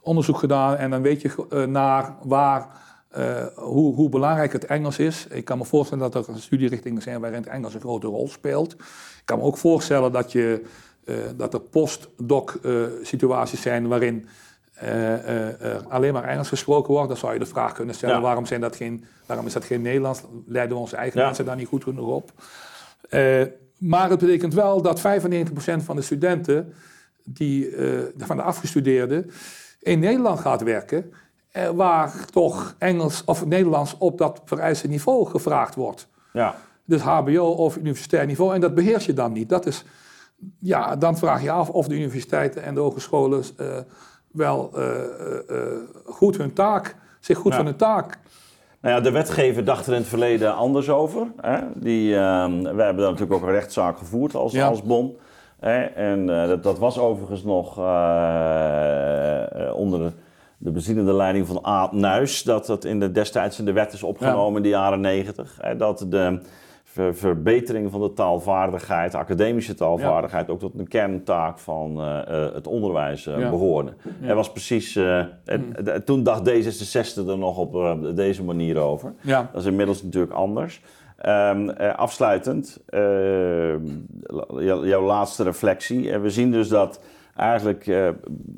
onderzoek 0.00 0.38
gedaan. 0.38 0.76
En 0.76 0.90
dan 0.90 1.02
weet 1.02 1.20
je 1.22 1.46
eh, 1.50 1.64
naar 1.64 2.14
waar, 2.22 2.66
eh, 3.08 3.46
hoe, 3.54 3.94
hoe 3.94 4.08
belangrijk 4.08 4.52
het 4.52 4.64
Engels 4.64 4.98
is. 4.98 5.26
Ik 5.30 5.44
kan 5.44 5.58
me 5.58 5.64
voorstellen 5.64 6.10
dat 6.10 6.28
er 6.28 6.40
studierrichtingen 6.40 7.02
zijn 7.02 7.20
waarin 7.20 7.40
het 7.40 7.48
Engels 7.48 7.74
een 7.74 7.80
grote 7.80 8.06
rol 8.06 8.28
speelt. 8.28 8.72
Ik 8.72 9.22
kan 9.24 9.38
me 9.38 9.44
ook 9.44 9.56
voorstellen 9.58 10.12
dat, 10.12 10.32
je, 10.32 10.64
eh, 11.04 11.14
dat 11.36 11.54
er 11.54 11.60
postdoc 11.60 12.58
eh, 12.62 12.72
situaties 13.02 13.60
zijn 13.62 13.88
waarin 13.88 14.28
er 14.74 15.84
alleen 15.88 16.12
maar 16.12 16.24
Engels 16.24 16.48
gesproken 16.48 16.92
wordt. 16.92 17.08
Dan 17.08 17.16
zou 17.16 17.32
je 17.32 17.38
de 17.38 17.46
vraag 17.46 17.72
kunnen 17.72 17.94
stellen, 17.94 18.14
Ja. 18.16 18.20
waarom, 18.22 18.46
zijn 18.46 18.60
dat 18.60 18.76
geen, 18.76 19.04
waarom 19.26 19.46
is 19.46 19.52
dat 19.52 19.64
geen 19.64 19.82
Nederlands? 19.82 20.22
Leiden 20.46 20.76
we 20.76 20.82
onze 20.82 20.96
eigen 20.96 21.20
Ja. 21.20 21.26
mensen 21.26 21.44
daar 21.44 21.56
niet 21.56 21.68
goed 21.68 21.82
genoeg 21.82 22.08
op? 22.08 22.32
Maar 23.84 24.10
het 24.10 24.18
betekent 24.18 24.54
wel 24.54 24.82
dat 24.82 25.00
95% 25.00 25.02
van 25.84 25.96
de 25.96 26.02
studenten, 26.02 26.72
die, 27.24 27.76
eh, 27.76 27.98
van 28.16 28.36
de 28.36 28.42
afgestudeerden, 28.42 29.30
in 29.80 29.98
Nederland 29.98 30.40
gaat 30.40 30.62
werken, 30.62 31.12
eh, 31.50 31.68
waar 31.68 32.24
toch 32.24 32.74
Engels 32.78 33.22
of 33.24 33.46
Nederlands 33.46 33.96
op 33.98 34.18
dat 34.18 34.42
vereiste 34.44 34.88
niveau 34.88 35.26
gevraagd 35.26 35.74
wordt. 35.74 36.08
Ja, 36.32 36.56
Dus 36.84 37.00
HBO 37.00 37.44
of 37.46 37.76
universitair 37.76 38.26
niveau, 38.26 38.54
en 38.54 38.60
dat 38.60 38.74
beheers 38.74 39.06
je 39.06 39.12
dan 39.12 39.32
niet. 39.32 39.48
Dat 39.48 39.66
is, 39.66 39.84
ja, 40.58 40.96
dan 40.96 41.18
vraag 41.18 41.42
je 41.42 41.50
af 41.50 41.70
of 41.70 41.86
de 41.86 41.94
universiteiten 41.94 42.62
en 42.62 42.74
de 42.74 42.80
hogescholen 42.80 43.44
eh, 43.56 43.78
wel 44.32 44.72
goed 46.04 46.36
hun 46.36 46.52
taak, 46.52 46.94
zich 47.20 47.38
goed 47.38 47.50
Ja. 47.50 47.56
van 47.56 47.66
hun 47.66 47.76
taak 47.76 48.18
Nou 48.84 48.96
ja, 48.96 49.02
de 49.02 49.10
wetgever 49.10 49.64
dacht 49.64 49.86
er 49.86 49.92
in 49.92 49.98
het 49.98 50.08
verleden 50.08 50.54
anders 50.54 50.88
over. 50.90 51.26
Hè? 51.40 51.58
Die, 51.74 52.16
ehm, 52.16 52.62
we 52.62 52.66
hebben 52.66 52.96
daar 52.96 53.10
natuurlijk 53.10 53.32
ook 53.32 53.42
een 53.42 53.50
rechtszaak 53.54 53.98
gevoerd 53.98 54.34
als, 54.34 54.52
Ja. 54.52 54.66
als 54.66 54.82
bon. 54.82 55.16
Hè? 55.60 55.82
En 55.82 56.40
eh, 56.40 56.48
dat, 56.48 56.62
dat 56.62 56.78
was 56.78 56.98
overigens 56.98 57.42
nog 57.44 57.78
eh, 57.78 59.66
eh, 59.66 59.74
onder 59.76 59.98
de, 59.98 60.12
de 60.58 60.70
bezielende 60.70 61.12
leiding 61.12 61.46
van 61.46 61.64
Aad 61.64 61.92
Nuis. 61.92 62.42
Dat 62.42 62.66
dat 62.66 62.84
in 62.84 63.00
de, 63.00 63.12
destijds 63.12 63.58
in 63.58 63.64
de 63.64 63.72
wet 63.72 63.92
is 63.92 64.02
opgenomen 64.02 64.56
in 64.56 64.62
de 64.62 64.68
jaren 64.68 65.00
negentig. 65.00 65.60
Dat 65.76 66.06
de 66.08 66.40
ver- 66.94 67.14
verbetering 67.14 67.90
van 67.90 68.00
de 68.00 68.12
taalvaardigheid, 68.12 69.12
de 69.12 69.18
academische 69.18 69.74
taalvaardigheid, 69.74 70.48
ook 70.50 70.58
tot 70.60 70.78
een 70.78 70.88
kerntaak 70.88 71.58
van 71.58 72.00
eh, 72.00 72.44
eh, 72.46 72.54
het 72.54 72.66
onderwijs 72.66 73.26
eh, 73.26 73.38
Ja. 73.38 73.50
behoorde. 73.50 73.92
Er 74.22 74.34
was 74.34 74.50
precies, 74.52 74.96
eh, 74.96 75.24
toen 76.04 76.22
dacht 76.22 76.48
D66 76.50 77.26
er 77.28 77.38
nog 77.38 77.58
op 77.58 77.98
deze 78.16 78.44
manier 78.44 78.78
over. 78.78 79.12
Dat 79.52 79.60
is 79.60 79.66
inmiddels 79.68 80.02
natuurlijk 80.02 80.32
anders. 80.32 80.80
Ehm, 81.16 81.68
eh, 81.68 81.94
afsluitend, 81.94 82.80
ehm, 82.86 83.80
jou- 84.58 84.86
jouw 84.88 85.02
laatste 85.04 85.42
reflectie. 85.42 86.10
Eh, 86.12 86.20
we 86.20 86.30
zien 86.30 86.50
dus 86.50 86.68
dat 86.68 87.00
eigenlijk 87.36 87.86
eh, 87.86 88.08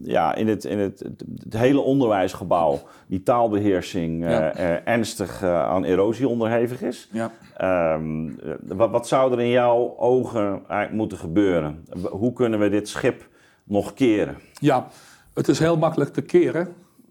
ja, 0.02 0.34
in, 0.34 0.48
het, 0.48 0.64
in 0.64 0.78
het, 0.78 0.98
het, 1.44 1.52
hele 1.56 1.80
onderwijsgebouw 1.80 2.80
die 3.06 3.22
taalbeheersing 3.22 4.24
eh, 4.24 4.30
Ja. 4.30 4.54
ernstig 4.84 5.42
eh, 5.42 5.62
aan 5.62 5.84
erosie 5.84 6.28
onderhevig 6.28 6.82
is. 6.82 7.08
Ja. 7.12 7.30
Ehm, 7.56 8.28
eh, 8.28 8.54
wat, 8.66 8.90
wat 8.90 9.08
zou 9.08 9.32
er 9.32 9.40
in 9.40 9.48
jouw 9.48 9.94
ogen 9.98 10.44
eigenlijk 10.50 10.92
moeten 10.92 11.18
gebeuren? 11.18 11.84
Hoe 12.10 12.32
kunnen 12.32 12.58
we 12.58 12.68
dit 12.68 12.88
schip 12.88 13.28
nog 13.64 13.94
keren? 13.94 14.36
Ja, 14.52 14.86
het 15.34 15.48
is 15.48 15.58
heel 15.58 15.76
makkelijk 15.76 16.12
te 16.12 16.22
keren, 16.22 16.68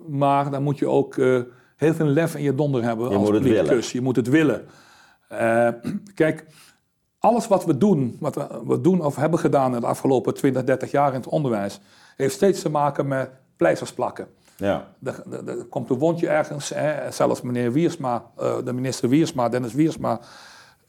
maar 0.08 0.52
dan 0.52 0.64
moet 0.64 0.80
je 0.80 0.88
ook 0.88 1.16
heel 1.76 1.94
veel 1.94 2.06
lef 2.06 2.36
in 2.36 2.44
je 2.44 2.56
donder 2.56 2.84
hebben 2.84 3.10
Je 3.10 3.16
als 3.16 3.24
moet 3.24 3.34
het 3.34 3.44
politicus. 3.44 3.70
willen. 3.70 3.90
Je 3.92 4.02
moet 4.02 4.16
het 4.16 4.30
willen. 4.30 4.66
Kijk, 6.16 6.46
alles 7.26 7.48
wat 7.48 7.66
we 7.66 7.78
doen, 7.78 8.18
wat 8.20 8.36
we, 8.68 8.82
doen 8.82 9.02
of 9.02 9.16
hebben 9.16 9.40
gedaan 9.40 9.74
in 9.76 9.80
de 9.80 9.88
afgelopen 9.88 10.34
20, 10.34 10.64
30 10.64 10.92
jaar 10.92 11.10
in 11.10 11.20
het 11.20 11.28
onderwijs, 11.28 11.80
heeft 12.16 12.36
steeds 12.36 12.62
te 12.62 12.70
maken 12.70 13.08
met 13.08 13.30
pleisters 13.58 13.94
plakken. 13.94 14.28
Ja, 14.58 14.88
Er, 15.04 15.24
er- 15.32 15.48
er 15.48 15.66
komt 15.66 15.90
een 15.90 15.98
wondje 15.98 16.28
ergens. 16.28 16.70
Hè. 16.70 17.12
Zelfs 17.12 17.42
meneer 17.42 17.72
Wiersma, 17.72 18.24
eh, 18.38 18.56
de 18.64 18.74
minister 18.74 19.10
Wiersma, 19.10 19.50
Dennis 19.50 19.74
Wiersma, 19.74 20.20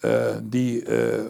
eh, 0.00 0.10
die, 0.42 0.84
eh, 0.84 1.24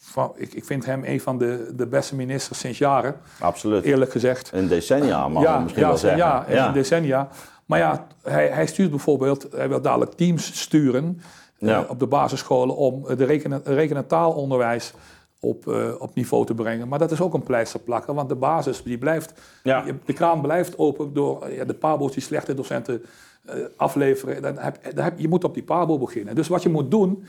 van, 0.00 0.32
ik, 0.36 0.54
ik 0.54 0.64
vind 0.64 0.84
hem 0.84 1.04
een 1.04 1.20
van 1.20 1.38
de, 1.38 1.72
de 1.76 1.86
beste 1.86 2.14
ministers 2.16 2.58
sinds 2.58 2.78
jaren, 2.78 3.16
absoluut. 3.40 3.84
eerlijk 3.84 4.10
gezegd. 4.10 4.50
Een 4.52 4.68
decennia 4.68 5.28
mag 5.28 5.62
misschien 5.62 5.82
ja, 5.82 5.88
wel 5.88 5.98
zeggen. 5.98 6.18
Ja, 6.18 6.46
in 6.46 6.72
decennia. 6.72 7.28
Maar 7.66 7.78
ja, 7.78 8.06
hij, 8.22 8.48
hij 8.48 8.66
stuurt 8.66 8.90
bijvoorbeeld, 8.90 9.46
hij 9.52 9.68
wil 9.68 9.80
dadelijk 9.80 10.12
teams 10.12 10.60
sturen 10.60 11.20
Ja. 11.68 11.86
op 11.88 11.98
de 11.98 12.06
basisscholen 12.06 12.76
om 12.76 13.04
de 13.16 13.24
rekenen, 13.24 13.60
reken- 13.64 13.96
en 13.96 14.06
taalonderwijs 14.06 14.92
op, 15.40 15.68
eh, 15.68 15.88
op 15.98 16.14
niveau 16.14 16.46
te 16.46 16.54
brengen. 16.54 16.88
Maar 16.88 16.98
dat 16.98 17.10
is 17.10 17.20
ook 17.20 17.34
een 17.34 17.42
pleister 17.42 17.80
plakken, 17.80 18.14
want 18.14 18.28
de 18.28 18.34
basis 18.34 18.82
die 18.82 18.98
blijft, 18.98 19.32
Ja. 19.62 19.84
de 20.04 20.12
kraan 20.12 20.40
blijft 20.40 20.78
open 20.78 21.12
door 21.14 21.42
eh, 21.42 21.56
ja, 21.56 21.64
de 21.64 21.74
pabo's 21.74 22.12
die 22.12 22.22
slechte 22.22 22.54
docenten 22.54 23.02
eh, 23.46 23.54
afleveren. 23.76 24.42
Dan 24.42 24.58
heb, 24.58 24.94
dan 24.94 25.04
heb, 25.04 25.18
je 25.18 25.28
moet 25.28 25.44
op 25.44 25.54
die 25.54 25.62
pabo 25.62 25.98
beginnen. 25.98 26.34
Dus 26.34 26.48
wat 26.48 26.62
je 26.62 26.68
moet 26.68 26.90
doen, 26.90 27.24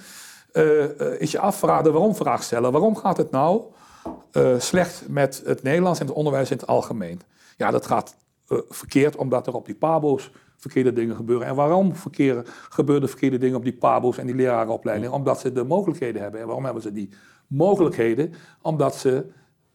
eh, 0.51 0.83
eh, 0.83 1.21
is 1.21 1.31
je 1.31 1.39
afvragen, 1.39 1.91
waarom 1.93 2.15
vraag 2.15 2.43
stellen. 2.43 2.71
Waarom 2.71 2.95
gaat 2.95 3.17
het 3.17 3.31
nou 3.31 3.61
eh, 4.31 4.59
slecht 4.59 5.03
met 5.07 5.41
het 5.45 5.63
Nederlands 5.63 5.99
en 5.99 6.05
het 6.07 6.15
onderwijs 6.15 6.51
in 6.51 6.57
het 6.57 6.67
algemeen? 6.67 7.21
Ja, 7.57 7.71
dat 7.71 7.85
gaat 7.85 8.15
eh, 8.47 8.57
verkeerd 8.69 9.15
omdat 9.15 9.47
er 9.47 9.53
op 9.55 9.65
die 9.65 9.75
pabo's 9.75 10.31
verkeerde 10.61 10.93
dingen 10.93 11.15
gebeuren. 11.15 11.47
En 11.47 11.55
waarom 11.55 11.95
verkeer, 11.95 12.43
gebeuren 12.69 13.09
verkeerde 13.09 13.37
dingen 13.37 13.55
op 13.57 13.63
die 13.63 13.77
pabo's 13.77 14.17
en 14.17 14.25
die 14.25 14.35
lerarenopleidingen? 14.35 15.11
Omdat 15.13 15.39
ze 15.39 15.51
de 15.51 15.63
mogelijkheden 15.63 16.21
hebben. 16.21 16.39
En 16.39 16.45
waarom 16.45 16.65
hebben 16.65 16.83
ze 16.83 16.91
die 16.91 17.09
mogelijkheden? 17.47 18.33
Omdat 18.61 18.95
ze 18.95 19.25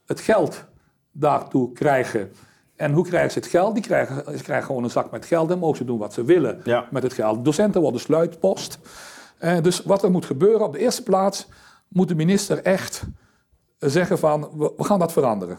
het 0.07 0.21
geld 0.21 0.65
daartoe 1.13 1.73
krijgen. 1.73 2.33
En 2.77 2.93
hoe 2.93 3.05
krijgen 3.07 3.31
ze 3.31 3.39
het 3.39 3.49
geld? 3.49 3.75
Die 3.75 3.83
krijgen, 3.83 4.39
ze 4.39 4.43
krijgen 4.43 4.67
gewoon 4.67 4.85
een 4.85 4.91
zak 4.91 5.11
met 5.11 5.25
geld 5.27 5.51
en 5.51 5.59
mogen 5.59 5.77
ze 5.77 5.85
doen 5.85 5.99
wat 5.99 6.13
ze 6.13 6.25
willen 6.25 6.61
Ja. 6.65 6.89
met 6.91 7.03
het 7.03 7.13
geld. 7.13 7.45
Docenten 7.45 7.81
worden 7.81 8.01
sluitpost. 8.01 8.79
Eh, 9.39 9.61
dus 9.63 9.83
wat 9.83 10.03
er 10.03 10.11
moet 10.11 10.25
gebeuren, 10.25 10.67
op 10.67 10.73
de 10.73 10.79
eerste 10.79 11.03
plaats 11.03 11.49
moet 11.89 12.09
de 12.09 12.15
minister 12.15 12.63
echt 12.63 13.05
zeggen 13.79 14.19
van, 14.19 14.51
we, 14.57 14.73
we 14.77 14.85
gaan 14.85 14.99
dat 14.99 15.13
veranderen. 15.13 15.59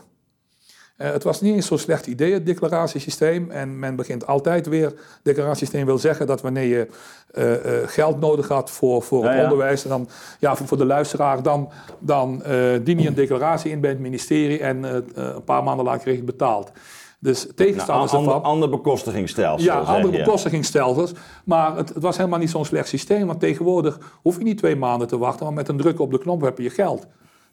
Eh, 0.98 1.12
het 1.12 1.24
was 1.24 1.42
niet 1.42 1.56
eens 1.56 1.68
zo'n 1.68 1.78
slecht 1.78 2.08
idee, 2.08 2.34
het 2.34 2.46
declaratiesysteem. 2.46 3.52
En 3.52 3.80
men 3.80 3.96
begint 3.96 4.28
altijd 4.28 4.68
weer, 4.68 4.86
het 4.86 4.98
declaratiesysteem 5.24 5.86
wil 5.86 5.98
zeggen 5.98 6.28
dat 6.28 6.42
wanneer 6.42 6.64
je 6.64 6.88
eh, 7.32 7.82
eh, 7.82 7.88
geld 7.90 8.20
nodig 8.20 8.48
had 8.48 8.72
voor, 8.72 9.02
voor 9.02 9.24
Ja, 9.24 9.30
het 9.30 9.38
ja. 9.38 9.44
onderwijs, 9.44 9.84
en 9.84 9.90
dan, 9.90 10.08
ja, 10.40 10.56
voor, 10.56 10.68
voor 10.68 10.78
de 10.78 10.86
luisteraar, 10.86 11.44
dan, 11.44 11.70
dan 12.00 12.44
dien 12.84 13.00
je 13.00 13.08
een 13.08 13.14
declaratie 13.14 13.72
in 13.72 13.80
bij 13.80 13.90
het 13.90 14.00
ministerie 14.00 14.60
en 14.60 14.84
een 15.14 15.44
paar 15.44 15.64
maanden 15.64 15.86
later 15.86 16.02
kreeg 16.02 16.14
je 16.16 16.22
het 16.22 16.38
betaald. 16.38 16.72
Dus 17.20 17.44
Nou, 17.44 17.54
tegenstanders 17.56 18.12
ander, 18.12 18.34
ervan... 18.34 18.52
ander 18.52 18.70
bekostigingsstelsel, 18.70 19.66
Ja, 19.74 19.80
andere 19.80 20.18
je. 20.18 20.24
bekostigingsstelsels. 20.24 21.12
Maar 21.44 21.76
het, 21.76 21.90
het 21.90 22.04
was 22.04 22.18
helemaal 22.18 22.40
niet 22.40 22.50
zo'n 22.50 22.66
slecht 22.66 22.88
systeem. 22.88 23.28
Want 23.28 23.40
tegenwoordig 23.40 24.00
hoef 24.22 24.38
je 24.38 24.44
niet 24.44 24.58
twee 24.58 24.76
maanden 24.76 25.08
te 25.08 25.18
wachten. 25.18 25.46
Maar 25.46 25.54
met 25.56 25.68
een 25.68 25.78
druk 25.78 26.00
op 26.00 26.12
de 26.12 26.20
knop 26.20 26.42
heb 26.42 26.58
je 26.58 26.64
je 26.64 26.70
geld. 26.70 27.08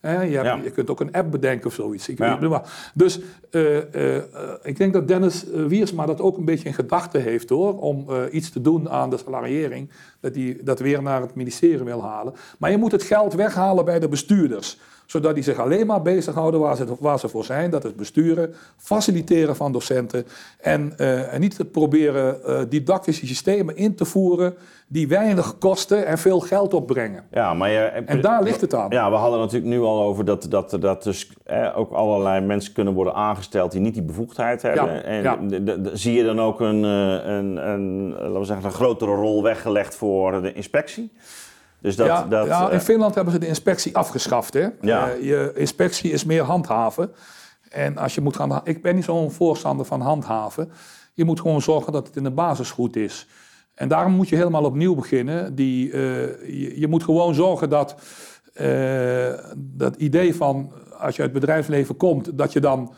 Hè, 0.04 0.22
je, 0.22 0.34
hebt- 0.36 0.46
Ja. 0.46 0.60
je 0.64 0.70
kunt 0.70 0.90
ook 0.90 1.00
een 1.00 1.12
app 1.12 1.30
bedenken 1.30 1.66
of 1.66 1.74
zoiets. 1.74 2.08
Ik, 2.08 2.18
Ja. 2.18 2.34
bedoel 2.34 2.50
maar. 2.50 2.90
Dus 2.94 3.20
eh, 3.50 4.16
eh, 4.16 4.22
ik 4.62 4.76
denk 4.76 4.92
dat 4.92 5.08
Dennis 5.08 5.50
eh, 5.50 5.64
Wiersma 5.64 6.06
dat 6.06 6.20
ook 6.20 6.36
een 6.36 6.44
beetje 6.44 6.68
in 6.68 6.74
gedachten 6.74 7.22
heeft 7.22 7.48
hoor. 7.48 7.78
Om 7.80 8.06
iets 8.30 8.50
te 8.50 8.60
doen 8.60 8.90
aan 8.90 9.10
de 9.10 9.16
salariering. 9.24 9.90
Dat 10.20 10.34
hij 10.34 10.58
dat 10.62 10.78
weer 10.80 11.02
naar 11.02 11.20
het 11.20 11.34
ministerie 11.34 11.84
wil 11.84 12.02
halen. 12.02 12.34
Maar 12.58 12.70
je 12.70 12.76
moet 12.76 12.92
het 12.92 13.02
geld 13.02 13.34
weghalen 13.34 13.84
bij 13.84 13.98
de 13.98 14.08
bestuurders 14.08 14.78
zodat 15.06 15.34
die 15.34 15.44
zich 15.44 15.58
alleen 15.58 15.86
maar 15.86 16.02
bezighouden 16.02 16.60
waar 16.60 16.76
ze, 16.76 16.86
waar 16.98 17.18
ze 17.18 17.28
voor 17.28 17.44
zijn. 17.44 17.70
Dat 17.70 17.84
is 17.84 17.94
besturen, 17.94 18.54
faciliteren 18.76 19.56
van 19.56 19.72
docenten. 19.72 20.26
En, 20.60 20.92
eh, 20.96 21.32
en 21.34 21.40
niet 21.40 21.56
te 21.56 21.64
proberen 21.64 22.44
eh, 22.44 22.60
didactische 22.68 23.26
systemen 23.26 23.76
in 23.76 23.94
te 23.94 24.04
voeren 24.04 24.54
die 24.86 25.08
weinig 25.08 25.58
kosten 25.58 26.06
en 26.06 26.18
veel 26.18 26.40
geld 26.40 26.74
opbrengen. 26.74 27.24
Ja, 27.30 27.54
maar 27.54 27.70
je, 27.70 27.78
En 27.78 28.20
daar 28.20 28.42
ligt 28.42 28.60
het 28.60 28.74
aan. 28.74 28.90
Ja, 28.90 29.10
we 29.10 29.16
hadden 29.16 29.38
natuurlijk 29.38 29.72
nu 29.72 29.80
al 29.80 30.02
over 30.02 30.24
dat, 30.24 30.46
dat, 30.48 30.76
dat 30.80 31.02
dus 31.02 31.30
eh, 31.44 31.72
ook 31.78 31.92
allerlei 31.92 32.40
mensen 32.40 32.72
kunnen 32.72 32.94
worden 32.94 33.14
aangesteld 33.14 33.72
die 33.72 33.80
niet 33.80 33.94
die 33.94 34.02
bevoegdheid 34.02 34.62
hebben. 34.62 34.94
Ja, 34.94 35.02
en 35.02 35.22
ja. 35.22 35.38
zie 35.92 36.14
je 36.14 36.24
dan 36.24 36.40
ook 36.40 36.60
een, 36.60 36.84
eh, 36.84 37.34
een, 37.34 37.68
een, 37.68 38.08
laten 38.10 38.38
we 38.38 38.44
zeggen, 38.44 38.66
een 38.66 38.72
grotere 38.72 39.14
rol 39.14 39.42
weggelegd 39.42 39.94
voor 39.96 40.42
de 40.42 40.52
inspectie? 40.52 41.12
Dus 41.84 41.96
dat, 41.96 42.06
ja, 42.06 42.26
dat, 42.26 42.46
ja, 42.46 42.70
in 42.70 42.78
eh, 42.78 42.84
Finland 42.84 43.14
hebben 43.14 43.32
ze 43.32 43.38
de 43.38 43.46
inspectie 43.46 43.96
afgeschaft. 43.96 44.54
Hè? 44.54 44.68
Ja. 44.80 45.10
Eh, 45.10 45.24
je 45.24 45.52
inspectie 45.54 46.10
is 46.10 46.24
meer 46.24 46.42
handhaven. 46.42 47.12
En 47.70 47.96
als 47.96 48.14
je 48.14 48.20
moet 48.20 48.36
gaan, 48.36 48.60
ik 48.64 48.82
ben 48.82 48.94
niet 48.94 49.04
zo'n 49.04 49.30
voorstander 49.30 49.86
van 49.86 50.00
handhaven. 50.00 50.70
Je 51.14 51.24
moet 51.24 51.40
gewoon 51.40 51.62
zorgen 51.62 51.92
dat 51.92 52.06
het 52.06 52.16
in 52.16 52.22
de 52.22 52.30
basis 52.30 52.70
goed 52.70 52.96
is. 52.96 53.26
En 53.74 53.88
daarom 53.88 54.12
moet 54.12 54.28
je 54.28 54.36
helemaal 54.36 54.64
opnieuw 54.64 54.94
beginnen. 54.94 55.54
Die, 55.54 55.92
eh, 55.92 56.00
je, 56.60 56.80
je 56.80 56.88
moet 56.88 57.04
gewoon 57.04 57.34
zorgen 57.34 57.70
dat 57.70 57.94
eh, 58.54 59.32
dat 59.56 59.96
idee 59.96 60.34
van 60.34 60.72
als 60.98 61.16
je 61.16 61.22
uit 61.22 61.30
het 61.30 61.40
bedrijfsleven 61.40 61.96
komt, 61.96 62.38
dat 62.38 62.52
je 62.52 62.60
dan. 62.60 62.94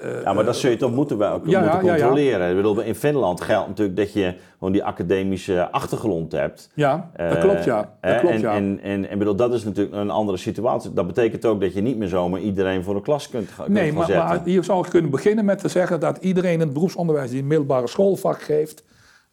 Eh, 0.00 0.22
ja, 0.22 0.32
maar 0.32 0.44
dat 0.44 0.56
zul 0.56 0.70
je 0.70 0.76
toch 0.76 0.92
moeten, 0.94 1.18
wel, 1.18 1.28
ja, 1.44 1.60
moeten 1.60 1.60
ja, 1.60 1.80
ja. 1.80 1.80
controleren. 1.80 2.50
Ik 2.50 2.56
bedoel, 2.56 2.80
in 2.80 2.94
Finland 2.94 3.40
geldt 3.40 3.68
natuurlijk 3.68 3.96
dat 3.96 4.12
je 4.12 4.34
gewoon 4.58 4.72
die 4.72 4.84
academische 4.84 5.70
achtergrond 5.70 6.32
hebt. 6.32 6.70
ja, 6.74 7.10
dat 7.16 7.36
Eh, 7.36 7.40
klopt 7.42 7.64
ja. 7.64 7.92
Dat 8.00 8.20
klopt, 8.20 8.34
en, 8.34 8.40
ja. 8.40 8.54
en, 8.54 8.78
en, 8.82 9.08
en 9.08 9.18
bedoel, 9.18 9.36
dat 9.36 9.52
is 9.54 9.64
natuurlijk 9.64 9.96
een 9.96 10.10
andere 10.10 10.38
situatie. 10.38 10.92
Dat 10.92 11.06
betekent 11.06 11.44
ook 11.46 11.60
dat 11.60 11.74
je 11.74 11.80
niet 11.80 11.96
meer 11.96 12.08
zomaar 12.08 12.40
iedereen 12.40 12.84
voor 12.84 12.94
een 12.96 13.02
klas 13.02 13.28
kunt, 13.28 13.50
Nee, 13.66 13.86
gaan 13.86 13.94
maar, 13.94 14.06
zetten. 14.06 14.26
maar 14.26 14.48
je 14.48 14.62
zou 14.62 14.88
kunnen 14.88 15.10
beginnen 15.10 15.44
met 15.44 15.58
te 15.58 15.68
zeggen 15.68 16.00
dat 16.00 16.16
iedereen 16.20 16.52
in 16.52 16.60
het 16.60 16.72
beroepsonderwijs 16.72 17.30
die 17.30 17.40
een 17.40 17.46
middelbare 17.46 17.86
schoolvak 17.86 18.42
geeft, 18.42 18.84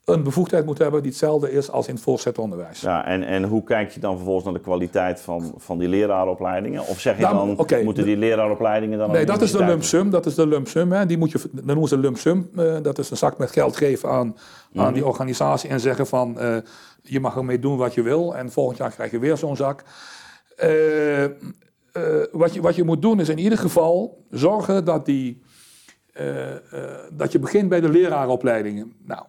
een 0.06 0.24
bevoegdheid 0.24 0.66
moet 0.66 0.78
hebben 0.78 1.02
die 1.02 1.12
hetzelfde 1.12 1.52
is 1.52 1.72
als 1.72 1.88
in 1.88 1.94
het 1.94 2.04
voortgezet 2.04 2.38
onderwijs. 2.38 2.82
Ja, 2.82 3.06
en, 3.06 3.24
en 3.24 3.44
hoe 3.44 3.64
kijk 3.64 3.92
je 3.92 4.00
dan 4.00 4.16
vervolgens 4.16 4.46
naar 4.46 4.54
de 4.54 4.60
kwaliteit 4.60 5.22
van, 5.22 5.54
van 5.58 5.78
die 5.78 5.88
leraaropleidingen? 5.88 6.88
Of 6.88 7.00
zeg 7.00 7.16
je 7.16 7.22
Nou, 7.22 7.56
dan, 7.56 7.84
moeten 7.84 8.06
die 8.06 8.18
leraaropleidingen 8.18 8.98
dan 8.98 9.12
Nee, 9.12 9.26
dat 9.26 9.42
is 9.42 9.52
de 9.52 9.66
lump 9.66 9.84
sum. 9.84 10.10
Dat 10.10 10.26
is 10.26 10.36
de 10.36 10.48
lump 10.48 10.68
sum. 10.68 10.92
Hè. 10.92 11.06
Die 11.06 11.18
moet 11.18 11.32
je, 11.32 11.40
dat 11.52 11.66
noemen 11.66 11.88
ze 11.88 11.98
lump 11.98 12.18
sum. 12.18 12.50
Eh, 12.56 12.76
dat 12.82 12.98
is 12.98 13.12
een 13.12 13.18
zak 13.18 13.38
met 13.38 13.52
geld 13.52 13.78
geven 13.78 14.10
aan, 14.10 14.38
aan 14.76 14.94
die 14.94 15.06
organisatie 15.06 15.70
en 15.70 15.80
zeggen 15.80 16.08
van 16.08 16.40
eh, 16.40 16.58
je 17.02 17.20
mag 17.20 17.36
ermee 17.36 17.60
doen 17.60 17.78
wat 17.78 17.94
je 17.94 18.02
wil 18.02 18.36
en 18.36 18.52
volgend 18.52 18.78
jaar 18.78 18.92
krijg 18.92 19.12
je 19.12 19.20
weer 19.20 19.38
zo'n 19.38 19.56
zak. 19.56 19.84
Eh, 20.56 21.26
wat, 22.32 22.54
je, 22.54 22.62
wat 22.62 22.76
je 22.76 22.84
moet 22.84 23.02
doen 23.02 23.20
is 23.20 23.30
in 23.30 23.40
ieder 23.40 23.58
geval 23.58 24.26
zorgen 24.30 24.86
dat, 24.86 25.06
die, 25.06 25.42
dat 27.12 27.32
je 27.32 27.40
begint 27.40 27.70
bij 27.70 27.82
de 27.82 27.90
leraaropleidingen. 27.90 28.94
Nou, 29.06 29.24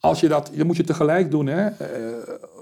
als 0.00 0.20
je 0.20 0.28
dat, 0.28 0.50
je 0.52 0.64
moet 0.64 0.76
je 0.76 0.84
tegelijk 0.84 1.30
doen, 1.30 1.46
hè, 1.46 1.66
eh, 1.66 1.78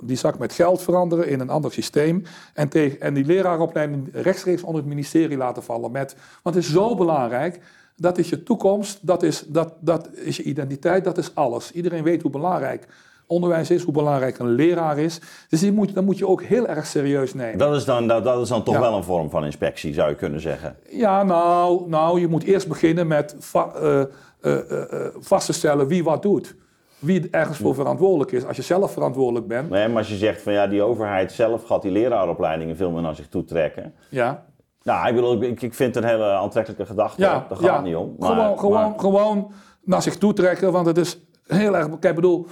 die 0.00 0.16
zak 0.16 0.38
met 0.38 0.52
geld 0.52 0.82
veranderen 0.82 1.28
in 1.28 1.40
een 1.40 1.50
ander 1.50 1.72
systeem. 1.72 2.22
En, 2.54 2.68
tegen, 2.68 3.00
en 3.00 3.14
die 3.14 3.24
leraaropleiding 3.24 4.08
rechtstreeks 4.12 4.62
onder 4.62 4.80
het 4.80 4.88
ministerie 4.90 5.36
laten 5.36 5.62
vallen. 5.62 5.90
Met, 5.90 6.16
want 6.42 6.56
het 6.56 6.64
is 6.64 6.72
zo 6.72 6.94
belangrijk, 6.94 7.60
dat 7.96 8.18
is 8.18 8.28
je 8.28 8.42
toekomst, 8.42 8.98
dat 9.06 9.22
is, 9.22 9.44
dat, 9.46 9.72
dat 9.80 10.08
is 10.14 10.36
je 10.36 10.42
identiteit, 10.42 11.04
dat 11.04 11.18
is 11.18 11.34
alles. 11.34 11.72
Iedereen 11.72 12.02
weet 12.02 12.22
hoe 12.22 12.30
belangrijk 12.30 12.86
onderwijs 13.26 13.70
is, 13.70 13.82
hoe 13.82 13.92
belangrijk 13.92 14.38
een 14.38 14.48
leraar 14.54 14.98
is. 14.98 15.20
Dus 15.48 15.60
die 15.60 15.72
moet, 15.72 15.94
dat 15.94 16.04
moet 16.04 16.18
je 16.18 16.26
ook 16.26 16.42
heel 16.42 16.66
erg 16.68 16.86
serieus 16.86 17.34
nemen. 17.34 17.58
Dat 17.58 17.74
is 17.74 17.84
dan, 17.84 18.06
dat, 18.08 18.24
dat 18.24 18.42
is 18.42 18.48
dan 18.48 18.62
toch 18.62 18.74
Ja. 18.74 18.80
wel 18.80 18.96
een 18.96 19.04
vorm 19.04 19.30
van 19.30 19.44
inspectie, 19.44 19.94
zou 19.94 20.08
je 20.08 20.14
kunnen 20.14 20.40
zeggen. 20.40 20.76
Ja, 20.90 21.22
nou, 21.22 21.88
nou, 21.88 22.20
je 22.20 22.28
moet 22.28 22.42
eerst 22.42 22.68
beginnen 22.68 23.06
met 23.06 23.34
va- 23.38 23.72
eh, 23.74 24.00
eh, 24.40 25.06
vast 25.18 25.46
te 25.46 25.52
stellen 25.52 25.86
wie 25.86 26.04
wat 26.04 26.22
doet. 26.22 26.54
Wie 26.98 27.28
ergens 27.30 27.58
voor 27.58 27.74
verantwoordelijk 27.74 28.32
is. 28.32 28.44
Als 28.46 28.56
je 28.56 28.62
zelf 28.62 28.92
verantwoordelijk 28.92 29.46
bent, 29.46 29.70
Nee, 29.70 29.88
maar 29.88 29.96
als 29.98 30.08
je 30.08 30.16
zegt 30.16 30.42
van 30.42 30.52
ja, 30.52 30.66
die 30.66 30.82
overheid 30.82 31.32
zelf 31.32 31.64
gaat 31.64 31.82
die 31.82 31.90
leraaropleidingen 31.90 32.76
veel 32.76 32.90
meer 32.90 33.02
naar 33.02 33.14
zich 33.14 33.28
toe 33.28 33.44
trekken. 33.44 33.94
ja. 34.08 34.46
Nou, 34.82 35.08
ik 35.08 35.14
bedoel, 35.14 35.42
ik, 35.42 35.62
ik 35.62 35.74
vind 35.74 35.94
het 35.94 36.04
een 36.04 36.10
hele 36.10 36.24
aantrekkelijke 36.24 36.86
gedachte. 36.86 37.20
Ja, 37.20 37.32
Daar 37.48 37.56
gaat 37.56 37.60
ja. 37.66 37.74
het 37.74 37.84
niet 37.84 37.96
om. 37.96 38.14
Maar- 38.18 38.28
gewoon, 38.30 38.58
gewoon, 38.58 38.72
maar- 38.90 38.98
gewoon 39.00 39.52
naar 39.84 40.02
zich 40.02 40.16
toe 40.16 40.32
trekken, 40.32 40.72
want 40.72 40.86
het 40.86 40.98
is 40.98 41.18
heel 41.46 41.76
erg. 41.76 41.88
Kijk, 41.88 42.04
ik 42.04 42.14
bedoel, 42.14 42.46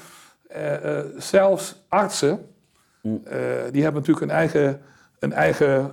eh, 0.48 0.98
eh, 0.98 1.04
zelfs 1.16 1.84
artsen, 1.88 2.46
Hm. 3.00 3.08
eh, 3.24 3.38
die 3.70 3.82
hebben 3.82 4.00
natuurlijk 4.00 4.20
een 4.20 4.36
eigen, 4.36 4.80
een 5.18 5.32
eigen 5.32 5.92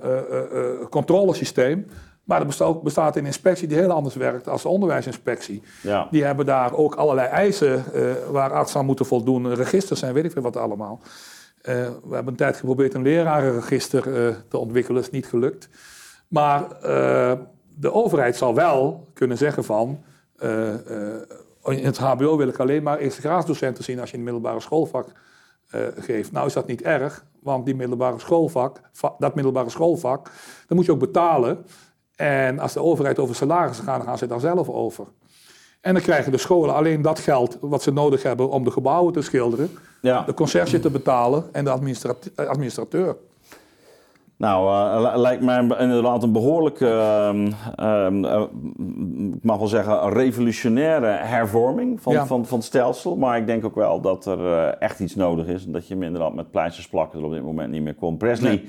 controlesysteem. 0.90 1.86
Maar 2.24 2.40
er 2.40 2.46
bestaat, 2.46 2.82
bestaat 2.82 3.16
een 3.16 3.26
inspectie 3.26 3.68
die 3.68 3.78
heel 3.78 3.90
anders 3.90 4.14
werkt 4.14 4.48
als 4.48 4.62
de 4.62 4.68
onderwijsinspectie. 4.68 5.62
Ja. 5.82 6.08
Die 6.10 6.24
hebben 6.24 6.46
daar 6.46 6.74
ook 6.74 6.94
allerlei 6.94 7.28
eisen 7.28 7.92
eh, 7.92 8.12
waar 8.30 8.52
artsen 8.52 8.80
aan 8.80 8.86
moeten 8.86 9.06
voldoen. 9.06 9.54
Registers 9.54 10.02
en 10.02 10.14
weet 10.14 10.24
ik 10.24 10.32
veel 10.32 10.42
wat 10.42 10.56
allemaal. 10.56 11.00
Eh, 11.62 11.74
we 12.04 12.14
hebben 12.14 12.32
een 12.32 12.36
tijd 12.38 12.56
geprobeerd 12.56 12.94
een 12.94 13.02
lerarenregister 13.02 14.26
eh, 14.26 14.34
te 14.48 14.58
ontwikkelen. 14.58 15.02
is 15.02 15.10
niet 15.10 15.26
gelukt. 15.26 15.68
Maar 16.28 16.68
de 17.76 17.92
overheid 17.92 18.36
zal 18.36 18.54
wel 18.54 19.08
kunnen 19.14 19.38
zeggen 19.38 19.64
van... 19.64 20.02
in 21.64 21.84
het 21.84 21.98
hbo 21.98 22.36
wil 22.36 22.48
ik 22.48 22.58
alleen 22.58 22.82
maar 22.82 22.98
eerste 22.98 23.20
graadsdocenten 23.20 23.84
zien 23.84 24.00
als 24.00 24.10
je 24.10 24.16
een 24.16 24.22
middelbare 24.22 24.60
schoolvak 24.60 25.12
geeft. 25.98 26.32
Nou 26.32 26.46
is 26.46 26.52
dat 26.52 26.66
niet 26.66 26.82
erg, 26.82 27.24
want 27.42 27.64
die 27.64 27.74
middelbare 27.74 28.18
schoolvak, 28.18 28.80
va- 28.92 29.14
dat 29.18 29.34
middelbare 29.34 29.70
schoolvak, 29.70 30.30
dat 30.66 30.76
moet 30.76 30.86
je 30.86 30.92
ook 30.92 30.98
betalen. 30.98 31.64
En 32.16 32.58
als 32.58 32.72
de 32.72 32.82
overheid 32.82 33.18
over 33.18 33.34
salarissen 33.34 33.84
gaat, 33.84 33.96
dan 33.98 34.06
gaan 34.06 34.18
ze 34.18 34.26
daar 34.26 34.40
zelf 34.40 34.68
over. 34.68 35.06
En 35.80 35.92
dan 35.94 36.02
krijgen 36.02 36.32
de 36.32 36.38
scholen 36.38 36.74
alleen 36.74 37.02
dat 37.02 37.18
geld 37.18 37.58
wat 37.60 37.82
ze 37.82 37.92
nodig 37.92 38.22
hebben 38.22 38.50
om 38.50 38.64
de 38.64 38.70
gebouwen 38.70 39.12
te 39.12 39.22
schilderen, 39.22 39.70
Ja. 40.00 40.22
de 40.22 40.34
conciërge 40.34 40.80
te 40.80 40.90
betalen 40.90 41.44
en 41.52 41.64
de 41.64 41.70
eh, 41.70 42.46
administrateur. 42.48 43.16
Nou, 44.36 45.00
li- 45.02 45.20
lijkt 45.20 45.42
mij 45.42 45.58
inderdaad 45.60 46.22
een 46.22 46.32
behoorlijke, 46.32 46.86
ehm, 46.88 47.52
ehm, 47.76 48.24
eh, 48.24 48.42
ik 49.34 49.42
mag 49.44 49.58
wel 49.58 49.66
zeggen, 49.68 50.08
revolutionaire 50.12 51.06
hervorming 51.06 52.02
van, 52.02 52.12
Ja. 52.12 52.26
van, 52.26 52.46
van 52.46 52.58
het 52.58 52.66
stelsel. 52.66 53.16
Maar 53.16 53.36
ik 53.38 53.46
denk 53.46 53.64
ook 53.64 53.74
wel 53.74 54.00
dat 54.00 54.26
er 54.26 54.66
echt 54.68 55.00
iets 55.00 55.14
nodig 55.14 55.46
is. 55.46 55.66
En 55.66 55.72
dat 55.72 55.88
je 55.88 55.94
inderdaad 55.94 56.34
met 56.34 56.50
pleisters 56.50 56.88
plakken 56.88 57.18
er 57.18 57.24
op 57.24 57.32
dit 57.32 57.42
moment 57.42 57.70
niet 57.70 57.82
meer 57.82 57.94
komt. 57.94 58.18
Presley, 58.18 58.50
Nee. 58.50 58.68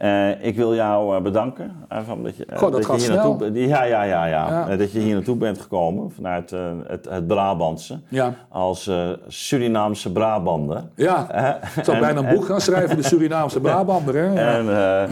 Eh, 0.00 0.44
ik 0.44 0.56
wil 0.56 0.74
jou 0.74 1.16
eh, 1.16 1.22
bedanken. 1.22 1.76
eh, 1.88 1.98
van 2.06 2.22
dat 2.22 2.36
je, 2.36 2.46
Goh, 2.54 2.70
dat 2.72 2.80
je 2.80 2.86
gaat 2.86 3.00
hier 3.00 3.14
naartoe, 3.14 3.52
ja, 3.52 3.82
ja, 3.82 4.02
ja, 4.02 4.24
ja. 4.26 4.48
Ja. 4.68 4.76
Dat 4.76 4.92
je 4.92 4.98
hier 4.98 5.14
naartoe 5.14 5.36
bent 5.36 5.60
gekomen 5.60 6.10
vanuit 6.10 6.50
het, 6.86 7.08
het 7.08 7.26
Brabantse. 7.26 8.00
Ja, 8.08 8.34
Als 8.48 8.90
Surinaamse 9.28 10.12
Brabander. 10.12 10.84
ja. 10.94 11.58
Ik 11.76 11.84
zou 11.84 11.98
bijna 11.98 12.20
een 12.20 12.34
boek 12.34 12.44
gaan 12.44 12.60
schrijven, 12.60 12.96
de 12.96 13.02
Surinaamse 13.02 13.60
Brabander. 13.66 14.14
Hè? 14.14 14.26
Ja. 14.32 15.06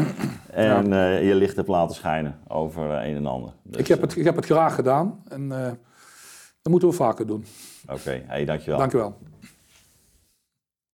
En, 0.52 0.92
en 0.92 1.24
je 1.24 1.34
licht 1.34 1.56
hebt 1.56 1.68
laten 1.68 1.94
schijnen 1.94 2.34
over 2.46 2.90
een 2.90 3.16
en 3.16 3.26
ander. 3.26 3.50
Dus, 3.62 3.80
ik, 3.80 3.88
heb 3.88 4.00
het, 4.00 4.16
ik 4.16 4.24
heb 4.24 4.36
het 4.36 4.44
graag 4.44 4.74
gedaan 4.74 5.22
en 5.28 5.48
dat 6.62 6.70
moeten 6.70 6.88
we 6.88 6.94
vaker 6.94 7.26
doen. 7.26 7.44
Oké, 7.92 8.22
hey, 8.26 8.44
dankjewel. 8.44 8.78
Dank 8.78 8.92
u 8.92 8.98
wel. 8.98 9.14